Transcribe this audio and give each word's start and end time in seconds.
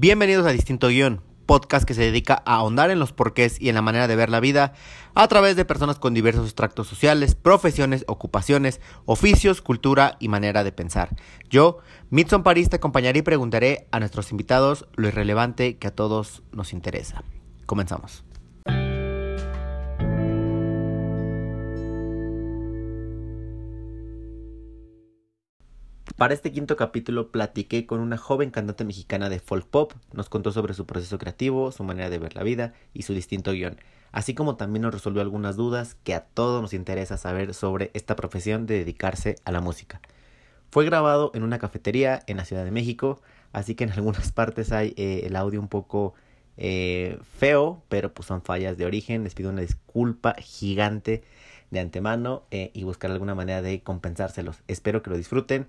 Bienvenidos 0.00 0.46
a 0.46 0.50
Distinto 0.50 0.86
Guión, 0.86 1.22
podcast 1.44 1.84
que 1.84 1.92
se 1.92 2.02
dedica 2.02 2.40
a 2.46 2.54
ahondar 2.54 2.92
en 2.92 3.00
los 3.00 3.12
porqués 3.12 3.60
y 3.60 3.68
en 3.68 3.74
la 3.74 3.82
manera 3.82 4.06
de 4.06 4.14
ver 4.14 4.30
la 4.30 4.38
vida 4.38 4.72
a 5.16 5.26
través 5.26 5.56
de 5.56 5.64
personas 5.64 5.98
con 5.98 6.14
diversos 6.14 6.44
extractos 6.44 6.86
sociales, 6.86 7.34
profesiones, 7.34 8.04
ocupaciones, 8.06 8.80
oficios, 9.06 9.60
cultura 9.60 10.16
y 10.20 10.28
manera 10.28 10.62
de 10.62 10.70
pensar. 10.70 11.16
Yo, 11.50 11.78
Mitson 12.10 12.44
París, 12.44 12.70
te 12.70 12.76
acompañaré 12.76 13.18
y 13.18 13.22
preguntaré 13.22 13.88
a 13.90 13.98
nuestros 13.98 14.30
invitados 14.30 14.86
lo 14.94 15.08
irrelevante 15.08 15.78
que 15.78 15.88
a 15.88 15.96
todos 15.96 16.44
nos 16.52 16.72
interesa. 16.72 17.24
Comenzamos. 17.66 18.22
Para 26.16 26.34
este 26.34 26.50
quinto 26.50 26.76
capítulo 26.76 27.30
platiqué 27.30 27.86
con 27.86 28.00
una 28.00 28.16
joven 28.16 28.50
cantante 28.50 28.84
mexicana 28.84 29.28
de 29.28 29.38
folk 29.38 29.66
pop, 29.66 29.92
nos 30.12 30.28
contó 30.28 30.50
sobre 30.50 30.74
su 30.74 30.86
proceso 30.86 31.18
creativo, 31.18 31.70
su 31.70 31.84
manera 31.84 32.10
de 32.10 32.18
ver 32.18 32.34
la 32.34 32.42
vida 32.42 32.72
y 32.92 33.02
su 33.02 33.14
distinto 33.14 33.52
guion, 33.52 33.76
así 34.10 34.34
como 34.34 34.56
también 34.56 34.82
nos 34.82 34.94
resolvió 34.94 35.22
algunas 35.22 35.56
dudas 35.56 35.96
que 36.02 36.14
a 36.14 36.24
todos 36.24 36.60
nos 36.60 36.74
interesa 36.74 37.16
saber 37.18 37.54
sobre 37.54 37.90
esta 37.94 38.16
profesión 38.16 38.66
de 38.66 38.78
dedicarse 38.78 39.36
a 39.44 39.52
la 39.52 39.60
música. 39.60 40.00
Fue 40.70 40.84
grabado 40.84 41.30
en 41.34 41.44
una 41.44 41.58
cafetería 41.58 42.20
en 42.26 42.36
la 42.36 42.44
Ciudad 42.44 42.64
de 42.64 42.72
México, 42.72 43.20
así 43.52 43.74
que 43.74 43.84
en 43.84 43.92
algunas 43.92 44.32
partes 44.32 44.72
hay 44.72 44.94
eh, 44.96 45.22
el 45.24 45.36
audio 45.36 45.60
un 45.60 45.68
poco 45.68 46.14
eh, 46.56 47.18
feo, 47.38 47.82
pero 47.88 48.12
pues 48.12 48.26
son 48.26 48.42
fallas 48.42 48.76
de 48.76 48.86
origen, 48.86 49.22
les 49.22 49.34
pido 49.34 49.50
una 49.50 49.60
disculpa 49.60 50.34
gigante 50.38 51.22
de 51.70 51.80
antemano 51.80 52.42
eh, 52.50 52.70
y 52.74 52.84
buscar 52.84 53.10
alguna 53.10 53.34
manera 53.34 53.62
de 53.62 53.82
compensárselos. 53.82 54.62
Espero 54.66 55.02
que 55.02 55.10
lo 55.10 55.16
disfruten 55.16 55.68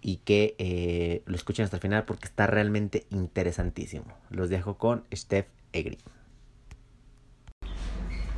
y 0.00 0.18
que 0.18 0.54
eh, 0.58 1.22
lo 1.26 1.36
escuchen 1.36 1.64
hasta 1.64 1.76
el 1.76 1.82
final 1.82 2.04
porque 2.04 2.26
está 2.26 2.46
realmente 2.46 3.06
interesantísimo. 3.10 4.06
Los 4.30 4.48
dejo 4.50 4.78
con 4.78 5.04
Steph 5.14 5.46
Egri. 5.72 5.98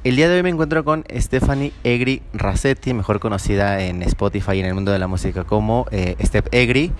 El 0.02 0.16
día 0.16 0.30
de 0.30 0.36
hoy 0.36 0.42
me 0.42 0.48
encuentro 0.48 0.82
con 0.82 1.04
Stephanie 1.14 1.74
Egri 1.84 2.22
Rassetti, 2.32 2.94
mejor 2.94 3.20
conocida 3.20 3.82
en 3.82 4.02
Spotify 4.02 4.52
y 4.52 4.60
en 4.60 4.66
el 4.66 4.74
mundo 4.74 4.92
de 4.92 4.98
la 4.98 5.08
música 5.08 5.44
como 5.44 5.86
eh, 5.90 6.16
Steph 6.22 6.46
Egri. 6.52 6.90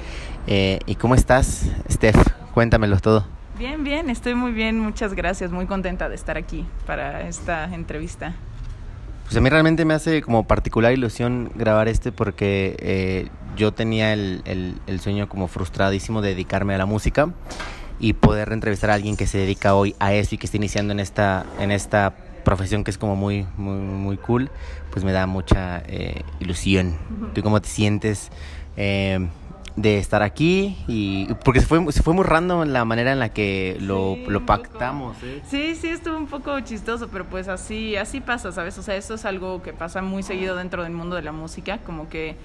Eh, 0.46 0.80
¿Y 0.84 0.96
cómo 0.96 1.14
estás, 1.14 1.70
Steph? 1.90 2.18
Cuéntamelo 2.52 2.98
todo. 2.98 3.26
Bien, 3.58 3.84
bien, 3.84 4.10
estoy 4.10 4.34
muy 4.34 4.52
bien, 4.52 4.78
muchas 4.78 5.14
gracias, 5.14 5.50
muy 5.50 5.66
contenta 5.66 6.10
de 6.10 6.14
estar 6.14 6.36
aquí 6.36 6.66
para 6.86 7.26
esta 7.26 7.64
entrevista. 7.74 8.34
Pues 9.24 9.36
a 9.36 9.40
mí 9.40 9.48
realmente 9.48 9.84
me 9.84 9.94
hace 9.94 10.22
como 10.22 10.46
particular 10.46 10.92
ilusión 10.92 11.52
grabar 11.54 11.86
este 11.86 12.10
porque 12.10 12.76
eh, 12.80 13.28
yo 13.60 13.72
tenía 13.72 14.14
el, 14.14 14.40
el, 14.46 14.74
el, 14.86 15.00
sueño 15.00 15.28
como 15.28 15.46
frustradísimo 15.46 16.22
de 16.22 16.30
dedicarme 16.30 16.74
a 16.74 16.78
la 16.78 16.86
música 16.86 17.30
y 17.98 18.14
poder 18.14 18.52
entrevistar 18.52 18.88
a 18.88 18.94
alguien 18.94 19.18
que 19.18 19.26
se 19.26 19.36
dedica 19.36 19.74
hoy 19.74 19.94
a 19.98 20.14
eso 20.14 20.34
y 20.34 20.38
que 20.38 20.46
está 20.46 20.56
iniciando 20.56 20.92
en 20.92 21.00
esta, 21.00 21.44
en 21.58 21.70
esta 21.70 22.14
profesión 22.42 22.84
que 22.84 22.90
es 22.90 22.96
como 22.96 23.16
muy, 23.16 23.46
muy, 23.58 23.76
muy 23.76 24.16
cool, 24.16 24.50
pues 24.90 25.04
me 25.04 25.12
da 25.12 25.26
mucha 25.26 25.82
eh, 25.86 26.22
ilusión. 26.40 26.96
¿Tú 27.34 27.42
cómo 27.42 27.60
te 27.60 27.68
sientes? 27.68 28.30
Eh, 28.78 29.28
de 29.76 29.98
estar 29.98 30.22
aquí 30.22 30.76
y 30.88 31.32
porque 31.44 31.60
se 31.60 31.66
fue, 31.66 31.92
se 31.92 32.02
fue 32.02 32.12
muy 32.12 32.24
random 32.24 32.68
la 32.68 32.84
manera 32.84 33.12
en 33.12 33.18
la 33.18 33.30
que 33.30 33.76
lo, 33.80 34.14
Sí, 34.14 34.24
lo 34.28 34.44
pactamos. 34.44 35.16
¿eh? 35.22 35.42
Sí, 35.48 35.74
sí, 35.74 35.88
estuvo 35.88 36.16
un 36.16 36.26
poco 36.26 36.58
chistoso, 36.60 37.08
pero 37.08 37.24
pues 37.24 37.48
así, 37.48 37.96
así 37.96 38.20
pasa, 38.20 38.52
¿sabes? 38.52 38.76
O 38.78 38.82
sea, 38.82 38.96
eso 38.96 39.14
es 39.14 39.24
algo 39.24 39.62
que 39.62 39.72
pasa 39.72 40.02
muy 40.02 40.22
seguido 40.22 40.56
dentro 40.56 40.82
del 40.82 40.92
mundo 40.92 41.16
de 41.16 41.22
la 41.22 41.32
música, 41.32 41.78
como 41.78 42.08
que 42.08 42.36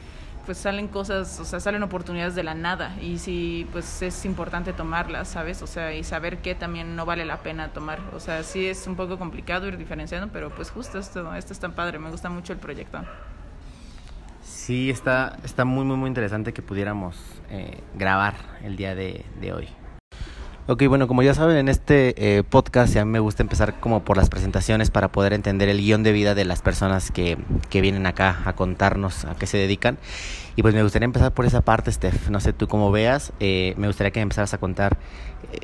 pues 0.46 0.58
salen 0.58 0.88
cosas, 0.88 1.40
o 1.40 1.46
sea, 1.46 1.60
salen 1.60 1.84
oportunidades 1.84 2.36
de 2.36 2.44
la 2.44 2.54
nada 2.54 2.96
y 3.02 3.18
sí, 3.18 3.68
pues 3.72 4.02
es 4.02 4.26
importante 4.26 4.74
tomarlas, 4.74 5.28
¿sabes? 5.28 5.62
O 5.62 5.68
sea, 5.68 5.94
y 5.94 6.04
saber 6.04 6.38
que 6.40 6.56
también 6.56 6.96
no 6.96 7.06
vale 7.06 7.26
la 7.26 7.38
pena 7.38 7.70
tomar. 7.70 8.00
O 8.14 8.20
sea, 8.20 8.44
sí 8.44 8.68
es 8.68 8.88
un 8.88 8.96
poco 8.96 9.18
complicado 9.18 9.68
ir 9.68 9.78
diferenciando, 9.78 10.30
pero 10.32 10.50
pues 10.50 10.72
justo 10.72 11.00
esto, 11.00 11.34
esto 11.36 11.54
es 11.54 11.60
tan 11.60 11.74
padre, 11.74 12.00
me 12.00 12.10
gusta 12.10 12.30
mucho 12.30 12.54
el 12.54 12.60
proyecto. 12.60 13.00
Sí, 14.42 14.90
está, 14.90 15.38
está 15.44 15.66
muy, 15.66 15.86
muy, 15.86 15.98
muy 15.98 16.08
interesante 16.08 16.54
que 16.54 16.62
pudiéramos 16.62 17.18
eh, 17.50 17.82
grabar 17.96 18.36
el 18.64 18.76
día 18.76 18.96
de, 18.96 19.26
de, 19.40 19.54
hoy. 19.54 19.68
Ok, 20.68 20.82
bueno, 20.88 21.08
como 21.08 21.22
ya 21.22 21.36
saben, 21.36 21.58
en 21.58 21.70
este 21.70 22.38
eh, 22.38 22.42
podcast 22.42 22.96
a 22.96 23.06
mí 23.06 23.12
me 23.12 23.20
gusta 23.20 23.44
empezar 23.44 23.80
como 23.80 24.04
por 24.04 24.18
las 24.18 24.30
presentaciones 24.30 24.90
para 24.90 25.12
poder 25.12 25.34
entender 25.34 25.70
el 25.70 25.78
guion 25.78 26.02
de 26.02 26.12
vida 26.12 26.34
de 26.34 26.44
las 26.44 26.64
personas 26.64 27.12
que, 27.12 27.38
que 27.70 27.82
vienen 27.82 28.08
acá 28.08 28.42
a 28.46 28.54
contarnos 28.54 29.26
a 29.26 29.36
qué 29.36 29.46
se 29.46 29.60
dedican. 29.60 30.00
Y 30.56 30.64
pues 30.64 30.74
me 30.74 30.82
gustaría 30.82 31.06
empezar 31.06 31.36
por 31.36 31.46
esa 31.46 31.62
parte, 31.62 31.92
Steph. 31.92 32.30
No 32.30 32.40
sé 32.40 32.52
tú 32.52 32.68
cómo 32.68 32.92
veas. 32.92 33.32
Eh, 33.40 33.76
me 33.78 33.86
gustaría 33.86 34.10
que 34.10 34.18
me 34.18 34.24
empezaras 34.24 34.56
a 34.56 34.58
contar 34.58 34.98
eh, 35.54 35.60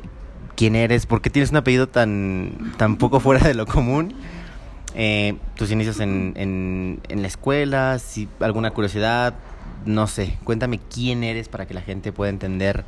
quién 0.54 0.76
eres, 0.76 1.06
por 1.06 1.20
qué 1.20 1.30
tienes 1.30 1.50
un 1.50 1.56
apellido 1.56 1.88
tan, 1.88 2.72
tan 2.76 2.96
poco 2.96 3.18
fuera 3.18 3.44
de 3.44 3.54
lo 3.54 3.66
común. 3.66 4.14
Eh, 4.94 5.36
tus 5.56 5.72
inicios 5.72 5.98
en, 5.98 6.34
en, 6.36 7.00
en, 7.08 7.22
la 7.22 7.26
escuela, 7.26 7.98
si 7.98 8.28
alguna 8.38 8.70
curiosidad, 8.70 9.34
no 9.84 10.06
sé, 10.06 10.38
cuéntame 10.44 10.78
quién 10.78 11.24
eres 11.24 11.48
para 11.48 11.66
que 11.66 11.74
la 11.74 11.80
gente 11.80 12.12
pueda 12.12 12.30
entender 12.30 12.84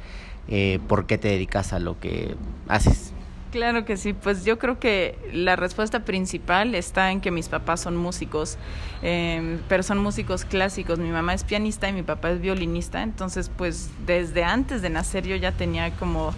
eh, 0.48 0.78
por 0.88 1.06
qué 1.06 1.18
te 1.18 1.28
dedicas 1.28 1.72
a 1.72 1.78
lo 1.78 1.98
que 1.98 2.34
haces. 2.68 3.12
Claro 3.54 3.84
que 3.84 3.96
sí, 3.96 4.14
pues 4.14 4.44
yo 4.44 4.58
creo 4.58 4.80
que 4.80 5.16
la 5.32 5.54
respuesta 5.54 6.04
principal 6.04 6.74
está 6.74 7.12
en 7.12 7.20
que 7.20 7.30
mis 7.30 7.48
papás 7.48 7.80
son 7.80 7.96
músicos, 7.96 8.58
eh, 9.00 9.58
pero 9.68 9.84
son 9.84 9.98
músicos 9.98 10.44
clásicos. 10.44 10.98
Mi 10.98 11.10
mamá 11.10 11.34
es 11.34 11.44
pianista 11.44 11.88
y 11.88 11.92
mi 11.92 12.02
papá 12.02 12.32
es 12.32 12.40
violinista, 12.40 13.04
entonces 13.04 13.52
pues 13.56 13.90
desde 14.06 14.42
antes 14.42 14.82
de 14.82 14.90
nacer 14.90 15.24
yo 15.24 15.36
ya 15.36 15.52
tenía 15.52 15.92
como 15.92 16.34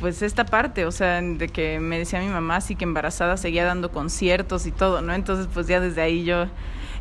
pues 0.00 0.22
esta 0.22 0.46
parte, 0.46 0.86
o 0.86 0.92
sea, 0.92 1.20
de 1.20 1.48
que 1.48 1.78
me 1.78 1.98
decía 1.98 2.20
mi 2.20 2.28
mamá 2.28 2.56
así 2.56 2.74
que 2.74 2.84
embarazada 2.84 3.36
seguía 3.36 3.66
dando 3.66 3.90
conciertos 3.90 4.66
y 4.66 4.72
todo, 4.72 5.02
¿no? 5.02 5.12
Entonces 5.12 5.48
pues 5.52 5.66
ya 5.66 5.78
desde 5.78 6.00
ahí 6.00 6.24
yo, 6.24 6.46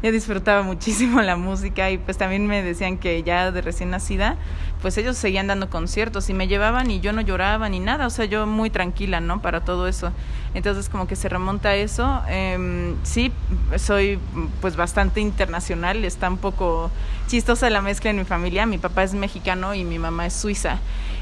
yo 0.05 0.11
disfrutaba 0.11 0.61
muchísimo 0.61 1.19
la 1.23 1.35
música 1.35 1.89
y 1.89 1.97
pues 1.97 2.15
también 2.15 2.45
me 2.45 2.61
decían 2.61 2.99
que 2.99 3.23
ya 3.23 3.51
de 3.51 3.61
recién 3.61 3.89
nacida, 3.89 4.35
pues 4.79 4.99
ellos 4.99 5.17
seguían 5.17 5.47
dando 5.47 5.67
conciertos 5.71 6.29
y 6.29 6.33
me 6.35 6.47
llevaban 6.47 6.91
y 6.91 6.99
yo 6.99 7.11
no 7.11 7.21
lloraba 7.21 7.69
ni 7.69 7.79
nada, 7.79 8.05
o 8.05 8.11
sea, 8.11 8.25
yo 8.25 8.45
muy 8.45 8.69
tranquila, 8.69 9.19
¿no? 9.19 9.41
Para 9.41 9.61
todo 9.61 9.87
eso. 9.87 10.11
Entonces 10.53 10.89
como 10.89 11.07
que 11.07 11.15
se 11.15 11.27
remonta 11.27 11.69
a 11.69 11.75
eso. 11.75 12.21
Eh, 12.29 12.93
sí, 13.01 13.31
soy 13.77 14.19
pues 14.61 14.75
bastante 14.75 15.21
internacional, 15.21 16.05
está 16.05 16.29
un 16.29 16.37
poco 16.37 16.91
chistosa 17.25 17.67
la 17.71 17.81
mezcla 17.81 18.11
en 18.11 18.17
mi 18.17 18.25
familia. 18.25 18.67
Mi 18.67 18.77
papá 18.77 19.01
es 19.01 19.15
mexicano 19.15 19.73
y 19.73 19.85
mi 19.85 19.97
mamá 19.97 20.27
es 20.27 20.33
suiza. 20.33 20.77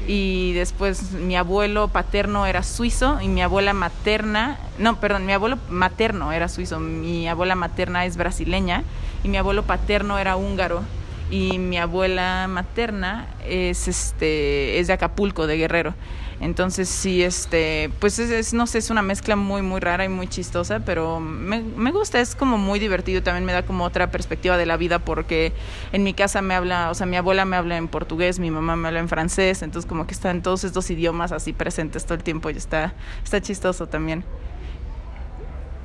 Y 0.06 0.52
después 0.52 1.12
mi 1.12 1.36
abuelo 1.36 1.88
paterno 1.88 2.46
era 2.46 2.62
suizo 2.62 3.20
y 3.20 3.28
mi 3.28 3.42
abuela 3.42 3.72
materna, 3.72 4.58
no, 4.78 5.00
perdón, 5.00 5.24
mi 5.26 5.32
abuelo 5.32 5.58
materno 5.70 6.32
era 6.32 6.48
suizo, 6.48 6.78
mi 6.78 7.26
abuela 7.28 7.54
materna 7.54 8.04
es 8.04 8.16
brasileña 8.16 8.84
y 9.22 9.28
mi 9.28 9.38
abuelo 9.38 9.62
paterno 9.62 10.18
era 10.18 10.36
húngaro 10.36 10.82
y 11.30 11.58
mi 11.58 11.78
abuela 11.78 12.46
materna 12.48 13.26
es 13.46 13.88
este 13.88 14.78
es 14.78 14.86
de 14.88 14.92
Acapulco, 14.92 15.46
de 15.46 15.56
Guerrero. 15.56 15.94
Entonces 16.40 16.88
sí, 16.88 17.22
este, 17.22 17.90
pues 18.00 18.18
es, 18.18 18.52
no 18.52 18.66
sé, 18.66 18.78
es 18.78 18.90
una 18.90 19.02
mezcla 19.02 19.36
muy, 19.36 19.62
muy 19.62 19.80
rara 19.80 20.04
y 20.04 20.08
muy 20.08 20.26
chistosa, 20.26 20.80
pero 20.80 21.20
me, 21.20 21.62
me, 21.62 21.92
gusta, 21.92 22.20
es 22.20 22.34
como 22.34 22.58
muy 22.58 22.78
divertido, 22.78 23.22
también 23.22 23.44
me 23.44 23.52
da 23.52 23.64
como 23.64 23.84
otra 23.84 24.10
perspectiva 24.10 24.56
de 24.56 24.66
la 24.66 24.76
vida 24.76 24.98
porque 24.98 25.52
en 25.92 26.02
mi 26.02 26.12
casa 26.12 26.42
me 26.42 26.54
habla, 26.54 26.90
o 26.90 26.94
sea, 26.94 27.06
mi 27.06 27.16
abuela 27.16 27.44
me 27.44 27.56
habla 27.56 27.76
en 27.76 27.88
portugués, 27.88 28.38
mi 28.38 28.50
mamá 28.50 28.76
me 28.76 28.88
habla 28.88 29.00
en 29.00 29.08
francés, 29.08 29.62
entonces 29.62 29.88
como 29.88 30.06
que 30.06 30.14
están 30.14 30.42
todos 30.42 30.64
estos 30.64 30.90
idiomas 30.90 31.32
así 31.32 31.52
presentes 31.52 32.04
todo 32.04 32.14
el 32.14 32.24
tiempo 32.24 32.50
y 32.50 32.56
está, 32.56 32.94
está 33.22 33.40
chistoso 33.40 33.86
también. 33.86 34.24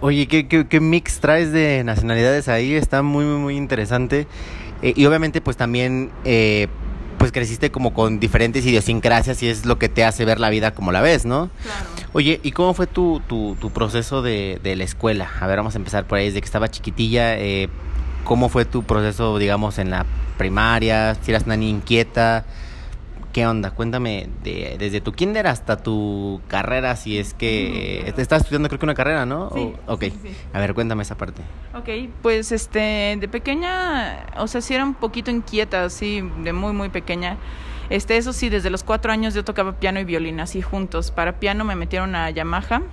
Oye, 0.01 0.27
¿qué, 0.27 0.47
qué, 0.47 0.65
qué 0.65 0.79
mix 0.79 1.19
traes 1.19 1.51
de 1.51 1.83
nacionalidades 1.83 2.47
ahí? 2.47 2.73
Está 2.73 3.03
muy, 3.03 3.25
muy, 3.25 3.37
muy 3.37 3.57
interesante. 3.57 4.27
Eh, 4.81 4.93
y 4.95 5.05
obviamente 5.05 5.41
pues 5.41 5.57
también... 5.57 6.09
Eh, 6.23 6.67
pues 7.19 7.31
creciste 7.31 7.69
como 7.69 7.93
con 7.93 8.19
diferentes 8.19 8.65
idiosincrasias 8.65 9.43
y 9.43 9.49
es 9.49 9.65
lo 9.65 9.77
que 9.77 9.89
te 9.89 10.03
hace 10.03 10.25
ver 10.25 10.39
la 10.39 10.49
vida 10.49 10.71
como 10.71 10.91
la 10.91 11.01
ves, 11.01 11.25
¿no? 11.25 11.51
Claro. 11.61 11.85
Oye, 12.13 12.39
¿y 12.41 12.51
cómo 12.51 12.73
fue 12.73 12.87
tu, 12.87 13.21
tu, 13.27 13.55
tu 13.59 13.69
proceso 13.69 14.23
de, 14.23 14.59
de, 14.63 14.75
la 14.75 14.85
escuela? 14.85 15.29
A 15.39 15.45
ver, 15.45 15.57
vamos 15.57 15.75
a 15.75 15.77
empezar 15.77 16.05
por 16.05 16.17
ahí, 16.17 16.25
desde 16.25 16.39
que 16.39 16.45
estaba 16.45 16.71
chiquitilla, 16.71 17.37
eh, 17.37 17.69
¿cómo 18.23 18.49
fue 18.49 18.65
tu 18.65 18.83
proceso, 18.83 19.37
digamos, 19.37 19.77
en 19.77 19.91
la 19.91 20.05
primaria? 20.37 21.15
Si 21.21 21.31
eras 21.31 21.43
una 21.45 21.57
niña 21.57 21.77
inquieta, 21.77 22.45
¿qué 23.33 23.45
onda? 23.45 23.71
Cuéntame, 23.71 24.27
de, 24.43 24.75
desde 24.79 25.01
tu 25.01 25.13
kinder 25.13 25.47
hasta 25.47 25.77
tu 25.77 26.41
carrera, 26.47 26.95
si 26.95 27.17
es 27.17 27.33
que 27.33 28.11
mm. 28.15 28.19
estás 28.19 28.41
estudiando 28.41 28.69
creo 28.69 28.79
que 28.79 28.85
una 28.85 28.95
carrera, 28.95 29.25
¿no? 29.25 29.51
Sí, 29.53 29.73
o, 29.87 29.93
ok, 29.93 30.01
sí, 30.03 30.13
sí. 30.23 30.35
a 30.53 30.59
ver, 30.59 30.73
cuéntame 30.73 31.03
esa 31.03 31.17
parte. 31.17 31.41
Ok, 31.75 32.09
pues 32.21 32.51
este, 32.51 33.17
de 33.19 33.27
pequeña, 33.27 34.25
o 34.37 34.47
sea, 34.47 34.61
sí 34.61 34.73
era 34.73 34.83
un 34.83 34.95
poquito 34.95 35.31
inquieta, 35.31 35.83
así, 35.83 36.23
de 36.43 36.53
muy, 36.53 36.73
muy 36.73 36.89
pequeña. 36.89 37.37
Este, 37.89 38.17
eso 38.17 38.33
sí, 38.33 38.49
desde 38.49 38.69
los 38.69 38.83
cuatro 38.83 39.11
años 39.11 39.33
yo 39.33 39.43
tocaba 39.43 39.73
piano 39.73 39.99
y 39.99 40.03
violín 40.03 40.39
así 40.39 40.61
juntos. 40.61 41.11
Para 41.11 41.39
piano 41.39 41.65
me 41.65 41.75
metieron 41.75 42.15
a 42.15 42.29
Yamaha 42.29 42.83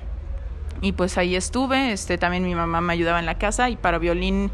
y 0.81 0.93
pues 0.93 1.19
ahí 1.19 1.37
estuve. 1.37 1.93
Este, 1.93 2.17
también 2.17 2.45
mi 2.45 2.55
mamá 2.55 2.81
me 2.81 2.93
ayudaba 2.95 3.19
en 3.19 3.27
la 3.27 3.37
casa 3.37 3.69
y 3.69 3.77
para 3.77 3.99
violín 3.99 4.51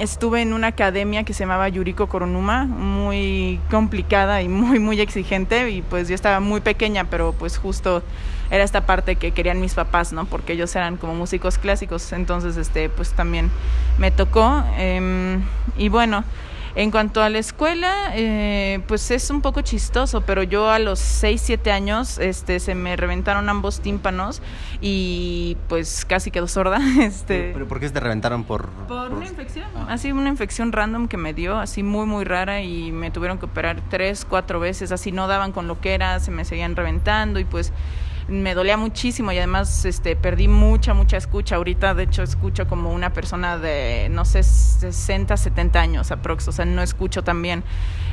estuve 0.00 0.40
en 0.40 0.52
una 0.52 0.68
academia 0.68 1.24
que 1.24 1.34
se 1.34 1.40
llamaba 1.40 1.68
Yuriko 1.68 2.08
Koronuma, 2.08 2.64
muy 2.64 3.60
complicada 3.70 4.42
y 4.42 4.48
muy, 4.48 4.78
muy 4.78 5.00
exigente, 5.00 5.70
y 5.70 5.82
pues 5.82 6.08
yo 6.08 6.14
estaba 6.14 6.40
muy 6.40 6.60
pequeña, 6.60 7.04
pero 7.04 7.32
pues 7.32 7.58
justo 7.58 8.02
era 8.50 8.64
esta 8.64 8.86
parte 8.86 9.16
que 9.16 9.32
querían 9.32 9.60
mis 9.60 9.74
papás, 9.74 10.12
¿no? 10.12 10.24
Porque 10.24 10.54
ellos 10.54 10.74
eran 10.74 10.96
como 10.96 11.14
músicos 11.14 11.58
clásicos, 11.58 12.12
entonces, 12.12 12.56
este, 12.56 12.88
pues 12.88 13.12
también 13.12 13.50
me 13.98 14.10
tocó. 14.10 14.64
Em, 14.76 15.42
y 15.76 15.88
bueno, 15.88 16.24
en 16.74 16.90
cuanto 16.90 17.22
a 17.22 17.28
la 17.28 17.38
escuela, 17.38 18.12
eh, 18.14 18.80
pues 18.86 19.10
es 19.10 19.30
un 19.30 19.42
poco 19.42 19.60
chistoso, 19.62 20.20
pero 20.22 20.42
yo 20.42 20.70
a 20.70 20.78
los 20.78 20.98
6, 20.98 21.40
7 21.44 21.72
años 21.72 22.18
este, 22.18 22.60
se 22.60 22.74
me 22.74 22.96
reventaron 22.96 23.48
ambos 23.48 23.80
tímpanos 23.80 24.40
y 24.80 25.56
pues 25.68 26.04
casi 26.04 26.30
quedó 26.30 26.48
sorda. 26.48 26.78
Este, 27.00 27.50
¿Pero 27.52 27.66
por 27.66 27.80
qué 27.80 27.88
se 27.88 27.94
te 27.94 28.00
reventaron? 28.00 28.44
Por, 28.44 28.68
por, 28.86 29.10
una 29.10 29.26
infección, 29.26 29.66
ah. 29.74 29.86
así 29.88 30.12
una 30.12 30.28
infección 30.28 30.70
random 30.70 31.08
que 31.08 31.16
me 31.16 31.32
dio, 31.34 31.58
así 31.58 31.82
muy, 31.82 32.06
muy 32.06 32.24
rara 32.24 32.60
y 32.60 32.92
me 32.92 33.10
tuvieron 33.10 33.38
que 33.38 33.46
operar 33.46 33.80
tres, 33.88 34.26
cuatro 34.28 34.60
veces, 34.60 34.92
así 34.92 35.12
no 35.12 35.26
daban 35.26 35.52
con 35.52 35.66
lo 35.66 35.80
que 35.80 35.94
era, 35.94 36.20
se 36.20 36.30
me 36.30 36.44
seguían 36.44 36.76
reventando 36.76 37.40
y 37.40 37.44
pues 37.44 37.72
me 38.30 38.54
dolía 38.54 38.76
muchísimo 38.76 39.32
y 39.32 39.38
además 39.38 39.84
este 39.84 40.16
perdí 40.16 40.48
mucha 40.48 40.94
mucha 40.94 41.16
escucha. 41.16 41.56
Ahorita 41.56 41.94
de 41.94 42.04
hecho 42.04 42.22
escucho 42.22 42.66
como 42.66 42.92
una 42.92 43.12
persona 43.12 43.58
de 43.58 44.08
no 44.10 44.24
sé 44.24 44.42
60 44.42 45.36
70 45.36 45.80
años 45.80 46.10
aprox 46.10 46.48
o 46.48 46.52
sea 46.52 46.64
no 46.64 46.82
escucho 46.82 47.22
tan 47.22 47.42
bien. 47.42 47.64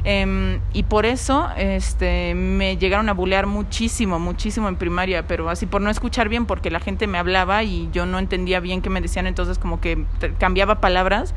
Em, 0.04 0.60
y 0.74 0.84
por 0.84 1.06
eso 1.06 1.50
este 1.58 2.34
me 2.34 2.78
llegaron 2.78 3.10
a 3.10 3.14
bulear 3.14 3.46
muchísimo 3.46 4.20
muchísimo 4.20 4.68
en 4.68 4.76
primaria 4.76 5.28
pero 5.28 5.50
así 5.50 5.66
por 5.66 5.82
no 5.82 5.90
escuchar 5.90 6.30
bien 6.30 6.46
porque 6.46 6.72
la 6.72 6.80
gente 6.80 7.08
me 7.08 7.18
hablaba 7.18 7.64
y 7.64 7.90
yo 7.92 8.06
no 8.06 8.20
entendía 8.20 8.60
bien 8.60 8.82
qué 8.82 8.90
me 8.90 9.02
decían 9.02 9.28
entonces 9.28 9.58
como 9.58 9.82
que 9.82 10.06
cambiaba 10.40 10.82
palabras 10.82 11.34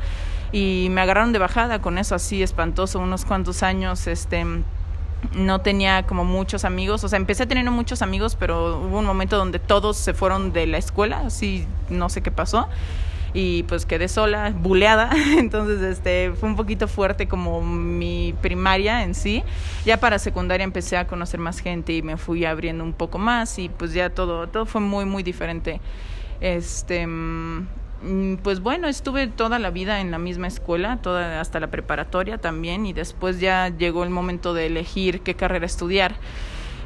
y 0.51 0.87
me 0.91 1.01
agarraron 1.01 1.31
de 1.31 1.39
bajada 1.39 1.81
con 1.81 1.97
eso 1.97 2.15
así 2.15 2.43
espantoso 2.43 2.99
unos 2.99 3.25
cuantos 3.25 3.63
años 3.63 4.07
este 4.07 4.45
no 5.35 5.61
tenía 5.61 6.03
como 6.03 6.25
muchos 6.25 6.65
amigos, 6.65 7.03
o 7.03 7.09
sea, 7.09 7.17
empecé 7.17 7.45
tener 7.45 7.69
muchos 7.71 8.01
amigos, 8.01 8.35
pero 8.35 8.79
hubo 8.79 8.99
un 8.99 9.05
momento 9.05 9.37
donde 9.37 9.59
todos 9.59 9.97
se 9.97 10.13
fueron 10.13 10.53
de 10.53 10.67
la 10.67 10.77
escuela, 10.77 11.23
así 11.25 11.65
no 11.89 12.09
sé 12.09 12.21
qué 12.21 12.31
pasó 12.31 12.67
y 13.33 13.63
pues 13.63 13.85
quedé 13.85 14.07
sola, 14.07 14.53
buleada, 14.55 15.09
entonces 15.37 15.81
este 15.81 16.33
fue 16.33 16.49
un 16.49 16.55
poquito 16.55 16.87
fuerte 16.87 17.27
como 17.27 17.61
mi 17.61 18.33
primaria 18.41 19.03
en 19.03 19.15
sí. 19.15 19.43
Ya 19.85 19.99
para 19.99 20.19
secundaria 20.19 20.63
empecé 20.63 20.97
a 20.97 21.07
conocer 21.07 21.39
más 21.39 21.59
gente 21.59 21.93
y 21.93 22.01
me 22.01 22.17
fui 22.17 22.45
abriendo 22.45 22.83
un 22.83 22.93
poco 22.93 23.17
más 23.17 23.57
y 23.57 23.69
pues 23.69 23.93
ya 23.93 24.09
todo 24.09 24.47
todo 24.47 24.65
fue 24.65 24.81
muy 24.81 25.05
muy 25.05 25.23
diferente. 25.23 25.79
Este 26.41 27.07
Mm, 27.07 27.67
pues 28.43 28.61
bueno, 28.61 28.87
estuve 28.87 29.27
toda 29.27 29.59
la 29.59 29.69
vida 29.69 30.01
en 30.01 30.11
la 30.11 30.17
misma 30.17 30.47
escuela, 30.47 30.97
toda 30.97 31.39
hasta 31.39 31.59
la 31.59 31.69
preparatoria 31.69 32.39
también 32.39 32.85
y 32.85 32.93
después 32.93 33.39
ya 33.39 33.69
llegó 33.69 34.03
el 34.03 34.09
momento 34.09 34.53
de 34.53 34.65
elegir 34.67 35.21
qué 35.21 35.35
carrera 35.35 35.65
estudiar 35.65 36.15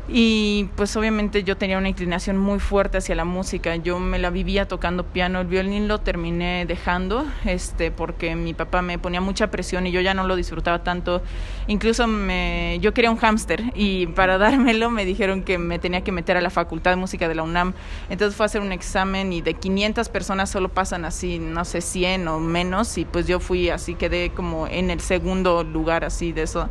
y 0.08 0.70
pues 0.76 0.96
obviamente 0.98 1.44
yo 1.44 1.58
tenía 1.58 1.80
una 1.80 1.90
inclinación 1.90 2.38
muy 2.38 2.60
fuerte 2.60 3.00
hacia 3.00 3.16
la 3.16 3.26
música. 3.26 3.76
Yo 3.76 4.00
me 4.00 4.20
la 4.20 4.30
vivía 4.30 4.68
tocando 4.68 5.04
piano, 5.04 5.42
el 5.42 5.48
violín 5.48 5.88
lo 5.88 6.00
terminé 6.00 6.66
dejando, 6.68 7.26
este, 7.44 7.90
porque 7.90 8.36
mi 8.36 8.54
papá 8.54 8.84
me 8.84 9.00
ponía 9.00 9.20
mucha 9.20 9.50
presión 9.50 9.88
y 9.88 9.92
yo 9.92 10.02
ya 10.02 10.14
no 10.14 10.28
lo 10.28 10.36
disfrutaba 10.36 10.84
tanto. 10.84 11.24
Incluso 11.68 12.06
me, 12.06 12.78
yo 12.82 12.94
quería 12.94 13.10
un 13.10 13.18
hámster 13.18 13.64
y 13.74 14.06
para 14.08 14.38
dármelo 14.40 14.92
me 14.92 15.06
dijeron 15.06 15.42
que 15.42 15.58
me 15.58 15.80
tenía 15.80 16.02
que 16.02 16.12
meter 16.12 16.38
a 16.38 16.42
la 16.42 16.52
Facultad 16.52 16.92
de 16.92 16.98
Música 16.98 17.28
de 17.28 17.34
la 17.34 17.42
UNAM. 17.42 17.74
Entonces 18.10 18.36
fue 18.36 18.44
a 18.44 18.48
hacer 18.48 18.62
un 18.62 18.72
examen 18.72 19.34
y 19.34 19.42
de 19.42 19.56
500 19.56 20.10
personas 20.10 20.52
solo 20.52 20.70
pasan 20.70 21.06
así, 21.06 21.40
no 21.40 21.66
sé, 21.66 21.82
100 21.82 22.28
o 22.28 22.40
menos 22.40 23.00
y 23.00 23.06
pues 23.06 23.26
yo 23.26 23.40
fui 23.40 23.70
así, 23.70 23.96
quedé 23.96 24.30
como 24.30 24.68
en 24.68 24.92
el 24.92 25.00
segundo 25.00 25.64
lugar 25.64 26.06
así 26.06 26.32
de 26.32 26.44
eso 26.44 26.70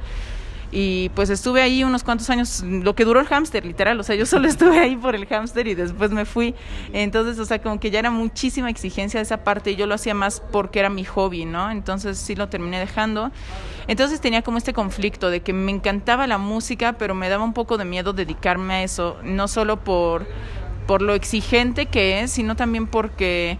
y 0.76 1.08
pues 1.10 1.30
estuve 1.30 1.62
ahí 1.62 1.84
unos 1.84 2.02
cuantos 2.02 2.28
años, 2.30 2.64
lo 2.64 2.96
que 2.96 3.04
duró 3.04 3.20
el 3.20 3.26
hámster, 3.26 3.64
literal, 3.64 4.00
o 4.00 4.02
sea, 4.02 4.16
yo 4.16 4.26
solo 4.26 4.48
estuve 4.48 4.80
ahí 4.80 4.96
por 4.96 5.14
el 5.14 5.24
hámster 5.26 5.68
y 5.68 5.76
después 5.76 6.10
me 6.10 6.24
fui. 6.24 6.56
Entonces, 6.92 7.38
o 7.38 7.44
sea, 7.44 7.62
como 7.62 7.78
que 7.78 7.92
ya 7.92 8.00
era 8.00 8.10
muchísima 8.10 8.68
exigencia 8.68 9.20
esa 9.20 9.44
parte 9.44 9.70
y 9.70 9.76
yo 9.76 9.86
lo 9.86 9.94
hacía 9.94 10.14
más 10.14 10.42
porque 10.50 10.80
era 10.80 10.90
mi 10.90 11.04
hobby, 11.04 11.44
¿no? 11.44 11.70
Entonces 11.70 12.18
sí 12.18 12.34
lo 12.34 12.48
terminé 12.48 12.80
dejando. 12.80 13.30
Entonces 13.86 14.20
tenía 14.20 14.42
como 14.42 14.58
este 14.58 14.72
conflicto 14.72 15.30
de 15.30 15.42
que 15.42 15.52
me 15.52 15.70
encantaba 15.70 16.26
la 16.26 16.38
música, 16.38 16.94
pero 16.94 17.14
me 17.14 17.28
daba 17.28 17.44
un 17.44 17.54
poco 17.54 17.78
de 17.78 17.84
miedo 17.84 18.12
dedicarme 18.12 18.74
a 18.74 18.82
eso, 18.82 19.16
no 19.22 19.46
solo 19.46 19.78
por, 19.84 20.26
por 20.88 21.02
lo 21.02 21.14
exigente 21.14 21.86
que 21.86 22.22
es, 22.22 22.32
sino 22.32 22.56
también 22.56 22.88
porque 22.88 23.58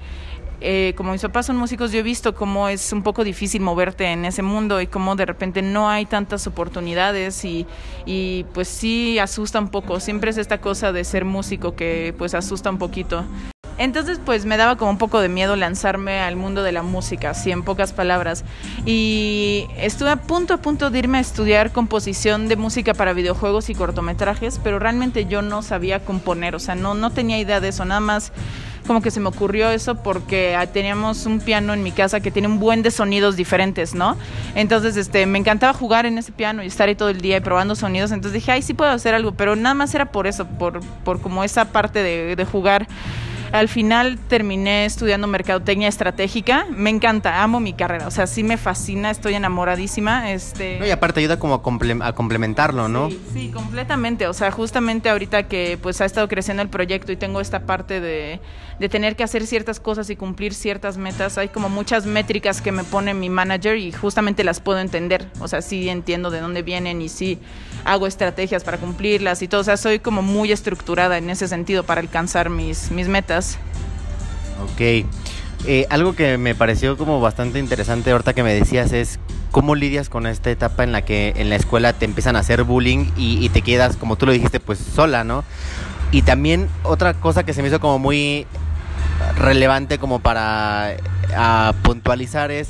eh, 0.66 0.94
como 0.96 1.12
mis 1.12 1.20
papás 1.20 1.44
son 1.44 1.56
músicos, 1.56 1.92
yo 1.92 1.98
he 2.00 2.02
visto 2.02 2.34
cómo 2.34 2.70
es 2.70 2.90
un 2.92 3.02
poco 3.02 3.22
difícil 3.22 3.60
moverte 3.60 4.06
en 4.06 4.24
ese 4.24 4.40
mundo 4.40 4.80
y 4.80 4.86
cómo 4.86 5.14
de 5.14 5.26
repente 5.26 5.60
no 5.60 5.90
hay 5.90 6.06
tantas 6.06 6.46
oportunidades 6.46 7.44
y, 7.44 7.66
y 8.06 8.44
pues 8.54 8.68
sí 8.68 9.18
asusta 9.18 9.58
un 9.58 9.68
poco. 9.68 10.00
Siempre 10.00 10.30
es 10.30 10.38
esta 10.38 10.62
cosa 10.62 10.90
de 10.90 11.04
ser 11.04 11.26
músico 11.26 11.76
que 11.76 12.14
pues 12.16 12.32
asusta 12.32 12.70
un 12.70 12.78
poquito. 12.78 13.24
Entonces, 13.76 14.20
pues 14.24 14.46
me 14.46 14.56
daba 14.56 14.76
como 14.76 14.92
un 14.92 14.98
poco 14.98 15.20
de 15.20 15.28
miedo 15.28 15.56
lanzarme 15.56 16.20
al 16.20 16.36
mundo 16.36 16.62
de 16.62 16.72
la 16.72 16.82
música, 16.82 17.30
así 17.30 17.50
en 17.50 17.64
pocas 17.64 17.92
palabras. 17.92 18.44
Y 18.86 19.66
estuve 19.76 20.10
a 20.10 20.16
punto 20.16 20.54
a 20.54 20.58
punto 20.58 20.90
de 20.90 20.98
irme 21.00 21.18
a 21.18 21.20
estudiar 21.20 21.72
composición 21.72 22.48
de 22.48 22.56
música 22.56 22.94
para 22.94 23.12
videojuegos 23.12 23.70
y 23.70 23.74
cortometrajes, 23.74 24.60
pero 24.62 24.78
realmente 24.78 25.26
yo 25.26 25.42
no 25.42 25.62
sabía 25.62 26.04
componer, 26.04 26.54
o 26.54 26.60
sea, 26.60 26.76
no, 26.76 26.94
no 26.94 27.10
tenía 27.10 27.38
idea 27.38 27.60
de 27.60 27.68
eso, 27.68 27.84
nada 27.84 28.00
más 28.00 28.32
como 28.86 29.00
que 29.00 29.10
se 29.10 29.20
me 29.20 29.28
ocurrió 29.28 29.70
eso 29.70 29.96
porque 29.96 30.56
teníamos 30.72 31.26
un 31.26 31.40
piano 31.40 31.72
en 31.72 31.82
mi 31.82 31.92
casa 31.92 32.20
que 32.20 32.30
tiene 32.30 32.48
un 32.48 32.58
buen 32.58 32.82
de 32.82 32.90
sonidos 32.90 33.36
diferentes, 33.36 33.94
¿no? 33.94 34.16
Entonces, 34.54 34.96
este, 34.96 35.26
me 35.26 35.38
encantaba 35.38 35.72
jugar 35.72 36.06
en 36.06 36.18
ese 36.18 36.32
piano 36.32 36.62
y 36.62 36.66
estar 36.66 36.88
ahí 36.88 36.94
todo 36.94 37.08
el 37.08 37.20
día 37.20 37.38
y 37.38 37.40
probando 37.40 37.74
sonidos. 37.74 38.12
Entonces 38.12 38.34
dije, 38.34 38.52
ay, 38.52 38.62
sí 38.62 38.74
puedo 38.74 38.90
hacer 38.90 39.14
algo, 39.14 39.32
pero 39.32 39.56
nada 39.56 39.74
más 39.74 39.94
era 39.94 40.06
por 40.06 40.26
eso, 40.26 40.46
por, 40.46 40.80
por 41.04 41.20
como 41.20 41.44
esa 41.44 41.66
parte 41.66 42.02
de, 42.02 42.36
de 42.36 42.44
jugar. 42.44 42.86
Al 43.54 43.68
final 43.68 44.18
terminé 44.18 44.84
estudiando 44.84 45.28
mercadotecnia 45.28 45.86
estratégica. 45.86 46.66
Me 46.76 46.90
encanta, 46.90 47.44
amo 47.44 47.60
mi 47.60 47.72
carrera. 47.72 48.08
O 48.08 48.10
sea, 48.10 48.26
sí 48.26 48.42
me 48.42 48.56
fascina, 48.56 49.12
estoy 49.12 49.34
enamoradísima. 49.34 50.32
Este... 50.32 50.84
y 50.84 50.90
aparte 50.90 51.20
ayuda 51.20 51.38
como 51.38 51.54
a, 51.54 52.12
complementarlo, 52.14 52.88
¿no? 52.88 53.10
Sí, 53.10 53.20
sí, 53.32 53.50
completamente. 53.54 54.26
O 54.26 54.32
sea, 54.32 54.50
justamente 54.50 55.08
ahorita 55.08 55.44
que 55.44 55.78
pues 55.80 56.00
ha 56.00 56.04
estado 56.04 56.26
creciendo 56.26 56.64
el 56.64 56.68
proyecto 56.68 57.12
y 57.12 57.16
tengo 57.16 57.40
esta 57.40 57.60
parte 57.60 58.00
de, 58.00 58.40
de 58.78 58.88
tener 58.88 59.16
que 59.16 59.24
hacer 59.24 59.46
ciertas 59.46 59.80
cosas 59.80 60.10
y 60.10 60.16
cumplir 60.16 60.54
ciertas 60.54 60.96
metas, 60.96 61.38
hay 61.38 61.48
como 61.48 61.68
muchas 61.68 62.06
métricas 62.06 62.60
que 62.60 62.72
me 62.72 62.84
pone 62.84 63.14
mi 63.14 63.30
manager 63.30 63.76
y 63.76 63.92
justamente 63.92 64.44
las 64.44 64.60
puedo 64.60 64.80
entender. 64.80 65.26
O 65.40 65.48
sea, 65.48 65.62
sí 65.62 65.88
entiendo 65.88 66.30
de 66.30 66.40
dónde 66.40 66.62
vienen 66.62 67.02
y 67.02 67.08
sí 67.08 67.38
hago 67.84 68.06
estrategias 68.06 68.64
para 68.64 68.78
cumplirlas 68.78 69.42
y 69.42 69.48
todo. 69.48 69.60
O 69.60 69.64
sea, 69.64 69.76
soy 69.76 69.98
como 69.98 70.22
muy 70.22 70.52
estructurada 70.52 71.18
en 71.18 71.30
ese 71.30 71.48
sentido 71.48 71.84
para 71.84 72.00
alcanzar 72.00 72.50
mis, 72.50 72.90
mis 72.90 73.08
metas. 73.08 73.58
Ok. 74.62 75.06
Eh, 75.66 75.86
algo 75.88 76.14
que 76.14 76.36
me 76.36 76.54
pareció 76.54 76.98
como 76.98 77.20
bastante 77.20 77.58
interesante 77.58 78.10
ahorita 78.10 78.34
que 78.34 78.42
me 78.42 78.52
decías 78.52 78.92
es 78.92 79.18
cómo 79.50 79.74
lidias 79.74 80.10
con 80.10 80.26
esta 80.26 80.50
etapa 80.50 80.84
en 80.84 80.92
la 80.92 81.02
que 81.02 81.32
en 81.36 81.48
la 81.48 81.56
escuela 81.56 81.92
te 81.92 82.04
empiezan 82.04 82.36
a 82.36 82.40
hacer 82.40 82.64
bullying 82.64 83.06
y, 83.16 83.48
te 83.50 83.62
quedas, 83.62 83.96
como 83.96 84.16
tú 84.16 84.26
lo 84.26 84.32
dijiste, 84.32 84.60
pues 84.60 84.78
sola, 84.78 85.24
¿no? 85.24 85.44
Y 86.14 86.22
también 86.22 86.68
otra 86.84 87.14
cosa 87.14 87.42
que 87.42 87.52
se 87.52 87.60
me 87.60 87.66
hizo 87.66 87.80
como 87.80 87.98
muy 87.98 88.46
relevante 89.36 89.98
como 89.98 90.20
para 90.20 90.94
puntualizar 91.82 92.52
es 92.52 92.68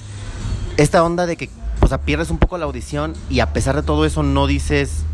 esta 0.79 1.05
onda 1.05 1.27
de 1.27 1.37
que, 1.37 1.51
o 1.81 1.87
sea, 1.87 1.99
pierdes 1.99 2.31
un 2.31 2.39
poco 2.39 2.57
la 2.57 2.65
audición 2.65 3.13
y 3.29 3.41
a 3.41 3.53
pesar 3.53 3.77
de 3.77 3.83
todo 3.83 4.07
eso 4.07 4.23
no 4.23 4.47
dices, 4.47 5.05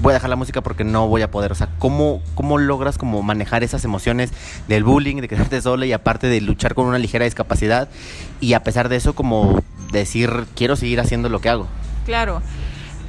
voy 0.00 0.12
a 0.12 0.14
dejar 0.14 0.30
la 0.30 0.36
música 0.36 0.62
porque 0.62 0.82
no 0.82 1.08
voy 1.08 1.20
a 1.20 1.30
poder. 1.30 1.52
O 1.52 1.54
sea, 1.54 1.68
¿cómo, 1.78 2.22
cómo 2.34 2.56
logras 2.56 2.96
como 2.96 3.22
manejar 3.22 3.62
esas 3.62 3.84
emociones 3.84 4.30
del 4.66 4.82
bullying, 4.82 5.16
de 5.16 5.28
quedarte 5.28 5.60
sola 5.60 5.84
y 5.84 5.92
aparte 5.92 6.28
de 6.28 6.40
luchar 6.40 6.74
con 6.74 6.86
una 6.86 6.98
ligera 6.98 7.26
discapacidad 7.26 7.90
y 8.40 8.54
a 8.54 8.62
pesar 8.62 8.88
de 8.88 8.96
eso 8.96 9.14
como 9.14 9.62
decir, 9.92 10.46
quiero 10.56 10.74
seguir 10.74 11.00
haciendo 11.00 11.28
lo 11.28 11.42
que 11.42 11.50
hago? 11.50 11.68
Claro. 12.06 12.40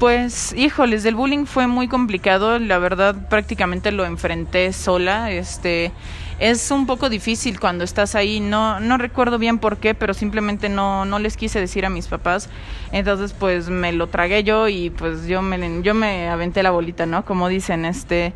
Pues, 0.04 0.54
híjoles, 0.58 1.04
del 1.04 1.16
bullying 1.16 1.46
fue 1.46 1.66
muy 1.66 1.88
complicado, 1.88 2.60
la 2.60 2.78
verdad 2.78 3.16
prácticamente 3.30 3.90
lo 3.94 4.04
enfrenté 4.04 4.74
sola, 4.74 5.32
este, 5.32 5.94
es 6.40 6.72
un 6.72 6.86
poco 6.86 7.08
difícil 7.08 7.58
cuando 7.58 7.86
estás 7.86 8.14
ahí, 8.14 8.42
no, 8.42 8.82
no 8.82 8.98
recuerdo 8.98 9.40
bien 9.40 9.60
por 9.60 9.78
qué, 9.78 9.96
pero 9.96 10.14
simplemente 10.14 10.68
no, 10.68 11.06
no 11.06 11.20
les 11.20 11.38
quise 11.38 11.62
decir 11.62 11.86
a 11.86 11.90
mis 11.90 12.08
papás, 12.08 12.50
entonces 12.92 13.32
pues 13.32 13.70
me 13.70 13.94
lo 13.94 14.08
tragué 14.08 14.44
yo 14.44 14.68
y 14.68 14.90
pues 14.90 15.26
yo 15.26 15.42
me, 15.42 15.82
yo 15.84 15.94
me 15.94 16.28
aventé 16.28 16.64
la 16.64 16.72
bolita, 16.72 17.06
¿no? 17.06 17.24
Como 17.24 17.48
dicen, 17.48 17.86
este... 17.86 18.34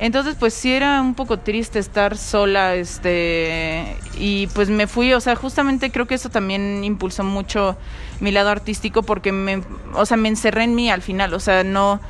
Entonces, 0.00 0.36
pues 0.38 0.54
sí 0.54 0.72
era 0.72 1.00
un 1.00 1.14
poco 1.14 1.40
triste 1.40 1.80
estar 1.80 2.16
sola, 2.16 2.76
este, 2.76 3.96
y 4.16 4.46
pues 4.48 4.70
me 4.70 4.86
fui, 4.86 5.12
o 5.12 5.20
sea, 5.20 5.34
justamente 5.34 5.90
creo 5.90 6.06
que 6.06 6.14
eso 6.14 6.30
también 6.30 6.84
impulsó 6.84 7.24
mucho 7.24 7.76
mi 8.20 8.30
lado 8.30 8.50
artístico 8.50 9.02
porque 9.02 9.32
me, 9.32 9.60
o 9.94 10.06
sea, 10.06 10.16
me 10.16 10.28
encerré 10.28 10.64
en 10.64 10.76
mí 10.76 10.88
al 10.88 11.02
final, 11.02 11.34
o 11.34 11.40
sea, 11.40 11.64
no, 11.64 12.00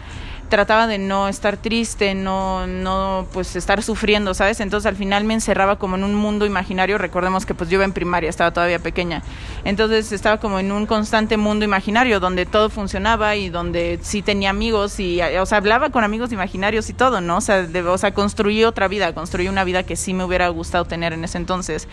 trataba 0.48 0.86
de 0.86 0.98
no 0.98 1.28
estar 1.28 1.56
triste, 1.56 2.14
no, 2.14 2.66
no, 2.66 3.26
pues 3.32 3.56
estar 3.56 3.82
sufriendo, 3.82 4.34
¿sabes? 4.34 4.60
Entonces 4.60 4.86
al 4.86 4.96
final 4.96 5.24
me 5.24 5.34
encerraba 5.34 5.78
como 5.78 5.96
en 5.96 6.04
un 6.04 6.14
mundo 6.14 6.46
imaginario, 6.46 6.98
recordemos 6.98 7.46
que 7.46 7.54
pues 7.54 7.70
yo 7.70 7.76
iba 7.76 7.84
en 7.84 7.92
primaria, 7.92 8.30
estaba 8.30 8.50
todavía 8.52 8.78
pequeña, 8.78 9.22
entonces 9.64 10.12
estaba 10.12 10.38
como 10.38 10.58
en 10.58 10.72
un 10.72 10.86
constante 10.86 11.36
mundo 11.36 11.64
imaginario 11.64 12.20
donde 12.20 12.46
todo 12.46 12.70
funcionaba 12.70 13.36
y 13.36 13.48
donde 13.48 13.98
sí 14.02 14.22
tenía 14.22 14.50
amigos 14.50 14.98
y, 15.00 15.20
o 15.22 15.46
sea, 15.46 15.58
hablaba 15.58 15.90
con 15.90 16.04
amigos 16.04 16.32
imaginarios 16.32 16.88
y 16.90 16.92
todo, 16.92 17.20
¿no? 17.20 17.38
O 17.38 17.40
sea, 17.40 17.66
o 17.86 17.98
sea, 17.98 18.14
construí 18.14 18.64
otra 18.64 18.88
vida, 18.88 19.12
construí 19.14 19.48
una 19.48 19.64
vida 19.64 19.82
que 19.82 19.96
sí 19.96 20.14
me 20.14 20.24
hubiera 20.24 20.48
gustado 20.48 20.84
tener 20.84 21.12
en 21.12 21.24
ese 21.24 21.38
entonces. 21.38 21.88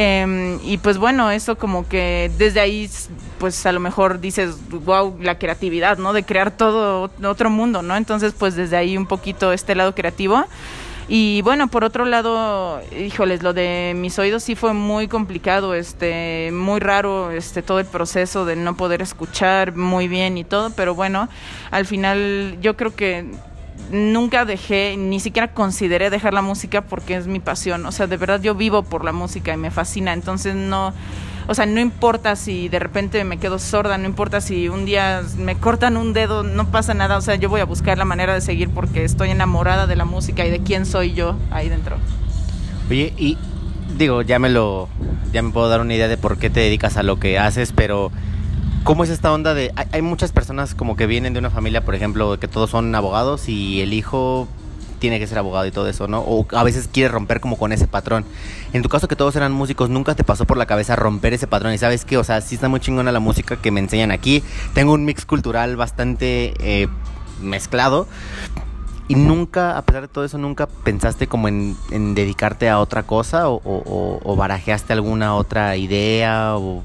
Em, 0.00 0.60
y 0.62 0.78
pues 0.78 0.96
bueno, 0.96 1.28
eso 1.32 1.58
como 1.58 1.88
que 1.88 2.30
desde 2.38 2.60
ahí, 2.60 2.88
pues 3.40 3.66
a 3.66 3.72
lo 3.72 3.80
mejor 3.80 4.20
dices, 4.20 4.54
wow, 4.70 5.18
la 5.20 5.40
creatividad, 5.40 5.98
¿no? 5.98 6.12
De 6.12 6.22
crear 6.22 6.52
todo 6.52 7.10
otro 7.24 7.50
mundo, 7.50 7.82
¿no? 7.82 7.96
Entonces, 7.96 8.32
pues 8.38 8.54
desde 8.54 8.76
ahí 8.76 8.96
un 8.96 9.06
poquito 9.06 9.52
este 9.52 9.74
lado 9.74 9.96
creativo. 9.96 10.44
Y 11.08 11.42
bueno, 11.42 11.66
por 11.66 11.82
otro 11.82 12.04
lado, 12.04 12.80
híjoles, 12.96 13.42
lo 13.42 13.52
de 13.54 13.92
mis 13.96 14.16
oídos 14.20 14.44
sí 14.44 14.54
fue 14.54 14.72
muy 14.72 15.08
complicado, 15.08 15.74
este, 15.74 16.50
muy 16.52 16.78
raro, 16.78 17.32
este, 17.32 17.62
todo 17.62 17.80
el 17.80 17.86
proceso 17.86 18.44
de 18.44 18.54
no 18.54 18.76
poder 18.76 19.02
escuchar 19.02 19.74
muy 19.74 20.06
bien 20.06 20.38
y 20.38 20.44
todo, 20.44 20.70
pero 20.70 20.94
bueno, 20.94 21.28
al 21.72 21.86
final 21.86 22.58
yo 22.60 22.76
creo 22.76 22.94
que 22.94 23.24
nunca 23.90 24.44
dejé, 24.44 24.96
ni 24.96 25.20
siquiera 25.20 25.52
consideré 25.52 26.10
dejar 26.10 26.34
la 26.34 26.42
música 26.42 26.82
porque 26.82 27.16
es 27.16 27.26
mi 27.26 27.40
pasión. 27.40 27.84
O 27.86 27.92
sea, 27.92 28.06
de 28.06 28.16
verdad 28.16 28.40
yo 28.40 28.54
vivo 28.54 28.82
por 28.82 29.04
la 29.04 29.12
música 29.12 29.52
y 29.52 29.56
me 29.56 29.70
fascina. 29.70 30.12
Entonces 30.12 30.54
no, 30.54 30.92
o 31.46 31.54
sea, 31.54 31.66
no 31.66 31.80
importa 31.80 32.36
si 32.36 32.68
de 32.68 32.78
repente 32.78 33.24
me 33.24 33.38
quedo 33.38 33.58
sorda, 33.58 33.96
no 33.98 34.06
importa 34.06 34.40
si 34.40 34.68
un 34.68 34.84
día 34.84 35.22
me 35.38 35.56
cortan 35.56 35.96
un 35.96 36.12
dedo, 36.12 36.42
no 36.42 36.70
pasa 36.70 36.94
nada. 36.94 37.16
O 37.16 37.20
sea, 37.20 37.36
yo 37.36 37.48
voy 37.48 37.60
a 37.60 37.64
buscar 37.64 37.98
la 37.98 38.04
manera 38.04 38.34
de 38.34 38.40
seguir 38.40 38.68
porque 38.70 39.04
estoy 39.04 39.30
enamorada 39.30 39.86
de 39.86 39.96
la 39.96 40.04
música 40.04 40.46
y 40.46 40.50
de 40.50 40.60
quién 40.60 40.84
soy 40.84 41.14
yo 41.14 41.36
ahí 41.50 41.68
dentro. 41.68 41.96
Oye, 42.90 43.12
y 43.16 43.38
digo, 43.96 44.22
ya 44.22 44.38
me 44.38 44.48
lo, 44.50 44.88
ya 45.32 45.42
me 45.42 45.50
puedo 45.50 45.68
dar 45.68 45.80
una 45.80 45.94
idea 45.94 46.08
de 46.08 46.16
por 46.16 46.38
qué 46.38 46.50
te 46.50 46.60
dedicas 46.60 46.96
a 46.96 47.02
lo 47.02 47.18
que 47.18 47.38
haces, 47.38 47.72
pero 47.72 48.10
¿Cómo 48.88 49.04
es 49.04 49.10
esta 49.10 49.30
onda 49.34 49.52
de.? 49.52 49.70
Hay, 49.92 50.00
muchas 50.00 50.32
personas 50.32 50.74
como 50.74 50.96
que 50.96 51.06
vienen 51.06 51.34
de 51.34 51.38
una 51.40 51.50
familia, 51.50 51.84
por 51.84 51.94
ejemplo, 51.94 52.40
que 52.40 52.48
todos 52.48 52.70
son 52.70 52.94
abogados 52.94 53.46
y 53.50 53.82
el 53.82 53.92
hijo 53.92 54.48
tiene 54.98 55.18
que 55.18 55.26
ser 55.26 55.36
abogado 55.36 55.66
y 55.66 55.70
todo 55.70 55.90
eso, 55.90 56.08
¿no? 56.08 56.20
O 56.20 56.46
a 56.52 56.64
veces 56.64 56.88
quiere 56.90 57.10
romper 57.10 57.40
como 57.40 57.58
con 57.58 57.72
ese 57.72 57.86
patrón. 57.86 58.24
En 58.72 58.80
tu 58.80 58.88
caso 58.88 59.06
que 59.06 59.14
todos 59.14 59.36
eran 59.36 59.52
músicos, 59.52 59.90
¿nunca 59.90 60.14
te 60.14 60.24
pasó 60.24 60.46
por 60.46 60.56
la 60.56 60.64
cabeza 60.64 60.96
romper 60.96 61.34
ese 61.34 61.46
patrón? 61.46 61.74
Y 61.74 61.78
sabes 61.78 62.06
que, 62.06 62.16
o 62.16 62.24
sea, 62.24 62.40
sí 62.40 62.54
está 62.54 62.70
muy 62.70 62.80
chingona 62.80 63.12
la 63.12 63.20
música 63.20 63.56
que 63.56 63.70
me 63.70 63.80
enseñan 63.80 64.10
aquí. 64.10 64.42
Tengo 64.72 64.94
un 64.94 65.04
mix 65.04 65.26
cultural 65.26 65.76
bastante 65.76 66.54
eh, 66.58 66.88
mezclado. 67.42 68.08
Y 69.06 69.16
nunca, 69.16 69.76
a 69.76 69.82
pesar 69.82 70.00
de 70.00 70.08
todo 70.08 70.24
eso, 70.24 70.38
nunca 70.38 70.66
pensaste 70.66 71.26
como 71.26 71.48
en, 71.48 71.76
dedicarte 72.14 72.70
a 72.70 72.78
otra 72.78 73.02
cosa 73.02 73.50
o, 73.50 73.60
o 73.64 74.36
barajeaste 74.36 74.94
alguna 74.94 75.34
otra 75.34 75.76
idea 75.76 76.56
o 76.56 76.82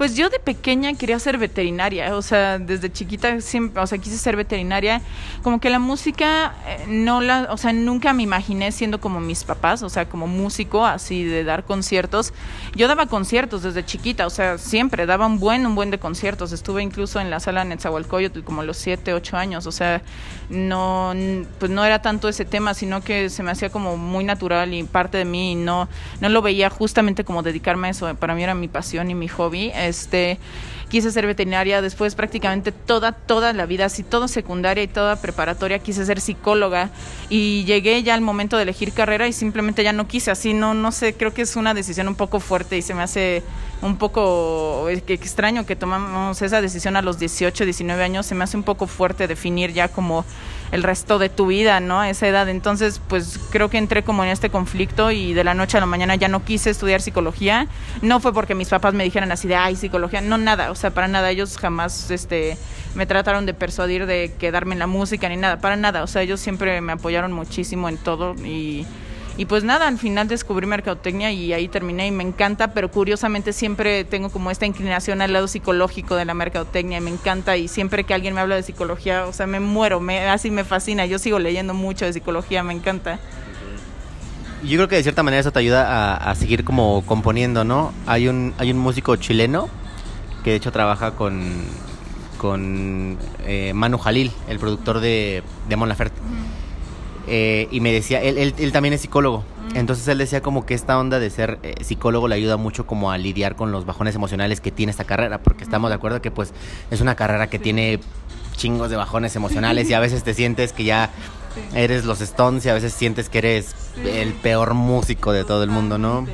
pues 0.00 0.16
yo 0.16 0.30
de 0.30 0.38
pequeña 0.38 0.94
quería 0.94 1.18
ser 1.18 1.36
veterinaria, 1.36 2.16
o 2.16 2.22
sea, 2.22 2.58
desde 2.58 2.90
chiquita 2.90 3.38
siempre, 3.42 3.82
o 3.82 3.86
sea, 3.86 3.98
quise 3.98 4.16
ser 4.16 4.34
veterinaria. 4.34 5.02
Como 5.42 5.60
que 5.60 5.68
la 5.68 5.78
música 5.78 6.54
eh, 6.66 6.86
no 6.88 7.20
la, 7.20 7.48
o 7.50 7.58
sea, 7.58 7.74
nunca 7.74 8.14
me 8.14 8.22
imaginé 8.22 8.72
siendo 8.72 8.98
como 8.98 9.20
mis 9.20 9.44
papás, 9.44 9.82
o 9.82 9.90
sea, 9.90 10.08
como 10.08 10.26
músico, 10.26 10.86
así 10.86 11.24
de 11.24 11.44
dar 11.44 11.64
conciertos. 11.64 12.32
Yo 12.74 12.88
daba 12.88 13.08
conciertos 13.08 13.62
desde 13.62 13.84
chiquita, 13.84 14.26
o 14.26 14.30
sea, 14.30 14.56
siempre 14.56 15.04
daba 15.04 15.26
un 15.26 15.38
buen, 15.38 15.66
un 15.66 15.74
buen 15.74 15.90
de 15.90 15.98
conciertos. 15.98 16.52
Estuve 16.52 16.82
incluso 16.82 17.20
en 17.20 17.28
la 17.28 17.38
sala 17.38 17.62
Netzahualcoyotl 17.66 18.40
como 18.40 18.62
los 18.62 18.78
siete, 18.78 19.12
ocho 19.12 19.36
años, 19.36 19.66
o 19.66 19.72
sea, 19.72 20.00
no, 20.48 21.12
pues 21.58 21.70
no 21.70 21.84
era 21.84 22.00
tanto 22.00 22.30
ese 22.30 22.46
tema, 22.46 22.72
sino 22.72 23.02
que 23.02 23.28
se 23.28 23.42
me 23.42 23.50
hacía 23.50 23.68
como 23.68 23.98
muy 23.98 24.24
natural 24.24 24.72
y 24.72 24.82
parte 24.82 25.18
de 25.18 25.26
mí 25.26 25.52
y 25.52 25.56
no, 25.56 25.90
no 26.22 26.30
lo 26.30 26.40
veía 26.40 26.70
justamente 26.70 27.22
como 27.22 27.42
dedicarme 27.42 27.88
a 27.88 27.90
eso. 27.90 28.14
Para 28.14 28.34
mí 28.34 28.42
era 28.42 28.54
mi 28.54 28.68
pasión 28.68 29.10
y 29.10 29.14
mi 29.14 29.28
hobby 29.28 29.70
este 29.90 30.38
quise 30.90 31.10
ser 31.12 31.26
veterinaria, 31.26 31.80
después 31.80 32.14
prácticamente 32.14 32.72
toda, 32.72 33.12
toda 33.12 33.52
la 33.54 33.64
vida, 33.64 33.86
así 33.86 34.02
todo 34.02 34.28
secundaria 34.28 34.82
y 34.82 34.88
toda 34.88 35.16
preparatoria, 35.16 35.78
quise 35.78 36.04
ser 36.04 36.20
psicóloga 36.20 36.90
y 37.30 37.64
llegué 37.64 38.02
ya 38.02 38.14
al 38.14 38.20
momento 38.20 38.56
de 38.56 38.64
elegir 38.64 38.92
carrera 38.92 39.28
y 39.28 39.32
simplemente 39.32 39.84
ya 39.84 39.92
no 39.92 40.08
quise, 40.08 40.30
así 40.30 40.52
no, 40.52 40.74
no 40.74 40.92
sé, 40.92 41.14
creo 41.14 41.32
que 41.32 41.42
es 41.42 41.56
una 41.56 41.72
decisión 41.72 42.08
un 42.08 42.16
poco 42.16 42.40
fuerte 42.40 42.76
y 42.76 42.82
se 42.82 42.92
me 42.92 43.02
hace 43.02 43.42
un 43.82 43.96
poco 43.96 44.88
extraño 44.88 45.64
que 45.64 45.76
tomamos 45.76 46.42
esa 46.42 46.60
decisión 46.60 46.96
a 46.96 47.02
los 47.02 47.18
18, 47.18 47.64
19 47.64 48.02
años, 48.02 48.26
se 48.26 48.34
me 48.34 48.44
hace 48.44 48.56
un 48.56 48.62
poco 48.62 48.86
fuerte 48.86 49.26
definir 49.26 49.72
ya 49.72 49.88
como 49.88 50.24
el 50.72 50.82
resto 50.82 51.18
de 51.18 51.28
tu 51.28 51.46
vida, 51.46 51.80
¿no? 51.80 52.04
Esa 52.04 52.28
edad. 52.28 52.48
Entonces, 52.48 53.00
pues 53.08 53.38
creo 53.50 53.70
que 53.70 53.78
entré 53.78 54.02
como 54.02 54.22
en 54.22 54.30
este 54.30 54.50
conflicto 54.50 55.10
y 55.10 55.32
de 55.32 55.44
la 55.44 55.54
noche 55.54 55.76
a 55.76 55.80
la 55.80 55.86
mañana 55.86 56.14
ya 56.14 56.28
no 56.28 56.44
quise 56.44 56.70
estudiar 56.70 57.00
psicología. 57.00 57.66
No 58.02 58.20
fue 58.20 58.32
porque 58.32 58.54
mis 58.54 58.68
papás 58.68 58.94
me 58.94 59.04
dijeran 59.04 59.32
así 59.32 59.48
de, 59.48 59.56
ay, 59.56 59.76
psicología, 59.76 60.20
no 60.20 60.38
nada, 60.38 60.70
o 60.70 60.74
sea, 60.74 60.90
para 60.90 61.08
nada. 61.08 61.30
Ellos 61.30 61.56
jamás, 61.56 62.10
este, 62.10 62.56
me 62.94 63.06
trataron 63.06 63.46
de 63.46 63.54
persuadir 63.54 64.06
de 64.06 64.32
quedarme 64.38 64.74
en 64.74 64.78
la 64.78 64.86
música 64.86 65.28
ni 65.28 65.36
nada, 65.36 65.58
para 65.58 65.76
nada. 65.76 66.02
O 66.02 66.06
sea, 66.06 66.22
ellos 66.22 66.40
siempre 66.40 66.80
me 66.80 66.92
apoyaron 66.92 67.32
muchísimo 67.32 67.88
en 67.88 67.96
todo 67.96 68.34
y 68.44 68.86
y 69.40 69.46
pues 69.46 69.64
nada, 69.64 69.88
al 69.88 69.96
final 69.96 70.28
descubrí 70.28 70.66
mercadotecnia 70.66 71.32
y 71.32 71.54
ahí 71.54 71.66
terminé 71.66 72.06
y 72.06 72.10
me 72.10 72.22
encanta, 72.22 72.74
pero 72.74 72.90
curiosamente 72.90 73.54
siempre 73.54 74.04
tengo 74.04 74.28
como 74.28 74.50
esta 74.50 74.66
inclinación 74.66 75.22
al 75.22 75.32
lado 75.32 75.48
psicológico 75.48 76.14
de 76.14 76.26
la 76.26 76.34
mercadotecnia 76.34 76.98
y 76.98 77.00
me 77.00 77.08
encanta 77.08 77.56
y 77.56 77.66
siempre 77.66 78.04
que 78.04 78.12
alguien 78.12 78.34
me 78.34 78.42
habla 78.42 78.56
de 78.56 78.62
psicología, 78.62 79.24
o 79.24 79.32
sea, 79.32 79.46
me 79.46 79.58
muero, 79.58 79.98
me, 79.98 80.28
así 80.28 80.50
me 80.50 80.62
fascina, 80.62 81.06
yo 81.06 81.18
sigo 81.18 81.38
leyendo 81.38 81.72
mucho 81.72 82.04
de 82.04 82.12
psicología, 82.12 82.62
me 82.62 82.74
encanta. 82.74 83.18
Yo 84.62 84.76
creo 84.76 84.88
que 84.88 84.96
de 84.96 85.02
cierta 85.04 85.22
manera 85.22 85.40
eso 85.40 85.52
te 85.52 85.60
ayuda 85.60 86.16
a, 86.16 86.34
seguir 86.34 86.62
como 86.62 87.02
componiendo, 87.06 87.64
¿no? 87.64 87.94
Hay 88.06 88.28
un, 88.28 88.52
hay 88.58 88.70
un 88.72 88.78
músico 88.78 89.16
chileno 89.16 89.70
que 90.44 90.50
de 90.50 90.56
hecho 90.56 90.70
trabaja 90.70 91.12
con, 91.12 91.50
con 92.36 93.16
eh, 93.46 93.72
Manu 93.72 93.96
Jalil, 93.96 94.32
el 94.48 94.58
productor 94.58 95.00
de, 95.00 95.42
de 95.66 95.76
Mon 95.76 95.88
Laferte. 95.88 96.20
Eh, 97.32 97.68
y 97.70 97.78
me 97.78 97.92
decía, 97.92 98.20
él, 98.20 98.54
él, 98.58 98.72
también 98.72 98.92
es 98.92 99.02
psicólogo. 99.02 99.44
Mm. 99.72 99.76
Entonces 99.76 100.08
él 100.08 100.18
decía 100.18 100.42
como 100.42 100.66
que 100.66 100.74
esta 100.74 100.98
onda 100.98 101.20
de 101.20 101.30
ser 101.30 101.60
eh, 101.62 101.76
psicólogo 101.80 102.26
le 102.26 102.34
ayuda 102.34 102.56
mucho 102.56 102.88
como 102.88 103.12
a 103.12 103.18
lidiar 103.18 103.54
con 103.54 103.70
los 103.70 103.86
bajones 103.86 104.16
emocionales 104.16 104.60
que 104.60 104.72
tiene 104.72 104.90
esta 104.90 105.04
carrera, 105.04 105.40
porque 105.40 105.62
estamos 105.62 105.90
de 105.90 105.94
acuerdo 105.94 106.20
que 106.20 106.32
pues 106.32 106.52
es 106.90 107.00
una 107.00 107.14
carrera 107.14 107.48
que 107.48 107.60
tiene 107.60 108.00
chingos 108.56 108.90
de 108.90 108.96
bajones 108.96 109.36
emocionales 109.36 109.88
y 109.88 109.94
a 109.94 110.00
veces 110.00 110.24
te 110.24 110.34
sientes 110.34 110.72
que 110.72 110.82
ya 110.82 111.10
eres 111.72 112.04
los 112.04 112.20
Stones 112.20 112.66
y 112.66 112.68
a 112.68 112.74
veces 112.74 112.92
sientes 112.94 113.28
que 113.28 113.38
eres 113.38 113.76
el 114.04 114.32
peor 114.32 114.74
músico 114.74 115.32
de 115.32 115.44
todo 115.44 115.62
el 115.62 115.70
mundo, 115.70 115.98
¿no? 115.98 116.26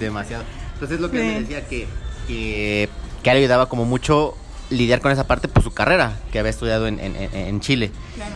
demasiado. 0.00 0.42
Entonces 0.74 0.98
lo 0.98 1.08
que 1.08 1.18
me 1.18 1.40
decía 1.40 1.68
que, 1.68 1.86
que, 2.26 2.88
que 3.22 3.30
le 3.30 3.38
ayudaba 3.38 3.68
como 3.68 3.84
mucho 3.84 4.34
lidiar 4.70 5.00
con 5.00 5.12
esa 5.12 5.28
parte, 5.28 5.46
pues 5.46 5.62
su 5.62 5.72
carrera, 5.72 6.18
que 6.32 6.40
había 6.40 6.50
estudiado 6.50 6.88
en, 6.88 6.98
en, 6.98 7.16
en 7.16 7.60
Chile. 7.60 7.92
Claro 8.16 8.34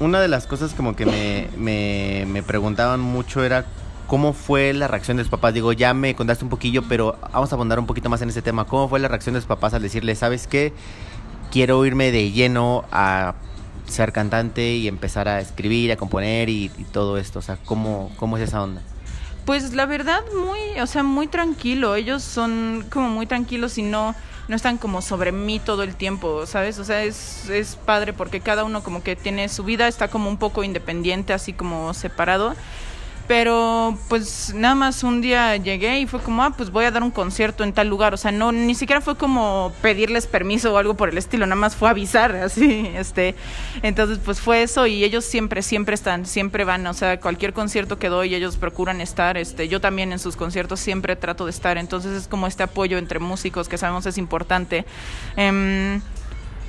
una 0.00 0.20
de 0.20 0.28
las 0.28 0.46
cosas 0.46 0.72
como 0.72 0.96
que 0.96 1.06
me, 1.06 2.26
me, 2.26 2.42
preguntaban 2.42 3.00
mucho 3.00 3.44
era 3.44 3.66
cómo 4.06 4.32
fue 4.32 4.72
la 4.72 4.88
reacción 4.88 5.18
de 5.18 5.22
sus 5.22 5.30
papás. 5.30 5.54
Digo, 5.54 5.72
ya 5.72 5.94
me 5.94 6.16
contaste 6.16 6.42
un 6.42 6.50
poquillo, 6.50 6.82
pero 6.88 7.16
vamos 7.32 7.52
a 7.52 7.54
abundar 7.54 7.78
un 7.78 7.86
poquito 7.86 8.08
más 8.08 8.22
en 8.22 8.30
ese 8.30 8.42
tema. 8.42 8.64
¿Cómo 8.64 8.88
fue 8.88 8.98
la 8.98 9.08
reacción 9.08 9.34
de 9.34 9.40
sus 9.40 9.48
papás 9.48 9.74
al 9.74 9.82
decirle, 9.82 10.14
sabes 10.16 10.46
qué? 10.46 10.72
Quiero 11.52 11.84
irme 11.84 12.10
de 12.10 12.32
lleno 12.32 12.84
a 12.90 13.34
ser 13.86 14.12
cantante 14.12 14.74
y 14.74 14.88
empezar 14.88 15.28
a 15.28 15.40
escribir, 15.40 15.92
a 15.92 15.96
componer 15.96 16.48
y, 16.48 16.70
todo 16.92 17.18
esto. 17.18 17.38
O 17.38 17.42
sea, 17.42 17.58
¿cómo, 17.64 18.10
¿cómo 18.16 18.38
es 18.38 18.44
esa 18.44 18.62
onda? 18.62 18.80
Pues 19.44 19.74
la 19.74 19.84
verdad, 19.84 20.22
muy, 20.34 20.80
o 20.80 20.86
sea, 20.86 21.02
muy 21.02 21.26
tranquilo. 21.26 21.94
Ellos 21.94 22.22
son 22.22 22.86
como 22.90 23.10
muy 23.10 23.26
tranquilos 23.26 23.76
y 23.78 23.82
no 23.82 24.14
no 24.48 24.56
están 24.56 24.78
como 24.78 25.02
sobre 25.02 25.32
mí 25.32 25.60
todo 25.60 25.82
el 25.82 25.94
tiempo, 25.94 26.46
¿sabes? 26.46 26.78
O 26.78 26.84
sea, 26.84 27.02
es, 27.02 27.48
es 27.48 27.76
padre 27.76 28.12
porque 28.12 28.40
cada 28.40 28.64
uno 28.64 28.82
como 28.82 29.02
que 29.02 29.16
tiene 29.16 29.48
su 29.48 29.64
vida, 29.64 29.88
está 29.88 30.08
como 30.08 30.28
un 30.28 30.38
poco 30.38 30.64
independiente, 30.64 31.32
así 31.32 31.52
como 31.52 31.94
separado 31.94 32.54
pero 33.30 33.96
pues 34.08 34.52
nada 34.56 34.74
más 34.74 35.04
un 35.04 35.20
día 35.20 35.56
llegué 35.56 36.00
y 36.00 36.08
fue 36.08 36.18
como, 36.18 36.42
ah, 36.42 36.50
pues 36.50 36.72
voy 36.72 36.84
a 36.84 36.90
dar 36.90 37.04
un 37.04 37.12
concierto 37.12 37.62
en 37.62 37.72
tal 37.72 37.86
lugar. 37.86 38.12
O 38.12 38.16
sea, 38.16 38.32
no, 38.32 38.50
ni 38.50 38.74
siquiera 38.74 39.00
fue 39.00 39.16
como 39.16 39.72
pedirles 39.82 40.26
permiso 40.26 40.74
o 40.74 40.78
algo 40.78 40.94
por 40.94 41.10
el 41.10 41.16
estilo, 41.16 41.46
nada 41.46 41.54
más 41.54 41.76
fue 41.76 41.88
avisar, 41.88 42.34
así, 42.44 42.90
este. 42.96 43.36
Entonces, 43.84 44.18
pues 44.18 44.40
fue 44.40 44.64
eso 44.64 44.88
y 44.88 45.04
ellos 45.04 45.24
siempre, 45.24 45.62
siempre 45.62 45.94
están, 45.94 46.26
siempre 46.26 46.64
van. 46.64 46.84
O 46.88 46.92
sea, 46.92 47.20
cualquier 47.20 47.52
concierto 47.52 48.00
que 48.00 48.08
doy, 48.08 48.34
ellos 48.34 48.56
procuran 48.56 49.00
estar. 49.00 49.36
Este, 49.36 49.68
yo 49.68 49.80
también 49.80 50.10
en 50.10 50.18
sus 50.18 50.34
conciertos 50.34 50.80
siempre 50.80 51.14
trato 51.14 51.44
de 51.44 51.52
estar. 51.52 51.78
Entonces 51.78 52.10
es 52.10 52.26
como 52.26 52.48
este 52.48 52.64
apoyo 52.64 52.98
entre 52.98 53.20
músicos 53.20 53.68
que 53.68 53.78
sabemos 53.78 54.06
es 54.06 54.18
importante. 54.18 54.84
Em, 55.36 56.00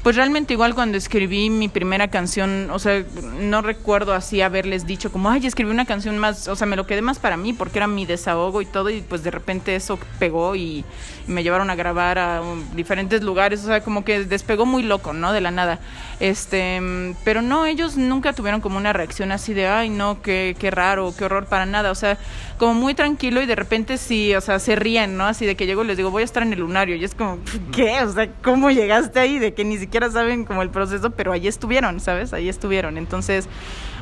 Pues 0.04 0.16
realmente 0.16 0.54
igual 0.54 0.74
cuando 0.74 0.98
escribí 0.98 1.52
mi 1.52 1.68
primera 1.68 2.08
canción, 2.08 2.72
o 2.72 2.80
sea, 2.80 3.04
no 3.40 3.62
recuerdo 3.62 4.14
así 4.14 4.42
haberles 4.42 4.88
dicho 4.88 5.12
como, 5.12 5.30
ay, 5.30 5.46
escribí 5.46 5.70
una 5.70 5.86
canción 5.86 6.18
más, 6.18 6.48
o 6.48 6.56
sea, 6.56 6.66
me 6.66 6.76
lo 6.76 6.88
quedé 6.88 7.04
más 7.04 7.20
para 7.20 7.38
mí 7.38 7.54
porque 7.54 7.78
era 7.78 7.86
mi 7.86 8.08
desahogo 8.08 8.64
y 8.64 8.66
todo 8.66 8.90
y 8.90 9.02
pues 9.02 9.22
de 9.22 9.30
repente 9.30 9.76
eso 9.76 10.00
pegó 10.18 10.56
y 10.56 10.84
me 11.28 11.44
llevaron 11.44 11.70
a 11.70 11.76
grabar 11.76 12.18
a 12.18 12.42
diferentes 12.76 13.22
lugares, 13.22 13.64
o 13.64 13.68
sea, 13.68 13.82
como 13.84 14.04
que 14.04 14.26
despegó 14.26 14.66
muy 14.66 14.82
loco, 14.82 15.14
¿no? 15.14 15.34
De 15.34 15.42
la 15.42 15.52
nada. 15.52 15.80
Este, 16.20 16.82
pero 17.24 17.44
no, 17.44 17.68
ellos 17.68 17.96
nunca 17.96 18.34
tuvieron 18.34 18.60
como 18.60 18.78
una 18.78 18.94
reacción 18.94 19.32
así 19.32 19.54
de, 19.54 19.68
ay, 19.68 19.90
no, 19.90 20.22
qué, 20.24 20.56
qué 20.58 20.72
raro, 20.72 21.14
qué 21.16 21.26
horror 21.26 21.46
para 21.46 21.68
nada, 21.68 21.92
o 21.92 21.96
sea, 21.96 22.18
como 22.58 22.74
muy 22.74 22.96
tranquilo 22.96 23.42
y 23.42 23.46
de 23.46 23.56
repente 23.56 23.98
sí, 24.00 24.34
o 24.34 24.42
sea, 24.42 24.58
se 24.58 24.76
ríen, 24.76 25.16
¿no? 25.16 25.26
Así 25.26 25.46
de 25.46 25.56
que 25.56 25.68
llego 25.68 25.84
y 25.84 25.88
les 25.88 25.98
digo, 25.98 26.10
voy 26.10 26.24
a 26.24 26.26
estar 26.26 26.42
en 26.42 26.54
el 26.54 26.60
lunario 26.60 26.96
y 26.96 27.04
es 27.04 27.14
como, 27.14 27.38
¿qué? 27.72 28.02
O 28.04 28.12
sea, 28.12 28.30
¿cómo 28.44 28.72
llegaste 28.72 29.20
ahí? 29.20 29.38
De 29.38 29.54
que 29.54 29.64
ni 29.64 29.78
siquiera 29.78 29.91
siquiera 29.92 30.10
saben 30.10 30.46
como 30.46 30.62
el 30.62 30.70
proceso, 30.70 31.12
pero 31.12 31.34
ahí 31.34 31.50
estuvieron, 31.50 32.00
¿sabes? 32.00 32.32
Ahí 32.32 32.48
estuvieron. 32.48 32.98
Entonces, 32.98 33.50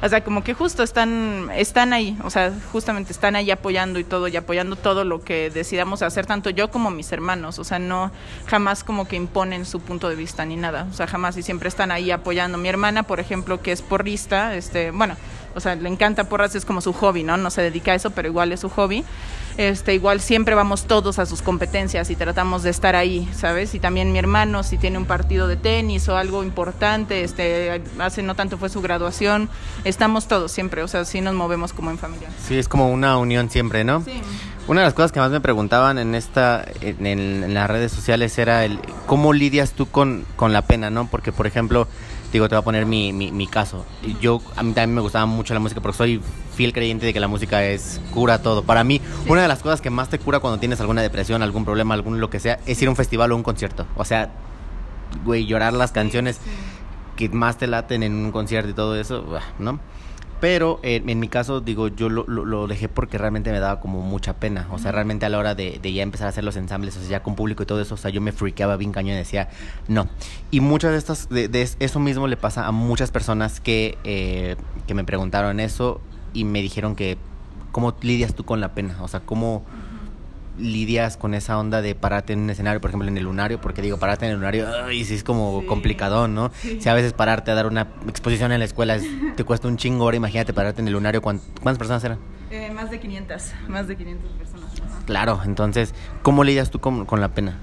o 0.04 0.08
sea, 0.08 0.24
como 0.24 0.44
que 0.44 0.54
justo 0.54 0.84
están, 0.84 1.50
están 1.56 1.94
ahí, 1.94 2.16
o 2.24 2.30
sea, 2.30 2.54
justamente 2.72 3.12
están 3.12 3.36
ahí 3.36 3.50
apoyando 3.50 3.98
y 3.98 4.04
todo, 4.04 4.28
y 4.28 4.38
apoyando 4.38 4.76
todo 4.76 5.04
lo 5.04 5.24
que 5.24 5.50
decidamos 5.50 6.04
hacer, 6.04 6.28
tanto 6.28 6.52
yo 6.52 6.70
como 6.70 6.92
mis 6.92 7.12
hermanos, 7.12 7.58
o 7.58 7.64
sea, 7.64 7.80
no 7.80 8.12
jamás 8.46 8.84
como 8.84 9.08
que 9.08 9.16
imponen 9.16 9.66
su 9.66 9.80
punto 9.80 10.10
de 10.10 10.16
vista 10.16 10.46
ni 10.46 10.58
nada, 10.58 10.86
o 10.92 10.94
sea, 10.94 11.08
jamás 11.08 11.36
y 11.38 11.42
siempre 11.42 11.70
están 11.70 11.90
ahí 11.90 12.12
apoyando. 12.12 12.60
Mi 12.60 12.70
hermana, 12.70 13.02
por 13.02 13.20
ejemplo, 13.20 13.60
que 13.60 13.72
es 13.72 13.82
porrista, 13.82 14.54
este, 14.54 14.92
bueno, 14.92 15.16
o 15.56 15.60
sea, 15.60 15.74
le 15.74 15.90
encanta 15.90 16.26
porras, 16.26 16.54
es 16.54 16.66
como 16.66 16.82
su 16.82 16.94
hobby, 16.94 17.24
¿no? 17.24 17.36
No 17.36 17.50
se 17.50 17.64
dedica 17.64 17.94
a 17.94 17.96
eso, 17.96 18.12
pero 18.12 18.28
igual 18.28 18.52
es 18.52 18.60
su 18.60 18.70
hobby. 18.70 19.04
Este, 19.60 19.94
igual 19.94 20.22
siempre 20.22 20.56
vamos 20.56 20.86
todos 20.86 21.20
a 21.20 21.26
sus 21.26 21.42
competencias 21.42 22.10
y 22.10 22.16
tratamos 22.16 22.64
de 22.64 22.70
estar 22.70 22.96
ahí, 22.96 23.28
¿sabes? 23.36 23.76
Y 23.76 23.80
también 23.82 24.14
mi 24.14 24.18
hermano, 24.18 24.64
si 24.64 24.78
tiene 24.78 24.98
un 24.98 25.04
partido 25.04 25.50
de 25.50 25.58
tenis 25.58 26.08
o 26.08 26.16
algo 26.16 26.46
importante, 26.46 27.26
este, 27.26 27.82
hace 28.00 28.24
no 28.24 28.36
tanto 28.36 28.58
fue 28.58 28.70
su 28.70 28.82
graduación, 28.82 29.50
estamos 29.84 30.30
todos 30.30 30.54
siempre, 30.54 30.82
o 30.82 30.88
sea, 30.88 31.04
sí 31.04 31.20
nos 31.20 31.34
movemos 31.34 31.74
como 31.74 31.92
en 31.92 31.98
familia. 31.98 32.30
Sí, 32.48 32.58
es 32.58 32.70
como 32.70 32.90
una 32.90 33.18
unión 33.18 33.50
siempre, 33.50 33.84
¿no? 33.84 34.02
Sí. 34.02 34.22
Una 34.70 34.80
de 34.80 34.86
las 34.86 34.94
cosas 34.94 35.12
que 35.12 35.20
más 35.20 35.30
me 35.30 35.42
preguntaban 35.42 35.98
en 35.98 36.16
esta, 36.16 36.64
en, 36.80 37.06
en 37.06 37.54
las 37.54 37.70
redes 37.70 37.92
sociales 37.92 38.38
era 38.38 38.64
el 38.64 38.80
cómo 39.08 39.34
lidias 39.34 39.74
tú 39.74 39.90
con, 39.90 40.24
con 40.38 40.54
la 40.54 40.62
pena, 40.62 40.90
¿no? 40.90 41.08
Porque, 41.08 41.34
por 41.34 41.48
ejemplo, 41.48 41.86
digo, 42.32 42.48
te 42.48 42.56
voy 42.56 42.62
a 42.62 42.64
poner 42.64 42.86
mi, 42.86 43.14
mi, 43.14 43.32
mi, 43.32 43.48
caso. 43.48 43.86
Yo, 44.22 44.42
a 44.56 44.64
mí 44.64 44.74
también 44.74 44.96
me 44.96 45.02
gustaba 45.02 45.26
mucho 45.26 45.54
la 45.54 45.60
música 45.60 45.82
porque 45.82 45.98
soy 45.98 46.22
fiel 46.56 46.74
creyente 46.74 47.06
de 47.06 47.14
que 47.14 47.20
la 47.20 47.28
música 47.28 47.64
es 47.66 48.00
cura 48.14 48.42
todo. 48.42 48.64
Para 48.64 48.84
mí, 48.84 49.02
una 49.28 49.42
de 49.42 49.48
las 49.48 49.62
cosas 49.62 49.82
que 49.82 49.90
más 49.90 50.10
te 50.10 50.20
cura 50.20 50.40
cuando 50.40 50.60
tienes 50.60 50.80
alguna 50.80 51.02
depresión, 51.02 51.42
algún 51.42 51.66
problema, 51.66 51.94
algún 51.94 52.20
lo 52.20 52.30
que 52.30 52.40
sea, 52.40 52.60
es 52.66 52.82
ir 52.82 52.88
a 52.88 52.92
un 52.92 52.98
festival 52.98 53.32
o 53.32 53.36
un 53.36 53.44
concierto. 53.44 53.86
O 53.96 54.06
sea, 54.06 54.30
güey, 55.26 55.46
llorar 55.46 55.74
las 55.74 55.92
canciones 55.92 56.40
que 57.16 57.30
más 57.30 57.58
te 57.58 57.68
laten 57.68 58.04
en 58.04 58.14
un 58.14 58.32
concierto 58.32 58.70
y 58.70 58.74
todo 58.74 58.96
eso, 58.96 59.26
¿no? 59.58 59.80
Pero 60.40 60.80
eh, 60.84 61.04
en 61.06 61.20
mi 61.20 61.28
caso, 61.28 61.60
digo, 61.60 61.90
yo 61.90 62.10
lo, 62.10 62.24
lo, 62.26 62.68
dejé 62.68 62.88
porque 62.88 63.18
realmente 63.18 63.52
me 63.52 63.60
daba 63.60 63.80
como 63.82 64.02
mucha 64.02 64.34
pena. 64.34 64.68
O 64.72 64.80
sea, 64.80 64.92
realmente 64.92 65.26
a 65.26 65.30
la 65.30 65.38
hora 65.38 65.56
de, 65.56 65.80
de, 65.82 65.94
ya 65.94 66.04
empezar 66.04 66.28
a 66.28 66.30
hacer 66.30 66.44
los 66.44 66.56
ensambles, 66.56 66.96
o 66.96 67.02
sea, 67.02 67.10
ya 67.10 67.24
con 67.24 67.36
público 67.36 67.64
y 67.64 67.66
todo 67.66 67.82
eso, 67.82 67.96
o 67.96 67.98
sea, 67.98 68.10
yo 68.10 68.22
me 68.22 68.32
freakaba 68.32 68.78
bien 68.78 68.92
cañón 68.92 69.16
y 69.16 69.18
decía, 69.18 69.50
no. 69.88 70.08
Y 70.50 70.62
muchas 70.62 70.92
de 70.92 70.98
estas, 70.98 71.30
de, 71.30 71.70
eso 71.80 72.00
mismo 72.00 72.28
le 72.28 72.38
pasa 72.38 72.68
a 72.68 72.72
muchas 72.72 73.12
personas 73.12 73.60
que, 73.60 73.98
eh, 74.04 74.56
que 74.88 74.94
me 74.94 75.04
preguntaron 75.04 75.60
eso 75.60 76.00
y 76.34 76.46
me 76.46 76.62
dijeron 76.62 76.96
que, 76.96 77.18
¿cómo 77.72 77.96
lidias 78.02 78.34
tú 78.34 78.46
con 78.46 78.62
la 78.62 78.74
pena? 78.74 78.98
O 79.02 79.08
sea, 79.08 79.20
¿cómo 79.22 79.64
lidias 80.60 81.18
con 81.18 81.34
esa 81.34 81.58
onda 81.58 81.82
de 81.82 81.96
pararte 81.96 82.34
en 82.34 82.40
un 82.40 82.50
escenario, 82.50 82.82
por 82.82 82.90
ejemplo, 82.90 83.08
en 83.08 83.18
el 83.18 83.24
lunario? 83.24 83.60
Porque 83.62 83.82
digo, 83.82 83.98
pararte 83.98 84.26
en 84.26 84.32
el 84.32 84.38
lunario, 84.38 84.92
y 84.92 85.06
sí 85.06 85.16
es 85.16 85.24
como 85.24 85.66
complicado, 85.66 86.28
¿no? 86.28 86.52
Si 86.62 86.88
a 86.90 86.94
veces 86.94 87.14
pararte 87.14 87.52
a 87.52 87.56
dar 87.56 87.68
una 87.68 87.88
exposición 88.08 88.52
en 88.52 88.60
la 88.60 88.66
escuela 88.66 88.98
te 89.36 89.44
cuesta 89.44 89.68
un 89.68 89.78
chingo 89.78 90.04
ahora, 90.04 90.18
imagínate 90.18 90.54
pararte 90.54 90.82
en 90.82 90.88
el 90.88 90.94
lunario, 90.94 91.22
¿cuántas 91.22 91.78
personas 91.78 92.04
eran? 92.04 92.20
Eh, 92.52 92.72
más 92.74 92.90
de 92.90 93.00
500, 93.00 93.54
más 93.68 93.88
de 93.88 93.96
500 93.96 94.32
personas. 94.32 94.70
Claro, 95.06 95.42
entonces, 95.46 95.94
¿cómo 96.24 96.44
lidias 96.44 96.70
tú 96.70 96.80
con, 96.80 97.06
con 97.06 97.22
la 97.22 97.30
pena? 97.30 97.58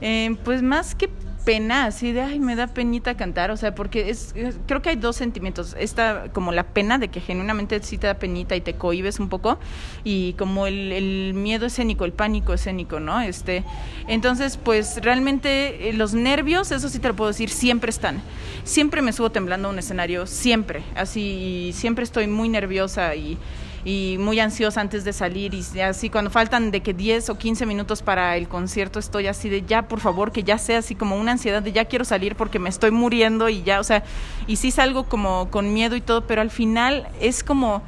Eh, 0.00 0.36
pues 0.44 0.62
más 0.62 0.94
que 0.94 1.08
pena, 1.48 1.86
así 1.86 2.12
de, 2.12 2.20
ay, 2.20 2.40
me 2.40 2.56
da 2.56 2.66
penita 2.66 3.16
cantar, 3.16 3.50
o 3.50 3.56
sea, 3.56 3.74
porque 3.74 4.10
es, 4.10 4.34
creo 4.66 4.82
que 4.82 4.90
hay 4.90 4.96
dos 4.96 5.16
sentimientos, 5.16 5.74
esta 5.78 6.24
como 6.34 6.52
la 6.52 6.62
pena 6.62 6.98
de 6.98 7.08
que 7.08 7.22
genuinamente 7.22 7.82
sí 7.82 7.96
te 7.96 8.06
da 8.06 8.18
penita 8.18 8.54
y 8.54 8.60
te 8.60 8.74
cohibes 8.74 9.18
un 9.18 9.30
poco, 9.30 9.58
y 10.04 10.34
como 10.34 10.66
el, 10.66 11.32
miedo 11.32 11.64
escénico, 11.64 12.04
el 12.04 12.12
pánico 12.12 12.52
escénico, 12.52 13.00
¿no? 13.00 13.22
Este, 13.22 13.64
entonces, 14.08 14.58
pues 14.62 14.98
realmente 15.00 15.88
eh, 15.88 15.94
los 15.94 16.12
nervios, 16.12 16.70
eso 16.70 16.90
sí 16.90 16.98
te 16.98 17.08
lo 17.08 17.16
puedo 17.16 17.28
decir, 17.28 17.48
siempre 17.48 17.88
están. 17.88 18.20
Siempre 18.64 19.00
me 19.00 19.14
subo 19.14 19.30
temblando 19.30 19.68
a 19.68 19.70
un 19.70 19.78
escenario, 19.78 20.26
siempre, 20.26 20.82
así, 20.96 21.70
siempre 21.72 22.04
estoy 22.04 22.26
muy 22.26 22.50
nerviosa 22.50 23.14
y 23.14 23.38
y 23.84 24.16
muy 24.18 24.40
ansiosa 24.40 24.80
antes 24.80 25.04
de 25.04 25.12
salir. 25.12 25.54
Y 25.54 25.80
así 25.80 26.10
cuando 26.10 26.30
faltan 26.30 26.70
de 26.70 26.80
que 26.80 26.94
10 26.94 27.30
o 27.30 27.38
15 27.38 27.66
minutos 27.66 28.02
para 28.02 28.36
el 28.36 28.48
concierto 28.48 28.98
estoy 28.98 29.26
así 29.26 29.48
de 29.48 29.62
ya 29.62 29.88
por 29.88 30.00
favor 30.00 30.32
que 30.32 30.42
ya 30.42 30.58
sea 30.58 30.78
así 30.78 30.94
como 30.94 31.16
una 31.16 31.32
ansiedad 31.32 31.62
de 31.62 31.72
ya 31.72 31.84
quiero 31.84 32.04
salir 32.04 32.36
porque 32.36 32.58
me 32.58 32.68
estoy 32.68 32.90
muriendo 32.90 33.48
y 33.48 33.62
ya, 33.62 33.80
o 33.80 33.84
sea, 33.84 34.02
y 34.46 34.56
sí 34.56 34.70
salgo 34.70 35.04
como 35.04 35.50
con 35.50 35.72
miedo 35.72 35.96
y 35.96 36.00
todo, 36.00 36.26
pero 36.26 36.40
al 36.40 36.50
final 36.50 37.08
es 37.20 37.44
como, 37.44 37.82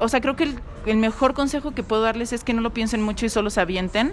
o 0.00 0.08
sea, 0.08 0.20
creo 0.20 0.36
que 0.36 0.44
el, 0.44 0.60
el 0.86 0.96
mejor 0.96 1.34
consejo 1.34 1.72
que 1.72 1.82
puedo 1.82 2.02
darles 2.02 2.32
es 2.32 2.44
que 2.44 2.54
no 2.54 2.60
lo 2.60 2.70
piensen 2.70 3.02
mucho 3.02 3.26
y 3.26 3.28
solo 3.28 3.50
se 3.50 3.60
avienten 3.60 4.12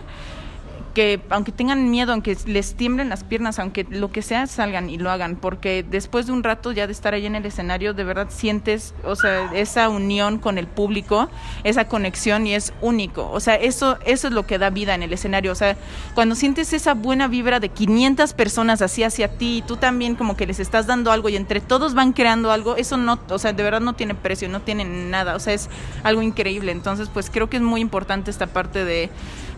que 0.93 1.21
aunque 1.29 1.51
tengan 1.51 1.89
miedo, 1.89 2.11
aunque 2.11 2.37
les 2.45 2.75
tiemblen 2.75 3.09
las 3.09 3.23
piernas, 3.23 3.59
aunque 3.59 3.85
lo 3.89 4.11
que 4.11 4.21
sea, 4.21 4.47
salgan 4.47 4.89
y 4.89 4.97
lo 4.97 5.11
hagan, 5.11 5.35
porque 5.35 5.85
después 5.87 6.27
de 6.27 6.33
un 6.33 6.43
rato 6.43 6.71
ya 6.71 6.87
de 6.87 6.93
estar 6.93 7.13
ahí 7.13 7.25
en 7.25 7.35
el 7.35 7.45
escenario, 7.45 7.93
de 7.93 8.03
verdad 8.03 8.27
sientes, 8.29 8.93
o 9.03 9.15
sea, 9.15 9.51
esa 9.53 9.89
unión 9.89 10.37
con 10.37 10.57
el 10.57 10.67
público, 10.67 11.29
esa 11.63 11.87
conexión 11.87 12.47
y 12.47 12.55
es 12.55 12.73
único. 12.81 13.29
O 13.31 13.39
sea, 13.39 13.55
eso, 13.55 13.97
eso 14.05 14.27
es 14.27 14.33
lo 14.33 14.45
que 14.45 14.57
da 14.57 14.69
vida 14.69 14.95
en 14.95 15.03
el 15.03 15.13
escenario. 15.13 15.51
O 15.51 15.55
sea, 15.55 15.77
cuando 16.15 16.35
sientes 16.35 16.73
esa 16.73 16.93
buena 16.93 17.27
vibra 17.27 17.59
de 17.59 17.69
500 17.69 18.33
personas 18.33 18.81
así 18.81 19.03
hacia 19.03 19.37
ti 19.37 19.57
y 19.57 19.61
tú 19.61 19.77
también 19.77 20.15
como 20.15 20.35
que 20.35 20.45
les 20.45 20.59
estás 20.59 20.87
dando 20.87 21.11
algo 21.11 21.29
y 21.29 21.35
entre 21.35 21.61
todos 21.61 21.93
van 21.93 22.13
creando 22.13 22.51
algo, 22.51 22.75
eso 22.75 22.97
no, 22.97 23.19
o 23.29 23.39
sea, 23.39 23.53
de 23.53 23.63
verdad 23.63 23.81
no 23.81 23.93
tiene 23.93 24.15
precio, 24.15 24.49
no 24.49 24.61
tiene 24.61 24.85
nada. 24.85 25.35
O 25.35 25.39
sea, 25.39 25.53
es 25.53 25.69
algo 26.03 26.21
increíble. 26.21 26.71
Entonces, 26.71 27.09
pues 27.09 27.29
creo 27.29 27.49
que 27.49 27.57
es 27.57 27.63
muy 27.63 27.81
importante 27.81 28.31
esta 28.31 28.47
parte 28.47 28.85
de 28.85 29.09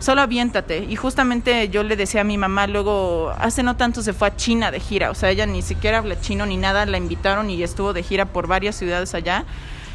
solo 0.04 0.20
aviéntate. 0.20 0.86
Y 0.88 0.96
justamente 0.96 1.68
yo 1.70 1.82
le 1.82 1.96
decía 1.96 2.20
a 2.20 2.24
mi 2.24 2.36
mamá, 2.36 2.66
luego, 2.66 3.32
hace 3.38 3.62
no 3.62 3.76
tanto 3.76 4.02
se 4.02 4.12
fue 4.12 4.28
a 4.28 4.36
China 4.36 4.70
de 4.70 4.78
gira, 4.78 5.10
o 5.10 5.14
sea, 5.14 5.30
ella 5.30 5.46
ni 5.46 5.62
siquiera 5.62 5.98
habla 5.98 6.20
chino 6.20 6.44
ni 6.46 6.56
nada, 6.56 6.84
la 6.86 6.98
invitaron 6.98 7.48
y 7.50 7.62
estuvo 7.62 7.92
de 7.92 8.02
gira 8.02 8.26
por 8.26 8.46
varias 8.46 8.76
ciudades 8.76 9.14
allá. 9.14 9.44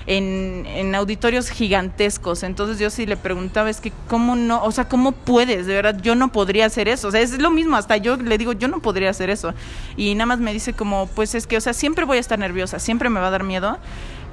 En, 0.07 0.65
en, 0.65 0.95
auditorios 0.95 1.51
gigantescos. 1.51 2.41
Entonces 2.41 2.79
yo 2.79 2.89
sí 2.89 3.05
le 3.05 3.15
preguntaba, 3.15 3.69
es 3.69 3.79
que 3.79 3.91
cómo 4.07 4.35
no, 4.35 4.63
o 4.63 4.71
sea, 4.71 4.89
¿cómo 4.89 5.11
puedes? 5.11 5.67
De 5.67 5.75
verdad, 5.75 6.01
yo 6.01 6.15
no 6.15 6.31
podría 6.31 6.65
hacer 6.65 6.87
eso. 6.87 7.09
O 7.09 7.11
sea, 7.11 7.21
es 7.21 7.37
lo 7.37 7.51
mismo, 7.51 7.75
hasta 7.75 7.95
yo 7.97 8.17
le 8.17 8.39
digo, 8.39 8.53
yo 8.53 8.67
no 8.69 8.79
podría 8.79 9.11
hacer 9.11 9.29
eso. 9.29 9.53
Y 9.97 10.15
nada 10.15 10.25
más 10.25 10.39
me 10.39 10.51
dice 10.51 10.73
como, 10.73 11.05
pues 11.13 11.35
es 11.35 11.45
que, 11.45 11.57
o 11.57 11.61
sea, 11.61 11.73
siempre 11.73 12.05
voy 12.05 12.17
a 12.17 12.21
estar 12.21 12.39
nerviosa, 12.39 12.79
siempre 12.79 13.09
me 13.09 13.19
va 13.19 13.27
a 13.27 13.31
dar 13.31 13.43
miedo 13.43 13.77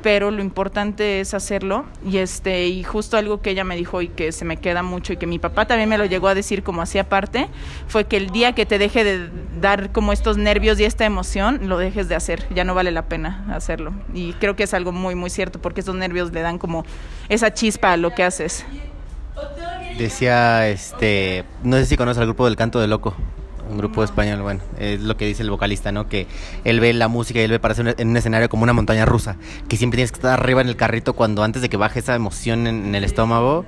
pero 0.02 0.30
lo 0.30 0.40
importante 0.40 1.20
es 1.20 1.34
hacerlo. 1.34 1.84
Y 2.04 2.18
este 2.18 2.66
y 2.66 2.82
justo 2.82 3.16
algo 3.16 3.40
que 3.40 3.50
ella 3.50 3.64
me 3.64 3.76
dijo 3.76 4.02
y 4.02 4.08
que 4.08 4.32
se 4.32 4.44
me 4.44 4.56
queda 4.56 4.82
mucho 4.82 5.12
y 5.12 5.16
que 5.16 5.26
mi 5.26 5.38
papá 5.38 5.66
también 5.66 5.88
me 5.88 5.98
lo 5.98 6.04
llegó 6.04 6.28
a 6.28 6.34
decir 6.34 6.62
como 6.62 6.82
hacía 6.82 7.08
parte 7.08 7.48
fue 7.88 8.04
que 8.04 8.16
el 8.16 8.30
día 8.30 8.52
que 8.52 8.66
te 8.66 8.78
deje 8.78 9.04
de 9.04 9.30
dar 9.60 9.92
como 9.92 10.12
estos 10.12 10.36
nervios 10.36 10.78
y 10.80 10.84
esta 10.84 11.04
emoción 11.04 11.68
lo 11.68 11.78
dejes 11.78 12.08
de 12.08 12.14
hacer. 12.14 12.46
Ya 12.54 12.64
no 12.64 12.74
vale 12.74 12.90
la 12.90 13.02
pena 13.08 13.46
hacerlo. 13.52 13.92
Y 14.14 14.32
creo 14.34 14.56
que 14.56 14.64
es 14.64 14.74
algo 14.74 14.92
muy 14.92 15.14
muy 15.14 15.30
cierto 15.30 15.60
porque 15.60 15.80
esos 15.80 15.94
nervios 15.94 16.32
le 16.32 16.40
dan 16.40 16.58
como 16.58 16.84
esa 17.28 17.52
chispa 17.52 17.92
a 17.92 17.96
lo 17.96 18.14
que 18.14 18.22
haces. 18.22 18.64
Decía 19.98 20.68
este 20.68 21.44
no 21.62 21.76
sé 21.76 21.86
si 21.86 21.96
conoces 21.96 22.18
al 22.18 22.26
grupo 22.26 22.44
del 22.44 22.56
canto 22.56 22.80
de 22.80 22.86
loco 22.86 23.14
un 23.68 23.78
grupo 23.78 24.04
español, 24.04 24.42
bueno, 24.42 24.60
es 24.78 25.00
lo 25.00 25.16
que 25.16 25.26
dice 25.26 25.42
el 25.42 25.50
vocalista, 25.50 25.92
¿no? 25.92 26.08
Que 26.08 26.26
él 26.64 26.80
ve 26.80 26.92
la 26.92 27.08
música 27.08 27.40
y 27.40 27.42
él 27.42 27.50
ve 27.50 27.58
para 27.58 27.74
en 27.76 28.08
un 28.08 28.16
escenario 28.16 28.48
como 28.48 28.62
una 28.62 28.72
montaña 28.72 29.04
rusa, 29.04 29.36
que 29.68 29.76
siempre 29.76 29.96
tienes 29.96 30.12
que 30.12 30.16
estar 30.16 30.38
arriba 30.38 30.60
en 30.60 30.68
el 30.68 30.76
carrito 30.76 31.14
cuando 31.14 31.42
antes 31.42 31.62
de 31.62 31.68
que 31.68 31.76
baje 31.76 32.00
esa 32.00 32.14
emoción 32.14 32.66
en, 32.66 32.94
el 32.94 33.04
estómago 33.04 33.64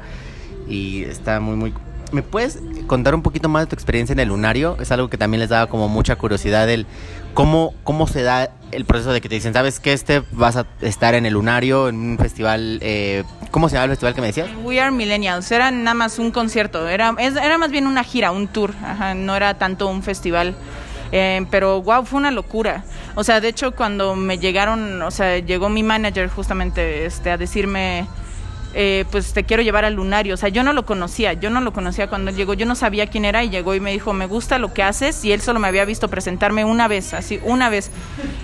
y 0.69 1.05
está 1.05 1.41
muy, 1.41 1.57
muy... 1.57 1.75
¿Me 2.11 2.23
puedes 2.23 2.59
contar 2.87 3.15
un 3.15 3.23
poquito 3.23 3.51
más 3.51 3.65
de 3.65 3.67
tu 3.67 3.75
experiencia 3.75 4.15
en 4.15 4.21
el 4.21 4.29
lunario? 4.29 4.79
Es 4.81 4.91
algo 4.93 5.11
que 5.11 5.19
también 5.19 5.41
les 5.41 5.51
daba 5.51 5.67
como 5.67 5.89
mucha 5.89 6.17
curiosidad 6.17 6.69
el 6.71 6.87
cómo, 7.39 7.73
cómo 7.85 8.09
se 8.09 8.25
da 8.25 8.51
el 8.73 8.85
proceso 8.85 9.13
de 9.13 9.21
que 9.21 9.29
te 9.29 9.37
dicen, 9.37 9.53
¿sabes 9.53 9.79
qué? 9.79 9.93
Este 9.93 10.25
vas 10.33 10.57
a 10.57 10.67
estar 10.81 11.15
en 11.15 11.25
el 11.25 11.35
lunario, 11.35 11.89
en 11.89 11.95
un 11.95 12.19
festival 12.19 12.81
eh, 12.83 13.23
¿Cómo 13.53 13.69
se 13.69 13.77
llama 13.77 13.85
el 13.85 13.91
festival 13.91 14.15
que 14.17 14.21
me 14.21 14.27
decías? 14.27 14.49
We 14.65 14.81
Are 14.81 14.91
Millennials. 14.91 15.49
Era 15.53 15.71
nada 15.71 15.95
más 15.95 16.19
un 16.19 16.33
concierto. 16.33 16.89
Era, 16.89 17.15
era 17.17 17.57
más 17.57 17.71
bien 17.71 17.87
una 17.87 18.03
gira, 18.03 18.33
un 18.33 18.49
tour. 18.49 18.75
no 19.15 19.37
era 19.37 19.55
tanto 19.55 19.87
un 19.87 20.03
festival. 20.03 20.57
Eh, 21.13 21.47
pero 21.49 21.81
wow, 21.81 22.05
fue 22.05 22.19
una 22.19 22.33
locura. 22.33 22.83
O 23.15 23.23
sea, 23.23 23.41
de 23.41 23.47
hecho, 23.47 23.71
cuando 23.71 24.17
me 24.17 24.39
llegaron, 24.39 25.01
o 25.01 25.11
sea, 25.13 25.39
llegó 25.39 25.69
mi 25.69 25.85
manager 25.85 26.29
justamente 26.29 27.07
este, 27.07 27.31
a 27.31 27.39
decirme 27.39 28.09
eh, 28.75 29.05
pues 29.11 29.33
te 29.33 29.45
quiero 29.45 29.63
llevar 29.63 29.85
al 29.85 29.95
lunario. 29.95 30.35
O 30.35 30.37
sea, 30.37 30.49
yo 30.49 30.63
no 30.63 30.73
lo 30.73 30.85
conocía, 30.85 31.33
yo 31.33 31.51
no 31.51 31.61
lo 31.61 31.73
conocía 31.73 32.09
cuando 32.09 32.31
él 32.31 32.37
llegó, 32.37 32.55
yo 32.55 32.67
no 32.67 32.75
sabía 32.75 33.07
quién 33.09 33.25
era 33.25 33.45
y 33.45 33.51
llegó 33.51 33.75
y 33.75 33.81
me 33.81 33.93
dijo, 33.93 34.13
me 34.13 34.27
gusta 34.27 34.59
lo 34.59 34.73
que 34.73 34.83
haces 34.83 35.25
y 35.25 35.33
él 35.33 35.41
solo 35.41 35.61
me 35.61 35.69
había 35.69 35.85
visto 35.85 36.09
presentarme 36.09 36.65
una 36.65 36.89
vez, 36.89 37.15
así, 37.15 37.41
una 37.45 37.71
vez. 37.71 37.91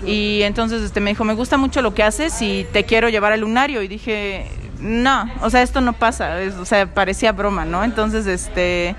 Y 0.05 0.41
entonces 0.43 0.81
este, 0.81 0.99
me 0.99 1.11
dijo, 1.11 1.23
me 1.23 1.33
gusta 1.33 1.57
mucho 1.57 1.81
lo 1.81 1.93
que 1.93 2.03
haces 2.03 2.41
y 2.41 2.65
te 2.71 2.83
quiero 2.83 3.09
llevar 3.09 3.33
al 3.33 3.41
lunario. 3.41 3.81
Y 3.81 3.87
dije, 3.87 4.47
no, 4.79 5.29
o 5.41 5.49
sea, 5.49 5.61
esto 5.61 5.81
no 5.81 5.93
pasa, 5.93 6.37
o 6.59 6.65
sea, 6.65 6.85
parecía 6.87 7.31
broma, 7.31 7.65
¿no? 7.65 7.83
Entonces, 7.83 8.27
este 8.27 8.95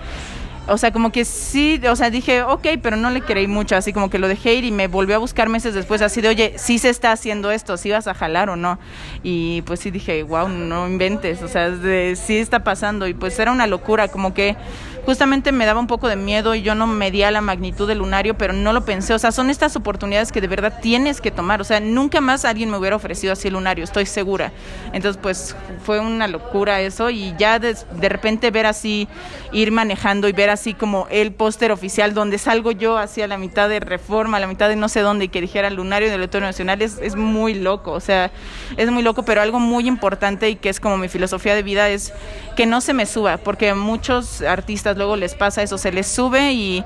o 0.69 0.79
sea, 0.79 0.93
como 0.93 1.13
que 1.13 1.25
sí, 1.25 1.81
o 1.89 1.97
sea, 1.97 2.11
dije, 2.11 2.43
ok, 2.43 2.67
pero 2.83 2.97
no 2.97 3.11
le 3.11 3.21
creí 3.21 3.47
mucho, 3.47 3.77
así 3.77 3.93
como 3.93 4.11
que 4.11 4.19
lo 4.19 4.29
dejé 4.29 4.55
ir 4.55 4.65
y 4.65 4.73
me 4.73 4.89
volvió 4.89 5.17
a 5.17 5.19
buscar 5.19 5.49
meses 5.49 5.75
después, 5.75 6.03
así 6.03 6.21
de, 6.21 6.29
oye, 6.29 6.55
sí 6.57 6.79
se 6.79 6.89
está 6.89 7.13
haciendo 7.13 7.51
esto, 7.51 7.77
sí 7.77 7.91
vas 7.91 8.07
a 8.07 8.15
jalar 8.15 8.51
o 8.51 8.57
no. 8.57 8.79
Y 9.23 9.63
pues 9.63 9.81
sí 9.81 9.91
dije, 9.91 10.23
wow, 10.23 10.49
no 10.49 10.89
inventes, 10.89 11.43
o 11.43 11.49
sea, 11.49 11.71
de, 11.71 12.17
sí 12.17 12.39
está 12.39 12.65
pasando. 12.65 13.07
Y 13.07 13.15
pues 13.15 13.39
era 13.39 13.53
una 13.53 13.67
locura, 13.67 14.09
como 14.09 14.35
que 14.35 14.57
justamente 15.07 15.53
me 15.53 15.65
daba 15.65 15.79
un 15.79 15.87
poco 15.87 16.09
de 16.09 16.17
miedo 16.17 16.57
y 16.57 16.63
yo 16.63 16.75
no 16.75 16.89
medía 16.89 17.31
la 17.31 17.41
magnitud 17.41 17.87
del 17.87 17.99
lunario, 17.99 18.37
pero 18.37 18.53
no 18.53 18.73
lo 18.73 18.85
pensé. 18.85 19.15
O 19.15 19.19
sea, 19.19 19.31
son 19.31 19.51
estas 19.51 19.77
oportunidades 19.77 20.33
que 20.33 20.41
de 20.41 20.49
verdad 20.49 20.81
tienes 20.83 21.21
que 21.21 21.31
tomar. 21.31 21.61
O 21.61 21.65
sea, 21.65 21.79
nunca 21.79 22.21
más 22.21 22.45
alguien 22.45 22.71
me 22.71 22.77
hubiera 22.77 22.97
ofrecido 22.97 23.33
así 23.33 23.47
el 23.49 23.55
lunario, 23.55 23.85
estoy 23.85 24.05
segura. 24.05 24.53
Entonces, 24.93 25.21
pues 25.23 25.57
fue 25.85 26.01
una 26.01 26.27
locura 26.27 26.81
eso 26.81 27.09
y 27.09 27.35
ya 27.39 27.61
de, 27.61 27.77
de 27.93 28.09
repente 28.09 28.51
ver 28.51 28.67
así, 28.67 29.07
ir 29.53 29.71
manejando 29.71 30.29
y 30.29 30.33
ver 30.33 30.51
así 30.51 30.75
como 30.75 31.07
el 31.11 31.33
póster 31.33 31.71
oficial 31.71 32.13
donde 32.13 32.39
salgo 32.39 32.73
yo 32.73 32.99
hacia 32.99 33.29
la 33.29 33.39
mitad 33.39 33.69
de 33.69 33.79
Reforma, 33.79 34.41
la 34.41 34.49
mitad 34.49 34.69
de 34.69 34.75
no 34.75 34.89
sé 34.89 35.01
dónde 35.01 35.27
y 35.27 35.29
que 35.29 35.41
dijera 35.41 35.71
lunario 35.71 36.11
del 36.11 36.21
Auditorio 36.21 36.49
Nacional 36.49 36.83
es, 36.83 36.99
es 37.01 37.15
muy 37.15 37.55
loco. 37.55 37.93
O 37.93 38.01
sea, 38.01 38.33
es 38.77 38.91
muy 38.91 39.05
loco, 39.05 39.23
pero 39.23 39.41
algo 39.41 39.61
muy 39.61 39.87
importante 39.87 40.51
y 40.51 40.57
que 40.57 40.69
es 40.69 40.81
como 40.81 40.97
mi 40.97 41.09
filosofía 41.09 41.55
de 41.55 41.63
vida 41.63 41.89
es 41.91 42.13
que 42.57 42.67
no 42.67 42.81
se 42.81 42.95
me 42.95 43.07
suba, 43.07 43.37
porque 43.37 43.73
muchos 43.75 44.43
artistas 44.43 44.96
luego 44.97 45.17
les 45.17 45.35
pasa 45.35 45.63
eso, 45.63 45.79
se 45.79 45.93
les 45.93 46.07
sube 46.07 46.53
y 46.53 46.85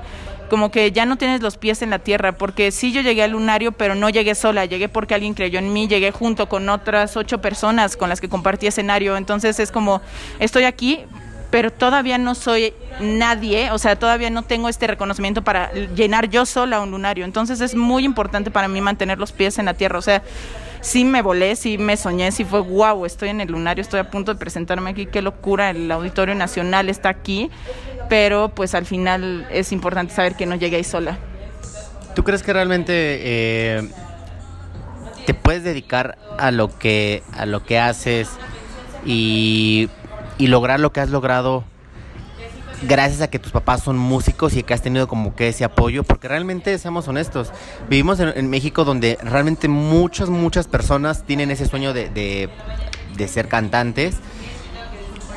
como 0.49 0.69
que 0.69 0.91
ya 0.91 1.05
no 1.05 1.17
tienes 1.17 1.41
los 1.41 1.57
pies 1.57 1.81
en 1.81 1.91
la 1.91 1.99
tierra, 1.99 2.33
porque 2.33 2.71
sí 2.71 2.91
yo 2.91 2.99
llegué 2.99 3.23
al 3.23 3.31
lunario, 3.31 3.71
pero 3.71 3.95
no 3.95 4.09
llegué 4.09 4.35
sola, 4.35 4.65
llegué 4.65 4.89
porque 4.89 5.15
alguien 5.15 5.33
creyó 5.33 5.59
en 5.59 5.71
mí, 5.71 5.87
llegué 5.87 6.11
junto 6.11 6.49
con 6.49 6.67
otras 6.67 7.15
ocho 7.15 7.39
personas 7.39 7.95
con 7.95 8.09
las 8.09 8.19
que 8.19 8.27
compartí 8.27 8.67
escenario, 8.67 9.15
entonces 9.15 9.61
es 9.61 9.71
como, 9.71 10.01
estoy 10.39 10.65
aquí, 10.65 10.99
pero 11.51 11.71
todavía 11.71 12.17
no 12.17 12.35
soy 12.35 12.73
nadie, 12.99 13.71
o 13.71 13.77
sea, 13.77 13.97
todavía 13.97 14.29
no 14.29 14.43
tengo 14.43 14.67
este 14.67 14.87
reconocimiento 14.87 15.41
para 15.41 15.71
llenar 15.71 16.29
yo 16.29 16.45
sola 16.45 16.81
un 16.81 16.91
lunario, 16.91 17.23
entonces 17.23 17.61
es 17.61 17.73
muy 17.73 18.03
importante 18.03 18.51
para 18.51 18.67
mí 18.67 18.81
mantener 18.81 19.19
los 19.19 19.31
pies 19.31 19.57
en 19.57 19.65
la 19.65 19.73
tierra, 19.73 19.99
o 19.99 20.01
sea, 20.01 20.21
sí 20.81 21.05
me 21.05 21.21
volé, 21.21 21.55
sí 21.55 21.77
me 21.77 21.95
soñé, 21.95 22.31
sí 22.31 22.43
fue 22.43 22.59
wow, 22.59 23.05
estoy 23.05 23.29
en 23.29 23.39
el 23.39 23.49
lunario, 23.49 23.81
estoy 23.81 23.99
a 23.99 24.09
punto 24.09 24.33
de 24.33 24.39
presentarme 24.39 24.89
aquí, 24.89 25.05
qué 25.05 25.21
locura, 25.21 25.69
el 25.69 25.89
Auditorio 25.91 26.35
Nacional 26.35 26.89
está 26.89 27.09
aquí, 27.09 27.49
pero 28.11 28.49
pues 28.49 28.75
al 28.75 28.85
final 28.85 29.47
es 29.51 29.71
importante 29.71 30.13
saber 30.13 30.35
que 30.35 30.45
no 30.45 30.55
llegué 30.55 30.75
ahí 30.75 30.83
sola. 30.83 31.17
¿Tú 32.13 32.25
crees 32.25 32.43
que 32.43 32.51
realmente 32.51 32.91
eh, 32.93 33.89
te 35.25 35.33
puedes 35.33 35.63
dedicar 35.63 36.17
a 36.37 36.51
lo 36.51 36.77
que, 36.77 37.23
a 37.31 37.45
lo 37.45 37.63
que 37.63 37.79
haces 37.79 38.27
y, 39.05 39.87
y 40.37 40.47
lograr 40.47 40.81
lo 40.81 40.91
que 40.91 40.99
has 40.99 41.09
logrado 41.09 41.63
gracias 42.81 43.21
a 43.21 43.29
que 43.29 43.39
tus 43.39 43.53
papás 43.53 43.81
son 43.81 43.97
músicos 43.97 44.57
y 44.57 44.63
que 44.63 44.73
has 44.73 44.81
tenido 44.81 45.07
como 45.07 45.33
que 45.33 45.47
ese 45.47 45.63
apoyo, 45.63 46.03
porque 46.03 46.27
realmente, 46.27 46.77
seamos 46.79 47.07
honestos, 47.07 47.53
vivimos 47.89 48.19
en, 48.19 48.49
México 48.49 48.83
donde 48.83 49.17
realmente 49.23 49.69
muchas, 49.69 50.27
muchas 50.27 50.67
personas 50.67 51.23
tienen 51.23 51.49
ese 51.49 51.65
sueño 51.65 51.93
de, 51.93 52.09
de, 52.09 53.27
ser 53.29 53.47
cantantes 53.47 54.17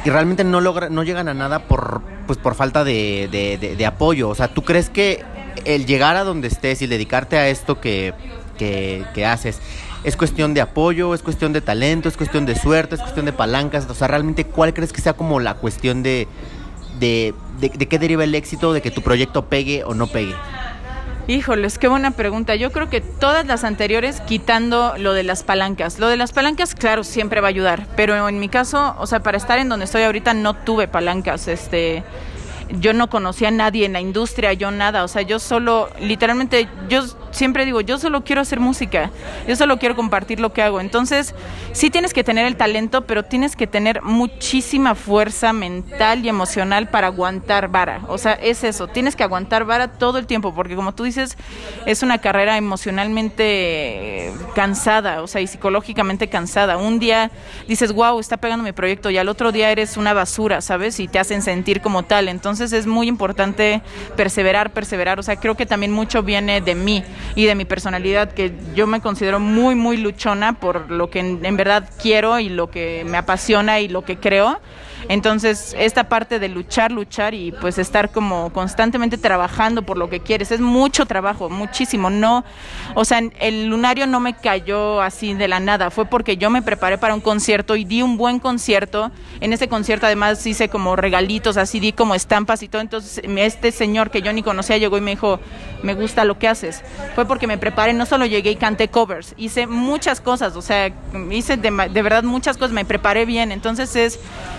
y 0.04 0.10
realmente 0.10 0.44
no 0.44 0.60
logra, 0.60 0.88
no 0.90 1.02
llegan 1.02 1.28
a 1.28 1.34
nada 1.34 1.60
por, 1.60 2.02
pues, 2.26 2.38
por 2.38 2.54
falta 2.54 2.84
de, 2.84 3.28
de, 3.76 3.86
apoyo. 3.86 4.28
O 4.28 4.34
sea, 4.34 4.48
¿tú 4.48 4.62
crees 4.62 4.90
que 4.90 5.24
el 5.64 5.86
llegar 5.86 6.16
a 6.16 6.24
donde 6.24 6.48
estés 6.48 6.82
y 6.82 6.86
dedicarte 6.86 7.38
a 7.38 7.48
esto 7.48 7.80
que, 7.80 8.12
que, 8.58 9.04
que 9.14 9.24
haces 9.24 9.60
es 10.04 10.16
cuestión 10.16 10.52
de 10.52 10.60
apoyo, 10.60 11.14
es 11.14 11.22
cuestión 11.22 11.54
de 11.54 11.62
talento, 11.62 12.10
es 12.10 12.16
cuestión 12.18 12.44
de 12.44 12.54
suerte, 12.54 12.96
es 12.96 13.00
cuestión 13.00 13.24
de 13.24 13.32
palancas? 13.32 13.88
O 13.88 13.94
sea, 13.94 14.06
realmente, 14.06 14.44
¿cuál 14.44 14.74
crees 14.74 14.92
que 14.92 15.00
sea 15.00 15.14
como 15.14 15.40
la 15.40 15.54
cuestión 15.54 16.02
de 16.02 16.28
de, 16.98 17.34
de, 17.58 17.70
qué 17.70 17.98
deriva 17.98 18.24
el 18.24 18.34
éxito 18.34 18.72
de 18.72 18.80
que 18.82 18.90
tu 18.90 19.02
proyecto 19.02 19.46
pegue 19.46 19.84
o 19.84 19.94
no 19.94 20.06
pegue? 20.06 20.34
Híjoles, 21.26 21.78
qué 21.78 21.88
buena 21.88 22.10
pregunta. 22.10 22.54
Yo 22.54 22.70
creo 22.70 22.90
que 22.90 23.00
todas 23.00 23.46
las 23.46 23.64
anteriores, 23.64 24.20
quitando 24.20 24.92
lo 24.98 25.14
de 25.14 25.22
las 25.22 25.42
palancas. 25.42 25.98
Lo 25.98 26.08
de 26.08 26.18
las 26.18 26.32
palancas, 26.32 26.74
claro, 26.74 27.02
siempre 27.02 27.40
va 27.40 27.48
a 27.48 27.50
ayudar. 27.50 27.86
Pero 27.96 28.28
en 28.28 28.38
mi 28.38 28.50
caso, 28.50 28.94
o 28.98 29.06
sea, 29.06 29.20
para 29.20 29.38
estar 29.38 29.58
en 29.58 29.70
donde 29.70 29.86
estoy 29.86 30.02
ahorita 30.02 30.34
no 30.34 30.52
tuve 30.52 30.86
palancas. 30.86 31.48
Este, 31.48 32.04
yo 32.78 32.92
no 32.92 33.08
conocía 33.08 33.48
a 33.48 33.52
nadie 33.52 33.86
en 33.86 33.94
la 33.94 34.02
industria, 34.02 34.52
yo 34.52 34.70
nada. 34.70 35.02
O 35.02 35.08
sea, 35.08 35.22
yo 35.22 35.38
solo, 35.38 35.88
literalmente, 35.98 36.68
yo 36.90 37.04
siempre 37.34 37.64
digo, 37.64 37.80
yo 37.80 37.98
solo 37.98 38.24
quiero 38.24 38.40
hacer 38.40 38.60
música, 38.60 39.10
yo 39.46 39.56
solo 39.56 39.78
quiero 39.78 39.96
compartir 39.96 40.40
lo 40.40 40.52
que 40.52 40.62
hago. 40.62 40.80
Entonces, 40.80 41.34
sí 41.72 41.90
tienes 41.90 42.14
que 42.14 42.24
tener 42.24 42.46
el 42.46 42.56
talento, 42.56 43.02
pero 43.02 43.24
tienes 43.24 43.56
que 43.56 43.66
tener 43.66 44.02
muchísima 44.02 44.94
fuerza 44.94 45.52
mental 45.52 46.24
y 46.24 46.28
emocional 46.28 46.88
para 46.88 47.08
aguantar 47.08 47.68
vara. 47.68 48.00
O 48.08 48.18
sea, 48.18 48.32
es 48.32 48.64
eso, 48.64 48.86
tienes 48.86 49.16
que 49.16 49.24
aguantar 49.24 49.64
vara 49.64 49.88
todo 49.88 50.18
el 50.18 50.26
tiempo, 50.26 50.54
porque 50.54 50.76
como 50.76 50.94
tú 50.94 51.04
dices, 51.04 51.36
es 51.86 52.02
una 52.02 52.18
carrera 52.18 52.56
emocionalmente 52.56 54.32
cansada, 54.54 55.22
o 55.22 55.26
sea, 55.26 55.40
y 55.40 55.46
psicológicamente 55.46 56.28
cansada. 56.28 56.76
Un 56.76 56.98
día 56.98 57.30
dices, 57.66 57.92
wow, 57.92 58.20
está 58.20 58.36
pegando 58.36 58.64
mi 58.64 58.72
proyecto, 58.72 59.10
y 59.10 59.18
al 59.18 59.28
otro 59.28 59.52
día 59.52 59.70
eres 59.70 59.96
una 59.96 60.14
basura, 60.14 60.60
¿sabes? 60.60 61.00
Y 61.00 61.08
te 61.08 61.18
hacen 61.18 61.42
sentir 61.42 61.80
como 61.80 62.04
tal. 62.04 62.28
Entonces, 62.28 62.72
es 62.72 62.86
muy 62.86 63.08
importante 63.08 63.82
perseverar, 64.16 64.72
perseverar. 64.72 65.18
O 65.18 65.22
sea, 65.22 65.36
creo 65.36 65.56
que 65.56 65.66
también 65.66 65.92
mucho 65.92 66.22
viene 66.22 66.60
de 66.60 66.74
mí 66.74 67.02
y 67.34 67.46
de 67.46 67.54
mi 67.54 67.64
personalidad, 67.64 68.32
que 68.32 68.52
yo 68.74 68.86
me 68.86 69.00
considero 69.00 69.40
muy, 69.40 69.74
muy 69.74 69.96
luchona 69.96 70.54
por 70.54 70.90
lo 70.90 71.10
que 71.10 71.20
en, 71.20 71.56
verdad 71.56 71.88
quiero 72.00 72.38
y 72.38 72.48
lo 72.48 72.70
que 72.70 73.04
me 73.06 73.16
apasiona 73.16 73.80
y 73.80 73.88
lo 73.88 74.02
que 74.02 74.16
creo. 74.16 74.60
Entonces, 75.08 75.74
esta 75.78 76.04
parte 76.08 76.38
de 76.38 76.48
luchar, 76.48 76.92
luchar 76.92 77.34
y 77.34 77.52
pues 77.52 77.78
estar 77.78 78.10
como 78.10 78.52
constantemente 78.52 79.18
trabajando 79.18 79.82
por 79.82 79.96
lo 79.96 80.08
que 80.08 80.20
quieres, 80.20 80.50
es 80.50 80.60
mucho 80.60 81.06
trabajo, 81.06 81.50
muchísimo. 81.50 82.10
No, 82.10 82.44
o 82.94 83.04
sea, 83.04 83.20
el 83.40 83.66
lunario 83.66 84.06
no 84.06 84.20
me 84.20 84.34
cayó 84.34 85.00
así 85.00 85.34
de 85.34 85.48
la 85.48 85.60
nada, 85.60 85.90
fue 85.90 86.06
porque 86.06 86.36
yo 86.36 86.50
me 86.50 86.62
preparé 86.62 86.98
para 86.98 87.14
un 87.14 87.20
concierto 87.20 87.76
y 87.76 87.84
di 87.84 88.02
un 88.02 88.16
buen 88.16 88.38
concierto. 88.38 89.10
En 89.40 89.52
ese 89.52 89.68
concierto 89.68 90.06
además 90.06 90.46
hice 90.46 90.68
como 90.68 90.96
regalitos, 90.96 91.56
así 91.56 91.80
di 91.80 91.92
como 91.92 92.14
estampas 92.14 92.62
y 92.62 92.68
todo. 92.68 92.82
Entonces, 92.82 93.22
este 93.24 93.72
señor 93.72 94.10
que 94.10 94.22
yo 94.22 94.32
ni 94.32 94.42
conocía 94.42 94.76
llegó 94.78 94.96
y 94.98 95.00
me 95.00 95.12
dijo, 95.12 95.40
me 95.82 95.94
gusta 95.94 96.24
lo 96.24 96.38
que 96.38 96.48
haces. 96.48 96.82
Fue 97.14 97.26
porque 97.26 97.46
me 97.46 97.58
preparé, 97.58 97.92
no 97.92 98.06
solo 98.06 98.26
llegué 98.26 98.52
y 98.52 98.56
canté 98.56 98.88
covers, 98.88 99.34
hice 99.36 99.66
muchas 99.66 100.20
cosas, 100.20 100.56
o 100.56 100.62
sea, 100.62 100.92
hice 101.30 101.56
de, 101.56 101.70
de 101.70 102.02
verdad 102.02 102.22
muchas 102.22 102.56
cosas, 102.56 102.72
me 102.72 102.84
preparé 102.84 103.26
bien. 103.26 103.52
Entonces 103.52 103.94
es 103.96 104.18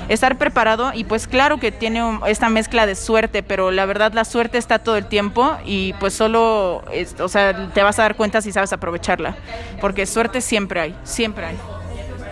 estar 0.10 0.35
preparado 0.38 0.92
y 0.94 1.04
pues 1.04 1.28
claro 1.28 1.58
que 1.58 1.72
tiene 1.72 2.20
esta 2.28 2.50
mezcla 2.50 2.86
de 2.86 2.96
suerte, 2.96 3.44
pero 3.44 3.72
la 3.72 3.86
verdad 3.86 4.14
la 4.14 4.26
suerte 4.26 4.58
está 4.58 4.80
todo 4.80 4.98
el 4.98 5.06
tiempo 5.06 5.58
y 5.66 5.94
pues 5.94 6.14
solo, 6.14 6.84
o 7.20 7.28
sea, 7.28 7.70
te 7.74 7.84
vas 7.84 8.00
a 8.00 8.04
dar 8.04 8.16
cuenta 8.16 8.42
si 8.42 8.52
sabes 8.52 8.74
aprovecharla, 8.74 9.36
porque 9.82 10.06
suerte 10.06 10.42
siempre 10.42 10.80
hay, 10.80 10.96
siempre 11.04 11.46
hay. 11.46 11.58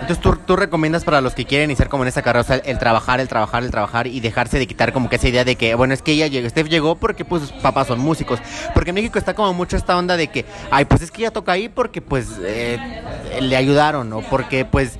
Entonces 0.04 0.22
¿tú, 0.22 0.38
tú 0.46 0.58
recomiendas 0.58 1.06
para 1.06 1.22
los 1.22 1.34
que 1.34 1.46
quieren 1.46 1.70
iniciar 1.70 1.88
como 1.88 2.04
en 2.04 2.10
esta 2.10 2.22
carrera, 2.22 2.56
el 2.66 2.78
trabajar, 2.78 3.22
el 3.22 3.30
trabajar, 3.30 3.64
el 3.64 3.72
trabajar 3.72 4.06
y 4.08 4.20
dejarse 4.20 4.60
de 4.60 4.68
quitar 4.68 4.92
como 4.92 5.10
que 5.10 5.16
esa 5.16 5.30
idea 5.30 5.46
de 5.46 5.56
que, 5.56 5.76
bueno, 5.76 5.94
es 5.94 6.02
que 6.02 6.12
ella 6.12 6.28
llegó, 6.28 6.50
Steph 6.50 6.68
llegó 6.68 6.96
porque 6.98 7.24
pues 7.24 7.44
sus 7.44 7.52
papás 7.54 7.88
son 7.88 8.00
músicos. 8.00 8.42
Porque 8.74 8.90
en 8.90 8.96
México 8.96 9.18
está 9.18 9.34
como 9.34 9.54
mucho 9.54 9.78
esta 9.78 9.98
onda 9.98 10.18
de 10.18 10.28
que, 10.28 10.46
ay, 10.72 10.84
pues 10.84 11.04
es 11.04 11.10
que 11.12 11.22
ella 11.22 11.32
toca 11.32 11.54
ahí 11.54 11.70
porque 11.70 12.02
pues 12.02 12.28
eh, 12.42 12.78
le 13.40 13.56
ayudaron 13.56 14.12
o 14.12 14.22
porque 14.24 14.66
pues 14.66 15.00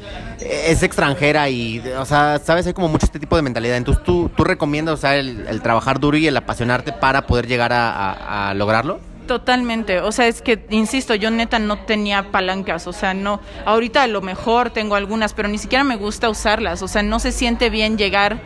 es 0.54 0.84
extranjera 0.84 1.50
y, 1.50 1.80
o 1.98 2.06
sea, 2.06 2.40
sabes, 2.44 2.68
hay 2.68 2.74
como 2.74 2.88
mucho 2.88 3.06
este 3.06 3.20
tipo 3.20 3.36
de 3.36 3.42
mentalidad. 3.42 3.78
Entonces 3.78 4.04
tú, 4.04 4.30
tú 4.36 4.44
recomiendas, 4.44 4.96
o 4.96 4.98
sea, 4.98 5.16
el, 5.16 5.62
trabajar 5.62 6.00
duro 6.00 6.18
y 6.18 6.28
el 6.28 6.38
apasionarte 6.38 6.94
para 6.94 7.26
poder 7.28 7.48
llegar 7.48 7.72
a 7.74 8.54
lograrlo. 8.56 9.00
Totalmente, 9.28 10.02
o 10.02 10.12
sea, 10.12 10.28
es 10.28 10.42
que, 10.42 10.66
insisto, 10.70 11.16
yo 11.16 11.32
neta 11.32 11.58
no 11.58 11.80
tenía 11.80 12.32
palancas, 12.32 12.88
o 12.88 12.94
sea, 12.94 13.14
no, 13.14 13.40
ahorita 13.66 14.04
a 14.04 14.08
lo 14.08 14.22
mejor 14.22 14.72
tengo 14.72 14.96
algunas, 14.96 15.34
pero 15.34 15.48
ni 15.48 15.58
siquiera 15.58 15.86
me 15.86 15.96
gusta 15.96 16.30
usarlas, 16.30 16.82
o 16.82 16.90
sea, 16.90 17.04
no 17.04 17.20
se 17.20 17.32
siente 17.32 17.70
bien 17.70 17.98
llegar 17.98 18.42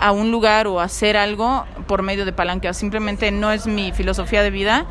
a 0.00 0.10
un 0.10 0.32
lugar 0.32 0.66
o 0.66 0.80
hacer 0.80 1.16
algo 1.16 1.64
por 1.86 2.02
medio 2.02 2.24
de 2.24 2.32
palancas, 2.32 2.76
simplemente 2.76 3.30
no 3.30 3.52
es 3.52 3.68
mi 3.68 3.92
filosofía 3.92 4.42
de 4.42 4.50
vida. 4.50 4.86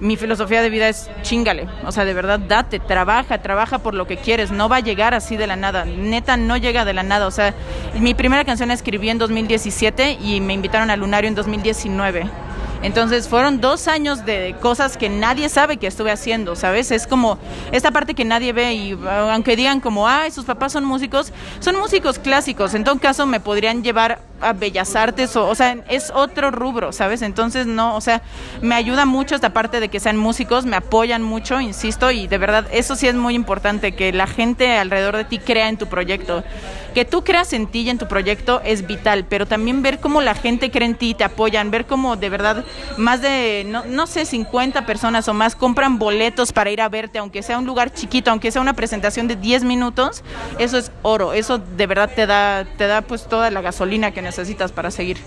Mi 0.00 0.16
filosofía 0.16 0.62
de 0.62 0.70
vida 0.70 0.88
es 0.88 1.10
chingale, 1.22 1.66
o 1.84 1.90
sea, 1.90 2.04
de 2.04 2.14
verdad, 2.14 2.38
date, 2.38 2.78
trabaja, 2.78 3.38
trabaja 3.38 3.78
por 3.78 3.94
lo 3.94 4.06
que 4.06 4.16
quieres, 4.16 4.52
no 4.52 4.68
va 4.68 4.76
a 4.76 4.80
llegar 4.80 5.12
así 5.12 5.36
de 5.36 5.46
la 5.48 5.56
nada, 5.56 5.84
neta 5.84 6.36
no 6.36 6.56
llega 6.56 6.84
de 6.84 6.92
la 6.92 7.02
nada, 7.02 7.26
o 7.26 7.32
sea, 7.32 7.52
mi 7.98 8.14
primera 8.14 8.44
canción 8.44 8.68
la 8.68 8.74
escribí 8.74 9.10
en 9.10 9.18
2017 9.18 10.18
y 10.20 10.40
me 10.40 10.54
invitaron 10.54 10.90
al 10.90 11.00
Lunario 11.00 11.26
en 11.26 11.34
2019 11.34 12.47
Entonces 12.82 13.28
fueron 13.28 13.60
dos 13.60 13.88
años 13.88 14.24
de 14.24 14.54
cosas 14.60 14.96
que 14.96 15.08
nadie 15.08 15.48
sabe 15.48 15.78
que 15.78 15.86
estuve 15.86 16.12
haciendo, 16.12 16.54
¿sabes? 16.54 16.90
Es 16.90 17.06
como 17.06 17.38
esta 17.72 17.90
parte 17.90 18.14
que 18.14 18.24
nadie 18.24 18.52
ve 18.52 18.74
y 18.74 18.98
aunque 19.32 19.56
digan 19.56 19.80
como, 19.80 20.08
ay, 20.08 20.30
sus 20.30 20.44
papás 20.44 20.72
son 20.72 20.84
músicos, 20.84 21.32
son 21.58 21.76
músicos 21.76 22.18
clásicos, 22.18 22.74
en 22.74 22.84
todo 22.84 22.98
caso 22.98 23.26
me 23.26 23.40
podrían 23.40 23.82
llevar 23.82 24.20
a 24.40 24.52
Bellas 24.52 24.94
Artes 24.94 25.34
o, 25.34 25.48
o 25.48 25.54
sea, 25.54 25.78
es 25.88 26.12
otro 26.14 26.52
rubro, 26.52 26.92
¿sabes? 26.92 27.22
Entonces 27.22 27.66
no, 27.66 27.96
o 27.96 28.00
sea, 28.00 28.22
me 28.62 28.76
ayuda 28.76 29.04
mucho 29.04 29.34
esta 29.34 29.52
parte 29.52 29.80
de 29.80 29.88
que 29.88 29.98
sean 29.98 30.16
músicos, 30.16 30.64
me 30.64 30.76
apoyan 30.76 31.22
mucho, 31.22 31.60
insisto, 31.60 32.10
y 32.12 32.28
de 32.28 32.38
verdad 32.38 32.66
eso 32.70 32.94
sí 32.94 33.08
es 33.08 33.14
muy 33.14 33.34
importante, 33.34 33.92
que 33.92 34.12
la 34.12 34.28
gente 34.28 34.78
alrededor 34.78 35.16
de 35.16 35.24
ti 35.24 35.38
crea 35.38 35.68
en 35.68 35.76
tu 35.76 35.86
proyecto. 35.86 36.44
Que 36.94 37.04
tú 37.04 37.22
creas 37.22 37.52
en 37.52 37.66
ti 37.66 37.80
y 37.80 37.90
en 37.90 37.98
tu 37.98 38.08
proyecto 38.08 38.60
es 38.64 38.86
vital, 38.86 39.26
pero 39.28 39.46
también 39.46 39.82
ver 39.82 40.00
cómo 40.00 40.20
la 40.20 40.34
gente 40.34 40.70
cree 40.70 40.86
en 40.86 40.94
ti, 40.94 41.14
te 41.14 41.24
apoyan, 41.24 41.70
ver 41.70 41.86
cómo 41.86 42.16
de 42.16 42.28
verdad 42.28 42.64
más 42.96 43.22
de, 43.22 43.64
no, 43.66 43.84
no 43.84 44.06
sé, 44.06 44.24
50 44.24 44.86
personas 44.86 45.28
o 45.28 45.34
más 45.34 45.54
compran 45.54 45.98
boletos 45.98 46.52
para 46.52 46.70
ir 46.70 46.80
a 46.80 46.88
verte, 46.88 47.18
aunque 47.18 47.42
sea 47.42 47.58
un 47.58 47.66
lugar 47.66 47.92
chiquito, 47.92 48.30
aunque 48.30 48.50
sea 48.50 48.62
una 48.62 48.74
presentación 48.74 49.28
de 49.28 49.36
10 49.36 49.64
minutos, 49.64 50.22
eso 50.58 50.78
es 50.78 50.90
oro, 51.02 51.32
eso 51.32 51.58
de 51.58 51.86
verdad 51.86 52.10
te 52.14 52.26
da, 52.26 52.66
te 52.76 52.86
da 52.86 53.02
pues 53.02 53.26
toda 53.26 53.50
la 53.50 53.60
gasolina 53.60 54.10
que 54.10 54.22
necesitas 54.22 54.72
para 54.72 54.90
seguir. 54.90 55.18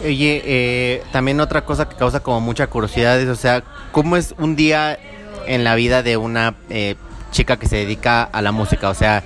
Oye, 0.00 0.42
eh, 0.44 1.02
también 1.10 1.40
otra 1.40 1.64
cosa 1.64 1.88
que 1.88 1.96
causa 1.96 2.20
como 2.20 2.40
mucha 2.40 2.66
curiosidad 2.66 3.18
es, 3.20 3.28
o 3.28 3.36
sea, 3.36 3.62
¿cómo 3.92 4.16
es 4.16 4.34
un 4.38 4.54
día 4.54 4.98
en 5.46 5.64
la 5.64 5.74
vida 5.74 6.02
de 6.02 6.16
una 6.16 6.54
eh, 6.68 6.96
chica 7.36 7.58
que 7.58 7.68
se 7.68 7.76
dedica 7.76 8.22
a 8.22 8.40
la 8.40 8.50
música? 8.50 8.88
O 8.88 8.94
sea, 8.94 9.22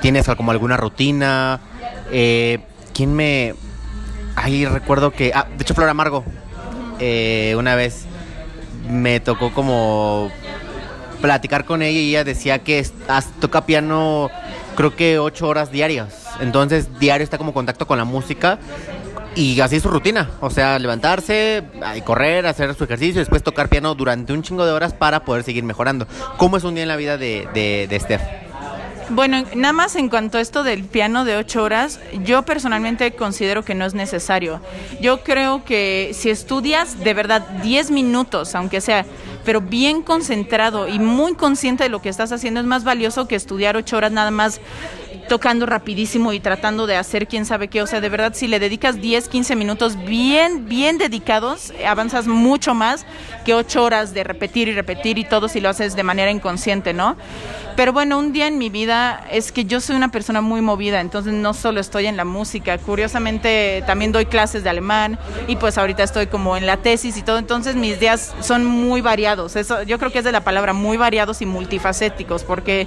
¿tienes 0.00 0.26
como 0.36 0.50
alguna 0.50 0.76
rutina? 0.76 1.60
Eh, 2.10 2.58
¿Quién 2.92 3.14
me...? 3.14 3.54
Ahí 4.34 4.66
recuerdo 4.66 5.12
que... 5.12 5.30
Ah, 5.34 5.46
de 5.56 5.62
hecho, 5.62 5.74
Flor 5.74 5.88
Amargo, 5.88 6.24
eh, 6.98 7.54
una 7.56 7.74
vez 7.76 8.06
me 8.88 9.20
tocó 9.20 9.52
como 9.52 10.30
platicar 11.20 11.64
con 11.64 11.82
ella 11.82 12.00
y 12.00 12.08
ella 12.08 12.24
decía 12.24 12.58
que 12.58 12.84
toca 13.38 13.64
piano 13.64 14.28
creo 14.74 14.96
que 14.96 15.20
ocho 15.20 15.46
horas 15.46 15.70
diarias. 15.70 16.26
Entonces 16.40 16.98
diario 16.98 17.22
está 17.22 17.38
como 17.38 17.54
contacto 17.54 17.86
con 17.86 17.96
la 17.98 18.04
música 18.04 18.58
y 19.34 19.60
así 19.60 19.76
es 19.76 19.82
su 19.82 19.88
rutina. 19.88 20.30
O 20.40 20.50
sea, 20.50 20.78
levantarse, 20.78 21.64
correr, 22.04 22.46
hacer 22.46 22.74
su 22.74 22.84
ejercicio, 22.84 23.20
después 23.20 23.42
tocar 23.42 23.68
piano 23.68 23.94
durante 23.94 24.32
un 24.32 24.42
chingo 24.42 24.64
de 24.64 24.72
horas 24.72 24.92
para 24.92 25.24
poder 25.24 25.44
seguir 25.44 25.64
mejorando. 25.64 26.06
¿Cómo 26.36 26.56
es 26.56 26.64
un 26.64 26.74
día 26.74 26.82
en 26.82 26.88
la 26.88 26.96
vida 26.96 27.16
de, 27.18 27.48
de, 27.54 27.86
de 27.88 28.00
Steph? 28.00 28.22
Bueno, 29.14 29.44
nada 29.54 29.72
más 29.72 29.96
en 29.96 30.08
cuanto 30.08 30.38
a 30.38 30.40
esto 30.40 30.62
del 30.62 30.84
piano 30.84 31.24
de 31.24 31.36
ocho 31.36 31.62
horas, 31.62 32.00
yo 32.24 32.44
personalmente 32.44 33.12
considero 33.12 33.64
que 33.64 33.74
no 33.74 33.84
es 33.84 33.92
necesario. 33.92 34.60
Yo 35.00 35.22
creo 35.22 35.64
que 35.64 36.12
si 36.14 36.30
estudias 36.30 36.98
de 37.00 37.12
verdad 37.12 37.42
10 37.62 37.90
minutos, 37.90 38.54
aunque 38.54 38.80
sea, 38.80 39.04
pero 39.44 39.60
bien 39.60 40.02
concentrado 40.02 40.88
y 40.88 40.98
muy 40.98 41.34
consciente 41.34 41.82
de 41.82 41.90
lo 41.90 42.00
que 42.00 42.08
estás 42.08 42.32
haciendo, 42.32 42.60
es 42.60 42.66
más 42.66 42.84
valioso 42.84 43.28
que 43.28 43.34
estudiar 43.34 43.76
ocho 43.76 43.96
horas 43.96 44.12
nada 44.12 44.30
más 44.30 44.60
tocando 45.32 45.64
rapidísimo 45.64 46.34
y 46.34 46.40
tratando 46.40 46.86
de 46.86 46.96
hacer 46.96 47.26
quién 47.26 47.46
sabe 47.46 47.68
qué. 47.68 47.80
O 47.80 47.86
sea, 47.86 48.02
de 48.02 48.10
verdad, 48.10 48.34
si 48.34 48.48
le 48.48 48.58
dedicas 48.58 49.00
10, 49.00 49.28
15 49.28 49.56
minutos 49.56 49.96
bien, 50.04 50.68
bien 50.68 50.98
dedicados, 50.98 51.72
avanzas 51.88 52.26
mucho 52.26 52.74
más 52.74 53.06
que 53.46 53.54
ocho 53.54 53.82
horas 53.82 54.12
de 54.12 54.24
repetir 54.24 54.68
y 54.68 54.74
repetir 54.74 55.16
y 55.16 55.24
todo 55.24 55.48
si 55.48 55.62
lo 55.62 55.70
haces 55.70 55.96
de 55.96 56.02
manera 56.02 56.30
inconsciente, 56.30 56.92
¿no? 56.92 57.16
Pero 57.76 57.94
bueno, 57.94 58.18
un 58.18 58.34
día 58.34 58.46
en 58.46 58.58
mi 58.58 58.68
vida 58.68 59.26
es 59.30 59.52
que 59.52 59.64
yo 59.64 59.80
soy 59.80 59.96
una 59.96 60.10
persona 60.10 60.42
muy 60.42 60.60
movida, 60.60 61.00
entonces 61.00 61.32
no 61.32 61.54
solo 61.54 61.80
estoy 61.80 62.04
en 62.04 62.18
la 62.18 62.26
música, 62.26 62.76
curiosamente 62.76 63.82
también 63.86 64.12
doy 64.12 64.26
clases 64.26 64.62
de 64.62 64.68
alemán 64.68 65.18
y 65.48 65.56
pues 65.56 65.78
ahorita 65.78 66.02
estoy 66.02 66.26
como 66.26 66.58
en 66.58 66.66
la 66.66 66.76
tesis 66.76 67.16
y 67.16 67.22
todo, 67.22 67.38
entonces 67.38 67.74
mis 67.74 67.98
días 67.98 68.34
son 68.40 68.66
muy 68.66 69.00
variados. 69.00 69.56
Eso 69.56 69.82
yo 69.84 69.98
creo 69.98 70.12
que 70.12 70.18
es 70.18 70.24
de 70.24 70.32
la 70.32 70.44
palabra 70.44 70.74
muy 70.74 70.98
variados 70.98 71.40
y 71.40 71.46
multifacéticos 71.46 72.44
porque 72.44 72.86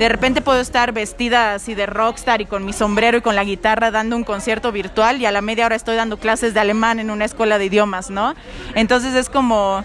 de 0.00 0.08
repente 0.08 0.40
puedo 0.40 0.60
estar 0.60 0.92
vestida 0.92 1.52
así 1.52 1.74
de 1.74 1.84
rockstar 1.84 2.40
y 2.40 2.46
con 2.46 2.64
mi 2.64 2.72
sombrero 2.72 3.18
y 3.18 3.20
con 3.20 3.36
la 3.36 3.44
guitarra 3.44 3.90
dando 3.90 4.16
un 4.16 4.24
concierto 4.24 4.72
virtual 4.72 5.20
y 5.20 5.26
a 5.26 5.30
la 5.30 5.42
media 5.42 5.66
hora 5.66 5.76
estoy 5.76 5.94
dando 5.94 6.16
clases 6.16 6.54
de 6.54 6.60
alemán 6.60 7.00
en 7.00 7.10
una 7.10 7.26
escuela 7.26 7.58
de 7.58 7.66
idiomas, 7.66 8.08
¿no? 8.08 8.34
Entonces 8.74 9.14
es 9.14 9.28
como 9.28 9.84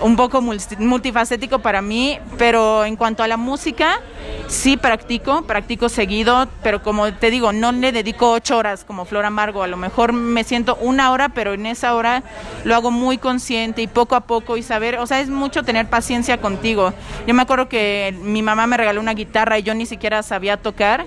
un 0.00 0.16
poco 0.16 0.40
multi- 0.40 0.76
multifacético 0.76 1.58
para 1.58 1.82
mí, 1.82 2.18
pero 2.38 2.84
en 2.84 2.96
cuanto 2.96 3.22
a 3.22 3.28
la 3.28 3.36
música, 3.36 4.00
sí 4.48 4.76
practico, 4.76 5.42
practico 5.42 5.88
seguido, 5.88 6.48
pero 6.62 6.82
como 6.82 7.12
te 7.12 7.30
digo, 7.30 7.52
no 7.52 7.72
le 7.72 7.92
dedico 7.92 8.32
ocho 8.32 8.56
horas 8.56 8.84
como 8.84 9.04
Flor 9.04 9.24
Amargo, 9.24 9.62
a 9.62 9.66
lo 9.66 9.76
mejor 9.76 10.12
me 10.12 10.44
siento 10.44 10.76
una 10.80 11.10
hora, 11.12 11.28
pero 11.30 11.54
en 11.54 11.66
esa 11.66 11.94
hora 11.94 12.22
lo 12.64 12.74
hago 12.74 12.90
muy 12.90 13.18
consciente 13.18 13.82
y 13.82 13.86
poco 13.86 14.16
a 14.16 14.20
poco 14.20 14.56
y 14.56 14.62
saber, 14.62 14.98
o 14.98 15.06
sea, 15.06 15.20
es 15.20 15.28
mucho 15.28 15.62
tener 15.62 15.88
paciencia 15.88 16.40
contigo. 16.40 16.92
Yo 17.26 17.34
me 17.34 17.42
acuerdo 17.42 17.68
que 17.68 18.16
mi 18.22 18.42
mamá 18.42 18.66
me 18.66 18.76
regaló 18.76 19.00
una 19.00 19.14
guitarra 19.14 19.58
y 19.58 19.62
yo 19.62 19.74
ni 19.74 19.86
siquiera 19.86 20.22
sabía 20.22 20.56
tocar. 20.56 21.06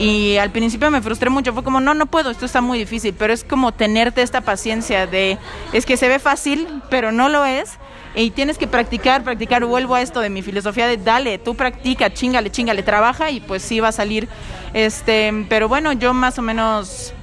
Y 0.00 0.36
al 0.36 0.50
principio 0.50 0.92
me 0.92 1.02
frustré 1.02 1.28
mucho, 1.28 1.52
fue 1.52 1.64
como, 1.64 1.80
no, 1.80 1.92
no 1.92 2.06
puedo, 2.06 2.30
esto 2.30 2.46
está 2.46 2.60
muy 2.60 2.78
difícil, 2.78 3.16
pero 3.18 3.32
es 3.32 3.42
como 3.42 3.72
tenerte 3.72 4.22
esta 4.22 4.42
paciencia 4.42 5.08
de, 5.08 5.38
es 5.72 5.86
que 5.86 5.96
se 5.96 6.06
ve 6.06 6.20
fácil, 6.20 6.68
pero 6.88 7.10
no 7.10 7.28
lo 7.28 7.44
es, 7.44 7.78
y 8.14 8.30
tienes 8.30 8.58
que 8.58 8.66
practicar, 8.66 9.22
practicar, 9.22 9.64
vuelvo 9.64 9.94
a 9.94 10.02
esto 10.02 10.20
de 10.20 10.30
mi 10.30 10.42
filosofía 10.42 10.86
de, 10.86 10.96
dale, 10.96 11.38
tú 11.38 11.54
practica, 11.54 12.12
chingale, 12.12 12.50
chingale, 12.50 12.82
trabaja 12.82 13.30
y 13.30 13.40
pues 13.40 13.62
sí 13.62 13.80
va 13.80 13.88
a 13.88 13.92
salir, 13.92 14.28
este, 14.74 15.46
pero 15.48 15.68
bueno, 15.68 15.92
yo 15.92 16.14
más 16.14 16.38
o 16.38 16.42
menos... 16.42 17.14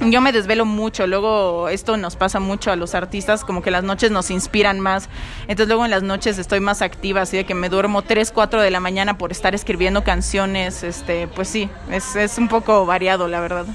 Yo 0.00 0.20
me 0.20 0.32
desvelo 0.32 0.64
mucho, 0.64 1.06
luego 1.06 1.68
esto 1.68 1.96
nos 1.96 2.16
pasa 2.16 2.40
mucho 2.40 2.72
a 2.72 2.76
los 2.76 2.96
artistas, 2.96 3.44
como 3.44 3.62
que 3.62 3.70
las 3.70 3.84
noches 3.84 4.10
nos 4.10 4.32
inspiran 4.32 4.80
más, 4.80 5.08
entonces 5.42 5.68
luego 5.68 5.84
en 5.84 5.92
las 5.92 6.02
noches 6.02 6.38
estoy 6.38 6.58
más 6.58 6.82
activa, 6.82 7.20
así 7.20 7.36
de 7.36 7.44
que 7.44 7.54
me 7.54 7.68
duermo 7.68 8.02
3, 8.02 8.32
4 8.32 8.62
de 8.62 8.70
la 8.72 8.80
mañana 8.80 9.16
por 9.16 9.30
estar 9.30 9.54
escribiendo 9.54 10.02
canciones, 10.02 10.82
este, 10.82 11.28
pues 11.28 11.46
sí, 11.46 11.70
es, 11.88 12.16
es 12.16 12.36
un 12.38 12.48
poco 12.48 12.84
variado, 12.84 13.28
la 13.28 13.38
verdad. 13.38 13.66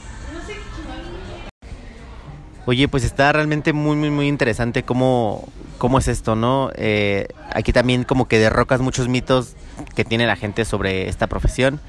Oye, 2.68 2.90
pues 2.90 3.06
está 3.06 3.32
realmente 3.32 3.72
muy, 3.72 3.96
muy, 3.96 4.10
muy 4.10 4.28
interesante 4.28 4.84
cómo, 4.84 5.48
cómo 5.78 6.00
es 6.00 6.10
esto, 6.10 6.36
¿no? 6.36 6.70
Eh, 6.76 7.30
aquí 7.54 7.72
también 7.72 8.04
como 8.04 8.28
que 8.28 8.40
derrocas 8.40 8.82
muchos 8.82 9.08
mitos 9.08 9.54
que 9.96 10.04
tiene 10.04 10.28
la 10.28 10.36
gente 10.36 10.66
sobre 10.66 11.08
esta 11.08 11.28
profesión 11.28 11.80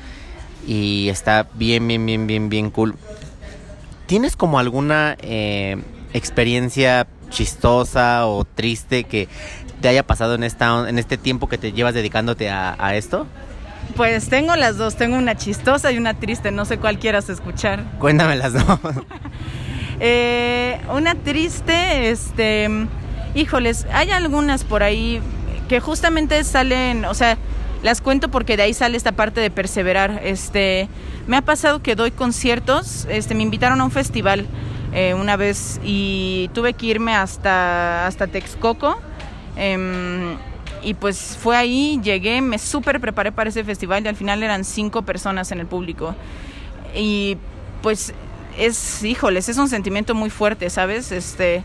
y 0.69 1.09
está 1.09 1.49
bien, 1.55 1.89
bien, 1.89 2.07
bien, 2.07 2.29
bien, 2.29 2.49
bien 2.49 2.71
cool. 2.71 2.95
¿Tienes 4.07 4.37
como 4.37 4.61
alguna 4.61 5.17
eh, 5.21 5.79
experiencia 6.13 7.09
chistosa 7.29 8.29
o 8.29 8.45
triste 8.45 9.03
que 9.03 9.27
te 9.81 9.89
haya 9.89 10.07
pasado 10.07 10.37
en, 10.37 10.45
esta, 10.45 10.89
en 10.89 11.01
este 11.01 11.19
tiempo 11.19 11.49
que 11.49 11.59
te 11.59 11.73
llevas 11.73 11.95
dedicándote 11.95 12.51
a, 12.51 12.77
a 12.79 12.95
esto? 12.95 13.27
Pues 13.97 14.29
tengo 14.29 14.55
las 14.55 14.77
dos, 14.77 14.95
tengo 14.95 15.17
una 15.17 15.37
chistosa 15.37 15.91
y 15.91 15.99
una 15.99 16.15
triste, 16.15 16.53
no 16.53 16.65
sé 16.65 16.79
cuál 16.79 17.01
quieras 17.01 17.29
escuchar. 17.31 17.83
Cuéntame 17.99 18.37
las 18.37 18.53
dos. 18.53 18.63
Eh, 20.01 20.81
una 20.95 21.15
triste, 21.15 22.11
este, 22.11 22.69
híjoles, 23.35 23.87
hay 23.93 24.11
algunas 24.11 24.65
por 24.65 24.83
ahí 24.83 25.21
que 25.69 25.81
justamente 25.81 26.43
salen, 26.45 27.05
o 27.05 27.15
sea, 27.15 27.37
las 27.83 28.01
cuento 28.01 28.29
porque 28.29 28.57
de 28.57 28.65
ahí 28.65 28.75
sale 28.75 28.97
esta 28.97 29.13
parte 29.13 29.41
de 29.41 29.51
perseverar. 29.51 30.21
Este, 30.25 30.89
me 31.27 31.37
ha 31.37 31.43
pasado 31.43 31.83
que 31.83 31.95
doy 31.95 32.11
conciertos, 32.11 33.07
este, 33.11 33.35
me 33.35 33.43
invitaron 33.43 33.81
a 33.81 33.85
un 33.85 33.91
festival 33.91 34.47
eh, 34.93 35.15
una 35.15 35.37
vez 35.37 35.81
y 35.85 36.51
tuve 36.55 36.73
que 36.73 36.87
irme 36.87 37.15
hasta, 37.15 38.07
hasta 38.07 38.27
Texcoco. 38.27 38.99
em, 39.57 40.37
y 40.81 40.95
pues 40.95 41.37
fue 41.43 41.57
ahí, 41.57 42.01
llegué, 42.03 42.41
me 42.41 42.57
súper 42.57 43.01
preparé 43.01 43.33
para 43.33 43.51
ese 43.51 43.65
festival 43.65 44.05
y 44.05 44.09
al 44.09 44.15
final 44.15 44.45
eran 44.45 44.65
cinco 44.65 45.03
personas 45.03 45.51
en 45.51 45.59
el 45.59 45.67
público. 45.67 46.15
Y 46.95 47.37
pues 47.83 48.15
es, 48.59 49.03
híjoles, 49.03 49.49
es 49.49 49.57
un 49.59 49.69
sentimiento 49.69 50.15
muy 50.15 50.31
fuerte, 50.31 50.69
¿sabes? 50.71 51.13
Este, 51.13 51.63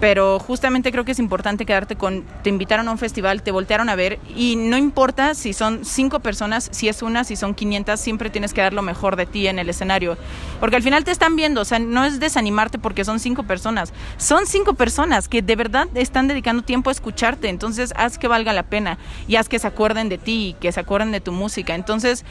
pero 0.00 0.38
justamente 0.38 0.92
creo 0.92 1.04
que 1.04 1.12
es 1.12 1.18
importante 1.18 1.64
quedarte 1.64 1.96
con, 1.96 2.24
te 2.42 2.50
invitaron 2.50 2.88
a 2.88 2.90
un 2.90 2.98
festival, 2.98 3.42
te 3.42 3.50
voltearon 3.50 3.88
a 3.88 3.96
ver 3.96 4.18
y 4.34 4.56
no 4.56 4.76
importa 4.76 5.34
si 5.34 5.52
son 5.52 5.84
cinco 5.84 6.20
personas, 6.20 6.68
si 6.72 6.88
es 6.88 7.02
una, 7.02 7.24
si 7.24 7.36
son 7.36 7.54
500, 7.54 7.98
siempre 7.98 8.30
tienes 8.30 8.52
que 8.52 8.60
dar 8.60 8.72
lo 8.72 8.82
mejor 8.82 9.16
de 9.16 9.26
ti 9.26 9.46
en 9.46 9.58
el 9.58 9.68
escenario, 9.68 10.18
porque 10.60 10.76
al 10.76 10.82
final 10.82 11.04
te 11.04 11.10
están 11.10 11.36
viendo, 11.36 11.62
o 11.62 11.64
sea, 11.64 11.78
no 11.78 12.04
es 12.04 12.20
desanimarte 12.20 12.78
porque 12.78 13.04
son 13.04 13.20
cinco 13.20 13.44
personas, 13.44 13.92
son 14.18 14.46
cinco 14.46 14.74
personas 14.74 15.28
que 15.28 15.42
de 15.42 15.56
verdad 15.56 15.88
están 15.94 16.28
dedicando 16.28 16.62
tiempo 16.62 16.90
a 16.90 16.92
escucharte, 16.92 17.48
entonces 17.48 17.92
haz 17.96 18.18
que 18.18 18.28
valga 18.28 18.52
la 18.52 18.64
pena 18.64 18.98
y 19.28 19.36
haz 19.36 19.48
que 19.48 19.58
se 19.58 19.66
acuerden 19.66 20.08
de 20.08 20.18
ti 20.18 20.48
y 20.48 20.52
que 20.54 20.72
se 20.72 20.80
acuerden 20.80 21.12
de 21.12 21.20
tu 21.20 21.32
música, 21.32 21.74
entonces 21.74 22.24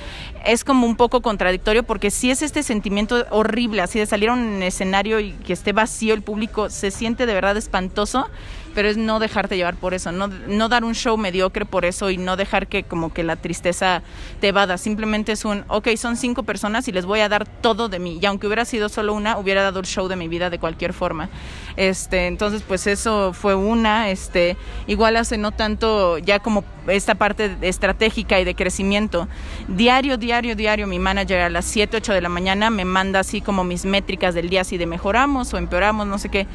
es 0.46 0.64
como 0.64 0.86
un 0.86 0.96
poco 0.96 1.22
contradictorio 1.22 1.84
porque 1.84 2.12
si 2.12 2.30
es 2.30 2.42
este 2.42 2.62
sentimiento 2.64 3.26
horrible, 3.32 3.82
así 3.82 4.00
de 4.00 4.06
salir 4.06 4.30
a 4.30 4.34
un 4.34 4.62
escenario 4.62 5.20
y 5.20 5.32
que 5.32 5.54
esté 5.54 5.74
vacío 5.74 6.14
el 6.14 6.22
público, 6.22 6.70
se 6.70 6.92
siente 6.92 7.26
de 7.26 7.34
verdad 7.34 7.55
espantoso, 7.60 8.28
pero 8.76 8.90
es 8.90 8.98
no 8.98 9.20
dejarte 9.20 9.56
llevar 9.56 9.76
por 9.76 9.94
eso, 9.94 10.12
no, 10.12 10.28
no 10.28 10.70
dar 10.70 10.84
un 10.84 10.94
show 10.94 11.18
mediocre 11.18 11.66
por 11.66 11.86
eso 11.86 12.10
y 12.10 12.18
no 12.18 12.36
dejar 12.36 12.68
que 12.68 12.84
como 12.84 13.14
que 13.14 13.24
la 13.24 13.38
tristeza 13.38 14.04
te 14.42 14.50
evada. 14.50 14.78
Simplemente 14.78 15.32
es 15.32 15.46
un, 15.46 15.64
ok, 15.70 15.88
son 15.96 16.18
cinco 16.18 16.44
personas 16.44 16.88
y 16.88 16.92
les 16.92 17.06
voy 17.06 17.22
a 17.22 17.30
dar 17.30 17.48
todo 17.48 17.88
de 17.88 18.00
mí. 18.00 18.20
Y 18.22 18.26
aunque 18.26 18.48
hubiera 18.48 18.66
sido 18.66 18.90
solo 18.90 19.14
una, 19.14 19.38
hubiera 19.38 19.64
dado 19.64 19.80
el 19.80 19.86
show 19.86 20.08
de 20.08 20.18
mi 20.18 20.28
vida 20.28 20.50
de 20.50 20.60
cualquier 20.60 20.94
forma. 20.94 21.30
Este, 21.78 22.28
entonces, 22.28 22.64
pues 22.68 22.86
eso 22.86 23.32
fue 23.34 23.56
una. 23.56 24.10
Este, 24.10 24.58
igual 24.88 25.16
hace 25.16 25.38
no 25.38 25.52
tanto 25.52 26.18
ya 26.18 26.40
como 26.40 26.66
esta 26.88 27.16
parte 27.16 27.58
estratégica 27.62 28.40
y 28.40 28.44
de 28.44 28.56
crecimiento. 28.56 29.28
Diario, 29.70 30.18
diario, 30.18 30.56
diario, 30.56 30.86
mi 30.86 31.00
manager 31.00 31.42
a 31.42 31.50
las 31.50 31.66
7, 31.66 31.98
8 31.98 32.14
de 32.14 32.22
la 32.22 32.30
mañana 32.30 32.70
me 32.70 32.86
manda 32.86 33.22
así 33.22 33.42
como 33.42 33.64
mis 33.64 33.86
métricas 33.86 34.36
del 34.36 34.50
día, 34.50 34.64
si 34.64 34.78
de 34.78 34.86
mejoramos 34.86 35.54
o 35.54 35.58
empeoramos, 35.58 36.08
no 36.08 36.18
sé 36.18 36.30
qué 36.30 36.48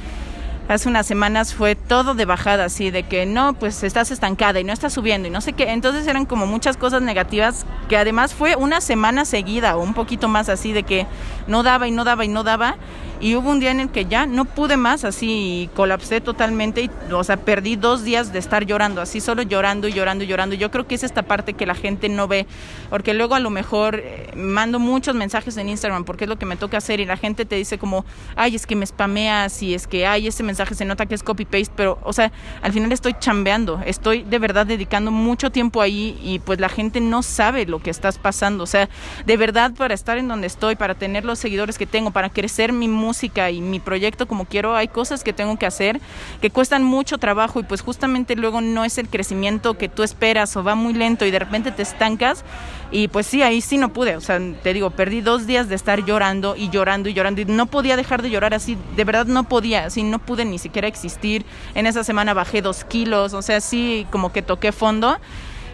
hace 0.70 0.88
unas 0.88 1.06
semanas 1.06 1.52
fue 1.52 1.74
todo 1.74 2.14
de 2.14 2.24
bajada, 2.24 2.66
así 2.66 2.90
de 2.90 3.02
que 3.02 3.26
no, 3.26 3.54
pues 3.54 3.82
estás 3.82 4.10
estancada 4.10 4.60
y 4.60 4.64
no 4.64 4.72
estás 4.72 4.92
subiendo 4.92 5.28
y 5.28 5.30
no 5.30 5.40
sé 5.40 5.52
qué. 5.52 5.70
Entonces 5.70 6.06
eran 6.06 6.26
como 6.26 6.46
muchas 6.46 6.76
cosas 6.76 7.02
negativas 7.02 7.66
que 7.88 7.96
además 7.96 8.34
fue 8.34 8.56
una 8.56 8.80
semana 8.80 9.24
seguida 9.24 9.76
o 9.76 9.82
un 9.82 9.94
poquito 9.94 10.28
más 10.28 10.48
así 10.48 10.72
de 10.72 10.84
que 10.84 11.06
no 11.46 11.62
daba 11.62 11.88
y 11.88 11.90
no 11.90 12.04
daba 12.04 12.24
y 12.24 12.28
no 12.28 12.44
daba. 12.44 12.76
Y 13.22 13.34
hubo 13.34 13.50
un 13.50 13.60
día 13.60 13.70
en 13.70 13.80
el 13.80 13.90
que 13.90 14.06
ya 14.06 14.24
no 14.24 14.46
pude 14.46 14.78
más, 14.78 15.04
así 15.04 15.68
colapsé 15.76 16.22
totalmente, 16.22 16.84
y, 16.84 16.90
o 17.12 17.22
sea, 17.22 17.36
perdí 17.36 17.76
dos 17.76 18.02
días 18.02 18.32
de 18.32 18.38
estar 18.38 18.64
llorando, 18.64 19.02
así 19.02 19.20
solo 19.20 19.42
llorando 19.42 19.88
y 19.88 19.92
llorando 19.92 20.24
y 20.24 20.26
llorando. 20.26 20.54
Yo 20.54 20.70
creo 20.70 20.86
que 20.86 20.94
es 20.94 21.04
esta 21.04 21.20
parte 21.22 21.52
que 21.52 21.66
la 21.66 21.74
gente 21.74 22.08
no 22.08 22.28
ve, 22.28 22.46
porque 22.88 23.12
luego 23.12 23.34
a 23.34 23.40
lo 23.40 23.50
mejor 23.50 23.96
eh, 23.96 24.30
mando 24.34 24.78
muchos 24.78 25.14
mensajes 25.14 25.58
en 25.58 25.68
Instagram, 25.68 26.04
porque 26.04 26.24
es 26.24 26.30
lo 26.30 26.38
que 26.38 26.46
me 26.46 26.56
toca 26.56 26.78
hacer, 26.78 26.98
y 27.00 27.04
la 27.04 27.18
gente 27.18 27.44
te 27.44 27.56
dice 27.56 27.76
como, 27.76 28.06
ay, 28.36 28.56
es 28.56 28.66
que 28.66 28.74
me 28.74 28.86
spameas, 28.86 29.62
y 29.62 29.74
es 29.74 29.86
que, 29.86 30.06
ay, 30.06 30.26
ese 30.26 30.42
mensaje 30.42 30.59
se 30.66 30.84
nota 30.84 31.06
que 31.06 31.14
es 31.14 31.22
copy-paste, 31.22 31.72
pero, 31.76 31.98
o 32.04 32.12
sea, 32.12 32.32
al 32.62 32.72
final 32.72 32.92
estoy 32.92 33.14
chambeando, 33.18 33.80
estoy 33.84 34.22
de 34.22 34.38
verdad 34.38 34.66
dedicando 34.66 35.10
mucho 35.10 35.50
tiempo 35.50 35.82
ahí, 35.82 36.18
y 36.22 36.38
pues 36.38 36.60
la 36.60 36.68
gente 36.68 37.00
no 37.00 37.22
sabe 37.22 37.66
lo 37.66 37.80
que 37.80 37.90
estás 37.90 38.18
pasando, 38.18 38.64
o 38.64 38.66
sea, 38.66 38.88
de 39.26 39.36
verdad 39.36 39.72
para 39.76 39.94
estar 39.94 40.16
en 40.16 40.28
donde 40.28 40.46
estoy, 40.46 40.76
para 40.76 40.94
tener 40.94 41.24
los 41.24 41.38
seguidores 41.38 41.76
que 41.76 41.86
tengo, 41.86 42.12
para 42.12 42.30
crecer 42.30 42.72
mi 42.72 42.88
música, 42.88 43.00
música 43.00 43.50
y 43.50 43.60
mi 43.60 43.80
proyecto 43.80 44.28
como 44.28 44.44
quiero, 44.44 44.76
hay 44.76 44.86
cosas 44.86 45.24
que 45.24 45.32
tengo 45.32 45.58
que 45.58 45.66
hacer 45.66 46.00
que 46.40 46.50
cuestan 46.50 46.84
mucho 46.84 47.18
trabajo 47.18 47.58
y 47.58 47.64
pues 47.64 47.80
justamente 47.80 48.36
luego 48.36 48.60
no 48.60 48.84
es 48.84 48.98
el 48.98 49.08
crecimiento 49.08 49.76
que 49.76 49.88
tú 49.88 50.04
esperas 50.04 50.56
o 50.56 50.62
va 50.62 50.76
muy 50.76 50.92
lento 50.92 51.26
y 51.26 51.32
de 51.32 51.40
repente 51.40 51.72
te 51.72 51.82
estancas 51.82 52.44
y 52.92 53.08
pues 53.08 53.26
sí, 53.26 53.42
ahí 53.42 53.60
sí 53.60 53.78
no 53.78 53.92
pude, 53.92 54.16
o 54.16 54.20
sea, 54.20 54.40
te 54.62 54.72
digo, 54.72 54.90
perdí 54.90 55.20
dos 55.20 55.46
días 55.46 55.68
de 55.68 55.74
estar 55.74 56.04
llorando 56.04 56.56
y 56.56 56.70
llorando 56.70 57.08
y 57.08 57.14
llorando 57.14 57.40
y 57.40 57.44
no 57.44 57.66
podía 57.66 57.96
dejar 57.96 58.22
de 58.22 58.30
llorar 58.30 58.54
así, 58.54 58.76
de 58.96 59.04
verdad 59.04 59.26
no 59.26 59.44
podía, 59.44 59.86
así 59.86 60.02
no 60.02 60.18
pude 60.18 60.44
ni 60.44 60.58
siquiera 60.58 60.88
existir, 60.88 61.44
en 61.74 61.86
esa 61.86 62.04
semana 62.04 62.34
bajé 62.34 62.62
dos 62.62 62.84
kilos, 62.84 63.32
o 63.32 63.42
sea, 63.42 63.60
sí 63.60 64.06
como 64.10 64.32
que 64.32 64.42
toqué 64.42 64.72
fondo. 64.72 65.18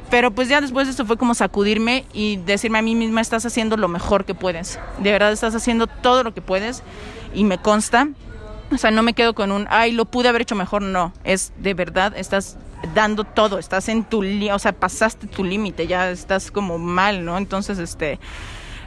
Pero 0.09 0.31
pues 0.31 0.49
ya 0.49 0.61
después 0.61 0.87
de 0.87 0.93
eso 0.93 1.05
fue 1.05 1.17
como 1.17 1.35
sacudirme 1.35 2.05
y 2.13 2.37
decirme 2.37 2.79
a 2.79 2.83
mí 2.83 2.95
misma, 2.95 3.21
estás 3.21 3.45
haciendo 3.45 3.77
lo 3.77 3.89
mejor 3.89 4.25
que 4.25 4.35
puedes. 4.35 4.79
De 4.99 5.11
verdad 5.11 5.33
estás 5.33 5.55
haciendo 5.57 5.89
todo 5.89 6.23
lo 6.23 6.33
que 6.33 6.41
puedes. 6.41 6.85
Y 7.35 7.43
me 7.43 7.59
consta. 7.59 8.09
O 8.73 8.79
sea, 8.79 8.91
no 8.91 9.03
me 9.03 9.15
quedo 9.15 9.35
con 9.35 9.53
un, 9.53 9.67
ay, 9.69 9.93
lo 9.93 10.05
pude 10.05 10.29
haber 10.29 10.43
hecho 10.43 10.55
mejor. 10.55 10.83
No, 10.83 11.13
es 11.25 11.53
de 11.59 11.75
verdad, 11.75 12.13
estás 12.17 12.57
dando 12.95 13.25
todo, 13.25 13.59
estás 13.59 13.89
en 13.89 14.05
tu, 14.05 14.25
o 14.53 14.59
sea, 14.59 14.73
pasaste 14.73 15.27
tu 15.27 15.45
límite, 15.45 15.87
ya 15.87 16.11
estás 16.11 16.51
como 16.51 16.79
mal, 16.79 17.25
¿no? 17.25 17.39
Entonces, 17.39 17.79
este, 17.79 18.19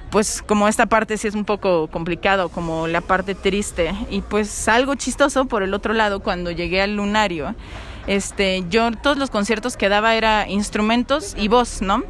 pues 0.09 0.43
como 0.45 0.67
esta 0.67 0.87
parte 0.87 1.17
sí 1.17 1.27
es 1.27 1.35
un 1.35 1.45
poco 1.45 1.87
complicado, 1.87 2.49
como 2.49 2.87
la 2.87 3.01
parte 3.01 3.35
triste. 3.35 3.93
Y 4.09 4.21
pues 4.21 4.67
algo 4.67 4.95
chistoso 4.95 5.45
por 5.45 5.63
el 5.63 5.73
otro 5.73 5.93
lado, 5.93 6.21
cuando 6.21 6.51
llegué 6.51 6.81
al 6.81 6.95
lunario, 6.95 7.55
este, 8.07 8.63
yo 8.69 8.91
todos 8.91 9.17
los 9.17 9.29
conciertos 9.29 9.77
que 9.77 9.89
daba 9.89 10.15
era 10.15 10.49
instrumentos 10.49 11.35
y 11.37 11.47
voz, 11.47 11.81
¿no? 11.81 12.03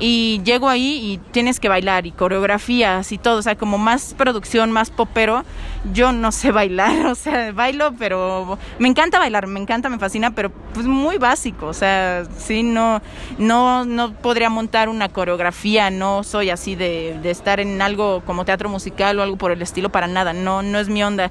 Y 0.00 0.40
llego 0.44 0.68
ahí 0.68 0.98
y 1.12 1.18
tienes 1.30 1.60
que 1.60 1.68
bailar 1.68 2.06
y 2.06 2.10
coreografías 2.10 3.12
y 3.12 3.18
todo, 3.18 3.38
o 3.38 3.42
sea, 3.42 3.56
como 3.56 3.76
más 3.76 4.14
producción, 4.16 4.72
más 4.72 4.90
popero. 4.90 5.44
Yo 5.92 6.12
no 6.12 6.32
sé 6.32 6.50
bailar, 6.52 7.06
o 7.06 7.14
sea, 7.14 7.52
bailo, 7.52 7.92
pero 7.98 8.58
me 8.78 8.88
encanta 8.88 9.18
bailar, 9.18 9.46
me 9.46 9.60
encanta, 9.60 9.90
me 9.90 9.98
fascina, 9.98 10.34
pero 10.34 10.50
pues 10.72 10.86
muy 10.86 11.18
básico, 11.18 11.66
o 11.66 11.74
sea, 11.74 12.24
sí, 12.38 12.62
no, 12.62 13.02
no, 13.38 13.84
no 13.84 14.14
podría 14.14 14.48
montar 14.48 14.88
una 14.88 15.10
coreografía, 15.10 15.90
no 15.90 16.24
soy 16.24 16.48
así 16.48 16.74
de, 16.74 17.18
de 17.22 17.30
estar 17.30 17.60
en 17.60 17.82
algo 17.82 18.22
como 18.24 18.44
teatro 18.44 18.68
musical 18.70 19.18
o 19.18 19.22
algo 19.22 19.36
por 19.36 19.52
el 19.52 19.60
estilo 19.60 19.90
para 19.90 20.06
nada, 20.06 20.32
no, 20.32 20.62
no 20.62 20.78
es 20.78 20.88
mi 20.88 21.02
onda. 21.02 21.30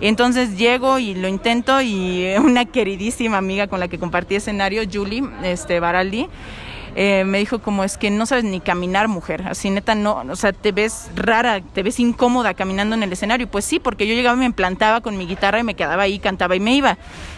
Entonces 0.00 0.56
llego 0.58 0.98
y 0.98 1.14
lo 1.14 1.28
intento 1.28 1.80
y 1.82 2.26
una 2.38 2.64
queridísima 2.64 3.38
amiga 3.38 3.66
con 3.66 3.80
la 3.80 3.88
que 3.88 3.98
compartí 3.98 4.36
escenario, 4.36 4.82
Julie 4.90 5.22
este, 5.42 5.80
Baraldi, 5.80 6.28
eh, 6.98 7.24
me 7.26 7.38
dijo 7.38 7.58
como 7.58 7.84
es 7.84 7.98
que 7.98 8.10
no 8.10 8.24
sabes 8.24 8.44
ni 8.44 8.58
caminar 8.58 9.06
mujer, 9.06 9.42
así 9.46 9.68
neta 9.68 9.94
no, 9.94 10.24
o 10.30 10.36
sea, 10.36 10.54
te 10.54 10.72
ves 10.72 11.10
rara, 11.14 11.60
te 11.60 11.82
ves 11.82 12.00
incómoda 12.00 12.54
caminando 12.54 12.96
en 12.96 13.02
el 13.02 13.12
escenario. 13.12 13.46
Pues 13.48 13.66
sí, 13.66 13.78
porque 13.78 14.06
yo 14.06 14.14
llegaba 14.14 14.34
me 14.34 14.50
plantaba 14.50 15.02
con 15.02 15.18
mi 15.18 15.26
guitarra 15.26 15.58
y 15.58 15.62
me 15.62 15.74
quedaba 15.74 16.04
ahí, 16.04 16.18
cantaba 16.18 16.56
y 16.56 16.60
me 16.60 16.74
iba 16.74 16.96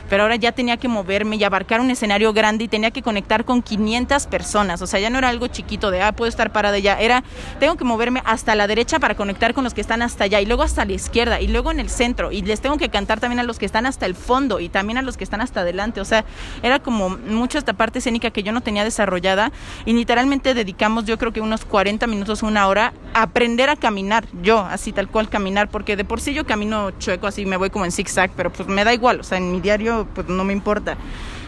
pero 0.09 0.23
ahora 0.23 0.37
ya 0.37 0.53
tenía 0.53 0.77
que 0.77 0.88
moverme 0.88 1.37
y 1.37 1.44
abarcar 1.44 1.81
un 1.81 1.90
escenario 1.90 2.33
grande 2.33 2.64
y 2.64 2.68
tenía 2.68 2.90
que 2.90 3.03
conectar 3.03 3.44
con 3.44 3.62
500 3.62 4.27
personas, 4.27 4.83
o 4.83 4.87
sea, 4.87 5.01
ya 5.01 5.11
no 5.11 5.18
era 5.18 5.29
algo 5.29 5.47
chiquito 5.49 5.90
de, 5.90 6.03
ah, 6.03 6.12
puedo 6.12 6.29
estar 6.29 6.53
parada 6.53 6.79
ya, 6.79 6.99
era, 7.01 7.25
tengo 7.61 7.77
que 7.77 7.85
moverme 7.85 8.23
hasta 8.25 8.55
la 8.55 8.66
derecha 8.66 8.99
para 8.99 9.14
conectar 9.14 9.55
con 9.55 9.64
los 9.64 9.75
que 9.75 9.81
están 9.81 10.03
hasta 10.03 10.25
allá 10.25 10.40
y 10.40 10.47
luego 10.47 10.62
hasta 10.62 10.85
la 10.85 10.92
izquierda 10.92 11.40
y 11.40 11.49
luego 11.49 11.71
en 11.71 11.81
el 11.81 11.90
centro. 11.90 12.33
Y 12.33 12.42
les 12.42 12.61
tengo 12.61 12.77
que 12.77 12.88
cantar 12.88 13.21
también 13.21 13.40
a 13.40 13.42
los 13.42 13.59
que 13.59 13.66
están 13.66 13.87
hasta 13.87 14.07
el 14.07 14.14
fondo 14.14 14.61
y 14.61 14.68
también 14.68 14.99
a 14.99 15.03
los 15.03 15.16
que 15.16 15.25
están 15.25 15.40
hasta 15.40 15.61
adelante, 15.61 16.01
o 16.01 16.05
sea, 16.05 16.25
era 16.62 16.79
como 16.79 17.11
mucho 17.11 17.59
esta 17.59 17.73
parte 17.73 17.99
escénica 17.99 18.31
que 18.31 18.42
yo 18.42 18.53
no 18.53 18.61
tenía 18.61 18.85
desarrollada 18.85 19.53
y 19.85 19.92
literalmente 19.92 20.55
dedicamos 20.55 21.05
yo 21.05 21.18
creo 21.18 21.33
que 21.33 21.40
unos 21.40 21.64
40 21.64 22.07
minutos, 22.07 22.42
una 22.42 22.66
hora 22.66 22.92
aprender 23.14 23.71
a 23.71 23.77
caminar, 23.77 24.27
yo, 24.42 24.61
así 24.61 24.92
tal 24.92 25.09
cual 25.09 25.29
caminar, 25.29 25.68
porque 25.68 25.97
de 25.97 26.05
por 26.05 26.21
sí 26.21 26.35
yo 26.35 26.47
camino 26.47 26.90
chueco, 26.92 27.27
así 27.27 27.47
me 27.47 27.57
voy 27.57 27.71
como 27.71 27.85
en 27.85 27.92
zigzag, 27.92 28.31
pero 28.37 28.53
pues 28.53 28.68
me 28.68 28.85
da 28.85 28.94
igual, 28.94 29.21
o 29.21 29.23
sea, 29.23 29.38
en 29.38 29.53
mi 29.53 29.61
diario 29.61 30.07
pues 30.14 30.29
no 30.29 30.44
me 30.44 30.53
importa. 30.53 30.97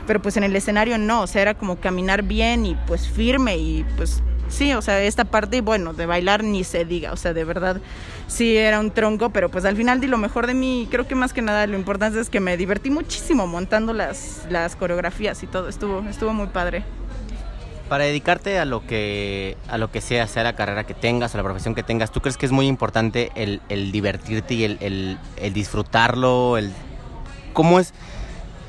Pero 0.07 0.21
pues 0.21 0.37
en 0.37 0.45
el 0.45 0.57
escenario 0.57 0.99
no, 0.99 1.23
o 1.23 1.27
sea, 1.27 1.43
era 1.43 1.55
como 1.55 1.77
caminar 1.77 2.23
bien 2.23 2.67
y 2.67 2.77
pues 2.87 3.09
firme 3.09 3.57
y 3.59 3.85
pues 3.97 4.23
sí, 4.49 4.73
o 4.73 4.83
sea, 4.83 5.01
esta 5.03 5.25
parte, 5.25 5.61
bueno, 5.61 5.93
de 5.93 6.07
bailar 6.07 6.43
ni 6.43 6.65
se 6.65 6.85
diga, 6.85 7.13
o 7.13 7.17
sea, 7.17 7.33
de 7.33 7.45
verdad 7.45 7.81
sí 8.27 8.57
era 8.57 8.81
un 8.81 8.91
tronco, 8.91 9.31
pero 9.31 9.51
pues 9.51 9.65
al 9.65 9.77
final 9.77 10.01
di 10.01 10.07
lo 10.07 10.19
mejor 10.19 10.47
de 10.47 10.55
mí, 10.55 10.89
creo 10.91 11.07
que 11.07 11.15
más 11.15 11.33
que 11.33 11.43
nada 11.43 11.67
lo 11.67 11.77
importante 11.77 12.21
es 12.21 12.31
que 12.31 12.41
me 12.41 12.57
divertí 12.57 12.91
muchísimo 12.91 13.47
montando 13.47 13.93
las, 13.93 14.47
las 14.51 14.77
coreografías 14.77 15.43
y 15.43 15.47
todo, 15.47 15.69
estuvo, 15.69 16.01
estuvo 16.09 16.33
muy 16.33 16.49
padre. 16.49 16.85
Para 17.91 18.05
dedicarte 18.05 18.59
a 18.59 18.65
lo 18.65 18.87
que 18.87 19.57
a 19.69 19.77
lo 19.77 19.91
que 19.91 20.01
sea, 20.01 20.27
sea 20.29 20.45
la 20.45 20.55
carrera 20.55 20.85
que 20.85 20.95
tengas, 20.95 21.35
a 21.35 21.39
la 21.39 21.45
profesión 21.45 21.75
que 21.75 21.83
tengas, 21.83 22.13
¿tú 22.13 22.21
crees 22.23 22.39
que 22.39 22.47
es 22.47 22.53
muy 22.53 22.67
importante 22.67 23.33
el, 23.35 23.61
el 23.69 23.93
divertirte 23.93 24.55
y 24.55 24.65
el, 24.65 24.79
el, 24.81 25.19
el 25.37 25.53
disfrutarlo? 25.53 26.57
El, 26.57 26.73
¿Cómo 27.53 27.81
es? 27.81 27.93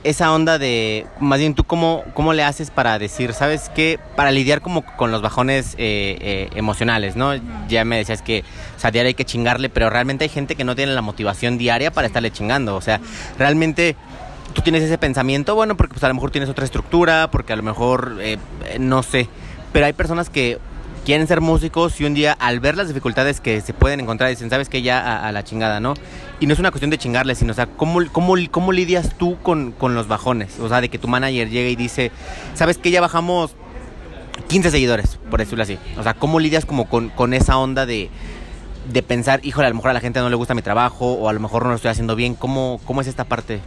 esa 0.03 0.33
onda 0.33 0.57
de, 0.57 1.05
más 1.19 1.39
bien 1.39 1.53
tú 1.53 1.63
cómo, 1.63 2.03
cómo 2.13 2.33
le 2.33 2.43
haces 2.43 2.71
para 2.71 2.97
decir, 2.97 3.33
¿sabes 3.33 3.69
qué? 3.75 3.99
Para 4.15 4.31
lidiar 4.31 4.61
como 4.61 4.83
con 4.83 5.11
los 5.11 5.21
bajones 5.21 5.75
eh, 5.77 6.17
eh, 6.19 6.49
emocionales, 6.55 7.15
¿no? 7.15 7.33
Ya 7.67 7.85
me 7.85 7.97
decías 7.97 8.21
que, 8.21 8.43
o 8.75 8.79
sea, 8.79 8.91
diario 8.91 9.09
hay 9.09 9.13
que 9.13 9.25
chingarle, 9.25 9.69
pero 9.69 9.89
realmente 9.89 10.23
hay 10.23 10.29
gente 10.29 10.55
que 10.55 10.63
no 10.63 10.75
tiene 10.75 10.93
la 10.93 11.01
motivación 11.01 11.57
diaria 11.57 11.91
para 11.91 12.07
estarle 12.07 12.31
chingando, 12.31 12.75
o 12.75 12.81
sea, 12.81 12.99
realmente 13.37 13.95
tú 14.53 14.61
tienes 14.61 14.83
ese 14.83 14.97
pensamiento, 14.97 15.55
bueno, 15.55 15.75
porque 15.77 15.93
pues 15.93 16.03
a 16.03 16.07
lo 16.07 16.13
mejor 16.13 16.31
tienes 16.31 16.49
otra 16.49 16.65
estructura, 16.65 17.29
porque 17.31 17.53
a 17.53 17.55
lo 17.55 17.63
mejor, 17.63 18.17
eh, 18.19 18.37
no 18.79 19.03
sé, 19.03 19.27
pero 19.73 19.85
hay 19.85 19.93
personas 19.93 20.29
que 20.29 20.59
quieren 21.05 21.27
ser 21.27 21.41
músicos 21.41 21.99
y 21.99 22.05
un 22.05 22.13
día 22.13 22.33
al 22.33 22.59
ver 22.59 22.77
las 22.77 22.87
dificultades 22.87 23.41
que 23.41 23.61
se 23.61 23.73
pueden 23.73 23.99
encontrar 23.99 24.29
dicen, 24.29 24.49
sabes 24.49 24.69
que 24.69 24.81
ya 24.81 25.25
a, 25.25 25.31
la 25.31 25.43
chingada, 25.43 25.79
¿no? 25.79 25.95
Y 26.39 26.47
no 26.47 26.53
es 26.53 26.59
una 26.59 26.71
cuestión 26.71 26.91
de 26.91 26.97
chingarle, 26.97 27.35
sino, 27.35 27.51
o 27.51 27.55
sea, 27.55 27.65
¿cómo, 27.65 28.01
cómo, 28.11 28.35
cómo 28.51 28.71
lidias 28.71 29.17
tú 29.17 29.37
con, 29.41 29.71
con 29.71 29.95
los 29.95 30.07
bajones? 30.07 30.59
O 30.59 30.69
sea, 30.69 30.81
de 30.81 30.89
que 30.89 30.99
tu 30.99 31.07
manager 31.07 31.49
llegue 31.49 31.71
y 31.71 31.75
dice, 31.75 32.11
sabes 32.53 32.77
que 32.77 32.91
ya 32.91 33.01
bajamos 33.01 33.55
15 34.47 34.71
seguidores, 34.71 35.17
por 35.29 35.39
decirlo 35.39 35.63
así. 35.63 35.77
O 35.97 36.03
sea, 36.03 36.13
¿cómo 36.13 36.39
lidias 36.39 36.65
como 36.65 36.87
con, 36.87 37.09
con 37.09 37.33
esa 37.33 37.57
onda 37.57 37.85
de, 37.85 38.09
de 38.91 39.03
pensar, 39.03 39.39
híjole, 39.43 39.67
a 39.67 39.69
lo 39.69 39.75
mejor 39.75 39.91
a 39.91 39.93
la 39.93 40.01
gente 40.01 40.19
no 40.19 40.29
le 40.29 40.35
gusta 40.35 40.53
mi 40.53 40.61
trabajo 40.61 41.13
o 41.13 41.29
a 41.29 41.33
lo 41.33 41.39
mejor 41.39 41.63
no 41.63 41.69
lo 41.69 41.75
estoy 41.75 41.91
haciendo 41.91 42.15
bien? 42.15 42.35
¿Cómo, 42.35 42.79
cómo 42.85 43.01
es 43.01 43.07
esta 43.07 43.23
parte? 43.23 43.59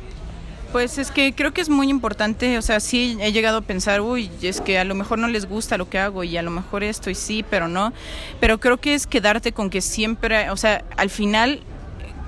Pues 0.75 0.99
es 0.99 1.13
que 1.13 1.33
creo 1.33 1.55
que 1.55 1.61
es 1.61 1.69
muy 1.69 1.89
importante, 1.89 2.59
o 2.59 2.63
sea, 2.63 2.81
sí 2.81 3.17
he 3.21 3.31
llegado 3.31 3.59
a 3.59 3.61
pensar, 3.61 4.01
uy, 4.01 4.29
es 4.43 4.61
que 4.61 4.77
a 4.77 4.83
lo 4.83 4.97
mejor 4.97 5.21
no 5.21 5.29
les 5.29 5.49
gusta 5.49 5.79
lo 5.79 5.89
que 5.89 6.01
hago 6.01 6.25
y 6.25 6.37
a 6.37 6.43
lo 6.43 6.51
mejor 6.51 6.83
esto 6.83 7.11
y 7.11 7.15
sí, 7.15 7.45
pero 7.49 7.69
no, 7.69 7.93
pero 8.41 8.59
creo 8.59 8.79
que 8.79 8.95
es 8.95 9.07
quedarte 9.07 9.53
con 9.53 9.71
que 9.71 9.81
siempre, 9.81 10.51
o 10.51 10.57
sea, 10.57 10.85
al 10.97 11.11
final 11.11 11.61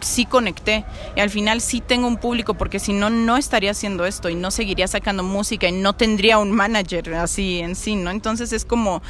sí 0.01 0.27
conecté 0.27 0.85
y 1.17 1.21
al 1.21 1.31
final 1.31 1.61
sí 1.61 1.81
tengo 1.81 2.07
un 2.07 2.19
público 2.19 2.55
porque 2.55 2.79
si 2.79 2.93
no 2.93 3.11
no 3.11 3.37
estaría 3.37 3.73
haciendo 3.73 4.07
esto 4.07 4.29
y 4.29 4.37
no 4.37 4.53
seguiría 4.53 4.87
sacando 4.87 5.25
música 5.25 5.67
y 5.67 5.73
no 5.73 5.95
tendría 5.95 6.39
un 6.39 6.53
manager 6.53 7.15
así 7.15 7.59
en 7.59 7.75
sí, 7.75 7.97
¿no? 7.97 8.11
Entonces 8.11 8.53
es 8.53 8.65
como 8.65 9.03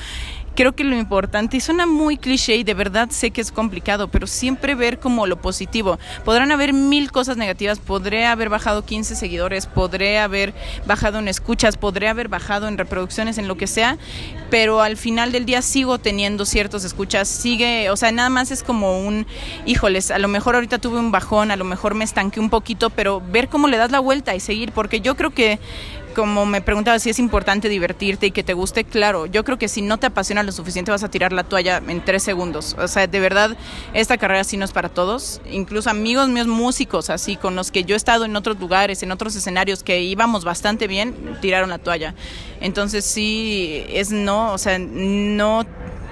creo 0.57 0.75
que 0.75 0.83
lo 0.83 0.97
importante, 0.97 1.59
y 1.59 1.61
suena 1.61 1.87
muy 1.87 2.17
cliché 2.17 2.57
y 2.57 2.65
de 2.65 2.75
verdad 2.75 3.11
sé 3.11 3.31
que 3.31 3.41
es 3.41 3.53
complicado, 3.53 4.09
pero 4.09 4.27
siempre 4.27 4.75
ver 4.75 4.99
como 4.99 5.27
lo 5.27 5.37
positivo. 5.37 5.99
Podrán 6.25 6.51
haber 6.51 6.73
mil 6.73 7.13
cosas 7.13 7.37
negativas, 7.37 7.79
podré 7.79 8.27
haber 8.27 8.49
bajado 8.49 8.85
15 8.85 9.15
seguidores, 9.15 9.67
podré 9.67 10.19
haber 10.19 10.55
bajado 10.87 11.19
en 11.19 11.29
escuchas, 11.29 11.77
podré 11.77 12.09
haber 12.09 12.29
bajado 12.29 12.67
en 12.67 12.79
reproducciones, 12.79 13.39
en 13.39 13.47
lo 13.47 13.57
que 13.57 13.67
sea, 13.67 13.99
pero 14.51 14.81
al 14.81 14.97
final 14.97 15.31
del 15.31 15.45
día 15.45 15.61
sigo 15.61 15.99
teniendo 15.99 16.47
ciertos 16.47 16.85
escuchas, 16.85 17.29
sigue, 17.29 17.91
o 17.91 17.97
sea, 17.97 18.11
nada 18.11 18.31
más 18.31 18.51
es 18.51 18.63
como 18.63 18.99
un, 19.07 19.27
híjoles, 19.67 20.11
a 20.11 20.19
lo 20.19 20.29
mejor 20.29 20.55
ahorita 20.55 20.79
tuve 20.79 20.99
un 20.99 21.13
bajón, 21.13 21.51
a 21.51 21.57
lo 21.57 21.65
mejor 21.65 21.95
me 21.95 22.05
estanqué 22.05 22.41
un 22.41 22.49
poquito, 22.49 22.89
pero 22.89 23.21
ver 23.21 23.49
cómo 23.49 23.69
le 23.69 23.77
das 23.77 23.91
la 23.91 24.01
vuelta 24.01 24.35
y 24.35 24.41
seguir, 24.41 24.73
porque 24.73 25.03
yo 25.03 25.17
creo 25.17 25.31
que 25.31 25.61
como 26.17 26.47
me 26.47 26.63
preguntaba 26.63 26.99
si 26.99 27.11
es 27.11 27.19
importante 27.19 27.69
divertirte 27.69 28.29
y 28.29 28.31
que 28.31 28.43
te 28.43 28.55
guste, 28.55 28.85
claro, 28.85 29.27
yo 29.27 29.45
creo 29.45 29.59
que 29.59 29.69
si 29.69 29.83
no 29.83 29.99
te 29.99 30.07
apasiona 30.07 30.43
lo 30.43 30.51
suficiente 30.51 30.91
vas 30.91 31.05
a 31.05 31.11
tirar 31.11 31.31
la 31.31 31.45
toalla 31.45 31.83
en 31.87 32.03
tres 32.03 32.23
segundos. 32.23 32.75
O 32.79 32.89
sea, 32.89 33.07
de 33.07 33.21
verdad, 33.21 33.55
esta 33.93 34.17
carrera 34.17 34.43
sí 34.43 34.57
no 34.57 34.65
es 34.65 34.73
para 34.73 34.89
todos. 34.89 35.43
Incluso 35.51 35.91
amigos 35.91 36.31
míos 36.31 36.47
músicos, 36.47 37.11
así, 37.11 37.37
con 37.37 37.55
los 37.55 37.71
que 37.71 37.85
yo 37.85 37.95
he 37.95 37.99
estado 37.99 38.25
en 38.25 38.35
otros 38.35 38.59
lugares, 38.59 39.03
en 39.03 39.13
otros 39.13 39.37
escenarios 39.37 39.83
que 39.83 40.01
íbamos 40.01 40.43
bastante 40.43 40.87
bien, 40.87 41.37
tiraron 41.43 41.69
la 41.69 41.77
toalla. 41.77 42.15
Entonces 42.63 43.05
sí, 43.05 43.85
es 43.91 44.11
no, 44.11 44.55
o 44.55 44.59
sea, 44.59 44.79
no 44.79 45.67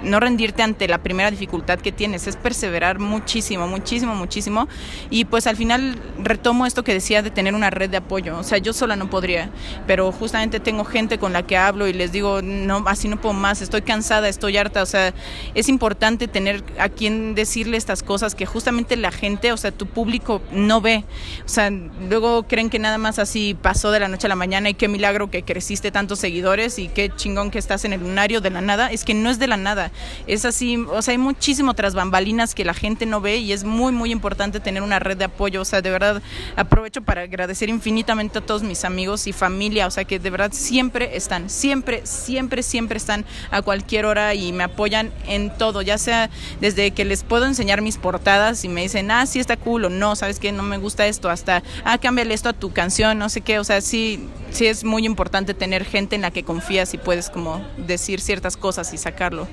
no 0.05 0.19
rendirte 0.19 0.63
ante 0.63 0.87
la 0.87 0.99
primera 0.99 1.31
dificultad 1.31 1.79
que 1.79 1.91
tienes, 1.91 2.27
es 2.27 2.37
perseverar 2.37 2.99
muchísimo, 2.99 3.67
muchísimo, 3.67 4.15
muchísimo. 4.15 4.67
Y 5.09 5.25
pues 5.25 5.47
al 5.47 5.57
final 5.57 5.97
retomo 6.19 6.65
esto 6.65 6.83
que 6.83 6.93
decía 6.93 7.21
de 7.21 7.31
tener 7.31 7.53
una 7.53 7.69
red 7.69 7.89
de 7.89 7.97
apoyo. 7.97 8.37
O 8.37 8.43
sea, 8.43 8.57
yo 8.59 8.71
sola 8.71 8.95
no 8.95 9.09
podría, 9.09 9.49
pero 9.87 10.11
justamente 10.11 10.59
tengo 10.59 10.85
gente 10.85 11.17
con 11.17 11.33
la 11.33 11.43
que 11.43 11.57
hablo 11.57 11.87
y 11.87 11.93
les 11.93 12.11
digo, 12.11 12.41
no, 12.41 12.83
así 12.87 13.07
no 13.07 13.19
puedo 13.19 13.33
más, 13.33 13.61
estoy 13.61 13.81
cansada, 13.81 14.29
estoy 14.29 14.57
harta. 14.57 14.83
O 14.83 14.85
sea, 14.85 15.13
es 15.55 15.67
importante 15.67 16.27
tener 16.27 16.63
a 16.79 16.89
quien 16.89 17.35
decirle 17.35 17.77
estas 17.77 18.03
cosas 18.03 18.35
que 18.35 18.45
justamente 18.45 18.95
la 18.95 19.11
gente, 19.11 19.51
o 19.51 19.57
sea, 19.57 19.71
tu 19.71 19.87
público 19.87 20.41
no 20.51 20.81
ve. 20.81 21.03
O 21.45 21.49
sea, 21.49 21.69
luego 21.69 22.43
creen 22.43 22.69
que 22.69 22.79
nada 22.79 22.97
más 22.97 23.19
así 23.19 23.57
pasó 23.59 23.91
de 23.91 23.99
la 23.99 24.07
noche 24.07 24.27
a 24.27 24.29
la 24.29 24.35
mañana 24.35 24.69
y 24.69 24.75
qué 24.75 24.87
milagro 24.87 25.31
que 25.31 25.43
creciste 25.43 25.91
tantos 25.91 26.19
seguidores 26.19 26.77
y 26.79 26.87
qué 26.87 27.09
chingón 27.15 27.51
que 27.51 27.59
estás 27.59 27.85
en 27.85 27.93
el 27.93 28.01
lunario 28.01 28.41
de 28.41 28.51
la 28.51 28.61
nada. 28.61 28.91
Es 28.91 29.03
que 29.03 29.13
no 29.13 29.29
es 29.29 29.39
de 29.39 29.47
la 29.47 29.57
nada 29.57 29.91
es 30.27 30.45
así, 30.45 30.77
o 30.77 31.01
sea, 31.01 31.13
hay 31.13 31.17
muchísimo 31.17 31.73
tras 31.73 31.95
bambalinas 31.95 32.55
que 32.55 32.65
la 32.65 32.73
gente 32.73 33.05
no 33.05 33.21
ve 33.21 33.37
y 33.37 33.51
es 33.51 33.63
muy, 33.63 33.91
muy 33.91 34.11
importante 34.11 34.59
tener 34.59 34.83
una 34.83 34.99
red 34.99 35.17
de 35.17 35.25
apoyo, 35.25 35.61
o 35.61 35.65
sea, 35.65 35.81
de 35.81 35.89
verdad 35.89 36.21
aprovecho 36.55 37.01
para 37.01 37.21
agradecer 37.21 37.69
infinitamente 37.69 38.39
a 38.39 38.41
todos 38.41 38.63
mis 38.63 38.85
amigos 38.85 39.27
y 39.27 39.33
familia, 39.33 39.87
o 39.87 39.91
sea, 39.91 40.05
que 40.05 40.19
de 40.19 40.29
verdad 40.29 40.51
siempre 40.53 41.15
están, 41.15 41.49
siempre, 41.49 42.05
siempre, 42.05 42.63
siempre 42.63 42.97
están 42.97 43.25
a 43.51 43.61
cualquier 43.61 44.05
hora 44.05 44.33
y 44.33 44.51
me 44.53 44.63
apoyan 44.63 45.11
en 45.27 45.55
todo, 45.57 45.81
ya 45.81 45.97
sea 45.97 46.29
desde 46.61 46.91
que 46.91 47.05
les 47.05 47.23
puedo 47.23 47.45
enseñar 47.45 47.81
mis 47.81 47.97
portadas 47.97 48.63
y 48.63 48.69
me 48.69 48.81
dicen, 48.81 49.11
ah, 49.11 49.25
sí 49.25 49.39
está 49.39 49.57
cool 49.57 49.85
o 49.85 49.89
no, 49.89 50.15
sabes 50.15 50.39
que 50.39 50.51
no 50.51 50.63
me 50.63 50.77
gusta 50.77 51.07
esto, 51.07 51.29
hasta, 51.29 51.63
ah, 51.83 51.97
cámbiale 51.97 52.33
esto 52.33 52.49
a 52.49 52.53
tu 52.53 52.71
canción, 52.71 53.17
no 53.17 53.29
sé 53.29 53.41
qué, 53.41 53.59
o 53.59 53.63
sea, 53.63 53.81
sí, 53.81 54.29
sí 54.51 54.67
es 54.67 54.83
muy 54.83 55.05
importante 55.05 55.53
tener 55.53 55.85
gente 55.85 56.15
en 56.15 56.21
la 56.21 56.31
que 56.31 56.43
confías 56.43 56.93
y 56.93 56.97
puedes 56.97 57.29
como 57.29 57.65
decir 57.77 58.21
ciertas 58.21 58.57
cosas 58.57 58.93
y 58.93 58.97
sacarlo. 58.97 59.47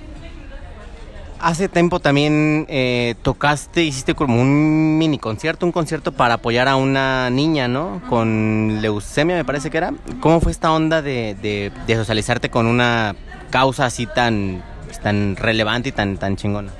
Hace 1.43 1.69
tiempo 1.69 1.99
también 1.99 2.67
eh, 2.69 3.17
tocaste, 3.23 3.83
hiciste 3.83 4.15
como 4.15 4.41
un 4.41 4.97
mini 4.97 5.19
concierto, 5.19 5.67
un 5.67 5.73
concierto 5.73 6.13
para 6.13 6.35
apoyar 6.35 6.69
a 6.69 6.77
una 6.77 7.31
niña, 7.31 7.67
¿no? 7.67 8.01
Con 8.09 8.79
leucemia, 8.81 9.35
me 9.35 9.45
parece 9.45 9.69
que 9.69 9.79
era. 9.79 9.93
¿Cómo 10.21 10.41
fue 10.41 10.53
esta 10.53 10.71
onda 10.71 11.03
de, 11.03 11.35
de, 11.43 11.73
de 11.85 11.97
socializarte 11.97 12.49
con 12.49 12.69
una 12.69 13.17
causa 13.51 13.87
así 13.87 14.07
tan, 14.07 14.63
tan 15.03 15.35
relevante 15.35 15.89
y 15.89 15.93
tan, 15.93 16.17
tan 16.17 16.37
chingona? 16.37 16.71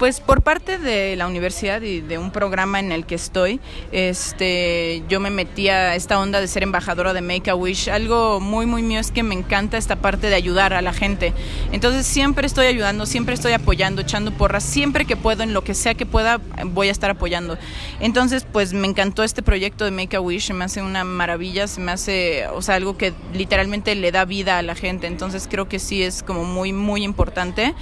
Pues 0.00 0.18
por 0.20 0.40
parte 0.40 0.78
de 0.78 1.14
la 1.14 1.26
universidad 1.26 1.82
y 1.82 2.00
de 2.00 2.16
un 2.16 2.30
programa 2.30 2.80
en 2.80 2.90
el 2.90 3.04
que 3.04 3.14
estoy, 3.14 3.60
este, 3.92 5.02
yo 5.10 5.20
me 5.20 5.28
metí 5.28 5.68
a 5.68 5.94
esta 5.94 6.18
onda 6.18 6.40
de 6.40 6.48
ser 6.48 6.62
embajadora 6.62 7.12
de 7.12 7.20
Make 7.20 7.50
a 7.50 7.54
Wish. 7.54 7.90
Algo 7.90 8.40
muy, 8.40 8.64
muy 8.64 8.82
mío 8.82 8.98
es 8.98 9.10
que 9.10 9.22
me 9.22 9.34
encanta 9.34 9.76
esta 9.76 9.96
parte 9.96 10.30
de 10.30 10.34
ayudar 10.34 10.72
a 10.72 10.80
la 10.80 10.94
gente. 10.94 11.34
Entonces 11.70 12.06
siempre 12.06 12.46
estoy 12.46 12.68
ayudando, 12.68 13.04
siempre 13.04 13.34
estoy 13.34 13.52
apoyando, 13.52 14.00
echando 14.00 14.32
porras, 14.32 14.64
siempre 14.64 15.04
que 15.04 15.18
puedo, 15.18 15.42
en 15.42 15.52
lo 15.52 15.64
que 15.64 15.74
sea 15.74 15.92
que 15.92 16.06
pueda, 16.06 16.40
voy 16.64 16.88
a 16.88 16.92
estar 16.92 17.10
apoyando. 17.10 17.58
Entonces, 18.00 18.46
pues 18.50 18.72
me 18.72 18.88
encantó 18.88 19.22
este 19.22 19.42
proyecto 19.42 19.84
de 19.84 19.90
Make 19.90 20.16
a 20.16 20.22
Wish, 20.22 20.50
me 20.54 20.64
hace 20.64 20.80
una 20.80 21.04
maravilla, 21.04 21.68
se 21.68 21.78
me 21.82 21.92
hace, 21.92 22.46
o 22.54 22.62
sea, 22.62 22.76
algo 22.76 22.96
que 22.96 23.12
literalmente 23.34 23.94
le 23.94 24.12
da 24.12 24.24
vida 24.24 24.56
a 24.56 24.62
la 24.62 24.74
gente. 24.74 25.08
Entonces 25.08 25.46
creo 25.46 25.68
que 25.68 25.78
sí 25.78 26.02
es 26.02 26.22
como 26.22 26.44
muy, 26.44 26.72
muy 26.72 27.04
importante. 27.04 27.74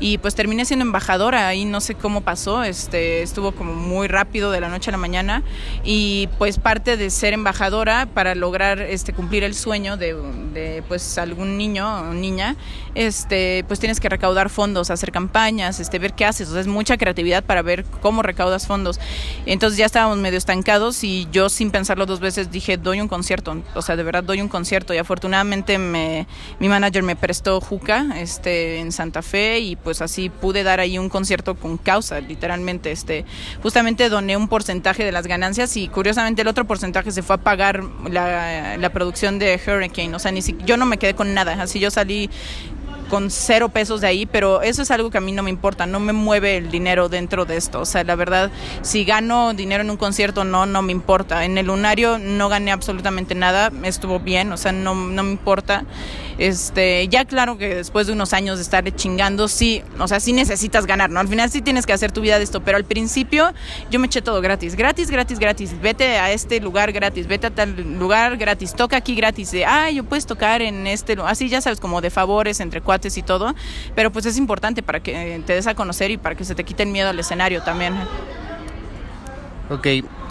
Y 0.00 0.18
pues 0.18 0.34
terminé 0.34 0.64
siendo 0.66 0.84
embajadora 0.84 1.54
no 1.64 1.80
sé 1.80 1.94
cómo 1.94 2.20
pasó, 2.22 2.64
este, 2.64 3.22
estuvo 3.22 3.52
como 3.52 3.74
muy 3.74 4.08
rápido 4.08 4.50
de 4.50 4.60
la 4.60 4.68
noche 4.68 4.90
a 4.90 4.92
la 4.92 4.98
mañana 4.98 5.42
y 5.84 6.28
pues 6.38 6.58
parte 6.58 6.96
de 6.96 7.10
ser 7.10 7.32
embajadora 7.32 8.06
para 8.06 8.34
lograr 8.34 8.80
este, 8.80 9.12
cumplir 9.12 9.44
el 9.44 9.54
sueño 9.54 9.96
de, 9.96 10.14
de 10.52 10.82
pues 10.88 11.18
algún 11.18 11.56
niño 11.56 12.10
o 12.10 12.14
niña, 12.14 12.56
este, 12.94 13.64
pues 13.68 13.80
tienes 13.80 14.00
que 14.00 14.08
recaudar 14.08 14.50
fondos, 14.50 14.90
hacer 14.90 15.12
campañas, 15.12 15.80
este, 15.80 15.98
ver 15.98 16.14
qué 16.14 16.24
haces, 16.24 16.48
o 16.48 16.52
sea, 16.52 16.60
es 16.60 16.66
mucha 16.66 16.96
creatividad 16.96 17.44
para 17.44 17.62
ver 17.62 17.84
cómo 18.00 18.22
recaudas 18.22 18.66
fondos. 18.66 19.00
Entonces 19.46 19.78
ya 19.78 19.86
estábamos 19.86 20.18
medio 20.18 20.38
estancados 20.38 21.04
y 21.04 21.28
yo 21.32 21.48
sin 21.48 21.70
pensarlo 21.70 22.06
dos 22.06 22.20
veces 22.20 22.50
dije, 22.50 22.76
doy 22.76 23.00
un 23.00 23.08
concierto, 23.08 23.62
o 23.74 23.82
sea, 23.82 23.96
de 23.96 24.02
verdad 24.02 24.24
doy 24.24 24.40
un 24.40 24.48
concierto. 24.48 24.94
Y 24.94 24.98
afortunadamente 24.98 25.78
me, 25.78 26.26
mi 26.58 26.68
manager 26.68 27.02
me 27.02 27.16
prestó 27.16 27.60
Juca 27.60 28.06
este, 28.16 28.78
en 28.80 28.92
Santa 28.92 29.22
Fe 29.22 29.60
y 29.60 29.76
pues 29.76 30.02
así 30.02 30.28
pude 30.28 30.62
dar 30.62 30.80
ahí 30.80 30.98
un 30.98 31.08
concierto 31.08 31.51
con 31.54 31.78
causa, 31.78 32.20
literalmente. 32.20 32.92
Este, 32.92 33.24
justamente 33.62 34.08
doné 34.08 34.36
un 34.36 34.48
porcentaje 34.48 35.04
de 35.04 35.12
las 35.12 35.26
ganancias 35.26 35.76
y 35.76 35.88
curiosamente 35.88 36.42
el 36.42 36.48
otro 36.48 36.64
porcentaje 36.64 37.10
se 37.10 37.22
fue 37.22 37.36
a 37.36 37.38
pagar 37.38 37.82
la, 38.10 38.90
producción 38.92 39.38
de 39.38 39.60
Hurricane. 39.66 40.14
O 40.14 40.18
sea, 40.18 40.32
ni 40.32 40.42
si, 40.42 40.56
yo 40.64 40.76
no 40.76 40.86
me 40.86 40.98
quedé 40.98 41.14
con 41.14 41.34
nada. 41.34 41.60
Así 41.62 41.80
yo 41.80 41.90
salí 41.90 42.28
con 43.12 43.30
cero 43.30 43.68
pesos 43.68 44.00
de 44.00 44.06
ahí, 44.06 44.24
pero 44.24 44.62
eso 44.62 44.80
es 44.80 44.90
algo 44.90 45.10
que 45.10 45.18
a 45.18 45.20
mí 45.20 45.32
no 45.32 45.42
me 45.42 45.50
importa, 45.50 45.84
no 45.84 46.00
me 46.00 46.14
mueve 46.14 46.56
el 46.56 46.70
dinero 46.70 47.10
dentro 47.10 47.44
de 47.44 47.58
esto. 47.58 47.80
O 47.80 47.84
sea, 47.84 48.04
la 48.04 48.14
verdad, 48.14 48.50
si 48.80 49.04
gano 49.04 49.52
dinero 49.52 49.82
en 49.82 49.90
un 49.90 49.98
concierto, 49.98 50.44
no, 50.44 50.64
no 50.64 50.80
me 50.80 50.92
importa. 50.92 51.44
En 51.44 51.58
el 51.58 51.66
lunario 51.66 52.16
no 52.18 52.48
gané 52.48 52.72
absolutamente 52.72 53.34
nada, 53.34 53.70
estuvo 53.82 54.18
bien, 54.18 54.50
o 54.50 54.56
sea, 54.56 54.72
no, 54.72 54.94
no 54.94 55.22
me 55.24 55.32
importa. 55.32 55.84
Este, 56.38 57.08
ya 57.08 57.24
claro 57.24 57.58
que 57.58 57.74
después 57.74 58.06
de 58.06 58.12
unos 58.12 58.32
años 58.32 58.56
de 58.58 58.62
estar 58.62 58.84
chingando, 58.94 59.48
sí, 59.48 59.82
o 59.98 60.08
sea, 60.08 60.20
sí 60.20 60.32
necesitas 60.32 60.86
ganar, 60.86 61.10
¿no? 61.10 61.20
Al 61.20 61.28
final 61.28 61.50
sí 61.50 61.62
tienes 61.62 61.86
que 61.86 61.92
hacer 61.92 62.12
tu 62.12 62.20
vida 62.20 62.38
de 62.38 62.44
esto, 62.44 62.62
pero 62.62 62.76
al 62.76 62.84
principio 62.84 63.52
yo 63.90 64.00
me 64.00 64.06
eché 64.06 64.22
todo 64.22 64.40
gratis, 64.40 64.74
gratis, 64.74 65.10
gratis, 65.10 65.38
gratis. 65.38 65.80
Vete 65.80 66.18
a 66.18 66.32
este 66.32 66.60
lugar 66.60 66.92
gratis, 66.92 67.26
vete 67.26 67.48
a 67.48 67.50
tal 67.50 67.74
lugar 67.98 68.36
gratis, 68.36 68.74
toca 68.74 68.96
aquí 68.96 69.14
gratis, 69.14 69.50
de, 69.52 69.64
ah, 69.64 69.90
yo 69.90 70.04
puedes 70.04 70.26
tocar 70.26 70.62
en 70.62 70.86
este, 70.86 71.16
así 71.24 71.48
ya 71.48 71.60
sabes, 71.60 71.80
como 71.80 72.00
de 72.00 72.10
favores 72.10 72.60
entre 72.60 72.80
cuates 72.80 73.16
y 73.18 73.22
todo, 73.22 73.54
pero 73.94 74.10
pues 74.10 74.26
es 74.26 74.36
importante 74.36 74.82
para 74.82 75.00
que 75.00 75.42
te 75.46 75.54
des 75.54 75.66
a 75.66 75.74
conocer 75.74 76.10
y 76.10 76.16
para 76.16 76.34
que 76.34 76.44
se 76.44 76.54
te 76.54 76.64
quite 76.64 76.82
el 76.82 76.90
miedo 76.90 77.10
al 77.10 77.18
escenario 77.18 77.62
también. 77.62 77.94
Ok, 79.70 79.86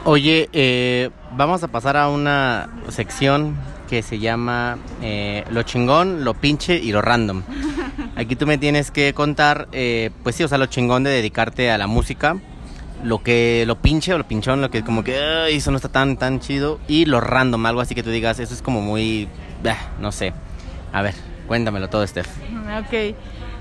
oye, 0.05 0.49
eh, 0.53 1.09
vamos 1.35 1.63
a 1.63 1.67
pasar 1.67 1.97
a 1.97 2.09
una 2.09 2.69
sección 2.89 3.57
que 3.91 4.01
se 4.03 4.19
llama 4.19 4.77
eh, 5.01 5.43
Lo 5.51 5.63
chingón, 5.63 6.23
lo 6.23 6.33
pinche 6.33 6.77
y 6.77 6.93
lo 6.93 7.01
random. 7.01 7.43
Aquí 8.15 8.37
tú 8.37 8.47
me 8.47 8.57
tienes 8.57 8.89
que 8.89 9.13
contar, 9.13 9.67
eh, 9.73 10.11
pues 10.23 10.37
sí, 10.37 10.45
o 10.45 10.47
sea, 10.47 10.57
lo 10.57 10.67
chingón 10.67 11.03
de 11.03 11.09
dedicarte 11.09 11.69
a 11.69 11.77
la 11.77 11.87
música, 11.87 12.37
lo 13.03 13.21
que, 13.21 13.65
lo 13.67 13.81
pinche 13.81 14.13
o 14.13 14.17
lo 14.17 14.25
pinchón, 14.25 14.61
lo 14.61 14.71
que 14.71 14.81
como 14.81 15.03
que, 15.03 15.53
eso 15.53 15.71
no 15.71 15.75
está 15.75 15.89
tan, 15.89 16.15
tan 16.15 16.39
chido, 16.39 16.79
y 16.87 17.03
lo 17.03 17.19
random, 17.19 17.65
algo 17.65 17.81
así 17.81 17.93
que 17.93 18.01
tú 18.01 18.11
digas, 18.11 18.39
eso 18.39 18.53
es 18.53 18.61
como 18.61 18.79
muy, 18.79 19.27
no 19.99 20.13
sé. 20.13 20.31
A 20.93 21.01
ver, 21.01 21.13
cuéntamelo 21.47 21.89
todo, 21.89 22.07
Steph. 22.07 22.29
Ok. 22.79 23.13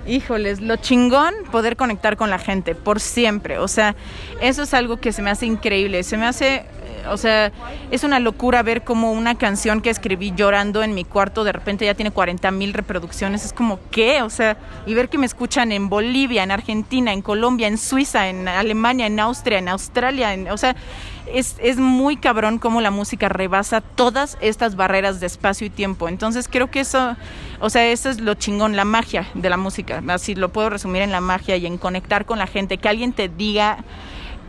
Híjoles, 0.07 0.61
lo 0.61 0.77
chingón 0.77 1.35
poder 1.51 1.75
conectar 1.75 2.17
con 2.17 2.31
la 2.31 2.39
gente 2.39 2.77
por 2.77 3.01
siempre. 3.01 3.59
O 3.59 3.67
sea, 3.67 3.97
eso 4.41 4.63
es 4.63 4.75
algo 4.75 4.99
que 4.99 5.13
se 5.13 5.23
me 5.23 5.31
hace 5.31 5.47
increíble. 5.47 6.05
Se 6.05 6.17
me 6.17 6.27
hace 6.27 6.65
o 7.09 7.17
sea, 7.17 7.53
es 7.91 8.05
una 8.05 8.21
locura 8.21 8.63
ver 8.63 8.83
como 8.85 9.13
una 9.13 9.37
canción 9.37 9.81
que 9.81 9.91
escribí 9.91 10.33
llorando 10.35 10.83
en 10.83 10.95
mi 10.95 11.05
cuarto 11.05 11.45
de 11.45 11.53
repente 11.53 11.85
ya 11.85 11.95
tiene 11.95 12.11
40 12.11 12.51
mil 12.51 12.73
reproducciones. 12.73 13.45
Es 13.45 13.53
como, 13.53 13.79
¿qué? 13.91 14.23
O 14.23 14.31
sea, 14.31 14.57
y 14.87 14.95
ver 14.95 15.09
que 15.09 15.19
me 15.19 15.27
escuchan 15.27 15.73
en 15.73 15.89
Bolivia, 15.89 16.43
en 16.43 16.51
Argentina, 16.51 17.13
en 17.13 17.23
Colombia, 17.23 17.69
en 17.69 17.79
Suiza, 17.79 18.29
en 18.29 18.49
Alemania, 18.49 19.07
en 19.07 19.19
Austria, 19.21 19.59
en 19.59 19.69
Australia. 19.69 20.35
o 20.53 20.57
sea, 20.57 20.77
es, 21.33 21.57
es 21.61 21.77
muy 21.77 22.17
cabrón 22.17 22.59
cómo 22.59 22.81
la 22.81 22.91
música 22.91 23.29
rebasa 23.29 23.81
todas 23.81 24.37
estas 24.41 24.77
barreras 24.77 25.21
de 25.21 25.27
espacio 25.27 25.67
y 25.67 25.71
tiempo. 25.71 26.09
Entonces 26.09 26.49
creo 26.49 26.71
que 26.71 26.81
eso, 26.81 27.17
o 27.61 27.71
sea, 27.71 27.87
eso 27.87 28.11
es 28.11 28.21
lo 28.21 28.35
chingón, 28.35 28.77
la 28.77 28.85
magia 28.85 29.27
de 29.35 29.49
la 29.49 29.57
música. 29.57 30.03
Así 30.09 30.35
lo 30.35 30.51
puedo 30.51 30.71
resumir 30.71 31.03
en 31.03 31.13
la 31.13 31.21
magia 31.21 31.57
y 31.57 31.67
en 31.67 31.79
conectar 31.79 32.27
con 32.27 32.39
la 32.39 32.47
gente. 32.47 32.79
Que 32.79 32.89
alguien 32.89 33.13
te 33.13 33.29
diga, 33.29 33.79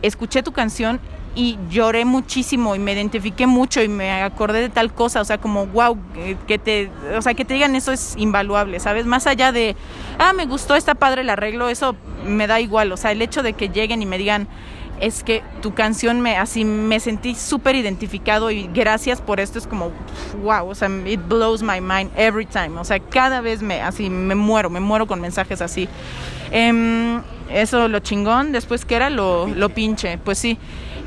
escuché 0.02 0.42
tu 0.42 0.52
canción 0.52 1.00
y 1.34 1.58
lloré 1.70 2.04
muchísimo 2.04 2.74
y 2.74 2.78
me 2.78 2.92
identifiqué 2.92 3.46
mucho 3.46 3.82
y 3.82 3.88
me 3.88 4.22
acordé 4.22 4.60
de 4.60 4.68
tal 4.68 4.92
cosa, 4.92 5.20
o 5.20 5.24
sea, 5.24 5.38
como 5.38 5.66
wow, 5.66 5.98
que 6.46 6.58
te, 6.58 6.90
o 7.16 7.22
sea, 7.22 7.34
que 7.34 7.44
te 7.44 7.54
digan 7.54 7.74
eso 7.74 7.92
es 7.92 8.14
invaluable, 8.18 8.80
¿sabes? 8.80 9.06
Más 9.06 9.26
allá 9.26 9.50
de, 9.50 9.74
ah, 10.18 10.32
me 10.32 10.44
gustó, 10.44 10.74
está 10.74 10.94
padre 10.94 11.22
el 11.22 11.30
arreglo, 11.30 11.68
eso 11.68 11.96
me 12.26 12.46
da 12.46 12.60
igual, 12.60 12.92
o 12.92 12.96
sea, 12.96 13.12
el 13.12 13.22
hecho 13.22 13.42
de 13.42 13.54
que 13.54 13.70
lleguen 13.70 14.02
y 14.02 14.06
me 14.06 14.18
digan, 14.18 14.46
es 15.00 15.24
que 15.24 15.42
tu 15.62 15.74
canción 15.74 16.20
me 16.20 16.36
así 16.36 16.64
me 16.64 17.00
sentí 17.00 17.34
súper 17.34 17.74
identificado 17.74 18.52
y 18.52 18.70
gracias 18.72 19.20
por 19.20 19.40
esto 19.40 19.58
es 19.58 19.66
como 19.66 19.90
wow, 20.42 20.68
o 20.68 20.74
sea, 20.76 20.88
it 21.06 21.20
blows 21.26 21.60
my 21.60 21.80
mind 21.80 22.10
every 22.16 22.46
time, 22.46 22.78
o 22.78 22.84
sea, 22.84 23.00
cada 23.00 23.40
vez 23.40 23.62
me 23.62 23.80
así 23.80 24.10
me 24.10 24.34
muero, 24.34 24.70
me 24.70 24.80
muero 24.80 25.06
con 25.06 25.20
mensajes 25.20 25.60
así. 25.60 25.88
Em, 26.52 27.22
eso 27.50 27.88
lo 27.88 27.98
chingón, 28.00 28.52
después 28.52 28.84
que 28.84 28.94
era 28.94 29.10
lo, 29.10 29.46
lo 29.46 29.70
pinche, 29.70 30.18
pues 30.18 30.38
sí, 30.38 30.58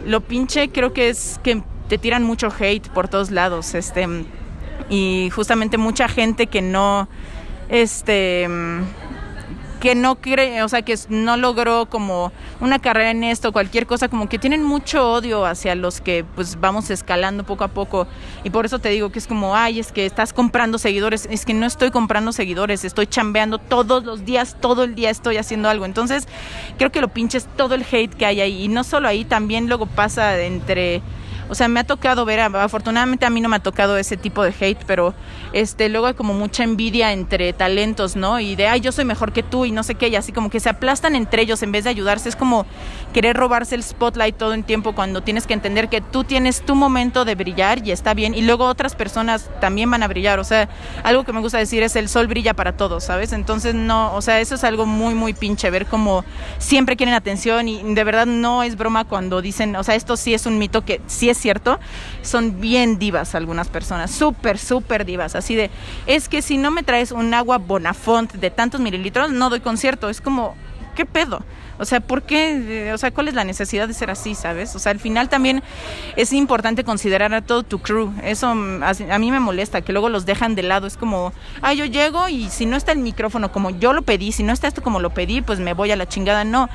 lo 0.05 0.21
pinche 0.21 0.69
creo 0.69 0.93
que 0.93 1.09
es 1.09 1.39
que 1.43 1.63
te 1.89 1.97
tiran 1.97 2.23
mucho 2.23 2.49
hate 2.57 2.87
por 2.89 3.07
todos 3.07 3.31
lados, 3.31 3.73
este 3.75 4.07
y 4.89 5.29
justamente 5.33 5.77
mucha 5.77 6.07
gente 6.07 6.47
que 6.47 6.61
no 6.61 7.07
este 7.69 8.47
que 9.79 9.95
no 9.95 10.15
cree, 10.15 10.63
o 10.63 10.69
sea, 10.69 10.81
que 10.81 10.97
no 11.09 11.37
logró 11.37 11.85
como 11.87 12.31
una 12.59 12.79
carrera 12.79 13.11
en 13.11 13.23
esto, 13.23 13.51
cualquier 13.51 13.85
cosa, 13.85 14.07
como 14.07 14.29
que 14.29 14.39
tienen 14.39 14.63
mucho 14.63 15.11
odio 15.11 15.45
hacia 15.45 15.75
los 15.75 16.01
que 16.01 16.25
pues 16.35 16.59
vamos 16.59 16.89
escalando 16.89 17.43
poco 17.43 17.63
a 17.63 17.67
poco. 17.67 18.07
Y 18.43 18.49
por 18.49 18.65
eso 18.65 18.79
te 18.79 18.89
digo 18.89 19.11
que 19.11 19.19
es 19.19 19.27
como, 19.27 19.55
ay, 19.55 19.79
es 19.79 19.91
que 19.91 20.05
estás 20.05 20.33
comprando 20.33 20.77
seguidores. 20.77 21.27
Es 21.29 21.45
que 21.45 21.53
no 21.53 21.65
estoy 21.65 21.91
comprando 21.91 22.31
seguidores, 22.31 22.83
estoy 22.85 23.07
chambeando 23.07 23.57
todos 23.57 24.03
los 24.03 24.25
días, 24.25 24.57
todo 24.59 24.83
el 24.83 24.95
día 24.95 25.09
estoy 25.09 25.37
haciendo 25.37 25.69
algo. 25.69 25.85
Entonces, 25.85 26.27
creo 26.77 26.91
que 26.91 27.01
lo 27.01 27.09
pinches 27.09 27.47
todo 27.55 27.75
el 27.75 27.85
hate 27.89 28.13
que 28.13 28.25
hay 28.25 28.41
ahí. 28.41 28.63
Y 28.63 28.67
no 28.67 28.83
solo 28.83 29.07
ahí, 29.07 29.25
también 29.25 29.67
luego 29.67 29.85
pasa 29.85 30.39
entre 30.41 31.01
o 31.49 31.55
sea, 31.55 31.67
me 31.67 31.79
ha 31.79 31.83
tocado 31.83 32.25
ver, 32.25 32.39
afortunadamente 32.39 33.25
a 33.25 33.29
mí 33.29 33.41
no 33.41 33.49
me 33.49 33.57
ha 33.57 33.59
tocado 33.59 33.97
ese 33.97 34.17
tipo 34.17 34.43
de 34.43 34.53
hate, 34.59 34.83
pero 34.85 35.13
este 35.53 35.89
luego 35.89 36.07
hay 36.07 36.13
como 36.13 36.33
mucha 36.33 36.63
envidia 36.63 37.13
entre 37.13 37.53
talentos, 37.53 38.15
¿no? 38.15 38.39
Y 38.39 38.55
de, 38.55 38.67
ay, 38.67 38.81
yo 38.81 38.91
soy 38.91 39.05
mejor 39.05 39.31
que 39.31 39.43
tú 39.43 39.65
y 39.65 39.71
no 39.71 39.83
sé 39.83 39.95
qué, 39.95 40.07
y 40.07 40.15
así 40.15 40.31
como 40.31 40.49
que 40.49 40.59
se 40.59 40.69
aplastan 40.69 41.15
entre 41.15 41.41
ellos 41.41 41.61
en 41.63 41.71
vez 41.71 41.83
de 41.83 41.89
ayudarse. 41.89 42.29
Es 42.29 42.35
como 42.35 42.65
querer 43.13 43.37
robarse 43.37 43.75
el 43.75 43.83
spotlight 43.83 44.37
todo 44.37 44.53
el 44.53 44.63
tiempo 44.63 44.93
cuando 44.93 45.21
tienes 45.21 45.47
que 45.47 45.53
entender 45.53 45.89
que 45.89 46.01
tú 46.01 46.23
tienes 46.23 46.61
tu 46.61 46.75
momento 46.75 47.25
de 47.25 47.35
brillar 47.35 47.85
y 47.85 47.91
está 47.91 48.13
bien, 48.13 48.33
y 48.33 48.41
luego 48.41 48.65
otras 48.65 48.95
personas 48.95 49.49
también 49.61 49.89
van 49.89 50.03
a 50.03 50.07
brillar. 50.07 50.39
O 50.39 50.43
sea, 50.43 50.69
algo 51.03 51.23
que 51.23 51.33
me 51.33 51.39
gusta 51.39 51.57
decir 51.57 51.83
es 51.83 51.95
el 51.95 52.09
sol 52.09 52.27
brilla 52.27 52.53
para 52.53 52.75
todos, 52.75 53.03
¿sabes? 53.03 53.31
Entonces, 53.33 53.75
no, 53.75 54.13
o 54.13 54.21
sea, 54.21 54.39
eso 54.39 54.55
es 54.55 54.63
algo 54.63 54.85
muy, 54.85 55.13
muy 55.13 55.33
pinche, 55.33 55.69
ver 55.69 55.85
como 55.85 56.25
siempre 56.57 56.95
quieren 56.95 57.15
atención 57.15 57.67
y 57.67 57.81
de 57.93 58.03
verdad 58.03 58.25
no 58.25 58.63
es 58.63 58.75
broma 58.75 59.05
cuando 59.05 59.41
dicen, 59.41 59.75
o 59.75 59.83
sea, 59.83 59.95
esto 59.95 60.17
sí 60.17 60.33
es 60.33 60.45
un 60.45 60.57
mito 60.57 60.83
que 60.83 61.01
sí 61.07 61.29
es 61.29 61.34
cierto, 61.35 61.79
son 62.21 62.59
bien 62.59 62.99
divas 62.99 63.35
algunas 63.35 63.69
personas, 63.69 64.11
súper, 64.11 64.57
súper 64.57 65.05
divas, 65.05 65.35
así 65.35 65.55
de, 65.55 65.69
es 66.07 66.29
que 66.29 66.41
si 66.41 66.57
no 66.57 66.71
me 66.71 66.83
traes 66.83 67.11
un 67.11 67.33
agua 67.33 67.57
Bonafont 67.57 68.33
de 68.33 68.49
tantos 68.49 68.81
mililitros, 68.81 69.31
no 69.31 69.49
doy 69.49 69.59
concierto, 69.59 70.09
es 70.09 70.21
como, 70.21 70.55
¿qué 70.95 71.05
pedo? 71.05 71.43
O 71.77 71.85
sea, 71.85 71.99
¿por 71.99 72.23
qué? 72.23 72.91
O 72.93 72.97
sea, 72.97 73.11
¿cuál 73.11 73.27
es 73.27 73.33
la 73.33 73.43
necesidad 73.43 73.87
de 73.87 73.93
ser 73.93 74.09
así, 74.09 74.33
sabes? 74.33 74.75
O 74.75 74.79
sea, 74.79 74.91
al 74.91 74.99
final 74.99 75.27
también 75.27 75.61
es 76.15 76.31
importante 76.31 76.83
considerar 76.83 77.33
a 77.33 77.41
todo 77.41 77.63
tu 77.63 77.79
crew. 77.79 78.13
Eso 78.23 78.47
a 78.47 79.19
mí 79.19 79.31
me 79.31 79.39
molesta, 79.39 79.81
que 79.81 79.91
luego 79.91 80.09
los 80.09 80.25
dejan 80.25 80.55
de 80.55 80.63
lado. 80.63 80.87
Es 80.87 80.95
como, 80.95 81.33
ah, 81.61 81.73
yo 81.73 81.85
llego 81.85 82.29
y 82.29 82.49
si 82.49 82.65
no 82.65 82.77
está 82.77 82.93
el 82.93 82.99
micrófono 82.99 83.51
como 83.51 83.71
yo 83.71 83.91
lo 83.91 84.03
pedí, 84.03 84.31
si 84.31 84.43
no 84.43 84.53
está 84.53 84.67
esto 84.67 84.81
como 84.81 84.99
lo 85.01 85.09
pedí, 85.09 85.41
pues 85.41 85.59
me 85.59 85.73
voy 85.73 85.91
a 85.91 85.97
la 85.97 86.07
chingada. 86.07 86.45
No 86.45 86.69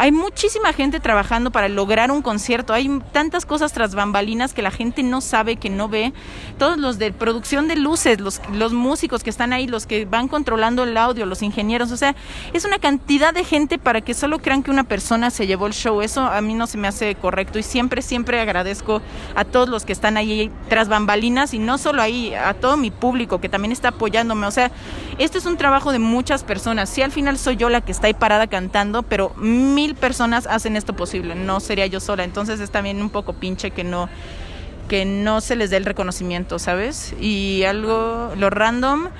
hay 0.00 0.12
muchísima 0.12 0.72
gente 0.72 0.98
trabajando 0.98 1.50
para 1.50 1.68
lograr 1.68 2.10
un 2.10 2.22
concierto. 2.22 2.72
Hay 2.72 2.88
tantas 3.12 3.44
cosas 3.44 3.74
tras 3.74 3.94
bambalinas 3.94 4.54
que 4.54 4.62
la 4.62 4.70
gente 4.70 5.02
no 5.02 5.20
sabe, 5.20 5.56
que 5.56 5.68
no 5.68 5.90
ve. 5.90 6.14
Todos 6.58 6.78
los 6.78 6.98
de 6.98 7.12
producción 7.12 7.68
de 7.68 7.76
luces, 7.76 8.18
los, 8.18 8.40
los 8.54 8.72
músicos 8.72 9.22
que 9.22 9.28
están 9.28 9.52
ahí, 9.52 9.66
los 9.66 9.84
que 9.84 10.06
van 10.06 10.26
controlando 10.26 10.84
el 10.84 10.96
audio, 10.96 11.26
los 11.26 11.42
ingenieros. 11.42 11.90
O 11.90 11.98
sea, 11.98 12.16
es 12.54 12.64
una 12.64 12.78
cantidad 12.78 13.34
de 13.34 13.44
gente 13.44 13.76
para 13.76 14.00
que 14.00 14.14
solo 14.14 14.38
crean 14.38 14.62
que 14.62 14.70
una 14.70 14.84
persona 14.84 15.28
se 15.28 15.46
llevó 15.46 15.66
el 15.66 15.74
show. 15.74 16.00
Eso 16.00 16.22
a 16.22 16.40
mí 16.40 16.54
no 16.54 16.66
se 16.66 16.78
me 16.78 16.88
hace 16.88 17.14
correcto 17.16 17.58
y 17.58 17.62
siempre, 17.62 18.00
siempre 18.00 18.40
agradezco 18.40 19.02
a 19.34 19.44
todos 19.44 19.68
los 19.68 19.84
que 19.84 19.92
están 19.92 20.16
ahí 20.16 20.50
tras 20.70 20.88
bambalinas 20.88 21.52
y 21.52 21.58
no 21.58 21.76
solo 21.76 22.00
ahí, 22.00 22.32
a 22.32 22.54
todo 22.54 22.78
mi 22.78 22.90
público 22.90 23.38
que 23.38 23.50
también 23.50 23.70
está 23.70 23.88
apoyándome. 23.88 24.46
O 24.46 24.50
sea, 24.50 24.70
este 25.18 25.36
es 25.36 25.44
un 25.44 25.58
trabajo 25.58 25.92
de 25.92 25.98
muchas 25.98 26.42
personas. 26.42 26.88
Sí, 26.88 27.02
al 27.02 27.12
final 27.12 27.36
soy 27.36 27.56
yo 27.56 27.68
la 27.68 27.82
que 27.82 27.92
está 27.92 28.06
ahí 28.06 28.14
parada 28.14 28.46
cantando, 28.46 29.02
pero 29.02 29.34
mil 29.36 29.89
personas 29.94 30.46
hacen 30.46 30.76
esto 30.76 30.94
posible, 30.94 31.34
no 31.34 31.60
sería 31.60 31.86
yo 31.86 32.00
sola. 32.00 32.24
Entonces 32.24 32.60
es 32.60 32.70
también 32.70 33.00
un 33.00 33.10
poco 33.10 33.34
pinche 33.34 33.70
que 33.70 33.84
no 33.84 34.08
que 34.90 35.04
no 35.04 35.40
se 35.40 35.54
les 35.54 35.70
dé 35.70 35.76
el 35.76 35.84
reconocimiento, 35.84 36.58
¿sabes? 36.58 37.14
Y 37.20 37.62
algo, 37.62 38.32
lo 38.36 38.50
random, 38.50 39.10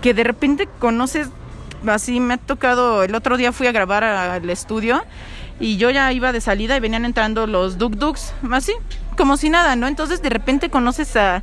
que 0.00 0.14
de 0.14 0.24
repente 0.24 0.66
conoces, 0.78 1.28
así 1.86 2.18
me 2.18 2.34
ha 2.34 2.38
tocado, 2.38 3.02
el 3.02 3.14
otro 3.14 3.36
día 3.36 3.52
fui 3.52 3.66
a 3.66 3.72
grabar 3.72 4.04
al 4.04 4.48
estudio 4.48 5.04
y 5.60 5.76
yo 5.76 5.90
ya 5.90 6.10
iba 6.14 6.32
de 6.32 6.40
salida 6.40 6.78
y 6.78 6.80
venían 6.80 7.04
entrando 7.04 7.46
los 7.46 7.76
Duk 7.76 7.96
Duks, 7.96 8.32
así, 8.52 8.72
como 9.18 9.36
si 9.36 9.50
nada, 9.50 9.76
¿no? 9.76 9.86
Entonces 9.86 10.22
de 10.22 10.30
repente 10.30 10.70
conoces 10.70 11.14
a 11.16 11.42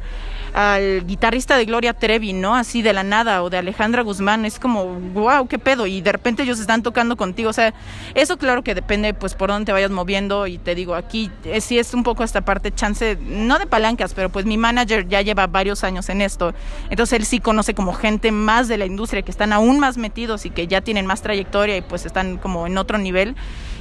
al 0.56 1.06
guitarrista 1.06 1.58
de 1.58 1.66
Gloria 1.66 1.94
Trevi, 1.94 2.32
¿no? 2.32 2.56
Así 2.56 2.82
de 2.82 2.94
la 2.94 3.04
nada, 3.04 3.44
o 3.44 3.50
de 3.50 3.58
Alejandra 3.58 4.04
Guzmán, 4.04 4.46
es 4.46 4.58
como, 4.58 4.86
wow, 4.86 5.50
qué 5.50 5.60
pedo, 5.60 5.86
y 5.86 6.00
de 6.00 6.14
repente 6.14 6.44
ellos 6.44 6.62
están 6.62 6.82
tocando 6.82 7.18
contigo, 7.18 7.50
o 7.50 7.54
sea, 7.54 7.74
eso 8.14 8.38
claro 8.38 8.64
que 8.64 8.74
depende 8.74 9.14
pues 9.14 9.34
por 9.36 9.50
dónde 9.50 9.66
te 9.66 9.74
vayas 9.74 9.92
moviendo, 9.92 10.48
y 10.48 10.58
te 10.58 10.74
digo, 10.74 10.96
aquí 10.96 11.30
eh, 11.44 11.60
sí 11.60 11.78
es 11.78 11.94
un 11.94 12.04
poco 12.04 12.24
esta 12.24 12.40
parte, 12.40 12.74
chance, 12.74 13.18
no 13.20 13.60
de 13.60 13.66
palancas, 13.66 14.14
pero 14.14 14.30
pues 14.30 14.46
mi 14.46 14.58
manager 14.58 15.10
ya 15.10 15.22
lleva 15.22 15.46
varios 15.48 15.84
años 15.84 16.08
en 16.08 16.22
esto, 16.22 16.54
entonces 16.90 17.20
él 17.20 17.26
sí 17.26 17.42
conoce 17.42 17.74
como 17.74 17.92
gente 17.92 18.32
más 18.32 18.70
de 18.70 18.78
la 18.78 18.86
industria, 18.86 19.24
que 19.24 19.32
están 19.32 19.52
aún 19.52 19.80
más 19.80 19.98
metidos 19.98 20.46
y 20.46 20.52
que 20.52 20.68
ya 20.68 20.80
tienen 20.80 21.06
más 21.06 21.22
trayectoria 21.22 21.76
y 21.76 21.82
pues 21.82 22.06
están 22.06 22.38
como 22.38 22.66
en 22.66 22.78
otro 22.78 22.98
nivel. 22.98 23.36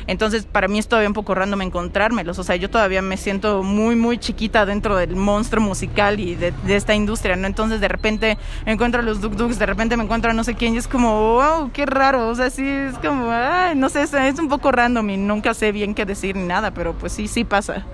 Entonces, 0.07 0.44
para 0.44 0.68
mí 0.68 0.78
es 0.78 0.88
todavía 0.88 1.09
un 1.09 1.14
poco 1.14 1.34
random 1.34 1.62
encontrármelos. 1.62 2.38
O 2.38 2.44
sea, 2.44 2.57
yo 2.57 2.70
todavía 2.70 3.02
me 3.02 3.16
siento 3.16 3.62
muy, 3.62 3.96
muy 3.96 4.18
chiquita 4.18 4.66
dentro 4.66 4.96
del 4.96 5.16
monstruo 5.16 5.62
musical 5.62 6.20
y 6.20 6.34
de, 6.34 6.52
esta 6.68 6.94
industria, 6.94 7.36
¿no? 7.36 7.46
Entonces, 7.46 7.80
de 7.80 7.88
repente 7.88 8.38
me 8.66 8.72
encuentro 8.72 9.00
a 9.00 9.05
los 9.05 9.20
Duk 9.20 9.34
Duks, 9.34 9.59
de 9.59 9.66
repente 9.66 9.96
me 9.96 10.05
encuentro 10.05 10.30
a 10.30 10.34
no 10.34 10.44
sé 10.44 10.55
quién 10.55 10.74
y 10.74 10.78
es 10.78 10.88
como, 10.88 11.34
wow, 11.34 11.70
qué 11.72 11.86
raro. 11.86 12.28
O 12.28 12.34
sea, 12.34 12.50
sí, 12.50 12.66
es 12.66 12.98
como, 12.98 13.30
ay, 13.30 13.74
no 13.76 13.88
sé, 13.88 14.02
es 14.02 14.38
un 14.38 14.48
poco 14.48 14.72
random 14.72 15.11
y 15.11 15.16
nunca 15.16 15.55
sé 15.55 15.72
bien 15.72 15.94
qué 15.94 16.05
decir 16.05 16.36
ni 16.36 16.46
nada, 16.46 16.72
pero 16.72 16.94
pues 16.94 17.12
sí, 17.12 17.28
sí 17.28 17.44
pasa. 17.44 17.84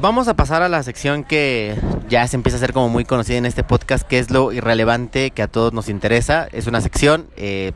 Vamos 0.00 0.26
a 0.26 0.34
pasar 0.34 0.62
a 0.62 0.68
la 0.68 0.82
sección 0.82 1.22
que 1.22 1.76
ya 2.08 2.26
se 2.26 2.34
empieza 2.34 2.56
a 2.56 2.60
ser 2.60 2.72
como 2.72 2.88
muy 2.88 3.04
conocida 3.04 3.36
en 3.36 3.46
este 3.46 3.62
podcast, 3.62 4.04
que 4.06 4.18
es 4.18 4.32
lo 4.32 4.52
irrelevante 4.52 5.30
que 5.30 5.42
a 5.42 5.46
todos 5.48 5.72
nos 5.72 5.88
interesa. 5.88 6.48
Es 6.50 6.66
una 6.66 6.80
sección 6.80 7.28
eh, 7.36 7.70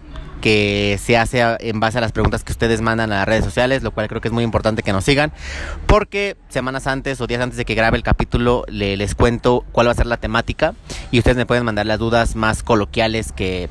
que 0.46 0.96
se 1.02 1.16
hace 1.16 1.42
en 1.58 1.80
base 1.80 1.98
a 1.98 2.00
las 2.00 2.12
preguntas 2.12 2.44
que 2.44 2.52
ustedes 2.52 2.80
mandan 2.80 3.10
a 3.10 3.16
las 3.16 3.26
redes 3.26 3.44
sociales, 3.44 3.82
lo 3.82 3.90
cual 3.90 4.06
creo 4.06 4.20
que 4.20 4.28
es 4.28 4.32
muy 4.32 4.44
importante 4.44 4.84
que 4.84 4.92
nos 4.92 5.02
sigan, 5.02 5.32
porque 5.86 6.36
semanas 6.50 6.86
antes 6.86 7.20
o 7.20 7.26
días 7.26 7.40
antes 7.40 7.56
de 7.56 7.64
que 7.64 7.74
grabe 7.74 7.96
el 7.96 8.04
capítulo 8.04 8.64
les 8.68 9.16
cuento 9.16 9.64
cuál 9.72 9.88
va 9.88 9.90
a 9.90 9.96
ser 9.96 10.06
la 10.06 10.18
temática 10.18 10.74
y 11.10 11.18
ustedes 11.18 11.36
me 11.36 11.46
pueden 11.46 11.64
mandar 11.64 11.86
las 11.86 11.98
dudas 11.98 12.36
más 12.36 12.62
coloquiales 12.62 13.32
que, 13.32 13.68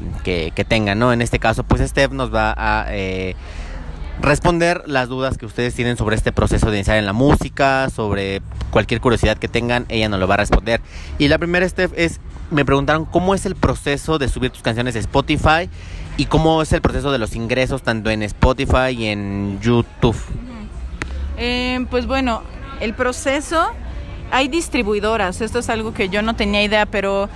tengan, 0.68 1.00
¿no? 1.00 1.14
En 1.14 1.22
este 1.22 1.40
caso, 1.40 1.64
pues 1.64 1.82
Steph 1.90 2.12
nos 2.12 2.36
va 2.36 2.54
a... 2.58 2.88
Eh, 2.94 3.38
responder 4.22 4.84
las 4.86 5.10
dudas 5.10 5.38
que 5.38 5.46
ustedes 5.46 5.76
tienen 5.76 5.96
sobre 5.96 6.16
este 6.16 6.32
proceso 6.32 6.72
de 6.72 6.78
iniciar 6.78 6.98
en 6.98 7.06
la 7.06 7.14
música, 7.14 7.90
sobre 7.90 8.42
cualquier 8.72 9.00
curiosidad 9.00 9.38
que 9.38 9.48
tengan, 9.50 9.86
ella 9.88 10.10
nos 10.10 10.20
lo 10.20 10.28
va 10.28 10.34
a 10.34 10.38
responder. 10.38 10.82
Y 11.20 11.28
la 11.28 11.38
primera, 11.38 11.68
Steph, 11.68 11.92
es, 11.96 12.20
me 12.50 12.64
preguntaron 12.64 13.06
cómo 13.06 13.34
es 13.36 13.46
el 13.46 13.56
proceso 13.56 14.18
de 14.18 14.30
subir 14.30 14.52
tus 14.52 14.62
canciones 14.62 14.96
a 14.96 15.00
Spotify 15.00 15.70
¿Y 16.18 16.28
cómo 16.28 16.62
es 16.62 16.72
el 16.72 16.82
proceso 16.82 17.12
de 17.12 17.18
los 17.18 17.36
ingresos 17.36 17.82
tanto 17.82 18.10
en 18.10 18.24
Spotify 18.24 18.92
y 18.92 19.08
en 19.08 19.60
YouTube? 19.60 20.16
Eh, 21.38 21.86
pues 21.90 22.08
bueno, 22.08 22.42
el 22.80 22.94
proceso, 22.94 23.68
hay 24.32 24.48
distribuidoras, 24.48 25.42
esto 25.42 25.60
es 25.60 25.70
algo 25.70 25.94
que 25.94 26.08
yo 26.08 26.22
no 26.22 26.36
tenía 26.36 26.64
idea, 26.64 26.86
pero 26.86 27.28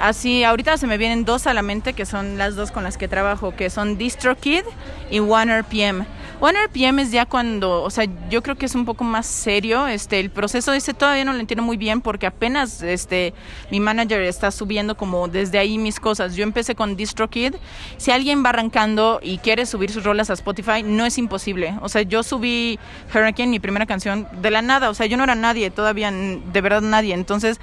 así 0.00 0.44
ahorita 0.44 0.76
se 0.76 0.86
me 0.86 0.98
vienen 0.98 1.24
dos 1.24 1.48
a 1.48 1.54
la 1.54 1.62
mente 1.62 1.94
que 1.94 2.06
son 2.06 2.38
las 2.38 2.54
dos 2.54 2.70
con 2.70 2.84
las 2.84 2.96
que 2.96 3.08
trabajo, 3.08 3.56
que 3.56 3.70
son 3.70 3.98
DistroKid 3.98 4.62
y 5.10 5.18
OneRPM. 5.18 6.06
OneRPM 6.44 6.98
es 6.98 7.12
ya 7.12 7.24
cuando, 7.24 7.84
o 7.84 7.90
sea, 7.90 8.04
yo 8.28 8.42
creo 8.42 8.56
que 8.56 8.66
es 8.66 8.74
un 8.74 8.84
poco 8.84 9.04
más 9.04 9.26
serio, 9.26 9.86
este, 9.86 10.18
el 10.18 10.28
proceso 10.28 10.72
ese 10.72 10.92
todavía 10.92 11.24
no 11.24 11.32
lo 11.32 11.38
entiendo 11.38 11.62
muy 11.62 11.76
bien 11.76 12.00
porque 12.00 12.26
apenas, 12.26 12.82
este, 12.82 13.32
mi 13.70 13.78
manager 13.78 14.20
está 14.22 14.50
subiendo 14.50 14.96
como 14.96 15.28
desde 15.28 15.58
ahí 15.58 15.78
mis 15.78 16.00
cosas. 16.00 16.34
Yo 16.34 16.42
empecé 16.42 16.74
con 16.74 16.96
DistroKid. 16.96 17.54
Si 17.96 18.10
alguien 18.10 18.44
va 18.44 18.48
arrancando 18.48 19.20
y 19.22 19.38
quiere 19.38 19.66
subir 19.66 19.92
sus 19.92 20.02
rolas 20.02 20.30
a 20.30 20.32
Spotify, 20.32 20.82
no 20.82 21.06
es 21.06 21.16
imposible. 21.16 21.74
O 21.80 21.88
sea, 21.88 22.02
yo 22.02 22.24
subí 22.24 22.76
Hurricane, 23.14 23.48
mi 23.48 23.60
primera 23.60 23.86
canción, 23.86 24.26
de 24.40 24.50
la 24.50 24.62
nada. 24.62 24.90
O 24.90 24.94
sea, 24.94 25.06
yo 25.06 25.16
no 25.16 25.22
era 25.22 25.36
nadie, 25.36 25.70
todavía, 25.70 26.10
de 26.10 26.60
verdad 26.60 26.80
nadie. 26.80 27.14
Entonces, 27.14 27.60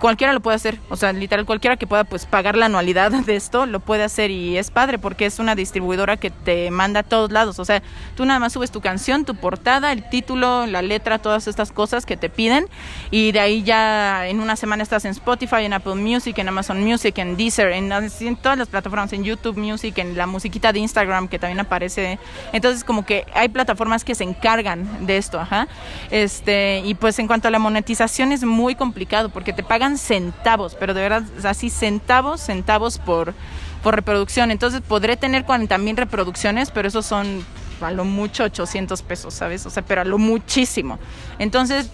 cualquiera 0.00 0.32
lo 0.32 0.40
puede 0.40 0.56
hacer, 0.56 0.78
o 0.88 0.96
sea, 0.96 1.12
literal 1.12 1.46
cualquiera 1.46 1.76
que 1.76 1.86
pueda 1.86 2.04
pues 2.04 2.26
pagar 2.26 2.56
la 2.56 2.66
anualidad 2.66 3.10
de 3.26 3.36
esto 3.36 3.66
lo 3.66 3.80
puede 3.80 4.04
hacer 4.04 4.30
y 4.30 4.56
es 4.56 4.70
padre 4.70 4.98
porque 4.98 5.26
es 5.26 5.38
una 5.38 5.54
distribuidora 5.54 6.16
que 6.16 6.30
te 6.30 6.70
manda 6.70 7.00
a 7.00 7.02
todos 7.02 7.30
lados, 7.32 7.58
o 7.58 7.64
sea, 7.64 7.82
tú 8.16 8.24
nada 8.24 8.38
más 8.38 8.52
subes 8.52 8.70
tu 8.70 8.80
canción, 8.80 9.24
tu 9.24 9.34
portada, 9.34 9.92
el 9.92 10.08
título, 10.08 10.66
la 10.66 10.82
letra, 10.82 11.18
todas 11.18 11.46
estas 11.46 11.72
cosas 11.72 12.06
que 12.06 12.16
te 12.16 12.28
piden 12.28 12.66
y 13.10 13.32
de 13.32 13.40
ahí 13.40 13.62
ya 13.62 14.26
en 14.26 14.40
una 14.40 14.56
semana 14.56 14.82
estás 14.82 15.04
en 15.04 15.12
Spotify, 15.12 15.64
en 15.64 15.72
Apple 15.72 15.96
Music, 15.96 16.38
en 16.38 16.48
Amazon 16.48 16.82
Music, 16.82 17.16
en 17.18 17.36
Deezer, 17.36 17.72
en, 17.72 17.92
en 17.92 18.36
todas 18.36 18.58
las 18.58 18.68
plataformas, 18.68 19.12
en 19.12 19.24
YouTube 19.24 19.56
Music, 19.56 19.98
en 19.98 20.16
la 20.16 20.26
musiquita 20.26 20.72
de 20.72 20.80
Instagram 20.80 21.28
que 21.28 21.38
también 21.38 21.60
aparece, 21.60 22.18
entonces 22.52 22.84
como 22.84 23.04
que 23.04 23.26
hay 23.34 23.48
plataformas 23.48 24.04
que 24.04 24.14
se 24.14 24.24
encargan 24.24 25.06
de 25.06 25.16
esto, 25.16 25.40
ajá, 25.40 25.68
este, 26.10 26.82
y 26.84 26.94
pues 26.94 27.18
en 27.18 27.26
cuanto 27.26 27.48
a 27.48 27.50
la 27.50 27.58
monetización 27.58 28.32
es 28.32 28.44
muy 28.44 28.74
complicado 28.74 29.28
porque 29.28 29.52
te 29.52 29.62
pagan 29.62 29.83
centavos, 29.98 30.74
pero 30.74 30.94
de 30.94 31.02
verdad, 31.02 31.22
así 31.44 31.70
centavos, 31.70 32.40
centavos 32.40 32.98
por, 32.98 33.34
por 33.82 33.94
reproducción. 33.94 34.50
Entonces 34.50 34.80
podré 34.80 35.16
tener 35.16 35.44
40 35.44 35.78
mil 35.78 35.96
reproducciones, 35.96 36.70
pero 36.70 36.88
esos 36.88 37.06
son 37.06 37.44
a 37.80 37.90
lo 37.90 38.04
mucho 38.04 38.44
800 38.44 39.02
pesos, 39.02 39.34
¿sabes? 39.34 39.66
O 39.66 39.70
sea, 39.70 39.84
pero 39.84 40.00
a 40.00 40.04
lo 40.04 40.18
muchísimo. 40.18 40.98
Entonces, 41.38 41.90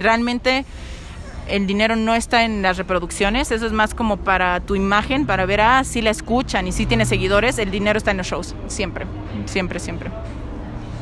realmente 0.00 0.64
el 1.48 1.66
dinero 1.66 1.96
no 1.96 2.14
está 2.14 2.44
en 2.44 2.62
las 2.62 2.78
reproducciones, 2.78 3.50
eso 3.50 3.66
es 3.66 3.72
más 3.72 3.94
como 3.94 4.16
para 4.16 4.60
tu 4.60 4.74
imagen, 4.74 5.26
para 5.26 5.44
ver, 5.46 5.60
ah, 5.60 5.84
si 5.84 6.00
la 6.00 6.10
escuchan 6.10 6.66
y 6.66 6.72
si 6.72 6.86
tiene 6.86 7.04
seguidores, 7.04 7.58
el 7.58 7.70
dinero 7.70 7.98
está 7.98 8.12
en 8.12 8.18
los 8.18 8.26
shows, 8.26 8.54
siempre, 8.68 9.06
siempre, 9.46 9.78
siempre. 9.78 10.10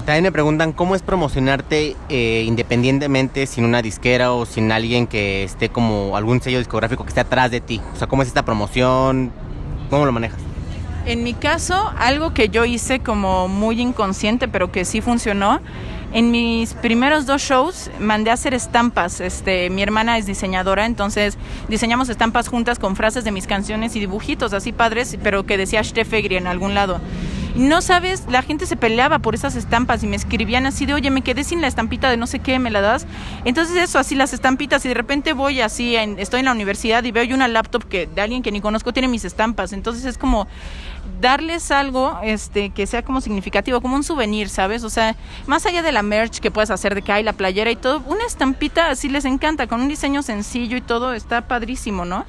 También 0.05 0.24
me 0.24 0.32
preguntan 0.32 0.72
cómo 0.72 0.96
es 0.96 1.03
promocionarte 1.03 1.96
eh, 2.09 2.44
independientemente 2.44 3.46
sin 3.46 3.64
una 3.64 3.82
disquera 3.82 4.32
o 4.32 4.46
sin 4.46 4.72
alguien 4.72 5.07
que 5.07 5.44
esté 5.44 5.68
como 5.68 6.16
algún 6.16 6.42
sello 6.42 6.59
discográfico 6.59 7.05
que 7.05 7.11
esté 7.11 7.20
atrás 7.20 7.53
de 7.53 7.61
ti. 7.61 7.80
O 7.94 7.96
sea, 7.96 8.09
¿cómo 8.09 8.22
es 8.22 8.28
esta 8.28 8.44
promoción? 8.44 9.30
¿Cómo 9.90 10.05
lo 10.05 10.11
manejas? 10.11 10.40
En 11.07 11.22
mi 11.22 11.34
caso, 11.34 11.92
algo 11.98 12.34
que 12.34 12.48
yo 12.48 12.64
hice 12.64 13.00
como 13.00 13.46
muy 13.46 13.80
inconsciente, 13.80 14.48
pero 14.48 14.72
que 14.72 14.84
sí 14.84 15.00
funcionó, 15.00 15.61
en 16.12 16.30
mis 16.30 16.74
primeros 16.74 17.24
dos 17.24 17.40
shows 17.40 17.90
mandé 17.98 18.30
a 18.30 18.34
hacer 18.34 18.55
estampas. 18.55 19.20
Este, 19.20 19.70
mi 19.70 19.82
hermana 19.82 20.18
es 20.18 20.26
diseñadora, 20.26 20.84
entonces 20.84 21.38
diseñamos 21.68 22.09
estampas 22.09 22.48
juntas 22.48 22.78
con 22.78 22.96
frases 22.96 23.24
de 23.24 23.30
mis 23.30 23.46
canciones 23.46 23.96
y 23.96 24.00
dibujitos 24.00 24.53
así 24.53 24.72
padres, 24.72 25.16
pero 25.22 25.46
que 25.46 25.57
decía 25.57 25.82
Steffegri 25.82 26.36
en 26.36 26.46
algún 26.46 26.74
lado. 26.74 27.00
No 27.55 27.82
sabes, 27.82 28.24
la 28.30 28.42
gente 28.42 28.64
se 28.64 28.76
peleaba 28.76 29.18
por 29.18 29.34
esas 29.34 29.57
estampas 29.57 30.03
y 30.03 30.07
me 30.07 30.16
escribían 30.16 30.64
así 30.64 30.86
de, 30.86 30.94
oye, 30.94 31.11
me 31.11 31.20
quedé 31.20 31.44
sin 31.44 31.61
la 31.61 31.66
estampita 31.66 32.09
de 32.09 32.16
no 32.16 32.26
sé 32.26 32.38
qué, 32.38 32.59
¿me 32.59 32.70
la 32.70 32.80
das? 32.80 33.07
Entonces 33.44 33.76
eso, 33.76 33.98
así 33.98 34.14
las 34.14 34.32
estampitas 34.32 34.84
y 34.86 34.88
de 34.88 34.94
repente 34.94 35.34
voy 35.34 35.61
así, 35.61 35.94
estoy 35.96 36.40
en 36.40 36.46
la 36.46 36.53
universidad 36.53 37.05
y 37.05 37.12
veo 37.12 37.24
yo 37.24 37.34
una 37.34 37.48
laptop 37.48 37.84
que 37.84 38.07
de 38.07 38.20
alguien 38.22 38.42
que 38.42 38.53
ni 38.53 38.62
conozco 38.62 38.92
tiene 38.92 39.09
mis 39.09 39.26
estampas. 39.26 39.74
Entonces 39.74 40.07
es 40.07 40.16
como 40.16 40.48
darles 41.20 41.70
algo 41.70 42.18
este 42.22 42.70
que 42.70 42.86
sea 42.86 43.03
como 43.03 43.20
significativo, 43.20 43.80
como 43.80 43.96
un 43.96 44.03
souvenir, 44.03 44.48
¿sabes? 44.48 44.84
O 44.84 44.90
sea, 44.90 45.16
más 45.46 45.66
allá 45.66 45.82
de 45.82 45.92
la 45.92 46.03
merch 46.03 46.40
que 46.40 46.50
puedes 46.50 46.70
hacer 46.70 46.94
de 46.94 47.03
que 47.03 47.12
hay 47.12 47.22
la 47.22 47.32
playera 47.32 47.70
y 47.70 47.76
todo, 47.76 48.03
una 48.07 48.24
estampita 48.24 48.90
así 48.90 49.09
les 49.09 49.24
encanta, 49.24 49.66
con 49.66 49.80
un 49.80 49.88
diseño 49.88 50.22
sencillo 50.22 50.76
y 50.76 50.80
todo, 50.80 51.14
está 51.14 51.42
padrísimo, 51.42 52.05
¿no? 52.05 52.24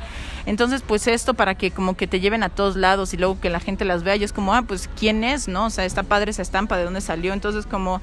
Entonces, 0.46 0.84
pues 0.86 1.08
esto 1.08 1.34
para 1.34 1.56
que 1.56 1.72
como 1.72 1.96
que 1.96 2.08
te 2.08 2.20
lleven 2.20 2.44
a 2.44 2.50
todos 2.50 2.76
lados 2.76 3.14
y 3.14 3.18
luego 3.18 3.40
que 3.40 3.50
la 3.50 3.60
gente 3.60 3.86
las 3.86 4.04
vea 4.04 4.16
y 4.16 4.24
es 4.24 4.34
como, 4.34 4.54
ah, 4.54 4.64
pues 4.64 4.90
quién 5.00 5.24
es, 5.24 5.48
¿no? 5.48 5.66
O 5.66 5.70
sea, 5.70 5.86
está 5.86 6.04
padre 6.04 6.32
esa 6.32 6.42
estampa, 6.42 6.78
de 6.78 6.84
dónde 6.84 7.02
salió, 7.02 7.34
entonces 7.34 7.66
como 7.66 8.02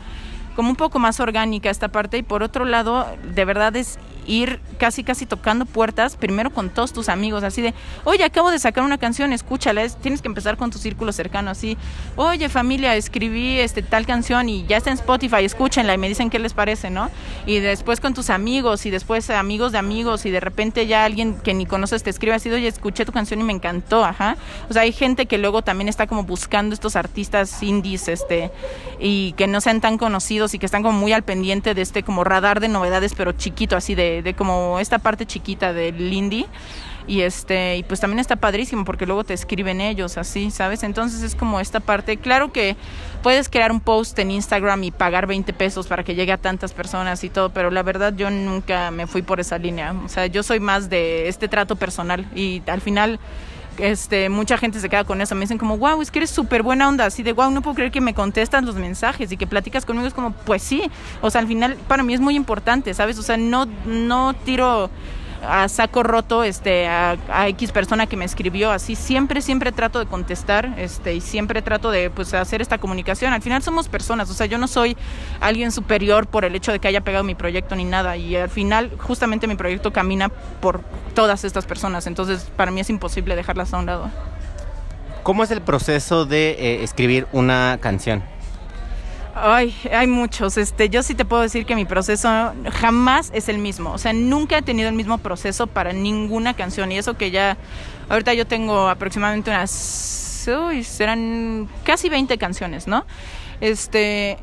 como 0.61 0.69
un 0.69 0.77
poco 0.77 0.99
más 0.99 1.21
orgánica 1.21 1.71
esta 1.71 1.89
parte 1.89 2.19
y 2.19 2.23
por 2.23 2.43
otro 2.43 2.67
lado, 2.67 3.07
de 3.35 3.47
verdad 3.47 3.75
es 3.77 3.99
ir 4.27 4.61
casi 4.79 5.03
casi 5.03 5.27
tocando 5.27 5.67
puertas, 5.67 6.17
primero 6.17 6.51
con 6.51 6.71
todos 6.71 6.93
tus 6.93 7.09
amigos, 7.09 7.43
así 7.43 7.63
de, 7.63 7.75
oye, 8.05 8.23
acabo 8.25 8.51
de 8.51 8.59
sacar 8.59 8.85
una 8.85 8.99
canción, 8.99 9.33
escúchala, 9.33 9.89
tienes 9.89 10.23
que 10.23 10.29
empezar 10.29 10.57
con 10.57 10.71
tu 10.71 10.79
círculo 10.79 11.13
cercano, 11.13 11.51
así, 11.51 11.77
oye 12.17 12.49
familia, 12.49 12.95
escribí 12.95 13.59
este 13.59 13.83
tal 13.83 14.07
canción 14.07 14.49
y 14.49 14.65
ya 14.67 14.77
está 14.77 14.91
en 14.91 14.99
Spotify, 14.99 15.45
escúchenla 15.45 15.95
y 15.95 15.99
me 15.99 16.09
dicen 16.09 16.31
qué 16.31 16.39
les 16.39 16.53
parece, 16.53 16.91
¿no? 16.91 17.11
Y 17.47 17.59
después 17.59 18.01
con 18.01 18.15
tus 18.15 18.31
amigos 18.31 18.87
y 18.87 18.91
después 18.91 19.31
amigos 19.31 19.73
de 19.73 19.79
amigos 19.79 20.27
y 20.27 20.31
de 20.31 20.41
repente 20.41 20.87
ya 20.87 21.05
alguien 21.05 21.37
que 21.37 21.55
ni 21.55 21.67
conoces 21.67 22.03
te 22.03 22.11
escribe 22.11 22.35
así, 22.35 22.51
oye, 22.51 22.69
escuché 22.69 23.05
tu 23.05 23.13
canción 23.13 23.41
y 23.41 23.45
me 23.45 23.53
encantó, 23.53 24.05
ajá. 24.05 24.37
O 24.69 24.73
sea, 24.73 24.83
hay 24.83 24.93
gente 24.93 25.27
que 25.27 25.39
luego 25.39 25.63
también 25.63 25.89
está 25.89 26.07
como 26.07 26.25
buscando 26.25 26.75
estos 26.75 26.97
artistas 26.97 27.63
indies, 27.63 28.09
este, 28.09 28.51
y 29.01 29.33
que 29.33 29.47
no 29.47 29.61
sean 29.61 29.81
tan 29.81 29.99
conocidos 29.99 30.50
y 30.55 30.59
que 30.59 30.67
están 30.67 30.83
como 30.83 30.99
muy 30.99 31.13
al 31.13 31.23
pendiente 31.23 31.75
de 31.75 31.83
este 31.83 32.03
como 32.03 32.25
radar 32.25 32.61
de 32.61 32.69
novedades, 32.69 33.15
pero 33.15 33.33
chiquito, 33.33 33.77
así 33.77 33.95
de 33.95 34.11
de, 34.23 34.35
como 34.35 34.79
esta 34.81 34.99
parte 34.99 35.27
chiquita 35.27 35.73
del 35.73 36.13
indie 36.13 36.47
y 37.07 37.23
este 37.23 37.77
y 37.77 37.83
pues 37.83 37.99
también 37.99 38.19
está 38.21 38.37
padrísimo 38.37 38.85
porque 38.85 39.07
luego 39.07 39.25
te 39.25 39.35
escriben 39.35 39.81
ellos 39.81 40.19
así 40.19 40.51
sabes 40.51 40.83
entonces 40.83 41.23
es 41.23 41.35
como 41.35 41.61
esta 41.61 41.81
parte. 41.81 42.17
Claro 42.17 42.53
que 42.53 42.77
puedes 43.23 43.49
crear 43.49 43.73
un 43.73 43.81
post 43.81 44.19
en 44.19 44.31
Instagram 44.31 44.85
y 44.85 44.91
pagar 44.91 45.27
20 45.27 45.53
pesos 45.53 45.87
para 45.87 46.05
que 46.05 46.15
llegue 46.15 46.33
a 46.33 46.39
tantas 46.39 46.73
personas 46.73 47.25
y 47.25 47.31
todo 47.31 47.51
pero 47.51 47.71
la 47.71 47.83
verdad 47.83 48.15
yo 48.17 48.31
nunca 48.31 48.91
me 48.91 49.07
fui 49.07 49.23
por 49.23 49.41
esa 49.41 49.59
línea. 49.59 49.95
O 50.05 50.09
sea 50.09 50.27
yo 50.27 50.43
soy 50.43 50.61
más 50.61 50.91
de 50.91 51.29
este 51.29 51.49
trato 51.49 51.77
personal 51.77 52.27
y 52.35 52.63
al 52.67 52.81
final 52.81 53.19
este, 53.81 54.28
mucha 54.28 54.59
gente 54.59 54.81
se 54.81 54.89
queda 54.89 55.05
con 55.05 55.20
eso. 55.20 55.35
Me 55.35 55.43
dicen 55.43 55.59
como, 55.59 55.78
wow, 55.78 56.01
es 56.03 56.11
que 56.11 56.20
eres 56.20 56.31
súper 56.31 56.62
buena 56.62 56.89
onda. 56.89 57.07
Así 57.07 57.22
de, 57.22 57.33
wow, 57.33 57.51
no 57.51 57.62
puedo 57.62 57.74
creer 57.74 57.91
que 57.91 58.01
me 58.01 58.14
contestas 58.14 58.64
los 58.64 58.76
mensajes 58.76 59.31
y 59.33 59.37
que 59.37 59.47
platicas 59.47 59.85
conmigo. 59.85 60.07
Es 60.07 60.14
como, 60.14 60.33
pues 60.33 60.62
sí. 60.62 60.91
O 61.20 61.31
sea, 61.31 61.41
al 61.41 61.47
final 61.47 61.76
para 61.89 62.03
mí 62.03 62.14
es 62.14 62.20
muy 62.20 62.37
importante, 62.37 62.95
¿sabes? 62.95 63.18
O 63.18 63.22
sea, 63.22 63.37
no, 63.37 63.66
no 63.87 64.35
tiro 64.45 64.91
a 65.43 65.68
saco 65.68 66.03
roto 66.03 66.45
este 66.45 66.86
a, 66.88 67.16
X 67.49 67.72
persona 67.72 68.07
que 68.07 68.16
me 68.16 68.24
escribió 68.24 68.70
así 68.70 68.95
siempre 68.95 69.41
siempre 69.41 69.72
trato 69.72 69.99
de 69.99 70.07
contestar 70.07 70.74
este 70.76 71.14
y 71.14 71.20
siempre 71.20 71.62
trato 71.62 71.91
de 71.91 72.11
pues 72.11 72.34
hacer 72.34 72.61
esta 72.61 72.78
comunicación 72.78 73.32
al 73.32 73.43
final 73.43 73.62
somos 73.62 73.88
personas 73.88 74.30
o 74.30 74.34
sea 74.34 74.47
yo 74.47 74.59
no 74.59 74.68
soy 74.68 74.97
alguien 75.41 75.72
superior 75.72 76.26
por 76.26 76.45
el 76.45 76.55
hecho 76.55 76.72
de 76.72 76.78
que 76.78 76.88
haya 76.88 77.01
pegado 77.01 77.24
mi 77.24 77.34
proyecto 77.34 77.74
ni 77.74 77.84
nada 77.84 78.16
y 78.16 78.36
al 78.36 78.51
final 78.51 78.91
justamente 78.99 79.47
mi 79.47 79.57
proyecto 79.57 79.93
camina 79.93 80.28
por 80.28 80.82
todas 81.14 81.45
estas 81.45 81.66
personas 81.66 82.07
entonces 82.07 82.51
para 82.57 82.70
mí 82.70 82.80
es 82.80 82.91
imposible 82.91 83.36
dejarlas 83.36 83.72
a 83.74 83.78
un 83.78 83.86
lado 83.86 84.11
¿Cómo 85.22 85.45
es 85.45 85.51
el 85.51 85.61
proceso 85.61 86.24
de 86.24 86.53
eh, 86.53 86.82
escribir 86.82 87.26
una 87.32 87.78
canción? 87.82 88.22
Ay, 89.43 89.74
hay 89.91 90.07
muchos. 90.07 90.57
Este, 90.59 90.91
yo 90.91 91.03
sí 91.03 91.14
te 91.14 91.24
puedo 91.24 91.43
decir 91.43 91.64
que 91.64 91.74
mi 91.74 91.86
proceso 91.86 92.28
jamás 92.72 93.30
es 93.34 93.49
el 93.49 93.59
mismo. 93.59 93.93
O 93.93 93.99
sea, 93.99 94.12
nunca 94.12 94.59
he 94.59 94.62
tenido 94.62 94.88
el 94.88 94.95
mismo 94.95 95.18
proceso 95.18 95.66
para 95.66 95.93
ninguna 95.93 96.55
canción. 96.55 96.93
Y 96.93 96.99
eso 96.99 97.14
que 97.14 97.30
ya, 97.30 97.57
ahorita 98.09 98.34
yo 98.34 98.47
tengo 98.47 98.88
aproximadamente 98.88 99.51
unas, 99.51 100.49
uy, 100.66 100.84
serán 100.84 101.68
casi 101.84 102.09
20 102.09 102.36
canciones, 102.38 102.86
¿no? 102.86 103.07
Este, 103.61 104.38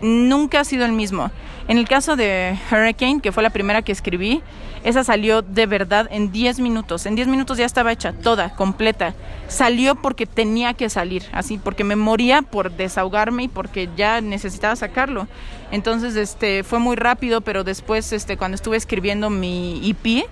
nunca 0.00 0.60
ha 0.60 0.64
sido 0.64 0.84
el 0.84 0.92
mismo. 0.92 1.30
En 1.68 1.78
el 1.78 1.88
caso 1.88 2.16
de 2.16 2.56
Hurricane, 2.70 3.20
que 3.20 3.32
fue 3.32 3.42
la 3.42 3.50
primera 3.50 3.82
que 3.82 3.92
escribí, 3.92 4.42
esa 4.84 5.02
salió 5.02 5.42
de 5.42 5.66
verdad 5.66 6.06
en 6.12 6.30
10 6.30 6.60
minutos. 6.60 7.06
En 7.06 7.16
10 7.16 7.26
minutos 7.26 7.58
ya 7.58 7.64
estaba 7.64 7.90
hecha, 7.90 8.12
toda, 8.12 8.54
completa. 8.54 9.14
Salió 9.48 9.96
porque 9.96 10.26
tenía 10.26 10.74
que 10.74 10.88
salir, 10.88 11.24
así, 11.32 11.58
porque 11.58 11.82
me 11.82 11.96
moría 11.96 12.42
por 12.42 12.70
desahogarme 12.70 13.44
y 13.44 13.48
porque 13.48 13.88
ya 13.96 14.20
necesitaba 14.20 14.76
sacarlo. 14.76 15.26
Entonces, 15.72 16.14
este, 16.14 16.62
fue 16.62 16.78
muy 16.78 16.94
rápido, 16.94 17.40
pero 17.40 17.64
después, 17.64 18.12
este, 18.12 18.36
cuando 18.36 18.54
estuve 18.54 18.76
escribiendo 18.76 19.28
mi 19.28 19.90
EP, 19.90 20.24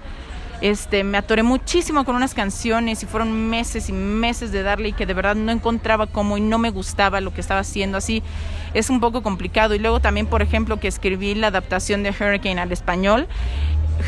este, 0.61 1.03
me 1.03 1.19
atoré 1.19 1.43
muchísimo 1.43 2.05
con 2.05 2.15
unas 2.15 2.33
canciones 2.33 3.03
y 3.03 3.07
fueron 3.07 3.51
meses 3.51 3.89
y 3.89 3.93
meses 3.93 4.53
de 4.53 4.63
darle 4.63 4.91
y 4.91 4.93
que 4.93 5.05
de 5.05 5.15
verdad 5.15 5.35
no 5.35 5.51
encontraba 5.51 6.07
cómo 6.07 6.39
y 6.39 6.41
no 6.41 6.59
me 6.59 6.71
gustaba 6.71 7.21
lo 7.21 7.35
que 7.35 7.41
estaba 7.41 7.61
haciendo 7.61 7.99
así 7.99 8.23
es 8.75 8.91
un 8.91 9.01
poco 9.01 9.23
complicado 9.23 9.75
y 9.75 9.79
luego 9.79 10.01
también 10.01 10.27
por 10.27 10.43
ejemplo 10.43 10.79
que 10.79 10.89
escribí 10.89 11.35
la 11.35 11.47
adaptación 11.47 12.03
de 12.03 12.11
Hurricane 12.11 12.61
al 12.61 12.73
español 12.73 13.27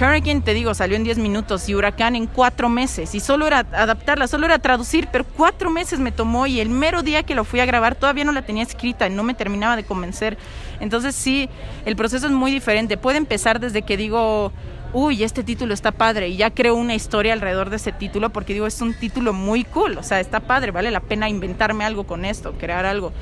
Hurricane, 0.01 0.41
te 0.43 0.53
digo, 0.53 0.75
salió 0.75 0.97
en 0.97 1.05
10 1.05 1.19
minutos 1.19 1.69
y 1.69 1.75
Huracán 1.75 2.17
en 2.17 2.27
4 2.27 2.69
meses. 2.69 3.15
Y 3.15 3.21
solo 3.21 3.47
era 3.47 3.61
adaptarla, 3.61 4.27
solo 4.27 4.47
era 4.47 4.59
traducir, 4.59 5.09
pero 5.11 5.25
4 5.25 5.71
meses 5.71 5.99
me 5.99 6.13
tomó 6.13 6.47
y 6.47 6.61
el 6.61 6.69
mero 6.69 7.03
día 7.03 7.23
que 7.23 7.35
lo 7.35 7.45
fui 7.45 7.61
a 7.61 7.67
grabar 7.67 7.95
todavía 7.95 8.25
no 8.25 8.33
la 8.33 8.43
tenía 8.43 8.63
escrita 8.63 9.07
y 9.07 9.11
no 9.11 9.23
me 9.23 9.35
terminaba 9.35 9.77
de 9.77 9.85
convencer. 9.85 10.37
Entonces 10.81 11.15
sí, 11.15 11.49
el 11.87 11.97
proceso 11.97 12.27
es 12.27 12.33
muy 12.33 12.51
diferente. 12.51 12.97
Puede 12.97 13.17
empezar 13.17 13.59
desde 13.59 13.83
que 13.83 13.97
digo, 13.97 14.53
uy, 14.93 15.23
este 15.25 15.43
título 15.43 15.73
está 15.73 15.93
padre 15.93 16.29
y 16.29 16.37
ya 16.37 16.51
creo 16.51 16.75
una 16.75 16.95
historia 16.95 17.33
alrededor 17.33 17.71
de 17.71 17.77
ese 17.77 17.93
título 17.93 18.31
porque 18.31 18.53
digo, 18.53 18.67
es 18.67 18.83
un 18.83 18.93
título 18.93 19.33
muy 19.33 19.65
cool, 19.65 19.97
o 19.99 20.03
sea, 20.03 20.21
está 20.21 20.41
padre, 20.41 20.73
vale 20.73 20.91
la 20.91 21.01
pena 21.01 21.29
inventarme 21.29 21.85
algo 21.85 22.07
con 22.07 22.25
esto, 22.25 22.53
crear 22.59 22.85
algo 22.87 23.13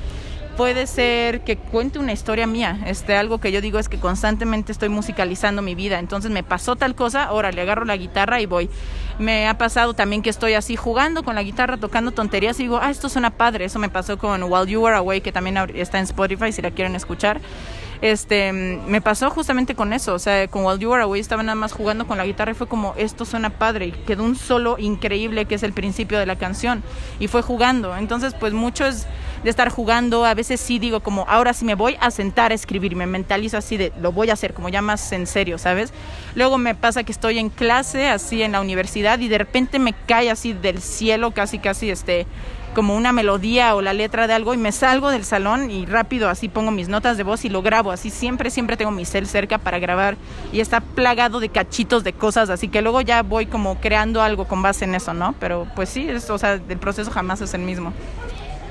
puede 0.57 0.87
ser 0.87 1.43
que 1.43 1.57
cuente 1.57 1.99
una 1.99 2.13
historia 2.13 2.47
mía. 2.47 2.79
Este, 2.85 3.15
algo 3.15 3.39
que 3.39 3.51
yo 3.51 3.61
digo 3.61 3.79
es 3.79 3.89
que 3.89 3.99
constantemente 3.99 4.71
estoy 4.71 4.89
musicalizando 4.89 5.61
mi 5.61 5.75
vida. 5.75 5.99
Entonces 5.99 6.31
me 6.31 6.43
pasó 6.43 6.75
tal 6.75 6.95
cosa, 6.95 7.25
ahora 7.25 7.51
le 7.51 7.61
agarro 7.61 7.85
la 7.85 7.97
guitarra 7.97 8.41
y 8.41 8.45
voy. 8.45 8.69
Me 9.19 9.47
ha 9.47 9.57
pasado 9.57 9.93
también 9.93 10.21
que 10.21 10.29
estoy 10.29 10.53
así 10.53 10.75
jugando 10.75 11.23
con 11.23 11.35
la 11.35 11.43
guitarra, 11.43 11.77
tocando 11.77 12.11
tonterías 12.11 12.59
y 12.59 12.63
digo, 12.63 12.79
ah, 12.81 12.89
esto 12.89 13.09
suena 13.09 13.31
padre. 13.31 13.65
Eso 13.65 13.79
me 13.79 13.89
pasó 13.89 14.17
con 14.17 14.43
While 14.43 14.71
You 14.71 14.81
Were 14.81 14.97
Away, 14.97 15.21
que 15.21 15.31
también 15.31 15.57
está 15.75 15.99
en 15.99 16.05
Spotify 16.05 16.51
si 16.51 16.61
la 16.61 16.71
quieren 16.71 16.95
escuchar. 16.95 17.39
este, 18.01 18.51
me 18.53 19.01
pasó 19.01 19.29
justamente 19.29 19.75
con 19.75 19.93
eso, 19.93 20.13
o 20.13 20.19
sea, 20.19 20.47
con 20.47 20.65
While 20.65 20.79
You 20.79 20.91
Were 20.91 21.03
Away 21.03 21.21
estaba 21.21 21.43
nada 21.43 21.55
más 21.55 21.73
jugando 21.73 22.05
con 22.07 22.17
la 22.17 22.25
guitarra 22.25 22.51
y 22.51 22.55
fue 22.55 22.67
como, 22.67 22.93
esto 22.97 23.25
suena 23.25 23.49
padre, 23.49 23.87
y 23.87 23.91
quedó 23.91 24.23
un 24.23 24.35
solo 24.35 24.77
increíble 24.77 25.45
que 25.45 25.55
es 25.55 25.63
el 25.63 25.73
principio 25.73 26.19
de 26.19 26.25
la 26.25 26.35
canción, 26.35 26.83
y 27.19 27.27
fue 27.27 27.41
jugando, 27.41 27.95
entonces 27.95 28.33
pues 28.39 28.53
mucho 28.53 28.85
es 28.85 29.07
de 29.43 29.49
estar 29.49 29.69
jugando, 29.69 30.25
a 30.25 30.33
veces 30.33 30.59
sí 30.59 30.79
digo 30.79 30.99
como, 30.99 31.25
ahora 31.27 31.53
sí 31.53 31.65
me 31.65 31.75
voy 31.75 31.97
a 31.99 32.11
sentar 32.11 32.51
a 32.51 32.55
escribir, 32.55 32.95
me 32.95 33.07
mentalizo 33.07 33.57
así 33.57 33.77
de, 33.77 33.91
lo 34.01 34.11
voy 34.11 34.29
a 34.29 34.33
hacer, 34.33 34.53
como 34.53 34.69
ya 34.69 34.81
más 34.81 35.11
en 35.11 35.27
serio, 35.27 35.57
¿sabes? 35.57 35.93
Luego 36.35 36.57
me 36.57 36.75
pasa 36.75 37.03
que 37.03 37.11
estoy 37.11 37.39
en 37.39 37.49
clase, 37.49 38.07
así 38.09 38.41
en 38.41 38.53
la 38.53 38.61
universidad, 38.61 39.19
y 39.19 39.27
de 39.27 39.37
repente 39.37 39.79
me 39.79 39.93
cae 39.93 40.29
así 40.29 40.53
del 40.53 40.81
cielo, 40.81 41.31
casi, 41.31 41.59
casi, 41.59 41.89
este, 41.89 42.25
como 42.75 42.95
una 42.95 43.13
melodía 43.13 43.73
o 43.73 43.81
la 43.81 43.93
letra 43.93 44.27
de 44.27 44.33
algo 44.33 44.53
y 44.53 44.57
me 44.57 44.73
salgo 44.73 45.09
del 45.09 45.23
salón 45.23 45.71
y 45.71 45.85
rápido 45.85 46.29
así 46.29 46.49
pongo 46.49 46.71
mis 46.71 46.89
notas 46.89 47.15
de 47.15 47.23
voz 47.23 47.45
y 47.45 47.49
lo 47.49 47.63
grabo. 47.63 47.89
Así 47.89 48.11
siempre, 48.11 48.51
siempre 48.51 48.77
tengo 48.77 48.91
mi 48.91 49.05
cel 49.05 49.25
cerca 49.25 49.57
para 49.57 49.79
grabar 49.79 50.17
y 50.51 50.59
está 50.59 50.81
plagado 50.81 51.39
de 51.39 51.49
cachitos 51.49 52.03
de 52.03 52.13
cosas, 52.13 52.49
así 52.49 52.67
que 52.67 52.81
luego 52.81 53.01
ya 53.01 53.23
voy 53.23 53.47
como 53.47 53.79
creando 53.79 54.21
algo 54.21 54.45
con 54.45 54.61
base 54.61 54.85
en 54.85 54.93
eso, 54.93 55.13
¿no? 55.13 55.33
Pero 55.39 55.65
pues 55.73 55.89
sí, 55.89 56.07
es, 56.07 56.29
o 56.29 56.37
sea, 56.37 56.53
el 56.53 56.77
proceso 56.77 57.09
jamás 57.09 57.41
es 57.41 57.53
el 57.53 57.61
mismo. 57.61 57.93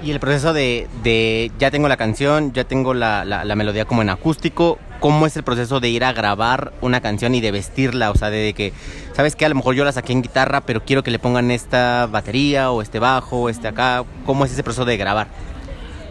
Y 0.04 0.10
el 0.10 0.20
proceso 0.20 0.52
de, 0.52 0.86
de 1.02 1.50
ya 1.58 1.70
tengo 1.70 1.88
la 1.88 1.96
canción, 1.96 2.52
ya 2.52 2.64
tengo 2.64 2.92
la, 2.92 3.24
la, 3.24 3.56
melodía 3.56 3.86
como 3.86 4.02
en 4.02 4.10
acústico, 4.10 4.78
¿cómo 5.00 5.26
es 5.26 5.34
el 5.38 5.44
proceso 5.44 5.80
de 5.80 5.88
ir 5.88 6.04
a 6.04 6.12
grabar 6.12 6.74
una 6.82 7.00
canción 7.00 7.34
y 7.34 7.40
de 7.40 7.50
vestirla? 7.50 8.10
O 8.10 8.14
sea, 8.14 8.28
de 8.28 8.52
que, 8.52 8.74
¿sabes 9.14 9.34
qué? 9.34 9.46
A 9.46 9.48
lo 9.48 9.54
mejor 9.54 9.74
yo 9.74 9.82
la 9.82 9.92
saqué 9.92 10.12
en 10.12 10.20
guitarra, 10.20 10.60
pero 10.60 10.84
quiero 10.84 11.02
que 11.02 11.10
le 11.10 11.18
pongan 11.18 11.50
esta 11.50 12.06
batería 12.06 12.70
o 12.70 12.82
este 12.82 12.98
bajo 12.98 13.44
o 13.44 13.48
este 13.48 13.66
acá. 13.66 14.04
¿Cómo 14.26 14.44
es 14.44 14.52
ese 14.52 14.62
proceso 14.62 14.84
de 14.84 14.98
grabar? 14.98 15.28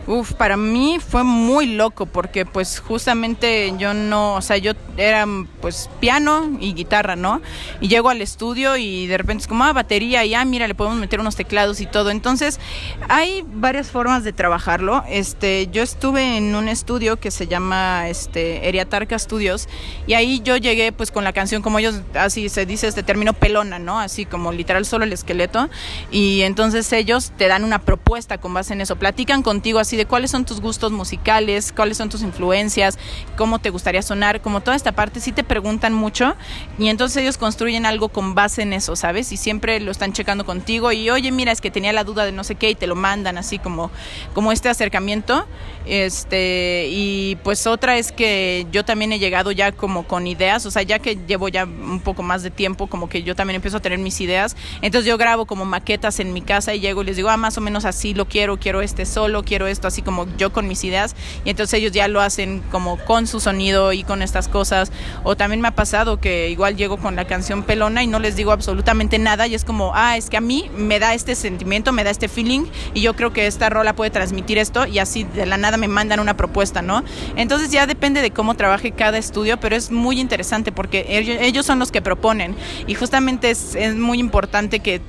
Uf, 0.06 0.34
para 0.34 0.58
mí 0.58 0.98
fue 1.00 1.24
muy 1.24 1.66
loco 1.66 2.06
porque 2.06 2.46
pues 2.46 2.80
justamente 2.80 3.74
yo 3.78 3.94
no, 3.94 4.36
o 4.36 4.42
sea, 4.42 4.58
yo 4.58 4.74
era 4.98 5.26
pues 5.62 5.90
piano 6.02 6.58
y 6.60 6.74
guitarra, 6.74 7.16
¿no? 7.16 7.42
Y 7.80 7.88
llego 7.88 8.10
al 8.10 8.22
estudio 8.22 8.76
y 8.76 9.08
de 9.08 9.18
repente 9.18 9.44
es 9.44 9.48
como, 9.48 9.64
ah, 9.64 9.72
batería 9.72 10.26
y 10.26 10.34
ah, 10.34 10.44
mira, 10.44 10.68
le 10.68 10.76
podemos 10.76 11.00
meter 11.00 11.22
unos 11.22 11.38
teclados 11.38 11.80
y 11.80 11.86
todo. 11.86 12.10
Entonces, 12.10 12.60
hay 13.08 13.46
varias 13.48 13.92
formas 13.92 14.26
de 14.26 14.34
trabajarlo. 14.34 15.06
Este, 15.08 15.70
yo 15.72 15.82
estuve 15.82 16.36
en 16.36 16.54
un 16.54 16.68
estudio 16.68 17.18
que 17.18 17.32
se 17.32 17.48
llama 17.48 18.10
este 18.10 18.68
Eriatarca 18.68 19.18
Studios 19.18 19.70
y 20.06 20.16
ahí 20.16 20.42
yo 20.44 20.58
llegué 20.58 20.92
pues 20.92 21.12
con 21.12 21.24
la 21.24 21.32
canción 21.32 21.62
como 21.62 21.80
ellos 21.80 22.02
así 22.14 22.50
se 22.50 22.66
dice 22.66 22.88
este 22.88 23.04
término 23.04 23.32
pelona, 23.32 23.80
¿no? 23.80 24.00
Así 24.02 24.26
como 24.26 24.52
literal 24.52 24.86
solo 24.86 25.06
el 25.06 25.14
esqueleto 25.14 25.70
y 26.12 26.42
entonces 26.42 26.92
ellos 26.92 27.32
te 27.38 27.48
dan 27.48 27.64
una 27.64 27.80
propuesta 27.80 28.38
con 28.38 28.54
base 28.54 28.74
en 28.74 28.82
eso, 28.82 28.98
platican 28.98 29.44
contigo 29.44 29.80
así 29.80 29.93
de 29.98 30.06
cuáles 30.06 30.32
son 30.32 30.46
tus 30.46 30.62
gustos 30.62 30.92
musicales, 30.92 31.72
cuáles 31.72 31.98
son 31.98 32.10
tus 32.10 32.22
influencias, 32.22 32.98
cómo 33.38 33.60
te 33.60 33.70
gustaría 33.70 34.02
sonar, 34.02 34.42
como 34.42 34.62
toda 34.62 34.76
esta 34.76 34.92
parte, 34.92 35.20
sí 35.20 35.32
te 35.32 35.44
preguntan 35.44 35.94
mucho 35.94 36.36
y 36.78 36.90
entonces 36.90 37.18
ellos 37.18 37.38
construyen 37.38 37.86
algo 37.86 38.10
con 38.10 38.36
base 38.36 38.62
en 38.62 38.74
eso, 38.74 38.96
¿sabes? 38.96 39.32
Y 39.32 39.38
siempre 39.38 39.80
lo 39.80 39.92
están 39.92 40.14
checando 40.14 40.46
contigo 40.46 40.92
y 40.92 41.10
oye, 41.10 41.32
mira, 41.32 41.52
es 41.52 41.62
que 41.62 41.72
tenía 41.72 41.94
la 41.94 42.04
duda 42.04 42.26
de 42.26 42.32
no 42.32 42.44
sé 42.44 42.56
qué 42.56 42.70
y 42.70 42.76
te 42.76 42.88
lo 42.88 42.96
mandan 42.96 43.38
así 43.38 43.60
como, 43.60 43.92
como 44.34 44.52
este 44.52 44.70
acercamiento. 44.70 45.46
Este, 45.86 46.88
y 46.90 47.36
pues 47.44 47.68
otra 47.68 47.98
es 47.98 48.12
que 48.12 48.66
yo 48.72 48.86
también 48.86 49.12
he 49.12 49.20
llegado 49.20 49.52
ya 49.52 49.72
como 49.74 50.08
con 50.08 50.28
ideas, 50.28 50.66
o 50.66 50.72
sea, 50.72 50.82
ya 50.82 51.00
que 51.00 51.18
llevo 51.28 51.50
ya 51.50 51.66
un 51.66 52.00
poco 52.00 52.24
más 52.24 52.42
de 52.42 52.52
tiempo, 52.52 52.88
como 52.88 53.10
que 53.10 53.24
yo 53.24 53.36
también 53.36 53.56
empiezo 53.56 53.78
a 53.78 53.80
tener 53.82 54.00
mis 54.00 54.22
ideas. 54.22 54.56
Entonces 54.82 55.08
yo 55.08 55.18
grabo 55.18 55.46
como 55.46 55.66
maquetas 55.66 56.20
en 56.20 56.32
mi 56.32 56.42
casa 56.42 56.74
y 56.74 56.80
llego 56.80 57.02
y 57.02 57.06
les 57.06 57.18
digo, 57.18 57.30
ah, 57.30 57.38
más 57.38 57.58
o 57.58 57.62
menos 57.62 57.86
así 57.86 58.14
lo 58.14 58.28
quiero, 58.28 58.58
quiero 58.58 58.82
este 58.82 59.06
solo, 59.06 59.44
quiero 59.44 59.68
esto 59.68 59.83
así 59.88 60.02
como 60.02 60.28
yo 60.38 60.52
con 60.52 60.68
mis 60.68 60.84
ideas. 60.84 61.16
Y 61.46 61.50
entonces 61.50 61.80
ellos 61.80 61.92
ya 61.92 62.08
lo 62.08 62.22
hacen 62.22 62.62
como 62.72 62.98
con 62.98 63.28
su 63.28 63.40
sonido 63.40 63.94
y 63.94 64.04
con 64.04 64.22
estas 64.22 64.48
cosas. 64.48 64.92
O 65.24 65.36
también 65.36 65.62
me 65.62 65.68
ha 65.68 65.76
pasado 65.76 66.20
que 66.20 66.50
igual 66.50 66.76
llego 66.76 66.98
con 66.98 67.16
la 67.16 67.26
canción 67.26 67.64
pelona 67.64 68.04
y 68.04 68.08
no 68.08 68.20
les 68.20 68.36
digo 68.36 68.52
absolutamente 68.52 69.20
nada 69.20 69.48
y 69.48 69.56
es 69.56 69.66
como, 69.66 69.92
ah, 69.96 70.18
es 70.18 70.30
que 70.30 70.38
a 70.38 70.42
mí 70.42 70.70
me 70.76 71.00
da 71.00 71.14
este 71.14 71.36
sentimiento, 71.36 71.92
me 71.92 72.04
da 72.04 72.10
este 72.10 72.28
feeling 72.28 72.66
y 72.94 73.02
yo 73.02 73.16
creo 73.16 73.34
que 73.34 73.48
esta 73.48 73.70
rola 73.70 73.96
puede 73.96 74.12
transmitir 74.12 74.58
esto 74.58 74.86
y 74.86 75.00
así 75.00 75.24
de 75.24 75.46
la 75.46 75.58
nada 75.58 75.78
me 75.78 75.88
mandan 75.88 76.20
una 76.20 76.36
propuesta, 76.36 76.82
¿no? 76.82 77.04
Entonces 77.36 77.72
ya 77.72 77.88
depende 77.88 78.22
de 78.22 78.32
cómo 78.32 78.56
trabaje 78.56 78.92
cada 78.92 79.18
estudio, 79.18 79.60
pero 79.60 79.76
es 79.76 79.92
muy 79.92 80.20
interesante 80.20 80.72
porque 80.72 81.06
ellos, 81.10 81.66
son 81.66 81.80
los 81.80 81.92
que 81.92 82.02
proponen 82.02 82.56
y 82.88 82.94
justamente 82.96 83.50
es, 83.50 83.76
es 83.76 83.96
muy 83.96 84.20
importante 84.20 84.80
que 84.80 85.02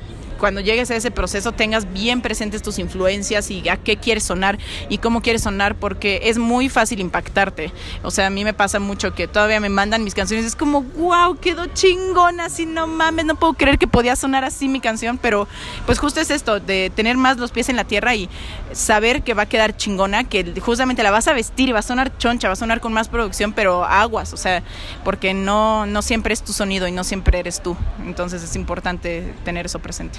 cuando 0.44 0.60
llegues 0.60 0.90
a 0.90 0.96
ese 0.96 1.10
proceso 1.10 1.52
tengas 1.52 1.90
bien 1.94 2.20
presentes 2.20 2.60
tus 2.60 2.78
influencias 2.78 3.50
y 3.50 3.66
a 3.70 3.78
qué 3.78 3.96
quieres 3.96 4.24
sonar 4.24 4.58
y 4.90 4.98
cómo 4.98 5.22
quieres 5.22 5.40
sonar, 5.40 5.74
porque 5.74 6.20
es 6.24 6.36
muy 6.36 6.68
fácil 6.68 7.00
impactarte. 7.00 7.72
O 8.02 8.10
sea, 8.10 8.26
a 8.26 8.30
mí 8.30 8.44
me 8.44 8.52
pasa 8.52 8.78
mucho 8.78 9.14
que 9.14 9.26
todavía 9.26 9.58
me 9.58 9.70
mandan 9.70 10.04
mis 10.04 10.14
canciones, 10.14 10.44
es 10.44 10.54
como, 10.54 10.82
wow, 10.82 11.38
quedó 11.38 11.64
chingona, 11.68 12.44
así 12.44 12.66
no 12.66 12.86
mames, 12.86 13.24
no 13.24 13.36
puedo 13.36 13.54
creer 13.54 13.78
que 13.78 13.86
podía 13.86 14.16
sonar 14.16 14.44
así 14.44 14.68
mi 14.68 14.80
canción, 14.80 15.16
pero 15.16 15.48
pues 15.86 15.98
justo 15.98 16.20
es 16.20 16.30
esto, 16.30 16.60
de 16.60 16.92
tener 16.94 17.16
más 17.16 17.38
los 17.38 17.50
pies 17.50 17.70
en 17.70 17.76
la 17.76 17.84
tierra 17.84 18.14
y 18.14 18.28
saber 18.72 19.22
que 19.22 19.32
va 19.32 19.44
a 19.44 19.46
quedar 19.46 19.78
chingona, 19.78 20.24
que 20.24 20.60
justamente 20.60 21.02
la 21.02 21.10
vas 21.10 21.26
a 21.26 21.32
vestir 21.32 21.70
y 21.70 21.72
va 21.72 21.78
a 21.78 21.82
sonar 21.82 22.18
choncha, 22.18 22.48
va 22.48 22.52
a 22.52 22.56
sonar 22.56 22.82
con 22.82 22.92
más 22.92 23.08
producción, 23.08 23.54
pero 23.54 23.82
aguas, 23.86 24.34
o 24.34 24.36
sea, 24.36 24.62
porque 25.04 25.32
no, 25.32 25.86
no 25.86 26.02
siempre 26.02 26.34
es 26.34 26.42
tu 26.42 26.52
sonido 26.52 26.86
y 26.86 26.92
no 26.92 27.02
siempre 27.02 27.38
eres 27.38 27.62
tú. 27.62 27.78
Entonces 28.04 28.42
es 28.42 28.54
importante 28.56 29.32
tener 29.42 29.64
eso 29.64 29.78
presente. 29.78 30.18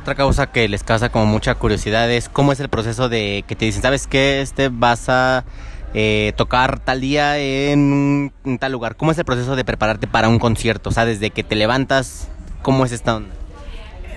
Otra 0.00 0.14
causa 0.14 0.46
que 0.46 0.66
les 0.66 0.82
causa 0.82 1.10
como 1.10 1.26
mucha 1.26 1.54
curiosidad 1.56 2.10
es 2.10 2.30
cómo 2.30 2.52
es 2.52 2.60
el 2.60 2.70
proceso 2.70 3.10
de 3.10 3.44
que 3.46 3.54
te 3.54 3.66
dicen, 3.66 3.82
¿sabes 3.82 4.06
qué? 4.06 4.40
Este 4.40 4.70
vas 4.70 5.10
a 5.10 5.44
eh, 5.92 6.32
tocar 6.36 6.78
tal 6.80 7.02
día 7.02 7.36
en, 7.36 8.32
en, 8.46 8.58
tal 8.58 8.72
lugar. 8.72 8.96
¿Cómo 8.96 9.12
es 9.12 9.18
el 9.18 9.26
proceso 9.26 9.56
de 9.56 9.64
prepararte 9.64 10.06
para 10.06 10.30
un 10.30 10.38
concierto? 10.38 10.88
O 10.88 10.92
sea, 10.92 11.04
desde 11.04 11.28
que 11.28 11.44
te 11.44 11.54
levantas, 11.54 12.28
¿cómo 12.62 12.86
es 12.86 12.92
esta 12.92 13.16
onda? 13.16 13.39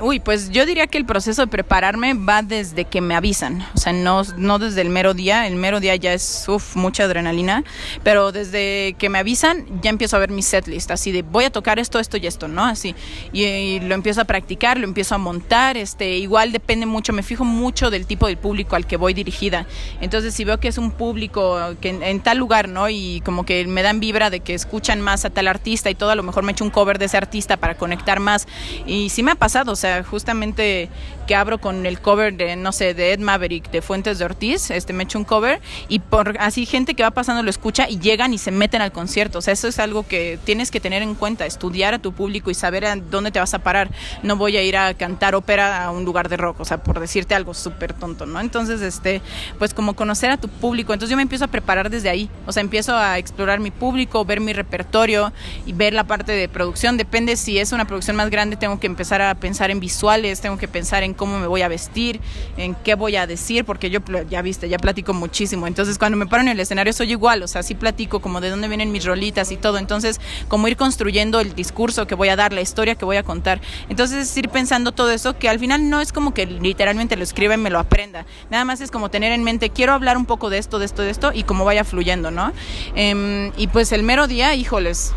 Uy, 0.05 0.19
pues 0.19 0.49
yo 0.49 0.65
diría 0.65 0.87
que 0.87 0.97
el 0.97 1.05
proceso 1.05 1.43
de 1.43 1.47
prepararme 1.47 2.13
va 2.13 2.41
desde 2.41 2.83
que 2.83 2.99
me 2.99 3.15
avisan, 3.15 3.65
o 3.73 3.77
sea, 3.77 3.93
no, 3.93 4.23
no 4.35 4.59
desde 4.59 4.81
el 4.81 4.89
mero 4.89 5.13
día, 5.13 5.47
el 5.47 5.55
mero 5.55 5.79
día 5.79 5.95
ya 5.95 6.11
es 6.11 6.43
uf, 6.49 6.75
mucha 6.75 7.05
adrenalina, 7.05 7.63
pero 8.03 8.33
desde 8.33 8.97
que 8.99 9.07
me 9.07 9.19
avisan 9.19 9.65
ya 9.81 9.89
empiezo 9.89 10.17
a 10.17 10.19
ver 10.19 10.29
mi 10.29 10.41
setlist, 10.41 10.91
así 10.91 11.13
de 11.13 11.21
voy 11.21 11.45
a 11.45 11.51
tocar 11.51 11.79
esto, 11.79 11.99
esto 11.99 12.17
y 12.17 12.27
esto, 12.27 12.49
¿no? 12.49 12.65
Así, 12.65 12.95
y, 13.31 13.79
lo 13.79 13.95
empiezo 13.95 14.19
a 14.19 14.25
practicar, 14.25 14.77
lo 14.77 14.83
empiezo 14.83 15.15
a 15.15 15.19
montar, 15.19 15.77
este, 15.77 16.17
igual 16.17 16.51
depende 16.51 16.85
mucho, 16.85 17.13
me 17.13 17.23
fijo 17.23 17.45
mucho 17.45 17.89
del 17.89 18.05
tipo 18.05 18.27
de 18.27 18.35
público 18.35 18.75
al 18.75 18.85
que 18.85 18.97
voy 18.97 19.13
dirigida, 19.13 19.67
entonces 20.01 20.33
si 20.33 20.43
veo 20.43 20.59
que 20.59 20.67
es 20.67 20.77
un 20.77 20.91
público 20.91 21.77
que 21.79 21.91
en, 21.91 22.19
tal 22.19 22.39
lugar, 22.39 22.67
¿no? 22.67 22.89
Y 22.89 23.21
como 23.23 23.45
que 23.45 23.65
me 23.67 23.83
dan 23.83 24.01
vibra 24.01 24.29
de 24.29 24.41
que 24.41 24.53
escuchan 24.53 24.99
más 24.99 25.23
a 25.23 25.29
tal 25.29 25.47
artista 25.47 25.89
y 25.89 25.95
todo, 25.95 26.09
a 26.09 26.15
lo 26.15 26.23
mejor 26.23 26.43
me 26.43 26.51
echo 26.51 26.65
un 26.65 26.71
cover 26.71 26.99
de 26.99 27.05
ese 27.05 27.15
artista 27.15 27.55
para 27.55 27.77
conectar 27.77 28.19
más, 28.19 28.49
y 28.85 29.07
sí 29.07 29.23
me 29.23 29.31
ha 29.31 29.35
pasado, 29.35 29.71
o 29.71 29.77
sea, 29.77 29.92
justamente 30.01 30.89
que 31.25 31.35
abro 31.35 31.59
con 31.59 31.85
el 31.85 31.99
cover 31.99 32.35
de, 32.35 32.55
no 32.55 32.71
sé, 32.71 32.93
de 32.93 33.13
Ed 33.13 33.19
Maverick, 33.19 33.71
de 33.71 33.81
Fuentes 33.81 34.19
de 34.19 34.25
Ortiz, 34.25 34.71
este, 34.71 34.93
me 34.93 35.03
echo 35.03 35.17
un 35.17 35.25
cover 35.25 35.61
y 35.87 35.99
por 35.99 36.37
así 36.39 36.65
gente 36.65 36.95
que 36.95 37.03
va 37.03 37.11
pasando 37.11 37.43
lo 37.43 37.49
escucha 37.49 37.89
y 37.89 37.99
llegan 37.99 38.33
y 38.33 38.37
se 38.37 38.51
meten 38.51 38.81
al 38.81 38.91
concierto. 38.91 39.39
O 39.39 39.41
sea, 39.41 39.53
eso 39.53 39.67
es 39.67 39.79
algo 39.79 40.07
que 40.07 40.39
tienes 40.43 40.71
que 40.71 40.79
tener 40.79 41.01
en 41.01 41.15
cuenta, 41.15 41.45
estudiar 41.45 41.93
a 41.93 41.99
tu 41.99 42.13
público 42.13 42.51
y 42.51 42.53
saber 42.53 42.85
a 42.85 42.95
dónde 42.95 43.31
te 43.31 43.39
vas 43.39 43.53
a 43.53 43.59
parar. 43.59 43.89
No 44.21 44.35
voy 44.35 44.57
a 44.57 44.63
ir 44.63 44.77
a 44.77 44.93
cantar 44.93 45.35
ópera 45.35 45.85
a 45.85 45.91
un 45.91 46.05
lugar 46.05 46.29
de 46.29 46.37
rock, 46.37 46.59
o 46.59 46.65
sea, 46.65 46.83
por 46.83 46.99
decirte 46.99 47.35
algo 47.35 47.53
súper 47.53 47.93
tonto, 47.93 48.25
¿no? 48.25 48.39
Entonces, 48.39 48.81
este, 48.81 49.21
pues 49.59 49.73
como 49.73 49.95
conocer 49.95 50.31
a 50.31 50.37
tu 50.37 50.47
público, 50.47 50.93
entonces 50.93 51.09
yo 51.09 51.15
me 51.15 51.23
empiezo 51.23 51.45
a 51.45 51.49
preparar 51.49 51.89
desde 51.89 52.09
ahí, 52.09 52.29
o 52.45 52.51
sea, 52.51 52.61
empiezo 52.61 52.95
a 52.95 53.17
explorar 53.17 53.59
mi 53.59 53.71
público, 53.71 54.25
ver 54.25 54.39
mi 54.39 54.53
repertorio 54.53 55.31
y 55.65 55.73
ver 55.73 55.93
la 55.93 56.05
parte 56.05 56.31
de 56.31 56.47
producción. 56.47 56.97
Depende 56.97 57.35
si 57.35 57.59
es 57.59 57.71
una 57.71 57.85
producción 57.85 58.15
más 58.15 58.29
grande, 58.29 58.55
tengo 58.55 58.79
que 58.79 58.87
empezar 58.87 59.21
a 59.21 59.35
pensar 59.35 59.71
en 59.71 59.79
visuales, 59.79 60.41
tengo 60.41 60.57
que 60.57 60.67
pensar 60.67 61.03
en 61.03 61.12
cómo 61.13 61.39
me 61.39 61.47
voy 61.47 61.61
a 61.61 61.67
vestir, 61.67 62.19
en 62.57 62.75
qué 62.75 62.95
voy 62.95 63.15
a 63.15 63.27
decir, 63.27 63.65
porque 63.65 63.89
yo 63.89 63.99
ya 64.29 64.41
viste, 64.41 64.69
ya 64.69 64.77
platico 64.77 65.13
muchísimo. 65.13 65.67
Entonces, 65.67 65.97
cuando 65.97 66.17
me 66.17 66.27
paro 66.27 66.43
en 66.43 66.49
el 66.49 66.59
escenario 66.59 66.93
soy 66.93 67.11
igual, 67.11 67.43
o 67.43 67.47
sea, 67.47 67.63
sí 67.63 67.75
platico 67.75 68.19
como 68.19 68.41
de 68.41 68.49
dónde 68.49 68.67
vienen 68.67 68.91
mis 68.91 69.05
rolitas 69.05 69.51
y 69.51 69.57
todo. 69.57 69.77
Entonces, 69.77 70.19
como 70.47 70.67
ir 70.67 70.77
construyendo 70.77 71.39
el 71.39 71.55
discurso 71.55 72.07
que 72.07 72.15
voy 72.15 72.29
a 72.29 72.35
dar, 72.35 72.53
la 72.53 72.61
historia 72.61 72.95
que 72.95 73.05
voy 73.05 73.17
a 73.17 73.23
contar. 73.23 73.61
Entonces, 73.89 74.29
es 74.29 74.37
ir 74.37 74.49
pensando 74.49 74.91
todo 74.91 75.11
eso, 75.11 75.37
que 75.37 75.49
al 75.49 75.59
final 75.59 75.89
no 75.89 76.01
es 76.01 76.11
como 76.13 76.33
que 76.33 76.45
literalmente 76.45 77.15
lo 77.15 77.23
escriba 77.23 77.55
y 77.55 77.57
me 77.57 77.69
lo 77.69 77.79
aprenda. 77.79 78.25
Nada 78.49 78.65
más 78.65 78.81
es 78.81 78.91
como 78.91 79.09
tener 79.09 79.31
en 79.31 79.43
mente, 79.43 79.69
quiero 79.69 79.93
hablar 79.93 80.17
un 80.17 80.25
poco 80.25 80.49
de 80.49 80.57
esto, 80.57 80.79
de 80.79 80.85
esto, 80.85 81.01
de 81.01 81.09
esto, 81.09 81.31
y 81.33 81.43
cómo 81.43 81.65
vaya 81.65 81.83
fluyendo, 81.83 82.31
¿no? 82.31 82.51
Em, 82.95 83.51
y 83.57 83.67
pues 83.67 83.91
el 83.91 84.03
mero 84.03 84.27
día, 84.27 84.55
híjoles, 84.55 85.13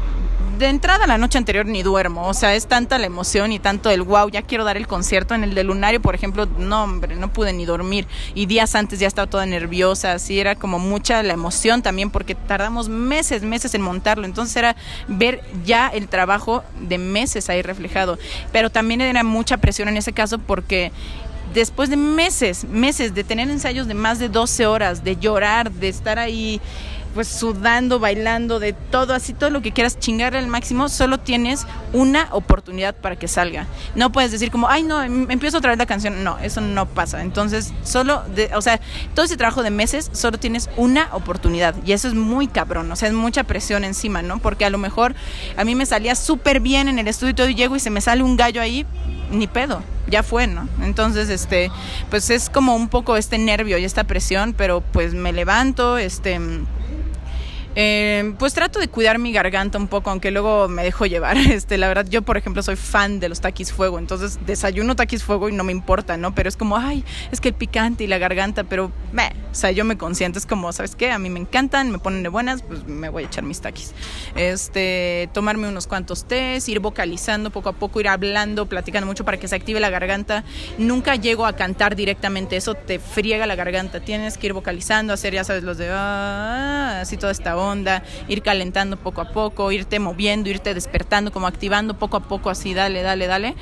de 0.59 0.69
entrada 0.69 1.07
la 1.07 1.19
noche 1.19 1.39
anterior 1.39 1.67
ni 1.67 1.83
duermo, 1.83 2.27
o 2.27 2.35
sea, 2.35 2.55
es 2.55 2.67
tanta 2.67 2.99
la 2.99 3.07
emoción 3.07 3.53
y 3.53 3.59
tanto 3.59 3.91
el 3.91 4.03
wow, 4.03 4.31
ya 4.31 4.43
quiero 4.43 4.65
dar 4.65 4.77
el 4.77 4.87
concierto 4.87 5.35
en 5.35 5.45
el 5.45 5.55
de 5.55 5.65
Lunario, 5.65 6.01
por 6.01 6.15
ejemplo, 6.15 6.47
no, 6.59 6.85
hombre, 6.85 7.17
no 7.17 7.33
pude 7.33 7.53
ni 7.53 7.65
dormir. 7.65 8.07
Y 8.35 8.47
días 8.47 8.75
antes 8.75 8.99
ya 8.99 9.07
estaba 9.07 9.29
toda 9.29 9.47
nerviosa, 9.47 10.13
así 10.13 10.41
era 10.41 10.55
como 10.55 10.79
mucha 10.79 11.23
la 11.23 11.35
emoción 11.35 11.83
también 11.83 12.11
porque 12.11 12.35
tardamos 12.35 12.89
meses, 12.89 13.43
meses 13.43 13.75
en 13.75 13.83
montarlo, 13.83 14.25
entonces 14.25 14.57
era 14.57 14.77
ver 15.09 15.43
ya 15.65 15.89
el 15.89 16.09
trabajo 16.09 16.65
de 16.81 16.99
meses 16.99 17.51
ahí 17.51 17.63
reflejado, 17.63 18.19
pero 18.53 18.71
también 18.71 19.01
era 19.01 19.25
mucha 19.25 19.59
presión 19.59 19.89
en 19.89 19.97
ese 19.97 20.13
caso 20.13 20.39
porque 20.39 20.93
después 21.55 21.91
de 21.91 21.97
meses, 21.97 22.65
meses 22.65 23.15
de 23.15 23.25
tener 23.25 23.49
ensayos 23.51 23.87
de 23.87 23.95
más 23.95 24.19
de 24.19 24.29
12 24.29 24.67
horas, 24.67 25.05
de 25.05 25.17
llorar, 25.17 25.71
de 25.71 25.89
estar 25.89 26.19
ahí 26.19 26.61
pues 27.17 27.29
sudando, 27.29 27.99
bailando, 27.99 28.61
de 28.61 28.75
todo, 28.75 29.15
así 29.15 29.33
todo 29.33 29.49
lo 29.49 29.63
que 29.63 29.73
quieras 29.73 29.99
chingar 29.99 30.37
al 30.37 30.49
máximo, 30.49 30.91
solo 30.91 31.19
tienes 31.19 31.67
una 31.95 32.29
oportunidad 32.31 32.95
para 32.95 33.17
que 33.17 33.27
salga. 33.27 33.67
No 33.95 34.13
puedes 34.13 34.33
decir 34.33 34.51
como, 34.51 34.69
ay 34.69 34.83
no, 34.83 35.03
em, 35.03 35.27
empiezo 35.31 35.57
otra 35.57 35.71
vez 35.71 35.79
la 35.79 35.87
canción. 35.87 36.23
No, 36.23 36.39
eso 36.41 36.61
no 36.61 36.85
pasa. 36.85 37.23
Entonces, 37.23 37.73
solo, 37.83 38.23
de, 38.35 38.51
o 38.55 38.61
sea, 38.61 38.83
todo 39.15 39.25
ese 39.25 39.39
trabajo 39.39 39.63
de 39.63 39.71
meses, 39.71 40.11
solo 40.13 40.39
tienes 40.39 40.69
una 40.77 41.09
oportunidad. 41.13 41.75
Y 41.87 41.93
eso 41.93 42.07
es 42.07 42.13
muy 42.13 42.49
cabrón, 42.49 42.93
o 42.93 42.97
sea, 42.97 43.09
es 43.09 43.15
mucha 43.15 43.45
presión 43.45 43.83
encima, 43.83 44.21
¿no? 44.21 44.39
Porque 44.39 44.67
a 44.67 44.71
lo 44.71 44.77
mejor 44.77 45.15
a 45.57 45.65
mí 45.65 45.75
me 45.75 45.87
salía 45.87 46.15
súper 46.17 46.61
bien 46.61 46.87
en 46.87 46.99
el 46.99 47.09
estudio 47.09 47.31
y 47.31 47.35
todo, 47.35 47.49
y 47.49 47.55
llego 47.55 47.77
y 47.77 47.81
se 47.81 47.89
me 47.89 48.03
sale 48.03 48.23
un 48.23 48.37
gallo 48.37 48.61
ahí, 48.61 48.85
ni 49.31 49.47
pedo, 49.47 49.83
ya 50.07 50.23
fue, 50.23 50.47
¿no? 50.47 50.69
Entonces, 50.83 51.31
este, 51.31 51.71
pues 52.11 52.29
es 52.29 52.51
como 52.51 52.77
un 52.77 52.89
poco 52.89 53.17
este 53.17 53.39
nervio 53.39 53.79
y 53.79 53.85
esta 53.87 54.05
presión, 54.05 54.53
pero 54.53 54.83
pues 54.83 55.15
me 55.15 55.33
levanto, 55.33 55.97
este 55.97 56.39
eh, 57.79 58.35
pues 58.39 58.55
trato 58.55 58.81
de 58.81 58.89
cuidar 58.89 59.19
mi 59.19 59.33
garganta 59.33 59.77
un 59.77 59.87
poco, 59.87 60.09
aunque 60.09 60.31
luego 60.31 60.67
me 60.67 60.83
dejo 60.83 61.07
llevar. 61.07 61.37
Este, 61.57 61.79
la 61.79 61.89
verdad, 61.89 62.07
yo 62.09 62.23
por 62.23 62.37
ejemplo 62.37 62.63
soy 62.63 62.77
fan 62.77 63.19
de 63.21 63.29
los 63.29 63.41
taquis 63.41 63.73
fuego, 63.73 63.99
entonces 63.99 64.39
desayuno 64.45 64.95
taquis 64.97 65.23
fuego 65.23 65.49
y 65.49 65.53
no 65.53 65.65
me 65.65 65.73
importa, 65.73 66.17
¿no? 66.17 66.35
Pero 66.35 66.49
es 66.49 66.57
como, 66.57 66.77
ay, 66.77 67.05
es 67.31 67.41
que 67.41 67.49
el 67.49 67.55
picante 67.55 68.05
y 68.05 68.07
la 68.07 68.19
garganta, 68.19 68.65
pero, 68.65 68.91
meh, 69.13 69.33
o 69.51 69.55
sea, 69.55 69.71
yo 69.71 69.85
me 69.85 69.97
consiento, 69.97 70.39
es 70.39 70.45
como, 70.45 70.73
¿sabes 70.73 70.97
qué? 70.97 71.13
A 71.13 71.19
mí 71.19 71.31
me 71.31 71.41
encantan, 71.41 71.91
me 71.91 71.99
ponen 71.99 72.23
de 72.23 72.29
buenas, 72.29 72.63
pues 72.63 72.87
me 72.87 73.09
voy 73.09 73.25
a 73.25 73.27
echar 73.27 73.45
mis 73.45 73.61
taquis. 73.61 73.95
Este, 74.35 75.31
tomarme 75.33 75.69
unos 75.69 75.87
cuantos 75.87 76.27
tés, 76.27 76.69
ir 76.69 76.81
vocalizando 76.81 77.51
poco 77.51 77.69
a 77.69 77.73
poco, 77.73 78.01
ir 78.01 78.09
hablando, 78.09 78.67
platicando 78.67 79.07
mucho 79.07 79.25
para 79.25 79.39
que 79.39 79.49
se 79.49 79.55
active 79.55 79.81
la 79.81 79.91
garganta. 79.91 80.45
Nunca 80.79 81.17
llego 81.17 81.47
a 81.47 81.55
cantar 81.55 81.97
directamente, 81.97 82.57
eso 82.57 82.75
te 82.75 82.99
friega 82.99 83.47
la 83.47 83.55
garganta. 83.55 84.01
Tienes 84.01 84.39
que 84.39 84.49
ir 84.49 84.53
vocalizando, 84.53 85.13
hacer, 85.13 85.35
ya 85.35 85.45
sabes, 85.45 85.63
los 85.63 85.79
de, 85.79 85.89
ah, 85.91 87.01
así 87.01 87.17
toda 87.17 87.33
esta 87.33 87.57
onda, 87.57 87.66
ir 88.29 88.43
calentando 88.43 88.97
poco 88.97 89.21
a 89.21 89.31
poco, 89.31 89.73
irte 89.73 89.99
moviendo, 89.99 90.49
irte 90.49 90.75
despertando, 90.75 91.33
como 91.33 91.47
activando 91.47 91.99
poco 91.99 92.17
a 92.17 92.21
poco, 92.21 92.51
así, 92.51 92.75
dale, 92.75 93.03
dale, 93.03 93.27
dale. 93.27 93.55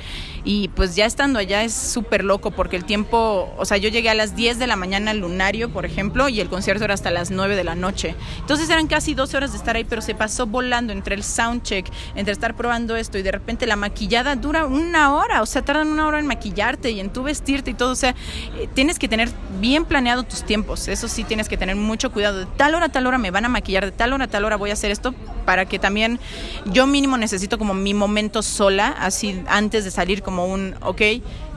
Y 0.43 0.67
pues 0.69 0.95
ya 0.95 1.05
estando 1.05 1.39
allá 1.39 1.63
es 1.63 1.73
súper 1.73 2.23
loco 2.23 2.51
porque 2.51 2.75
el 2.75 2.85
tiempo, 2.85 3.53
o 3.57 3.65
sea, 3.65 3.77
yo 3.77 3.89
llegué 3.89 4.09
a 4.09 4.15
las 4.15 4.35
10 4.35 4.59
de 4.59 4.67
la 4.67 4.75
mañana 4.75 5.11
al 5.11 5.19
lunario, 5.19 5.69
por 5.69 5.85
ejemplo, 5.85 6.29
y 6.29 6.39
el 6.39 6.49
concierto 6.49 6.83
era 6.83 6.93
hasta 6.93 7.09
las 7.11 7.31
9 7.31 7.55
de 7.55 7.63
la 7.63 7.75
noche. 7.75 8.15
Entonces 8.39 8.69
eran 8.69 8.87
casi 8.87 9.15
12 9.15 9.37
horas 9.37 9.51
de 9.51 9.57
estar 9.57 9.75
ahí, 9.75 9.83
pero 9.83 10.01
se 10.01 10.15
pasó 10.15 10.45
volando 10.45 10.93
entre 10.93 11.15
el 11.15 11.23
soundcheck, 11.23 11.87
entre 12.15 12.33
estar 12.33 12.55
probando 12.55 12.95
esto 12.95 13.17
y 13.17 13.21
de 13.21 13.31
repente 13.31 13.65
la 13.65 13.75
maquillada 13.75 14.35
dura 14.35 14.65
una 14.65 15.13
hora, 15.13 15.41
o 15.41 15.45
sea, 15.45 15.63
tardan 15.63 15.87
una 15.87 16.07
hora 16.07 16.19
en 16.19 16.27
maquillarte 16.27 16.91
y 16.91 16.99
en 16.99 17.09
tu 17.09 17.23
vestirte 17.23 17.71
y 17.71 17.73
todo, 17.73 17.91
o 17.91 17.95
sea, 17.95 18.15
eh, 18.57 18.67
tienes 18.73 18.99
que 18.99 19.07
tener 19.07 19.29
bien 19.59 19.85
planeado 19.85 20.23
tus 20.23 20.43
tiempos, 20.43 20.87
eso 20.87 21.07
sí 21.07 21.23
tienes 21.23 21.49
que 21.49 21.57
tener 21.57 21.75
mucho 21.75 22.11
cuidado, 22.11 22.39
de 22.39 22.45
tal 22.57 22.75
hora 22.75 22.89
tal 22.89 23.07
hora 23.07 23.17
me 23.17 23.31
van 23.31 23.45
a 23.45 23.49
maquillar, 23.49 23.85
de 23.85 23.91
tal 23.95 24.13
hora 24.13 24.25
a 24.25 24.27
tal 24.27 24.45
hora 24.45 24.55
voy 24.55 24.69
a 24.69 24.73
hacer 24.73 24.91
esto 24.91 25.13
para 25.45 25.65
que 25.65 25.79
también 25.79 26.19
yo 26.65 26.87
mínimo 26.87 27.17
necesito 27.17 27.57
como 27.57 27.73
mi 27.73 27.93
momento 27.93 28.41
sola, 28.41 28.95
así 28.99 29.43
antes 29.47 29.83
de 29.83 29.91
salir 29.91 30.21
como 30.21 30.45
un, 30.45 30.75
ok, 30.81 31.01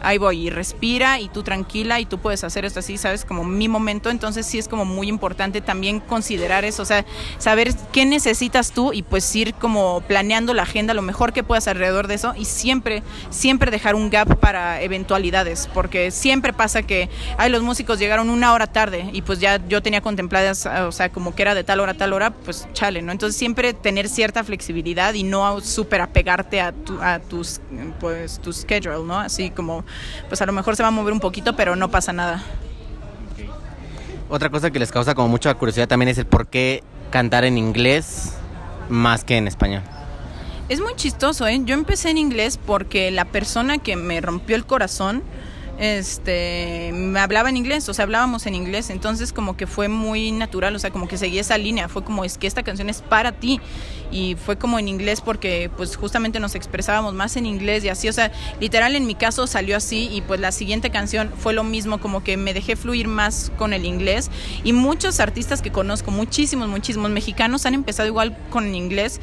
ahí 0.02 0.18
voy 0.18 0.46
y 0.46 0.50
respira 0.50 1.20
y 1.20 1.28
tú 1.28 1.42
tranquila 1.42 2.00
y 2.00 2.06
tú 2.06 2.18
puedes 2.18 2.44
hacer 2.44 2.64
esto 2.64 2.80
así, 2.80 2.98
sabes, 2.98 3.24
como 3.24 3.44
mi 3.44 3.68
momento, 3.68 4.10
entonces 4.10 4.46
sí 4.46 4.58
es 4.58 4.68
como 4.68 4.84
muy 4.84 5.08
importante 5.08 5.60
también 5.60 6.00
considerar 6.00 6.64
eso, 6.64 6.82
o 6.82 6.86
sea, 6.86 7.04
saber 7.38 7.74
qué 7.92 8.06
necesitas 8.06 8.72
tú 8.72 8.92
y 8.92 9.02
pues 9.02 9.34
ir 9.36 9.54
como 9.54 10.00
planeando 10.02 10.54
la 10.54 10.62
agenda 10.62 10.94
lo 10.94 11.02
mejor 11.02 11.32
que 11.32 11.42
puedas 11.42 11.68
alrededor 11.68 12.06
de 12.06 12.14
eso 12.14 12.34
y 12.36 12.44
siempre, 12.44 13.02
siempre 13.30 13.70
dejar 13.70 13.94
un 13.94 14.10
gap 14.10 14.36
para 14.38 14.82
eventualidades, 14.82 15.68
porque 15.72 16.10
siempre 16.10 16.52
pasa 16.52 16.82
que, 16.82 17.08
ay, 17.36 17.50
los 17.50 17.62
músicos 17.62 17.98
llegaron 17.98 18.30
una 18.30 18.52
hora 18.52 18.66
tarde 18.66 19.10
y 19.12 19.22
pues 19.22 19.40
ya 19.40 19.60
yo 19.68 19.82
tenía 19.82 20.00
contempladas, 20.00 20.66
o 20.66 20.92
sea, 20.92 21.10
como 21.10 21.34
que 21.34 21.42
era 21.42 21.54
de 21.54 21.64
tal 21.64 21.80
hora 21.80 21.92
a 21.92 21.96
tal 21.96 22.12
hora, 22.12 22.30
pues 22.30 22.68
chale, 22.72 23.02
¿no? 23.02 23.12
Entonces 23.12 23.38
siempre 23.38 23.72
tener 23.72 24.08
cierta 24.08 24.44
flexibilidad 24.44 25.14
y 25.14 25.22
no 25.22 25.60
súper 25.60 26.00
apegarte 26.00 26.60
a, 26.60 26.72
tu, 26.72 27.00
a 27.00 27.18
tus, 27.18 27.60
pues, 28.00 28.40
tu 28.40 28.52
schedule, 28.52 29.04
¿no? 29.04 29.18
Así 29.18 29.50
como 29.50 29.84
pues 30.28 30.40
a 30.42 30.46
lo 30.46 30.52
mejor 30.52 30.76
se 30.76 30.82
va 30.82 30.88
a 30.88 30.92
mover 30.92 31.12
un 31.12 31.20
poquito, 31.20 31.56
pero 31.56 31.76
no 31.76 31.90
pasa 31.90 32.12
nada. 32.12 32.42
Otra 34.28 34.50
cosa 34.50 34.70
que 34.70 34.78
les 34.78 34.92
causa 34.92 35.14
como 35.14 35.28
mucha 35.28 35.54
curiosidad 35.54 35.88
también 35.88 36.10
es 36.10 36.18
el 36.18 36.26
por 36.26 36.48
qué 36.48 36.82
cantar 37.10 37.44
en 37.44 37.56
inglés 37.56 38.34
más 38.88 39.24
que 39.24 39.36
en 39.36 39.48
español. 39.48 39.82
Es 40.68 40.80
muy 40.80 40.94
chistoso, 40.96 41.46
¿eh? 41.46 41.60
Yo 41.64 41.74
empecé 41.74 42.10
en 42.10 42.18
inglés 42.18 42.58
porque 42.58 43.10
la 43.10 43.24
persona 43.24 43.78
que 43.78 43.96
me 43.96 44.20
rompió 44.20 44.54
el 44.54 44.66
corazón 44.66 45.22
este, 45.78 46.90
me 46.92 47.20
hablaba 47.20 47.48
en 47.48 47.56
inglés, 47.56 47.88
o 47.88 47.94
sea, 47.94 48.02
hablábamos 48.02 48.46
en 48.46 48.54
inglés, 48.54 48.90
entonces 48.90 49.32
como 49.32 49.56
que 49.56 49.66
fue 49.66 49.88
muy 49.88 50.32
natural, 50.32 50.74
o 50.74 50.78
sea, 50.78 50.90
como 50.90 51.06
que 51.06 51.16
seguí 51.16 51.38
esa 51.38 51.56
línea, 51.56 51.88
fue 51.88 52.02
como, 52.02 52.24
es 52.24 52.36
que 52.36 52.46
esta 52.46 52.62
canción 52.62 52.88
es 52.88 53.00
para 53.00 53.32
ti, 53.32 53.60
y 54.10 54.36
fue 54.36 54.56
como 54.56 54.78
en 54.78 54.88
inglés 54.88 55.20
porque 55.20 55.70
pues 55.76 55.96
justamente 55.96 56.40
nos 56.40 56.54
expresábamos 56.54 57.14
más 57.14 57.36
en 57.36 57.46
inglés 57.46 57.84
y 57.84 57.90
así, 57.90 58.08
o 58.08 58.12
sea, 58.12 58.32
literal 58.58 58.96
en 58.96 59.06
mi 59.06 59.14
caso 59.14 59.46
salió 59.46 59.76
así, 59.76 60.08
y 60.12 60.20
pues 60.20 60.40
la 60.40 60.50
siguiente 60.50 60.90
canción 60.90 61.32
fue 61.36 61.52
lo 61.52 61.62
mismo, 61.62 61.98
como 62.00 62.24
que 62.24 62.36
me 62.36 62.54
dejé 62.54 62.74
fluir 62.74 63.06
más 63.06 63.52
con 63.56 63.72
el 63.72 63.84
inglés, 63.84 64.30
y 64.64 64.72
muchos 64.72 65.20
artistas 65.20 65.62
que 65.62 65.70
conozco, 65.70 66.10
muchísimos, 66.10 66.68
muchísimos 66.68 67.10
mexicanos 67.10 67.66
han 67.66 67.74
empezado 67.74 68.08
igual 68.08 68.36
con 68.50 68.66
el 68.66 68.74
inglés, 68.74 69.20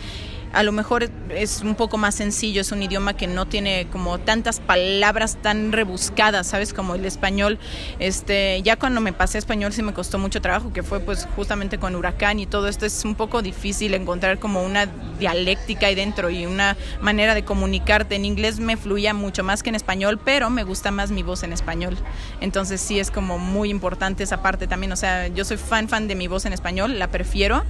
a 0.56 0.64
lo 0.64 0.72
mejor 0.72 1.10
es 1.30 1.62
un 1.62 1.76
poco 1.76 1.97
más 1.97 2.16
sencillo, 2.16 2.62
es 2.62 2.72
un 2.72 2.82
idioma 2.82 3.14
que 3.14 3.28
no 3.28 3.45
tiene 3.45 3.88
como 3.91 4.20
tantas 4.20 4.62
palabras 4.62 5.38
tan 5.41 5.74
rebuscadas, 5.74 6.47
¿sabes? 6.47 6.74
Como 6.74 6.95
el 6.95 7.06
español. 7.06 7.60
Este, 7.99 8.62
ya 8.62 8.78
cuando 8.78 9.01
me 9.01 9.12
pasé 9.12 9.38
a 9.38 9.39
español 9.39 9.74
sí 9.74 9.84
me 9.84 9.93
costó 9.93 10.18
mucho 10.18 10.41
trabajo, 10.41 10.72
que 10.72 10.82
fue 10.82 11.01
pues 11.01 11.28
justamente 11.36 11.78
con 11.78 11.93
huracán 11.93 12.39
y 12.39 12.45
todo 12.45 12.70
esto 12.70 12.86
es 12.86 13.03
un 13.03 13.16
poco 13.16 13.41
difícil 13.41 13.93
encontrar 13.93 14.39
como 14.39 14.64
una 14.64 14.88
dialéctica 15.20 15.88
ahí 15.88 15.95
dentro 15.95 16.30
y 16.30 16.45
una 16.45 16.78
manera 17.01 17.36
de 17.36 17.43
comunicarte. 17.43 18.16
En 18.16 18.24
inglés 18.24 18.60
me 18.60 18.78
fluía 18.78 19.14
mucho 19.14 19.43
más 19.43 19.62
que 19.62 19.70
en 19.70 19.76
español, 19.76 20.22
pero 20.24 20.49
me 20.49 20.64
gusta 20.64 20.89
más 20.89 21.12
mi 21.12 21.22
voz 21.22 21.43
en 21.43 21.51
español. 21.51 21.97
Entonces 22.39 22.80
sí 22.80 22.97
es 22.97 23.12
como 23.12 23.38
muy 23.39 23.70
importante 23.70 24.24
esa 24.24 24.41
parte 24.41 24.68
también, 24.68 24.93
o 24.93 24.95
sea, 24.95 25.28
yo 25.28 25.43
soy 25.43 25.58
fan 25.58 25.89
fan 25.89 26.08
de 26.08 26.16
mi 26.16 26.30
voz 26.30 26.45
en 26.45 26.53
español, 26.53 26.97
la 26.97 27.10
prefiero. 27.10 27.64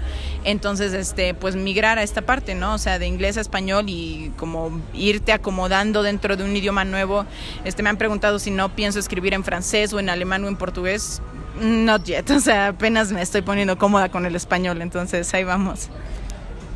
Entonces, 0.43 0.93
este, 0.93 1.33
pues 1.33 1.55
migrar 1.55 1.97
a 1.97 2.03
esta 2.03 2.21
parte, 2.21 2.53
¿no? 2.53 2.74
O 2.75 2.77
sea, 2.77 2.99
de 2.99 3.07
inglés 3.07 3.37
a 3.37 3.41
español 3.41 3.85
y 3.87 4.31
como 4.37 4.79
irte 4.93 5.31
acomodando 5.31 6.03
dentro 6.03 6.37
de 6.37 6.43
un 6.43 6.55
idioma 6.55 6.85
nuevo. 6.85 7.25
Este, 7.63 7.83
me 7.83 7.89
han 7.89 7.97
preguntado 7.97 8.37
si 8.37 8.51
no 8.51 8.75
pienso 8.75 8.99
escribir 8.99 9.33
en 9.33 9.43
francés 9.43 9.93
o 9.93 9.99
en 9.99 10.09
alemán 10.09 10.43
o 10.43 10.47
en 10.47 10.55
portugués. 10.55 11.21
Not 11.59 12.03
yet, 12.03 12.29
o 12.31 12.39
sea, 12.39 12.67
apenas 12.67 13.11
me 13.11 13.21
estoy 13.21 13.41
poniendo 13.41 13.77
cómoda 13.77 14.09
con 14.09 14.25
el 14.25 14.35
español, 14.35 14.81
entonces 14.81 15.33
ahí 15.33 15.43
vamos. 15.43 15.89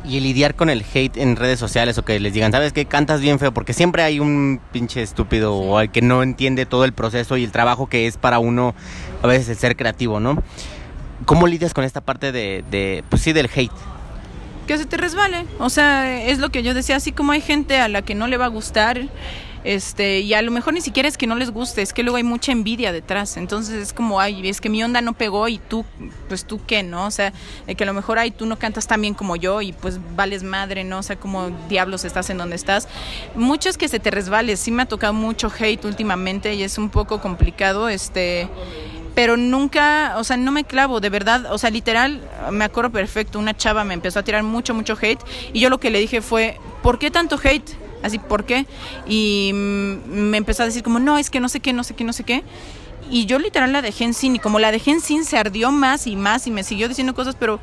Y 0.02 0.20
lidiar 0.20 0.54
con 0.54 0.70
el 0.70 0.82
hate 0.94 1.18
en 1.18 1.36
redes 1.36 1.58
sociales 1.58 1.98
o 1.98 2.04
que 2.04 2.18
les 2.18 2.32
digan, 2.32 2.52
¿sabes 2.52 2.72
qué? 2.72 2.86
Cantas 2.86 3.20
bien 3.20 3.38
feo, 3.38 3.52
porque 3.52 3.74
siempre 3.74 4.02
hay 4.02 4.18
un 4.18 4.58
pinche 4.72 5.02
estúpido 5.02 5.54
o 5.54 5.76
al 5.76 5.92
que 5.92 6.00
no 6.00 6.22
entiende 6.22 6.64
todo 6.64 6.86
el 6.86 6.94
proceso 6.94 7.36
y 7.36 7.44
el 7.44 7.52
trabajo 7.52 7.86
que 7.86 8.06
es 8.06 8.16
para 8.16 8.38
uno 8.38 8.74
a 9.22 9.26
veces 9.26 9.50
el 9.50 9.56
ser 9.56 9.76
creativo, 9.76 10.18
¿no? 10.18 10.42
¿Cómo 11.26 11.46
lidias 11.46 11.74
con 11.74 11.84
esta 11.84 12.00
parte 12.00 12.32
de, 12.32 12.64
de 12.70 13.04
pues 13.10 13.20
sí, 13.20 13.34
del 13.34 13.50
hate? 13.54 13.70
Que 14.70 14.78
se 14.78 14.86
te 14.86 14.96
resbale. 14.96 15.46
O 15.58 15.68
sea, 15.68 16.22
es 16.28 16.38
lo 16.38 16.50
que 16.50 16.62
yo 16.62 16.74
decía, 16.74 16.94
así 16.94 17.10
como 17.10 17.32
hay 17.32 17.40
gente 17.40 17.78
a 17.78 17.88
la 17.88 18.02
que 18.02 18.14
no 18.14 18.28
le 18.28 18.36
va 18.36 18.44
a 18.44 18.48
gustar, 18.48 19.00
este, 19.64 20.20
y 20.20 20.32
a 20.32 20.42
lo 20.42 20.52
mejor 20.52 20.74
ni 20.74 20.80
siquiera 20.80 21.08
es 21.08 21.18
que 21.18 21.26
no 21.26 21.34
les 21.34 21.50
guste, 21.50 21.82
es 21.82 21.92
que 21.92 22.04
luego 22.04 22.18
hay 22.18 22.22
mucha 22.22 22.52
envidia 22.52 22.92
detrás. 22.92 23.36
Entonces 23.36 23.74
es 23.74 23.92
como, 23.92 24.20
ay, 24.20 24.48
es 24.48 24.60
que 24.60 24.68
mi 24.68 24.84
onda 24.84 25.00
no 25.00 25.12
pegó 25.14 25.48
y 25.48 25.58
tú, 25.58 25.84
pues 26.28 26.44
tú 26.44 26.60
qué, 26.68 26.84
¿no? 26.84 27.06
O 27.06 27.10
sea, 27.10 27.32
que 27.76 27.82
a 27.82 27.86
lo 27.86 27.94
mejor, 27.94 28.20
ay, 28.20 28.30
tú 28.30 28.46
no 28.46 28.60
cantas 28.60 28.86
tan 28.86 29.00
bien 29.00 29.14
como 29.14 29.34
yo 29.34 29.60
y 29.60 29.72
pues 29.72 29.98
vales 30.14 30.44
madre, 30.44 30.84
¿no? 30.84 30.98
O 30.98 31.02
sea, 31.02 31.16
como 31.16 31.50
diablos 31.68 32.04
estás 32.04 32.30
en 32.30 32.38
donde 32.38 32.54
estás. 32.54 32.86
Muchos 33.34 33.76
que 33.76 33.88
se 33.88 33.98
te 33.98 34.12
resbale, 34.12 34.56
sí 34.56 34.70
me 34.70 34.84
ha 34.84 34.86
tocado 34.86 35.14
mucho 35.14 35.50
hate 35.58 35.84
últimamente 35.84 36.54
y 36.54 36.62
es 36.62 36.78
un 36.78 36.90
poco 36.90 37.20
complicado, 37.20 37.88
este 37.88 38.48
pero 39.14 39.36
nunca, 39.36 40.14
o 40.16 40.24
sea, 40.24 40.36
no 40.36 40.52
me 40.52 40.64
clavo, 40.64 41.00
de 41.00 41.10
verdad, 41.10 41.52
o 41.52 41.58
sea, 41.58 41.70
literal, 41.70 42.20
me 42.50 42.64
acuerdo 42.64 42.90
perfecto, 42.90 43.38
una 43.38 43.56
chava 43.56 43.84
me 43.84 43.94
empezó 43.94 44.20
a 44.20 44.22
tirar 44.22 44.42
mucho, 44.42 44.74
mucho 44.74 44.96
hate 45.00 45.20
y 45.52 45.60
yo 45.60 45.70
lo 45.70 45.78
que 45.78 45.90
le 45.90 45.98
dije 45.98 46.22
fue, 46.22 46.58
¿por 46.82 46.98
qué 46.98 47.10
tanto 47.10 47.38
hate? 47.42 47.70
Así, 48.02 48.18
¿por 48.18 48.44
qué? 48.44 48.66
Y 49.06 49.50
me 49.54 50.38
empezó 50.38 50.62
a 50.62 50.66
decir 50.66 50.82
como, 50.82 50.98
no, 50.98 51.18
es 51.18 51.28
que 51.28 51.40
no 51.40 51.48
sé 51.48 51.60
qué, 51.60 51.72
no 51.72 51.84
sé 51.84 51.94
qué, 51.94 52.04
no 52.04 52.12
sé 52.12 52.24
qué. 52.24 52.42
Y 53.10 53.26
yo 53.26 53.38
literal 53.38 53.72
la 53.72 53.82
dejé 53.82 54.04
en 54.04 54.14
sin 54.14 54.36
y 54.36 54.38
como 54.38 54.58
la 54.58 54.72
dejé 54.72 54.92
en 54.92 55.00
sin 55.00 55.24
se 55.24 55.36
ardió 55.36 55.70
más 55.70 56.06
y 56.06 56.16
más 56.16 56.46
y 56.46 56.50
me 56.50 56.62
siguió 56.62 56.88
diciendo 56.88 57.14
cosas, 57.14 57.36
pero 57.38 57.60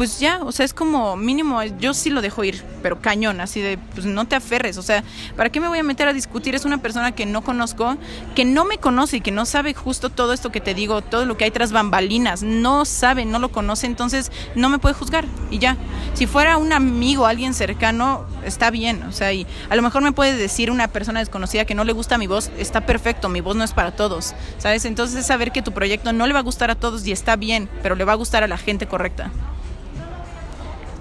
pues 0.00 0.18
ya, 0.18 0.40
o 0.44 0.50
sea, 0.50 0.64
es 0.64 0.72
como 0.72 1.14
mínimo, 1.14 1.62
yo 1.62 1.92
sí 1.92 2.08
lo 2.08 2.22
dejo 2.22 2.42
ir, 2.42 2.64
pero 2.82 3.02
cañón, 3.02 3.38
así 3.42 3.60
de, 3.60 3.76
pues 3.76 4.06
no 4.06 4.26
te 4.26 4.34
aferres, 4.34 4.78
o 4.78 4.82
sea, 4.82 5.04
¿para 5.36 5.50
qué 5.50 5.60
me 5.60 5.68
voy 5.68 5.78
a 5.78 5.82
meter 5.82 6.08
a 6.08 6.14
discutir? 6.14 6.54
Es 6.54 6.64
una 6.64 6.78
persona 6.78 7.12
que 7.12 7.26
no 7.26 7.42
conozco, 7.42 7.98
que 8.34 8.46
no 8.46 8.64
me 8.64 8.78
conoce 8.78 9.18
y 9.18 9.20
que 9.20 9.30
no 9.30 9.44
sabe 9.44 9.74
justo 9.74 10.08
todo 10.08 10.32
esto 10.32 10.50
que 10.50 10.62
te 10.62 10.72
digo, 10.72 11.02
todo 11.02 11.26
lo 11.26 11.36
que 11.36 11.44
hay 11.44 11.50
tras 11.50 11.70
bambalinas, 11.70 12.42
no 12.42 12.86
sabe, 12.86 13.26
no 13.26 13.38
lo 13.38 13.50
conoce, 13.50 13.86
entonces 13.86 14.32
no 14.54 14.70
me 14.70 14.78
puede 14.78 14.94
juzgar 14.94 15.26
y 15.50 15.58
ya. 15.58 15.76
Si 16.14 16.26
fuera 16.26 16.56
un 16.56 16.72
amigo, 16.72 17.26
alguien 17.26 17.52
cercano, 17.52 18.24
está 18.42 18.70
bien, 18.70 19.02
o 19.02 19.12
sea, 19.12 19.34
y 19.34 19.46
a 19.68 19.76
lo 19.76 19.82
mejor 19.82 20.00
me 20.00 20.12
puede 20.12 20.34
decir 20.34 20.70
una 20.70 20.88
persona 20.88 21.20
desconocida 21.20 21.66
que 21.66 21.74
no 21.74 21.84
le 21.84 21.92
gusta 21.92 22.16
mi 22.16 22.26
voz, 22.26 22.50
está 22.56 22.86
perfecto, 22.86 23.28
mi 23.28 23.42
voz 23.42 23.54
no 23.54 23.64
es 23.64 23.74
para 23.74 23.92
todos, 23.92 24.32
¿sabes? 24.56 24.86
Entonces 24.86 25.18
es 25.18 25.26
saber 25.26 25.52
que 25.52 25.60
tu 25.60 25.72
proyecto 25.72 26.14
no 26.14 26.26
le 26.26 26.32
va 26.32 26.38
a 26.38 26.42
gustar 26.42 26.70
a 26.70 26.74
todos 26.74 27.06
y 27.06 27.12
está 27.12 27.36
bien, 27.36 27.68
pero 27.82 27.96
le 27.96 28.04
va 28.04 28.12
a 28.12 28.16
gustar 28.16 28.42
a 28.42 28.48
la 28.48 28.56
gente 28.56 28.86
correcta. 28.86 29.30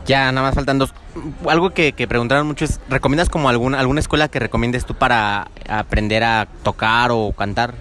Ya, 0.10 0.32
nada 0.32 0.48
más 0.48 0.56
faltan 0.56 0.80
dos. 0.80 0.92
Algo 1.48 1.70
que, 1.70 1.94
que 1.94 2.08
preguntaron 2.08 2.48
mucho 2.48 2.66
es, 2.66 2.80
¿recomiendas 2.90 3.30
como 3.30 3.48
alguna, 3.48 3.80
alguna 3.80 4.00
escuela 4.00 4.28
que 4.28 4.40
recomiendes 4.40 4.84
tú 4.84 4.96
para 4.96 5.50
aprender 5.68 6.24
a 6.24 6.48
tocar 6.64 7.12
o 7.12 7.32
cantar? 7.32 7.76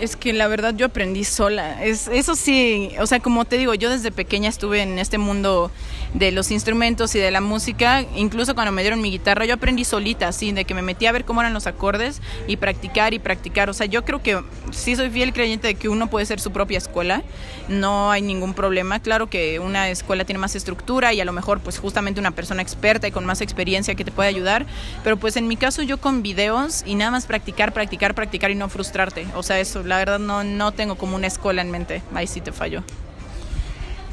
Es 0.00 0.16
que 0.16 0.32
la 0.32 0.48
verdad 0.48 0.74
yo 0.74 0.86
aprendí 0.86 1.24
sola. 1.24 1.84
Es, 1.84 2.08
eso 2.08 2.34
sí, 2.34 2.90
o 2.98 3.06
sea, 3.06 3.20
como 3.20 3.44
te 3.44 3.58
digo, 3.58 3.74
yo 3.74 3.90
desde 3.90 4.10
pequeña 4.10 4.48
estuve 4.48 4.80
en 4.80 4.98
este 4.98 5.18
mundo 5.18 5.70
de 6.14 6.32
los 6.32 6.50
instrumentos 6.50 7.14
y 7.14 7.18
de 7.18 7.30
la 7.30 7.42
música. 7.42 8.02
Incluso 8.16 8.54
cuando 8.54 8.72
me 8.72 8.80
dieron 8.80 9.02
mi 9.02 9.10
guitarra, 9.10 9.44
yo 9.44 9.54
aprendí 9.54 9.84
solita, 9.84 10.28
así, 10.28 10.52
de 10.52 10.64
que 10.64 10.72
me 10.72 10.80
metí 10.80 11.04
a 11.04 11.12
ver 11.12 11.26
cómo 11.26 11.42
eran 11.42 11.52
los 11.52 11.66
acordes 11.66 12.22
y 12.46 12.56
practicar 12.56 13.12
y 13.12 13.18
practicar. 13.18 13.68
O 13.68 13.74
sea, 13.74 13.86
yo 13.86 14.06
creo 14.06 14.22
que 14.22 14.42
sí 14.72 14.96
soy 14.96 15.10
fiel 15.10 15.34
creyente 15.34 15.68
de 15.68 15.74
que 15.74 15.90
uno 15.90 16.08
puede 16.08 16.24
ser 16.24 16.40
su 16.40 16.50
propia 16.50 16.78
escuela. 16.78 17.22
No 17.68 18.10
hay 18.10 18.22
ningún 18.22 18.54
problema. 18.54 19.00
Claro 19.00 19.28
que 19.28 19.58
una 19.58 19.90
escuela 19.90 20.24
tiene 20.24 20.38
más 20.38 20.56
estructura 20.56 21.12
y 21.12 21.20
a 21.20 21.26
lo 21.26 21.32
mejor, 21.32 21.60
pues 21.60 21.78
justamente 21.78 22.20
una 22.20 22.30
persona 22.30 22.62
experta 22.62 23.06
y 23.06 23.12
con 23.12 23.26
más 23.26 23.42
experiencia 23.42 23.94
que 23.94 24.04
te 24.04 24.12
puede 24.12 24.30
ayudar. 24.30 24.64
Pero 25.04 25.18
pues 25.18 25.36
en 25.36 25.46
mi 25.46 25.58
caso, 25.58 25.82
yo 25.82 25.98
con 25.98 26.22
videos 26.22 26.84
y 26.86 26.94
nada 26.94 27.10
más 27.10 27.26
practicar, 27.26 27.74
practicar, 27.74 28.14
practicar 28.14 28.50
y 28.50 28.54
no 28.54 28.70
frustrarte. 28.70 29.26
O 29.34 29.42
sea, 29.42 29.60
eso 29.60 29.82
la 29.90 29.98
verdad 29.98 30.20
no, 30.20 30.44
no 30.44 30.70
tengo 30.72 30.94
como 30.94 31.16
una 31.16 31.26
escuela 31.26 31.60
en 31.60 31.70
mente. 31.70 32.00
Ahí 32.14 32.28
sí 32.28 32.40
te 32.40 32.52
falló. 32.52 32.82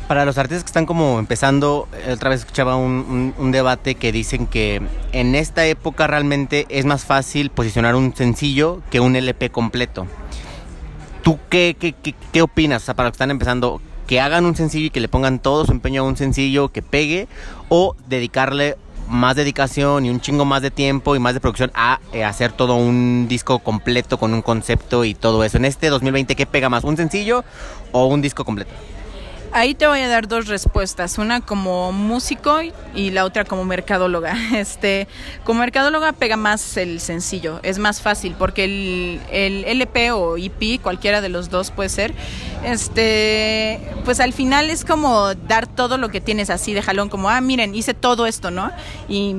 Para 0.08 0.26
los 0.26 0.38
artistas 0.38 0.64
que 0.64 0.70
están 0.70 0.88
como 0.88 1.20
empezando, 1.20 1.88
otra 2.12 2.32
vez 2.32 2.40
escuchaba 2.40 2.76
un, 2.78 3.36
un, 3.38 3.52
debate 3.52 3.96
que 3.96 4.12
dicen 4.12 4.48
que 4.48 4.82
en 5.12 5.36
esta 5.36 5.66
época 5.66 6.08
realmente 6.08 6.66
es 6.70 6.86
más 6.86 7.06
fácil 7.06 7.52
posicionar 7.52 7.96
un 7.96 8.16
sencillo 8.16 8.82
que 8.90 9.00
un 9.00 9.16
LP 9.16 9.52
completo. 9.52 10.08
¿Tú 11.22 11.38
qué, 11.50 11.76
qué, 11.80 11.94
qué, 11.94 12.16
qué 12.32 12.42
opinas? 12.42 12.84
O 12.84 12.86
sea, 12.86 12.96
para 12.96 13.10
los 13.10 13.12
que 13.12 13.18
están 13.18 13.32
empezando, 13.32 13.82
que 14.08 14.20
hagan 14.20 14.46
un 14.46 14.56
sencillo 14.56 14.88
y 14.88 14.90
que 14.90 15.02
le 15.02 15.10
pongan 15.10 15.40
todo 15.40 15.66
su 15.66 15.74
empeño 15.74 16.02
a 16.02 16.06
un 16.06 16.18
sencillo 16.18 16.70
que 16.70 16.82
pegue 16.82 17.28
o 17.70 17.96
dedicarle 18.08 18.78
más 19.08 19.36
dedicación 19.36 20.06
y 20.06 20.10
un 20.10 20.22
chingo 20.22 20.46
más 20.46 20.62
de 20.62 20.72
tiempo 20.72 21.16
y 21.16 21.20
más 21.20 21.34
de 21.34 21.40
producción 21.40 21.72
a 21.74 22.00
eh, 22.14 22.24
hacer 22.24 22.52
todo 22.52 22.76
un 22.76 23.28
disco 23.28 23.60
completo 23.60 24.18
con 24.18 24.34
un 24.34 24.42
concepto 24.42 25.04
y 25.06 25.14
todo 25.14 25.44
eso. 25.44 25.58
En 25.58 25.66
este 25.66 25.90
2020, 25.90 26.36
¿qué 26.36 26.46
pega 26.46 26.70
más? 26.70 26.84
¿Un 26.84 26.98
sencillo 26.98 27.44
o 27.92 28.06
un 28.06 28.22
disco 28.22 28.46
completo? 28.46 28.72
Ahí 29.58 29.74
te 29.74 29.88
voy 29.88 30.02
a 30.02 30.08
dar 30.08 30.28
dos 30.28 30.46
respuestas, 30.46 31.18
una 31.18 31.42
como 31.42 31.92
músico 31.92 32.60
y 32.94 33.10
la 33.10 33.26
otra 33.26 33.44
como 33.44 33.66
mercadóloga. 33.66 34.36
Este, 34.58 35.08
como 35.44 35.62
mercadóloga 35.62 36.14
pega 36.14 36.38
más 36.38 36.78
el 36.78 37.00
sencillo, 37.00 37.60
es 37.64 37.80
más 37.80 38.02
fácil 38.02 38.36
porque 38.38 38.66
el, 38.66 39.64
LP 39.66 40.12
o 40.12 40.38
EP, 40.38 40.80
cualquiera 40.80 41.22
de 41.22 41.30
los 41.30 41.50
dos 41.50 41.72
puede 41.72 41.90
ser, 41.90 42.14
este, 42.64 43.80
pues 44.06 44.20
al 44.20 44.32
final 44.32 44.70
es 44.70 44.86
como 44.86 45.34
dar 45.34 45.66
todo 45.66 45.98
lo 45.98 46.10
que 46.10 46.22
tienes 46.22 46.52
así 46.52 46.76
de 46.76 46.84
jalón, 46.84 47.10
como, 47.10 47.32
ah, 47.32 47.42
miren, 47.42 47.74
hice 47.74 47.96
todo 47.96 48.28
esto, 48.28 48.52
¿no? 48.52 48.72
Y 49.10 49.36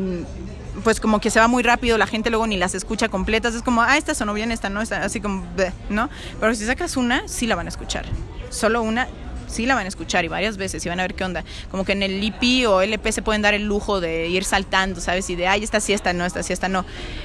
pues 0.82 0.98
como 0.98 1.20
que 1.20 1.30
se 1.30 1.38
va 1.38 1.46
muy 1.46 1.62
rápido, 1.62 1.96
la 1.96 2.08
gente 2.08 2.30
luego 2.30 2.48
ni 2.48 2.56
las 2.56 2.74
escucha 2.74 3.08
completas, 3.08 3.54
es 3.54 3.62
como, 3.62 3.82
ah, 3.82 3.96
esta 3.96 4.14
sonó 4.14 4.34
bien, 4.34 4.50
esta 4.50 4.68
no, 4.68 4.82
esta, 4.82 5.04
así 5.04 5.20
como, 5.20 5.46
¿no? 5.90 6.10
Pero 6.40 6.54
si 6.56 6.66
sacas 6.66 6.96
una, 6.96 7.28
sí 7.28 7.46
la 7.46 7.54
van 7.54 7.66
a 7.66 7.68
escuchar. 7.68 8.04
Solo 8.50 8.82
una, 8.82 9.08
sí 9.48 9.66
la 9.66 9.74
van 9.74 9.86
a 9.86 9.88
escuchar 9.88 10.24
y 10.24 10.28
varias 10.28 10.56
veces 10.56 10.84
y 10.84 10.88
van 10.88 11.00
a 11.00 11.02
ver 11.02 11.14
qué 11.14 11.24
onda. 11.24 11.44
Como 11.70 11.84
que 11.84 11.92
en 11.92 12.02
el 12.02 12.22
EP 12.22 12.68
o 12.68 12.80
LP 12.80 13.12
se 13.12 13.22
pueden 13.22 13.42
dar 13.42 13.54
el 13.54 13.64
lujo 13.64 14.00
de 14.00 14.28
ir 14.28 14.44
saltando, 14.44 15.00
¿sabes? 15.00 15.28
Y 15.30 15.36
de, 15.36 15.46
ay, 15.46 15.64
esta 15.64 15.80
sí, 15.80 15.92
esta 15.92 16.12
no, 16.12 16.24
esta 16.24 16.42
sí, 16.42 16.52
esta 16.52 16.68
no. 16.68 16.84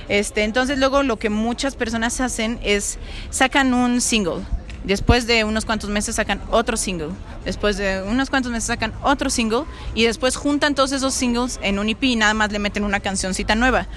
Este, 0.10 0.44
entonces 0.44 0.80
luego 0.80 1.04
lo 1.04 1.18
que 1.18 1.30
muchas 1.30 1.76
personas 1.76 2.20
hacen 2.22 2.60
es 2.64 2.98
sacan 3.30 3.74
un 3.74 4.02
single. 4.02 4.44
Después 4.84 5.28
de 5.28 5.46
unos 5.46 5.64
cuantos 5.64 5.90
meses 5.90 6.16
sacan 6.16 6.42
otro 6.52 6.76
single. 6.76 7.12
Después 7.46 7.78
de 7.78 8.04
unos 8.04 8.30
cuantos 8.30 8.52
meses 8.52 8.68
sacan 8.68 8.94
otro 9.02 9.30
single. 9.30 9.64
Y 9.96 10.04
después 10.04 10.36
juntan 10.36 10.76
todos 10.76 10.92
esos 10.92 11.14
singles 11.14 11.60
en 11.64 11.80
un 11.80 11.88
EP 11.88 12.04
y 12.04 12.16
nada 12.18 12.34
más 12.34 12.52
le 12.52 12.60
meten 12.60 12.84
una 12.84 13.00
cancioncita 13.00 13.56
nueva 13.56 13.88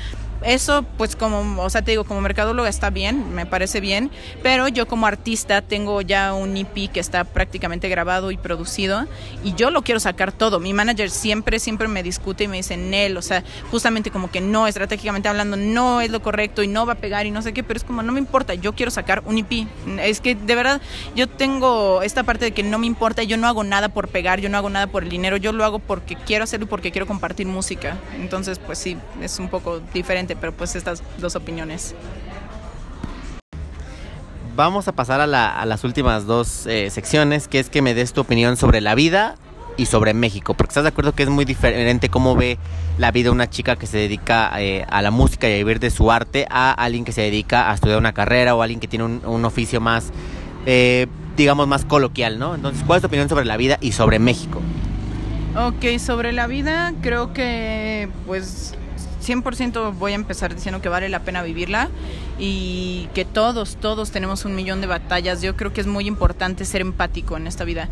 eso 0.47 0.84
pues 0.97 1.16
como, 1.16 1.62
o 1.62 1.70
sea, 1.70 1.82
te 1.82 1.90
digo, 1.90 2.05
como 2.05 2.20
mercadóloga 2.20 2.68
está 2.68 2.90
bien, 2.90 3.34
me 3.34 3.47
parece 3.47 3.80
bien, 3.80 4.11
pero 4.42 4.68
yo 4.68 4.86
como 4.86 5.07
artista 5.07 5.62
tengo 5.62 6.01
ya 6.01 6.34
un 6.34 6.57
EP 6.57 6.90
que 6.92 7.01
está 7.01 7.24
prácticamente 7.24 7.88
grabado 7.88 8.30
y 8.30 8.36
producido 8.36 9.07
y 9.44 9.55
yo 9.55 9.70
lo 9.70 9.82
quiero 9.82 10.01
sacar 10.01 10.32
todo. 10.32 10.61
Mi 10.61 10.72
manager 10.72 11.11
siempre, 11.11 11.59
siempre 11.59 11.88
me 11.88 12.03
discute 12.03 12.44
y 12.44 12.49
me 12.49 12.59
dice, 12.59 12.76
Nel, 12.76 13.16
o 13.16 13.22
sea, 13.22 13.42
justamente 13.70 14.11
como 14.11 14.30
que 14.30 14.40
no, 14.40 14.66
estratégicamente 14.66 15.28
hablando, 15.28 15.57
no 15.57 16.01
es 16.01 16.11
lo 16.11 16.22
correcto 16.22 16.62
y 16.62 16.68
no 16.68 16.86
va 16.86 16.94
a 16.94 16.97
pegar 16.97 17.26
y 17.26 17.30
no 17.30 17.42
sé 17.42 17.53
qué, 17.53 17.64
pero 17.64 17.78
es 17.78 17.84
como, 17.84 18.03
no 18.03 18.12
me 18.12 18.20
importa, 18.20 18.55
yo 18.55 18.74
quiero 18.74 18.90
sacar 18.90 19.22
un 19.26 19.38
EP. 19.38 19.66
Es 20.01 20.20
que 20.20 20.34
de 20.34 20.55
verdad 20.55 20.80
yo 21.14 21.28
tengo 21.28 22.03
esta 22.03 22.22
parte 22.22 22.47
de 22.47 22.53
que 22.53 22.62
no 22.62 22.78
me 22.78 22.86
importa, 22.86 23.22
yo 23.22 23.36
no 23.36 23.49
hago 23.49 23.64
nada 23.64 23.88
por 23.88 24.09
pegar, 24.09 24.40
yo 24.40 24.49
no 24.49 24.59
hago 24.59 24.70
nada 24.70 24.86
por 24.86 25.03
el 25.03 25.09
dinero, 25.09 25.36
yo 25.36 25.53
lo 25.53 25.64
hago 25.64 25.78
porque 25.78 26.16
quiero 26.16 26.44
hacerlo 26.44 26.66
y 26.66 26.68
porque 26.68 26.92
quiero 26.92 27.07
compartir 27.07 27.47
música. 27.47 27.97
Entonces, 28.16 28.59
pues 28.59 28.78
sí, 28.78 28.97
es 29.20 29.38
un 29.38 29.49
poco 29.49 29.80
diferente 29.92 30.36
pero 30.41 30.53
pues 30.53 30.76
estas 30.76 31.03
dos 31.18 31.37
opiniones. 31.37 31.95
Vamos 34.57 34.89
a 34.89 34.93
pasar 34.93 35.20
a, 35.20 35.26
las 35.26 35.84
últimas 35.84 36.24
dos 36.24 36.66
eh, 36.66 36.89
secciones, 36.91 37.47
que 37.47 37.59
es 37.59 37.68
que 37.68 37.82
me 37.82 37.93
des 37.93 38.14
tu 38.14 38.22
opinión 38.22 38.57
sobre 38.57 38.80
la 38.80 38.95
vida 38.95 39.37
y 39.76 39.84
sobre 39.84 40.14
México, 40.14 40.55
porque 40.55 40.70
estás 40.70 40.84
de 40.84 40.89
acuerdo 40.89 41.14
que 41.14 41.22
es 41.22 41.28
muy 41.28 41.45
diferente 41.45 42.09
cómo 42.09 42.34
ve 42.34 42.59
la 42.97 43.11
vida 43.11 43.30
una 43.30 43.51
chica 43.51 43.76
que 43.76 43.87
se 43.87 43.99
dedica 43.99 44.51
eh, 44.59 44.87
a 44.89 45.03
la 45.03 45.11
música 45.11 45.49
y 45.51 45.53
a 45.53 45.57
vivir 45.57 45.78
de 45.78 45.91
su 45.91 46.11
arte 46.11 46.47
a 46.49 46.72
alguien 46.72 47.05
que 47.05 47.12
se 47.12 47.20
dedica 47.20 47.70
a 47.70 47.74
estudiar 47.74 47.99
una 47.99 48.14
carrera 48.14 48.55
o 48.55 48.62
alguien 48.62 48.80
que 48.80 48.89
tiene 48.89 49.05
un, 49.05 49.45
oficio 49.45 49.80
más, 49.80 50.11
eh, 50.64 51.07
digamos, 51.37 51.68
más 51.68 51.84
coloquial, 51.84 52.39
¿no? 52.39 52.55
Entonces, 52.55 52.82
¿cuál 52.87 52.97
es 52.97 53.03
tu 53.03 53.09
opinión 53.09 53.28
sobre 53.28 53.45
la 53.45 53.59
vida 53.59 53.76
y 53.82 53.93
sobre 53.93 54.18
México? 54.18 54.62
Ok, 55.55 55.99
sobre 55.99 56.32
la 56.32 56.47
vida 56.47 56.95
creo 57.03 57.34
que 57.34 58.09
pues 58.26 58.74
100% 59.27 59.95
voy 59.95 60.12
a 60.12 60.14
empezar 60.14 60.55
diciendo 60.55 60.81
que 60.81 60.89
vale 60.89 61.09
la 61.09 61.20
pena 61.20 61.43
vivirla 61.43 61.89
y 62.39 63.09
que 63.14 63.24
todos, 63.24 63.77
todos 63.77 64.11
tenemos 64.11 64.45
un 64.45 64.55
millón 64.55 64.81
de 64.81 64.87
batallas. 64.87 65.43
Yo 65.43 65.57
creo 65.57 65.72
que 65.72 65.81
es 65.81 65.87
muy 65.87 66.07
importante 66.07 66.64
ser 66.64 66.81
empático 66.81 67.37
en 67.37 67.47
esta 67.47 67.64
vida. 67.64 67.89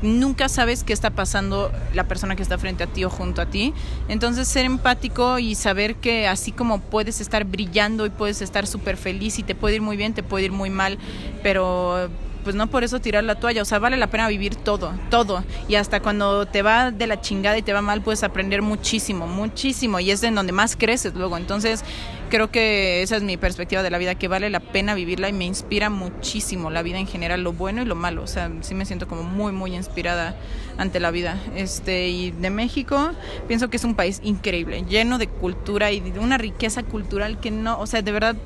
Nunca 0.00 0.48
sabes 0.48 0.84
qué 0.84 0.92
está 0.92 1.10
pasando 1.10 1.72
la 1.92 2.04
persona 2.04 2.36
que 2.36 2.42
está 2.42 2.56
frente 2.56 2.84
a 2.84 2.86
ti 2.86 3.04
o 3.04 3.10
junto 3.10 3.42
a 3.42 3.46
ti. 3.46 3.74
Entonces 4.08 4.46
ser 4.46 4.64
empático 4.64 5.38
y 5.38 5.54
saber 5.56 5.96
que 5.96 6.28
así 6.28 6.52
como 6.52 6.80
puedes 6.80 7.20
estar 7.20 7.44
brillando 7.44 8.06
y 8.06 8.10
puedes 8.10 8.40
estar 8.40 8.66
súper 8.66 8.96
feliz 8.96 9.38
y 9.38 9.42
te 9.42 9.54
puede 9.54 9.76
ir 9.76 9.82
muy 9.82 9.96
bien, 9.96 10.14
te 10.14 10.22
puede 10.22 10.46
ir 10.46 10.52
muy 10.52 10.70
mal, 10.70 10.98
pero 11.42 12.08
pues 12.48 12.56
no 12.56 12.68
por 12.68 12.82
eso 12.82 12.98
tirar 12.98 13.24
la 13.24 13.34
toalla, 13.34 13.60
o 13.60 13.64
sea, 13.66 13.78
vale 13.78 13.98
la 13.98 14.06
pena 14.06 14.26
vivir 14.26 14.56
todo, 14.56 14.94
todo. 15.10 15.44
Y 15.68 15.74
hasta 15.74 16.00
cuando 16.00 16.46
te 16.46 16.62
va 16.62 16.90
de 16.90 17.06
la 17.06 17.20
chingada 17.20 17.58
y 17.58 17.60
te 17.60 17.74
va 17.74 17.82
mal, 17.82 18.00
puedes 18.00 18.22
aprender 18.22 18.62
muchísimo, 18.62 19.26
muchísimo. 19.26 20.00
Y 20.00 20.10
es 20.10 20.22
en 20.22 20.34
donde 20.34 20.54
más 20.54 20.74
creces 20.74 21.12
luego. 21.12 21.36
Entonces, 21.36 21.84
creo 22.28 22.50
que 22.50 23.02
esa 23.02 23.16
es 23.16 23.22
mi 23.22 23.36
perspectiva 23.36 23.82
de 23.82 23.90
la 23.90 23.98
vida, 23.98 24.14
que 24.14 24.28
vale 24.28 24.50
la 24.50 24.60
pena 24.60 24.94
vivirla 24.94 25.28
y 25.28 25.32
me 25.32 25.44
inspira 25.44 25.90
muchísimo 25.90 26.70
la 26.70 26.82
vida 26.82 26.98
en 26.98 27.06
general, 27.06 27.42
lo 27.42 27.52
bueno 27.52 27.82
y 27.82 27.84
lo 27.84 27.94
malo. 27.94 28.22
O 28.22 28.26
sea, 28.26 28.50
sí 28.60 28.74
me 28.74 28.84
siento 28.84 29.08
como 29.08 29.22
muy, 29.22 29.52
muy 29.52 29.74
inspirada 29.74 30.36
ante 30.76 31.00
la 31.00 31.10
vida. 31.10 31.38
Este, 31.56 32.08
y 32.08 32.30
de 32.30 32.50
México, 32.50 33.10
pienso 33.46 33.68
que 33.70 33.76
es 33.76 33.84
un 33.84 33.94
país 33.94 34.20
increíble, 34.22 34.84
lleno 34.88 35.18
de 35.18 35.28
cultura 35.28 35.90
y 35.92 36.00
de 36.00 36.18
una 36.18 36.38
riqueza 36.38 36.82
cultural 36.82 37.40
que 37.40 37.50
no, 37.50 37.78
o 37.78 37.86
sea, 37.86 38.02
de 38.02 38.12
verdad 38.12 38.36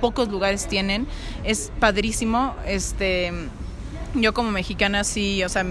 pocos 0.00 0.28
lugares 0.28 0.68
tienen. 0.68 1.06
Es 1.44 1.72
padrísimo. 1.80 2.54
Este, 2.66 3.32
yo 4.14 4.34
como 4.34 4.50
mexicana 4.50 5.04
sí, 5.04 5.42
o 5.44 5.48
sea, 5.48 5.64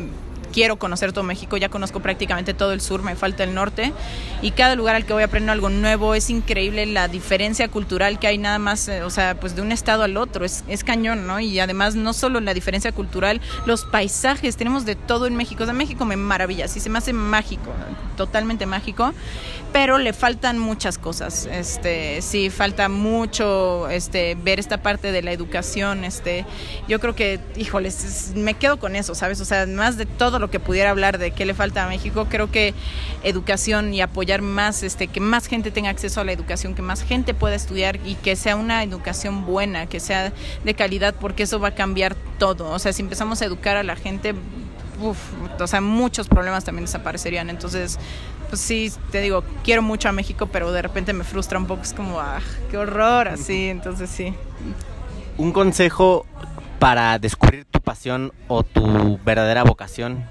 quiero 0.51 0.77
conocer 0.77 1.13
todo 1.13 1.23
México, 1.23 1.57
ya 1.57 1.69
conozco 1.69 1.99
prácticamente 1.99 2.53
todo 2.53 2.73
el 2.73 2.81
sur, 2.81 3.01
me 3.01 3.15
falta 3.15 3.43
el 3.43 3.53
norte 3.53 3.93
y 4.41 4.51
cada 4.51 4.75
lugar 4.75 4.95
al 4.95 5.05
que 5.05 5.13
voy 5.13 5.23
aprendo 5.23 5.51
algo 5.51 5.69
nuevo, 5.69 6.13
es 6.15 6.29
increíble 6.29 6.85
la 6.85 7.07
diferencia 7.07 7.67
cultural 7.67 8.19
que 8.19 8.27
hay 8.27 8.37
nada 8.37 8.59
más, 8.59 8.87
eh, 8.87 9.03
o 9.03 9.09
sea, 9.09 9.39
pues 9.39 9.55
de 9.55 9.61
un 9.61 9.71
estado 9.71 10.03
al 10.03 10.17
otro, 10.17 10.45
es, 10.45 10.63
es 10.67 10.83
cañón, 10.83 11.27
¿no? 11.27 11.39
Y 11.39 11.59
además 11.59 11.95
no 11.95 12.13
solo 12.13 12.39
la 12.39 12.53
diferencia 12.53 12.91
cultural, 12.91 13.41
los 13.65 13.85
paisajes, 13.85 14.57
tenemos 14.57 14.85
de 14.85 14.95
todo 14.95 15.27
en 15.27 15.35
México, 15.35 15.63
o 15.63 15.73
México 15.73 16.05
me 16.05 16.15
maravilla, 16.15 16.67
sí 16.67 16.79
se 16.79 16.89
me 16.89 16.97
hace 16.97 17.13
mágico, 17.13 17.71
totalmente 18.26 18.65
mágico, 18.65 19.13
pero 19.74 19.97
le 19.97 20.13
faltan 20.13 20.59
muchas 20.59 20.97
cosas, 20.97 21.47
este, 21.51 22.22
sí, 22.22 22.49
falta 22.49 22.89
mucho, 22.89 23.89
este, 23.89 24.36
ver 24.36 24.59
esta 24.59 24.84
parte 24.84 25.11
de 25.11 25.22
la 25.22 25.32
educación, 25.32 26.03
este, 26.03 26.45
yo 26.88 26.99
creo 26.99 27.15
que, 27.15 27.39
híjoles, 27.55 28.34
me 28.36 28.53
quedo 28.53 28.78
con 28.78 28.95
eso, 28.95 29.15
¿sabes? 29.15 29.39
O 29.41 29.45
sea, 29.45 29.65
más 29.65 29.97
de 29.97 30.05
todo 30.05 30.39
lo 30.39 30.51
que 30.51 30.59
pudiera 30.59 30.91
hablar 30.91 31.17
de 31.17 31.32
qué 31.32 31.45
le 31.45 31.53
falta 31.53 31.86
a 31.86 31.88
México, 31.88 32.28
creo 32.30 32.51
que 32.51 32.74
educación 33.24 33.93
y 33.93 34.01
apoyar 34.01 34.41
más, 34.41 34.84
este, 34.84 35.07
que 35.07 35.19
más 35.19 35.47
gente 35.47 35.72
tenga 35.72 35.89
acceso 35.89 36.22
a 36.22 36.26
la 36.26 36.32
educación, 36.32 36.76
que 36.76 36.82
más 36.82 37.01
gente 37.01 37.34
pueda 37.34 37.55
estudiar 37.55 37.99
y 38.05 38.15
que 38.15 38.36
sea 38.36 38.55
una 38.55 38.84
educación 38.84 39.45
buena, 39.45 39.88
que 39.88 39.99
sea 39.99 40.32
de 40.63 40.74
calidad, 40.76 41.15
porque 41.19 41.43
eso 41.43 41.59
va 41.59 41.69
a 41.69 41.76
cambiar 41.76 42.15
todo. 42.38 42.69
O 42.69 42.80
sea, 42.80 42.93
si 42.93 43.01
empezamos 43.01 43.41
a 43.41 43.45
educar 43.45 43.78
a 43.78 43.84
la 43.84 43.95
gente, 43.95 44.36
uf, 45.01 45.17
o 45.59 45.67
sea, 45.67 45.81
muchos 45.81 46.27
problemas 46.27 46.63
también 46.63 46.85
desaparecerían. 46.85 47.49
Entonces, 47.49 47.99
pues 48.49 48.61
sí, 48.61 48.91
te 49.11 49.21
digo, 49.21 49.43
quiero 49.63 49.81
mucho 49.81 50.09
a 50.09 50.11
México, 50.11 50.47
pero 50.47 50.71
de 50.71 50.81
repente 50.81 51.13
me 51.13 51.23
frustra 51.23 51.57
un 51.57 51.67
poco, 51.67 51.81
es 51.81 51.93
como, 51.93 52.19
ah, 52.19 52.39
qué 52.69 52.77
horror, 52.77 53.27
así, 53.27 53.69
entonces 53.69 54.09
sí. 54.09 54.33
Un 55.37 55.51
consejo 55.51 56.25
para 56.81 57.19
descubrir 57.19 57.65
tu 57.65 57.79
pasión 57.79 58.33
o 58.47 58.63
tu 58.63 59.19
verdadera 59.23 59.63
vocación? 59.63 60.25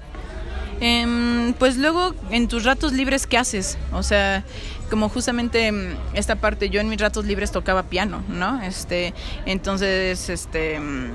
Em, 0.81 1.53
pues 1.53 1.77
luego 1.77 2.13
en 2.29 2.49
tus 2.49 2.65
ratos 2.65 2.91
libres, 2.91 3.25
¿qué 3.25 3.37
haces? 3.37 3.77
O 3.93 4.03
sea, 4.03 4.43
como 4.89 5.07
justamente 5.07 5.67
em, 5.67 5.95
esta 6.13 6.35
parte, 6.35 6.69
yo 6.69 6.81
en 6.81 6.89
mis 6.89 6.99
ratos 6.99 7.23
libres 7.23 7.53
tocaba 7.53 7.83
piano, 7.83 8.21
¿no? 8.27 8.61
Este, 8.63 9.13
entonces, 9.45 10.27
este, 10.27 10.75
em, 10.75 11.11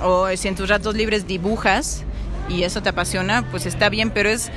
o 0.00 0.28
si 0.36 0.46
en 0.46 0.54
tus 0.54 0.68
ratos 0.68 0.94
libres 0.94 1.26
dibujas 1.26 2.04
y 2.48 2.62
eso 2.62 2.82
te 2.82 2.88
apasiona, 2.88 3.48
pues 3.50 3.66
está 3.66 3.88
bien, 3.88 4.10
pero 4.10 4.28
es 4.28 4.50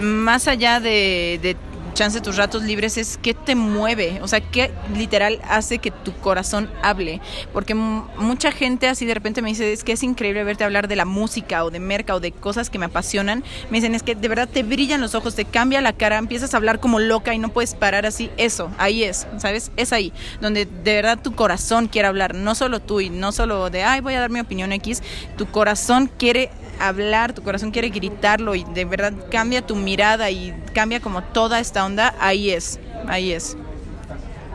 más 0.00 0.48
allá 0.48 0.80
de, 0.80 1.38
de 1.42 1.56
chance 1.92 2.20
tus 2.20 2.36
ratos 2.36 2.62
libres 2.62 2.96
es 2.96 3.18
qué 3.20 3.34
te 3.34 3.54
mueve, 3.54 4.20
o 4.22 4.28
sea, 4.28 4.40
qué 4.40 4.72
literal 4.96 5.40
hace 5.48 5.78
que 5.78 5.90
tu 5.90 6.12
corazón 6.14 6.70
hable. 6.82 7.20
Porque 7.52 7.74
mucha 7.74 8.52
gente 8.52 8.88
así 8.88 9.04
de 9.06 9.14
repente 9.14 9.42
me 9.42 9.48
dice, 9.48 9.72
es 9.72 9.84
que 9.84 9.92
es 9.92 10.02
increíble 10.02 10.44
verte 10.44 10.64
hablar 10.64 10.88
de 10.88 10.96
la 10.96 11.04
música 11.04 11.64
o 11.64 11.70
de 11.70 11.80
merca 11.80 12.14
o 12.14 12.20
de 12.20 12.32
cosas 12.32 12.70
que 12.70 12.78
me 12.78 12.86
apasionan. 12.86 13.44
Me 13.70 13.78
dicen, 13.78 13.94
es 13.94 14.02
que 14.02 14.14
de 14.14 14.28
verdad 14.28 14.48
te 14.48 14.62
brillan 14.62 15.00
los 15.00 15.14
ojos, 15.14 15.34
te 15.34 15.44
cambia 15.44 15.80
la 15.80 15.92
cara, 15.92 16.18
empiezas 16.18 16.54
a 16.54 16.56
hablar 16.56 16.80
como 16.80 16.98
loca 16.98 17.34
y 17.34 17.38
no 17.38 17.50
puedes 17.50 17.74
parar 17.74 18.06
así. 18.06 18.30
Eso, 18.36 18.70
ahí 18.78 19.04
es, 19.04 19.26
¿sabes? 19.38 19.70
Es 19.76 19.92
ahí, 19.92 20.12
donde 20.40 20.66
de 20.66 20.94
verdad 20.94 21.18
tu 21.22 21.34
corazón 21.34 21.88
quiere 21.88 22.08
hablar, 22.08 22.34
no 22.34 22.54
solo 22.54 22.80
tú 22.80 23.00
y 23.00 23.10
no 23.10 23.32
solo 23.32 23.70
de, 23.70 23.84
ay, 23.84 24.00
voy 24.00 24.14
a 24.14 24.20
dar 24.20 24.30
mi 24.30 24.40
opinión 24.40 24.72
X, 24.72 25.02
tu 25.36 25.46
corazón 25.46 26.10
quiere 26.18 26.50
hablar, 26.88 27.32
tu 27.32 27.42
corazón 27.42 27.70
quiere 27.70 27.88
gritarlo 27.90 28.54
y 28.54 28.64
de 28.64 28.84
verdad 28.84 29.12
cambia 29.30 29.62
tu 29.62 29.76
mirada 29.76 30.30
y 30.30 30.54
cambia 30.74 31.00
como 31.00 31.22
toda 31.22 31.60
esta 31.60 31.84
onda, 31.84 32.14
ahí 32.20 32.50
es, 32.50 32.80
ahí 33.06 33.32
es. 33.32 33.56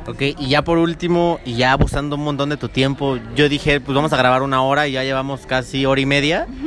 Ok, 0.08 0.22
y 0.22 0.48
ya 0.48 0.62
por 0.64 0.78
último, 0.78 1.40
y 1.46 1.56
ya 1.56 1.74
abusando 1.74 2.16
un 2.16 2.24
montón 2.24 2.50
de 2.50 2.58
tu 2.58 2.70
tiempo, 2.70 3.18
yo 3.36 3.50
dije, 3.50 3.82
pues 3.82 3.96
vamos 3.96 4.14
a 4.14 4.18
grabar 4.18 4.42
una 4.42 4.62
hora 4.62 4.88
y 4.88 4.94
ya 4.94 5.04
llevamos 5.04 5.46
casi 5.46 5.86
hora 5.86 6.02
y 6.02 6.06
media. 6.06 6.48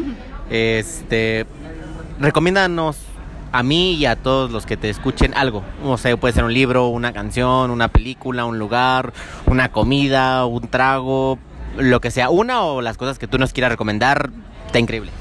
Este, 0.52 1.46
recomiéndanos 2.18 2.96
a 3.52 3.62
mí 3.62 3.94
y 3.94 4.06
a 4.06 4.16
todos 4.16 4.50
los 4.50 4.66
que 4.66 4.76
te 4.76 4.90
escuchen 4.90 5.32
algo. 5.36 5.62
O 5.84 5.96
sea, 5.96 6.16
puede 6.16 6.34
ser 6.34 6.42
un 6.42 6.52
libro, 6.52 6.88
una 6.88 7.12
canción, 7.12 7.70
una 7.70 7.86
película, 7.86 8.44
un 8.44 8.58
lugar, 8.58 9.12
una 9.46 9.70
comida, 9.70 10.44
un 10.46 10.66
trago, 10.66 11.38
lo 11.78 12.00
que 12.00 12.10
sea. 12.10 12.30
Una 12.30 12.62
o 12.62 12.82
las 12.82 12.96
cosas 12.96 13.20
que 13.20 13.28
tú 13.28 13.38
nos 13.38 13.52
quieras 13.52 13.70
recomendar, 13.70 14.30
está 14.66 14.80
increíble 14.80 15.12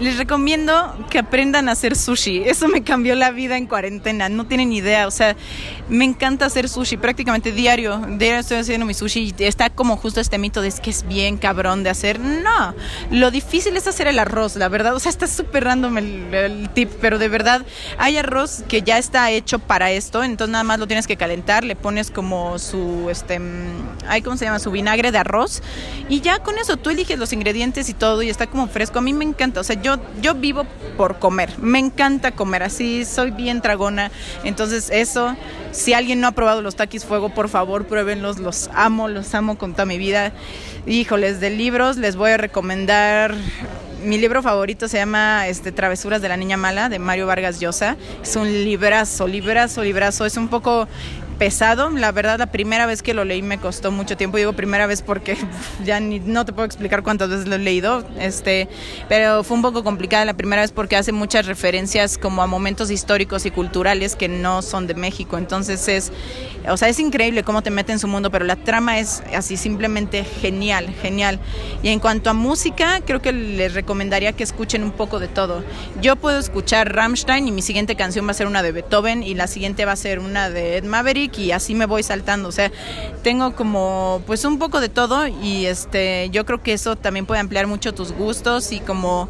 les 0.00 0.18
recomiendo 0.18 0.94
que 1.10 1.18
aprendan 1.18 1.68
a 1.68 1.72
hacer 1.72 1.96
sushi. 1.96 2.42
Eso 2.44 2.68
me 2.68 2.82
cambió 2.82 3.14
la 3.14 3.30
vida 3.30 3.56
en 3.56 3.66
cuarentena. 3.66 4.28
No 4.28 4.46
tienen 4.46 4.72
idea. 4.72 5.06
O 5.06 5.10
sea, 5.10 5.36
me 5.88 6.04
encanta 6.04 6.46
hacer 6.46 6.68
sushi 6.68 6.96
prácticamente 6.96 7.52
diario. 7.52 7.98
Diario 8.18 8.40
estoy 8.40 8.58
haciendo 8.58 8.86
mi 8.86 8.94
sushi 8.94 9.34
y 9.38 9.44
está 9.44 9.70
como 9.70 9.96
justo 9.96 10.20
este 10.20 10.38
mito 10.38 10.60
de 10.60 10.68
es 10.68 10.80
que 10.80 10.90
es 10.90 11.06
bien 11.06 11.36
cabrón 11.36 11.82
de 11.82 11.90
hacer. 11.90 12.18
No. 12.18 12.74
Lo 13.10 13.30
difícil 13.30 13.76
es 13.76 13.86
hacer 13.86 14.06
el 14.06 14.18
arroz, 14.18 14.56
la 14.56 14.68
verdad. 14.68 14.94
O 14.94 15.00
sea, 15.00 15.10
está 15.10 15.26
súper 15.26 15.64
random 15.64 15.98
el, 15.98 16.70
tip, 16.74 16.90
pero 17.00 17.18
de 17.18 17.28
verdad 17.28 17.64
hay 17.98 18.16
arroz 18.16 18.64
que 18.68 18.82
ya 18.82 18.98
está 18.98 19.30
hecho 19.30 19.58
para 19.58 19.90
esto. 19.90 20.24
Entonces 20.24 20.52
nada 20.52 20.64
más 20.64 20.78
lo 20.78 20.86
tienes 20.86 21.06
que 21.06 21.16
calentar. 21.16 21.64
Le 21.64 21.76
pones 21.76 22.10
como 22.10 22.58
su, 22.58 23.08
este, 23.10 23.40
hay 24.08 24.22
¿cómo 24.22 24.36
se 24.36 24.46
llama? 24.46 24.58
Su 24.58 24.70
vinagre 24.70 25.12
de 25.12 25.18
arroz. 25.18 25.62
Y 26.08 26.20
ya 26.20 26.38
con 26.38 26.58
eso 26.58 26.76
tú 26.76 26.90
eliges 26.90 27.18
los 27.18 27.32
ingredientes 27.32 27.88
y 27.88 27.94
todo 27.94 28.22
y 28.22 28.30
está 28.30 28.46
como 28.46 28.66
fresco. 28.68 28.98
A 28.98 29.02
mí 29.02 29.12
me 29.12 29.24
encanta. 29.24 29.60
O 29.60 29.64
sea, 29.64 29.80
yo 29.82 29.98
yo, 30.20 30.34
vivo 30.34 30.64
por 30.96 31.18
comer, 31.18 31.58
me 31.58 31.78
encanta 31.78 32.32
comer, 32.32 32.62
así 32.62 33.04
soy 33.04 33.30
bien 33.30 33.60
tragona, 33.60 34.10
entonces 34.44 34.90
eso, 34.90 35.36
si 35.70 35.94
alguien 35.94 36.20
no 36.20 36.28
ha 36.28 36.32
probado 36.32 36.62
los 36.62 36.76
taquis 36.76 37.04
fuego, 37.04 37.30
por 37.30 37.48
favor 37.48 37.86
pruébenlos, 37.86 38.38
los 38.38 38.70
amo, 38.74 39.08
los 39.08 39.34
amo 39.34 39.58
con 39.58 39.72
toda 39.72 39.86
mi 39.86 39.98
vida. 39.98 40.32
Híjoles, 40.86 41.40
de 41.40 41.50
libros 41.50 41.96
les 41.96 42.16
voy 42.16 42.32
a 42.32 42.36
recomendar 42.36 43.34
mi 44.02 44.18
libro 44.18 44.42
favorito 44.42 44.88
se 44.88 44.98
llama 44.98 45.46
este, 45.46 45.70
Travesuras 45.72 46.20
de 46.20 46.28
la 46.28 46.36
Niña 46.36 46.56
Mala, 46.56 46.88
de 46.88 46.98
Mario 46.98 47.26
Vargas 47.26 47.60
Llosa. 47.60 47.96
Es 48.22 48.36
un 48.36 48.48
librazo, 48.48 49.26
librazo, 49.28 49.82
librazo. 49.84 50.26
Es 50.26 50.36
un 50.36 50.48
poco 50.48 50.88
pesado. 51.42 51.90
La 51.90 52.12
verdad, 52.12 52.38
la 52.38 52.52
primera 52.52 52.86
vez 52.86 53.02
que 53.02 53.14
lo 53.14 53.24
leí 53.24 53.42
me 53.42 53.58
costó 53.58 53.90
mucho 53.90 54.16
tiempo. 54.16 54.36
Digo 54.36 54.52
primera 54.52 54.86
vez 54.86 55.02
porque 55.02 55.36
ya 55.84 55.98
ni, 55.98 56.20
no 56.20 56.44
te 56.44 56.52
puedo 56.52 56.64
explicar 56.64 57.02
cuántas 57.02 57.30
veces 57.30 57.48
lo 57.48 57.56
he 57.56 57.58
leído. 57.58 58.04
Este, 58.20 58.68
pero 59.08 59.42
fue 59.42 59.56
un 59.56 59.62
poco 59.62 59.82
complicada 59.82 60.24
la 60.24 60.34
primera 60.34 60.62
vez 60.62 60.70
porque 60.70 60.94
hace 60.94 61.10
muchas 61.10 61.46
referencias 61.46 62.16
como 62.16 62.44
a 62.44 62.46
momentos 62.46 62.92
históricos 62.92 63.44
y 63.44 63.50
culturales 63.50 64.14
que 64.14 64.28
no 64.28 64.62
son 64.62 64.86
de 64.86 64.94
México. 64.94 65.36
Entonces 65.36 65.88
es, 65.88 66.12
o 66.68 66.76
sea, 66.76 66.88
es 66.88 67.00
increíble 67.00 67.42
cómo 67.42 67.60
te 67.60 67.70
mete 67.70 67.90
en 67.90 67.98
su 67.98 68.06
mundo, 68.06 68.30
pero 68.30 68.44
la 68.44 68.54
trama 68.54 69.00
es 69.00 69.24
así 69.34 69.56
simplemente 69.56 70.22
genial, 70.22 70.94
genial. 71.02 71.40
Y 71.82 71.88
en 71.88 71.98
cuanto 71.98 72.30
a 72.30 72.34
música, 72.34 73.00
creo 73.04 73.20
que 73.20 73.32
les 73.32 73.74
recomendaría 73.74 74.32
que 74.32 74.44
escuchen 74.44 74.84
un 74.84 74.92
poco 74.92 75.18
de 75.18 75.26
todo. 75.26 75.64
Yo 76.00 76.14
puedo 76.14 76.38
escuchar 76.38 76.94
Rammstein 76.94 77.48
y 77.48 77.50
mi 77.50 77.62
siguiente 77.62 77.96
canción 77.96 78.28
va 78.28 78.30
a 78.30 78.34
ser 78.34 78.46
una 78.46 78.62
de 78.62 78.70
Beethoven 78.70 79.24
y 79.24 79.34
la 79.34 79.48
siguiente 79.48 79.84
va 79.84 79.90
a 79.90 79.96
ser 79.96 80.20
una 80.20 80.48
de 80.48 80.76
Ed 80.76 80.84
Maverick 80.84 81.31
y 81.38 81.52
así 81.52 81.74
me 81.74 81.86
voy 81.86 82.02
saltando. 82.02 82.48
O 82.48 82.52
sea, 82.52 82.70
tengo 83.22 83.54
como 83.54 84.22
pues 84.26 84.44
un 84.44 84.58
poco 84.58 84.80
de 84.80 84.88
todo 84.88 85.26
y 85.26 85.66
este 85.66 86.28
yo 86.30 86.44
creo 86.46 86.62
que 86.62 86.72
eso 86.72 86.96
también 86.96 87.26
puede 87.26 87.40
ampliar 87.40 87.66
mucho 87.66 87.94
tus 87.94 88.12
gustos 88.12 88.72
y 88.72 88.80
como 88.80 89.28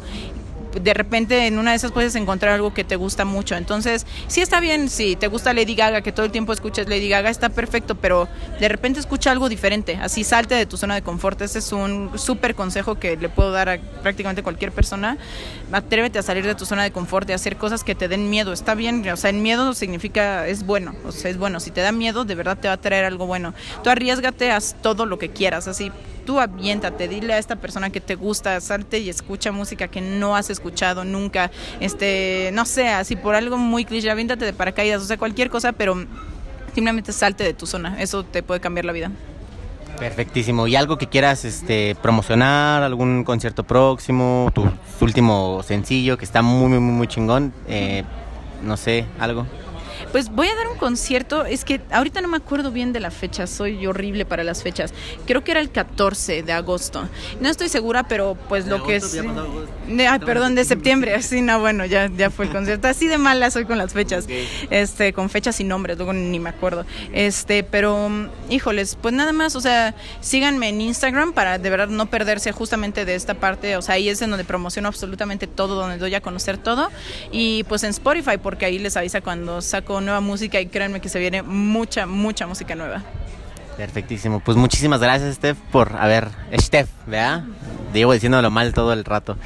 de 0.81 0.93
repente 0.93 1.47
en 1.47 1.57
una 1.59 1.71
de 1.71 1.77
esas 1.77 1.91
puedes 1.91 2.15
encontrar 2.15 2.53
algo 2.53 2.73
que 2.73 2.83
te 2.83 2.95
gusta 2.95 3.25
mucho. 3.25 3.55
Entonces, 3.55 4.05
sí 4.27 4.41
está 4.41 4.59
bien, 4.59 4.89
si 4.89 5.15
te 5.15 5.27
gusta 5.27 5.53
Lady 5.53 5.75
Gaga, 5.75 6.01
que 6.01 6.11
todo 6.11 6.25
el 6.25 6.31
tiempo 6.31 6.53
escuches 6.53 6.87
Lady 6.87 7.09
Gaga, 7.09 7.29
está 7.29 7.49
perfecto, 7.49 7.95
pero 7.95 8.27
de 8.59 8.67
repente 8.69 8.99
escucha 8.99 9.31
algo 9.31 9.49
diferente, 9.49 9.97
así 10.01 10.23
salte 10.23 10.55
de 10.55 10.65
tu 10.65 10.77
zona 10.77 10.95
de 10.95 11.01
confort. 11.01 11.41
Ese 11.41 11.59
es 11.59 11.71
un 11.71 12.11
súper 12.17 12.55
consejo 12.55 12.95
que 12.95 13.17
le 13.17 13.29
puedo 13.29 13.51
dar 13.51 13.69
a 13.69 13.79
prácticamente 14.01 14.43
cualquier 14.43 14.71
persona. 14.71 15.17
Atrévete 15.71 16.19
a 16.19 16.23
salir 16.23 16.45
de 16.45 16.55
tu 16.55 16.65
zona 16.65 16.83
de 16.83 16.91
confort 16.91 17.29
y 17.29 17.33
hacer 17.33 17.57
cosas 17.57 17.83
que 17.83 17.95
te 17.95 18.07
den 18.07 18.29
miedo. 18.29 18.53
Está 18.53 18.75
bien, 18.75 19.07
o 19.09 19.17
sea, 19.17 19.29
el 19.29 19.37
miedo 19.37 19.73
significa, 19.73 20.47
es 20.47 20.65
bueno, 20.65 20.95
o 21.05 21.11
sea, 21.11 21.31
es 21.31 21.37
bueno. 21.37 21.59
Si 21.59 21.71
te 21.71 21.81
da 21.81 21.91
miedo, 21.91 22.25
de 22.25 22.35
verdad 22.35 22.57
te 22.57 22.67
va 22.67 22.75
a 22.75 22.77
traer 22.77 23.05
algo 23.05 23.25
bueno. 23.25 23.53
Tú 23.83 23.89
arriesgate, 23.89 24.51
haz 24.51 24.75
todo 24.81 25.05
lo 25.05 25.17
que 25.17 25.29
quieras, 25.29 25.67
así 25.67 25.91
tú 26.25 26.39
aviéntate, 26.39 27.07
dile 27.07 27.33
a 27.33 27.37
esta 27.37 27.55
persona 27.55 27.89
que 27.89 28.01
te 28.01 28.15
gusta, 28.15 28.59
salte 28.61 28.99
y 28.99 29.09
escucha 29.09 29.51
música 29.51 29.87
que 29.87 30.01
no 30.01 30.35
has 30.35 30.49
escuchado 30.49 31.03
nunca, 31.03 31.51
este, 31.79 32.49
no 32.53 32.65
sé, 32.65 32.87
así 32.89 33.15
por 33.15 33.35
algo 33.35 33.57
muy 33.57 33.85
cliché, 33.85 34.09
aviéntate 34.09 34.45
de 34.45 34.53
paracaídas, 34.53 35.01
o 35.01 35.05
sea, 35.05 35.17
cualquier 35.17 35.49
cosa, 35.49 35.71
pero 35.71 36.05
simplemente 36.73 37.11
salte 37.11 37.43
de 37.43 37.53
tu 37.53 37.65
zona, 37.65 38.01
eso 38.01 38.23
te 38.23 38.43
puede 38.43 38.59
cambiar 38.59 38.85
la 38.85 38.93
vida. 38.93 39.11
Perfectísimo. 39.97 40.67
¿Y 40.67 40.75
algo 40.75 40.97
que 40.97 41.07
quieras 41.07 41.45
este, 41.45 41.95
promocionar? 42.01 42.81
¿Algún 42.81 43.23
concierto 43.23 43.63
próximo? 43.63 44.51
¿Tu, 44.53 44.65
último 45.01 45.61
sencillo 45.63 46.17
que 46.17 46.25
está 46.25 46.41
muy, 46.41 46.67
muy, 46.69 46.79
muy 46.79 47.07
chingón? 47.07 47.53
Eh, 47.67 48.03
no 48.63 48.75
sé, 48.75 49.05
algo. 49.19 49.45
Pues 50.13 50.29
voy 50.29 50.47
a 50.47 50.55
dar 50.55 50.67
un 50.67 50.77
concierto, 50.77 51.43
es 51.43 51.65
que 51.65 51.81
ahorita 51.89 52.21
no 52.21 52.27
me 52.27 52.37
acuerdo 52.37 52.69
bien 52.69 52.93
de 52.93 52.99
la 52.99 53.09
fecha, 53.09 53.47
soy 53.47 53.87
horrible 53.87 54.25
para 54.25 54.43
las 54.43 54.61
fechas. 54.61 54.93
Creo 55.25 55.43
que 55.43 55.49
era 55.49 55.59
el 55.59 55.71
14 55.71 56.43
de 56.43 56.53
agosto. 56.53 57.09
No 57.41 57.49
estoy 57.49 57.67
segura, 57.67 58.03
pero 58.03 58.37
pues 58.47 58.67
lo 58.67 58.83
que 58.83 58.97
es... 58.97 59.19
ay, 59.89 60.19
perdón, 60.19 60.53
de 60.53 60.65
septiembre. 60.65 61.19
Sí, 61.23 61.41
no, 61.41 61.59
bueno, 61.59 61.87
ya, 61.87 62.11
ya 62.15 62.29
fue 62.29 62.45
el 62.45 62.51
concierto. 62.53 62.87
Así 62.87 63.07
de 63.07 63.17
mala 63.17 63.49
soy 63.49 63.65
con 63.65 63.79
las 63.79 63.93
fechas. 63.93 64.27
Este, 64.69 65.13
con 65.13 65.31
fechas 65.31 65.59
y 65.59 65.63
nombres, 65.63 65.97
luego 65.97 66.13
ni 66.13 66.39
me 66.39 66.51
acuerdo. 66.51 66.85
Este, 67.11 67.63
pero, 67.63 68.07
híjoles, 68.51 68.95
pues 69.01 69.15
nada 69.15 69.33
más, 69.33 69.55
o 69.55 69.61
sea, 69.61 69.95
síganme 70.21 70.69
en 70.69 70.79
Instagram 70.79 71.33
para 71.33 71.57
de 71.57 71.69
verdad 71.71 71.87
no 71.87 72.05
perderse 72.05 72.51
justamente 72.51 73.05
de 73.05 73.15
esta 73.15 73.33
parte. 73.33 73.77
O 73.77 73.81
sea, 73.81 73.95
ahí 73.95 74.09
es 74.09 74.21
en 74.21 74.29
donde 74.29 74.45
promociono 74.45 74.89
absolutamente 74.89 75.47
todo, 75.47 75.73
donde 75.73 75.97
doy 75.97 76.13
a 76.13 76.21
conocer 76.21 76.59
todo. 76.59 76.91
Y 77.31 77.63
pues 77.63 77.83
en 77.83 77.89
Spotify, 77.89 78.37
porque 78.37 78.67
ahí 78.67 78.77
les 78.77 78.95
avisa 78.95 79.21
cuando 79.21 79.59
saco 79.59 80.02
nueva 80.03 80.21
música 80.21 80.61
y 80.61 80.67
créanme 80.67 81.01
que 81.01 81.09
se 81.09 81.19
viene 81.19 81.41
mucha, 81.41 82.05
mucha 82.05 82.47
música 82.47 82.75
nueva. 82.75 83.01
Perfectísimo. 83.77 84.39
Pues 84.39 84.57
muchísimas 84.57 85.01
gracias, 85.01 85.35
Steph, 85.35 85.57
por 85.71 85.95
haber. 85.97 86.29
Steph, 86.59 86.89
¿verdad? 87.07 87.43
Llevo 87.93 88.13
diciéndolo 88.13 88.51
mal 88.51 88.73
todo 88.73 88.93
el 88.93 89.03
rato. 89.03 89.37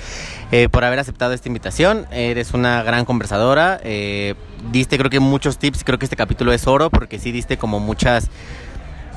Eh, 0.51 0.69
por 0.69 0.83
haber 0.83 0.99
aceptado 0.99 1.33
esta 1.33 1.47
invitación. 1.47 2.07
Eres 2.11 2.53
una 2.53 2.83
gran 2.83 3.05
conversadora. 3.05 3.79
Eh, 3.83 4.35
diste, 4.71 4.97
creo 4.97 5.09
que 5.09 5.19
muchos 5.19 5.57
tips. 5.57 5.83
Creo 5.83 5.97
que 5.99 6.05
este 6.05 6.15
capítulo 6.15 6.51
es 6.53 6.67
oro 6.67 6.89
porque 6.89 7.19
sí 7.19 7.31
diste 7.31 7.57
como 7.57 7.79
muchas 7.79 8.29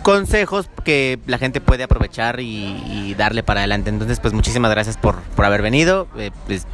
consejos 0.02 0.70
que 0.84 1.18
la 1.26 1.38
gente 1.38 1.60
puede 1.60 1.82
aprovechar 1.82 2.40
y, 2.40 3.14
darle 3.18 3.42
para 3.42 3.60
adelante. 3.60 3.90
Entonces, 3.90 4.20
pues 4.20 4.32
muchísimas 4.32 4.70
gracias 4.70 4.96
por, 4.96 5.20
por 5.20 5.44
haber 5.44 5.62
venido. 5.62 6.06
Eh, 6.16 6.30
pues, 6.46 6.66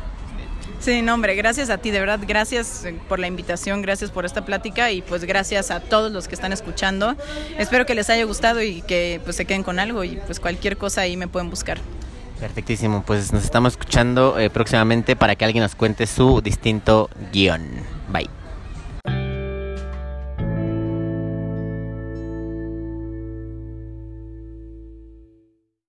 Sí, 0.80 1.02
no, 1.02 1.14
hombre, 1.14 1.34
gracias 1.34 1.70
a 1.70 1.78
ti, 1.78 1.90
de 1.90 2.00
verdad, 2.00 2.20
gracias 2.26 2.84
eh, 2.84 2.94
por 3.08 3.18
la 3.18 3.26
invitación, 3.26 3.82
gracias 3.82 4.10
por 4.10 4.24
esta 4.24 4.44
plática 4.44 4.90
y 4.92 5.02
pues 5.02 5.24
gracias 5.24 5.70
a 5.70 5.80
todos 5.80 6.12
los 6.12 6.28
que 6.28 6.34
están 6.34 6.52
escuchando. 6.52 7.16
Espero 7.58 7.86
que 7.86 7.94
les 7.94 8.08
haya 8.10 8.24
gustado 8.24 8.62
y 8.62 8.82
que 8.82 9.20
pues 9.24 9.36
se 9.36 9.46
queden 9.46 9.62
con 9.62 9.78
algo 9.78 10.04
y 10.04 10.16
pues 10.26 10.38
cualquier 10.38 10.76
cosa 10.76 11.00
ahí 11.00 11.16
me 11.16 11.28
pueden 11.28 11.50
buscar. 11.50 11.78
Perfectísimo, 12.38 13.02
pues 13.06 13.32
nos 13.32 13.44
estamos 13.44 13.72
escuchando 13.72 14.38
eh, 14.38 14.50
próximamente 14.50 15.16
para 15.16 15.36
que 15.36 15.44
alguien 15.44 15.62
nos 15.62 15.74
cuente 15.74 16.06
su 16.06 16.42
distinto 16.42 17.08
guion. 17.32 17.66
Bye. 18.08 18.45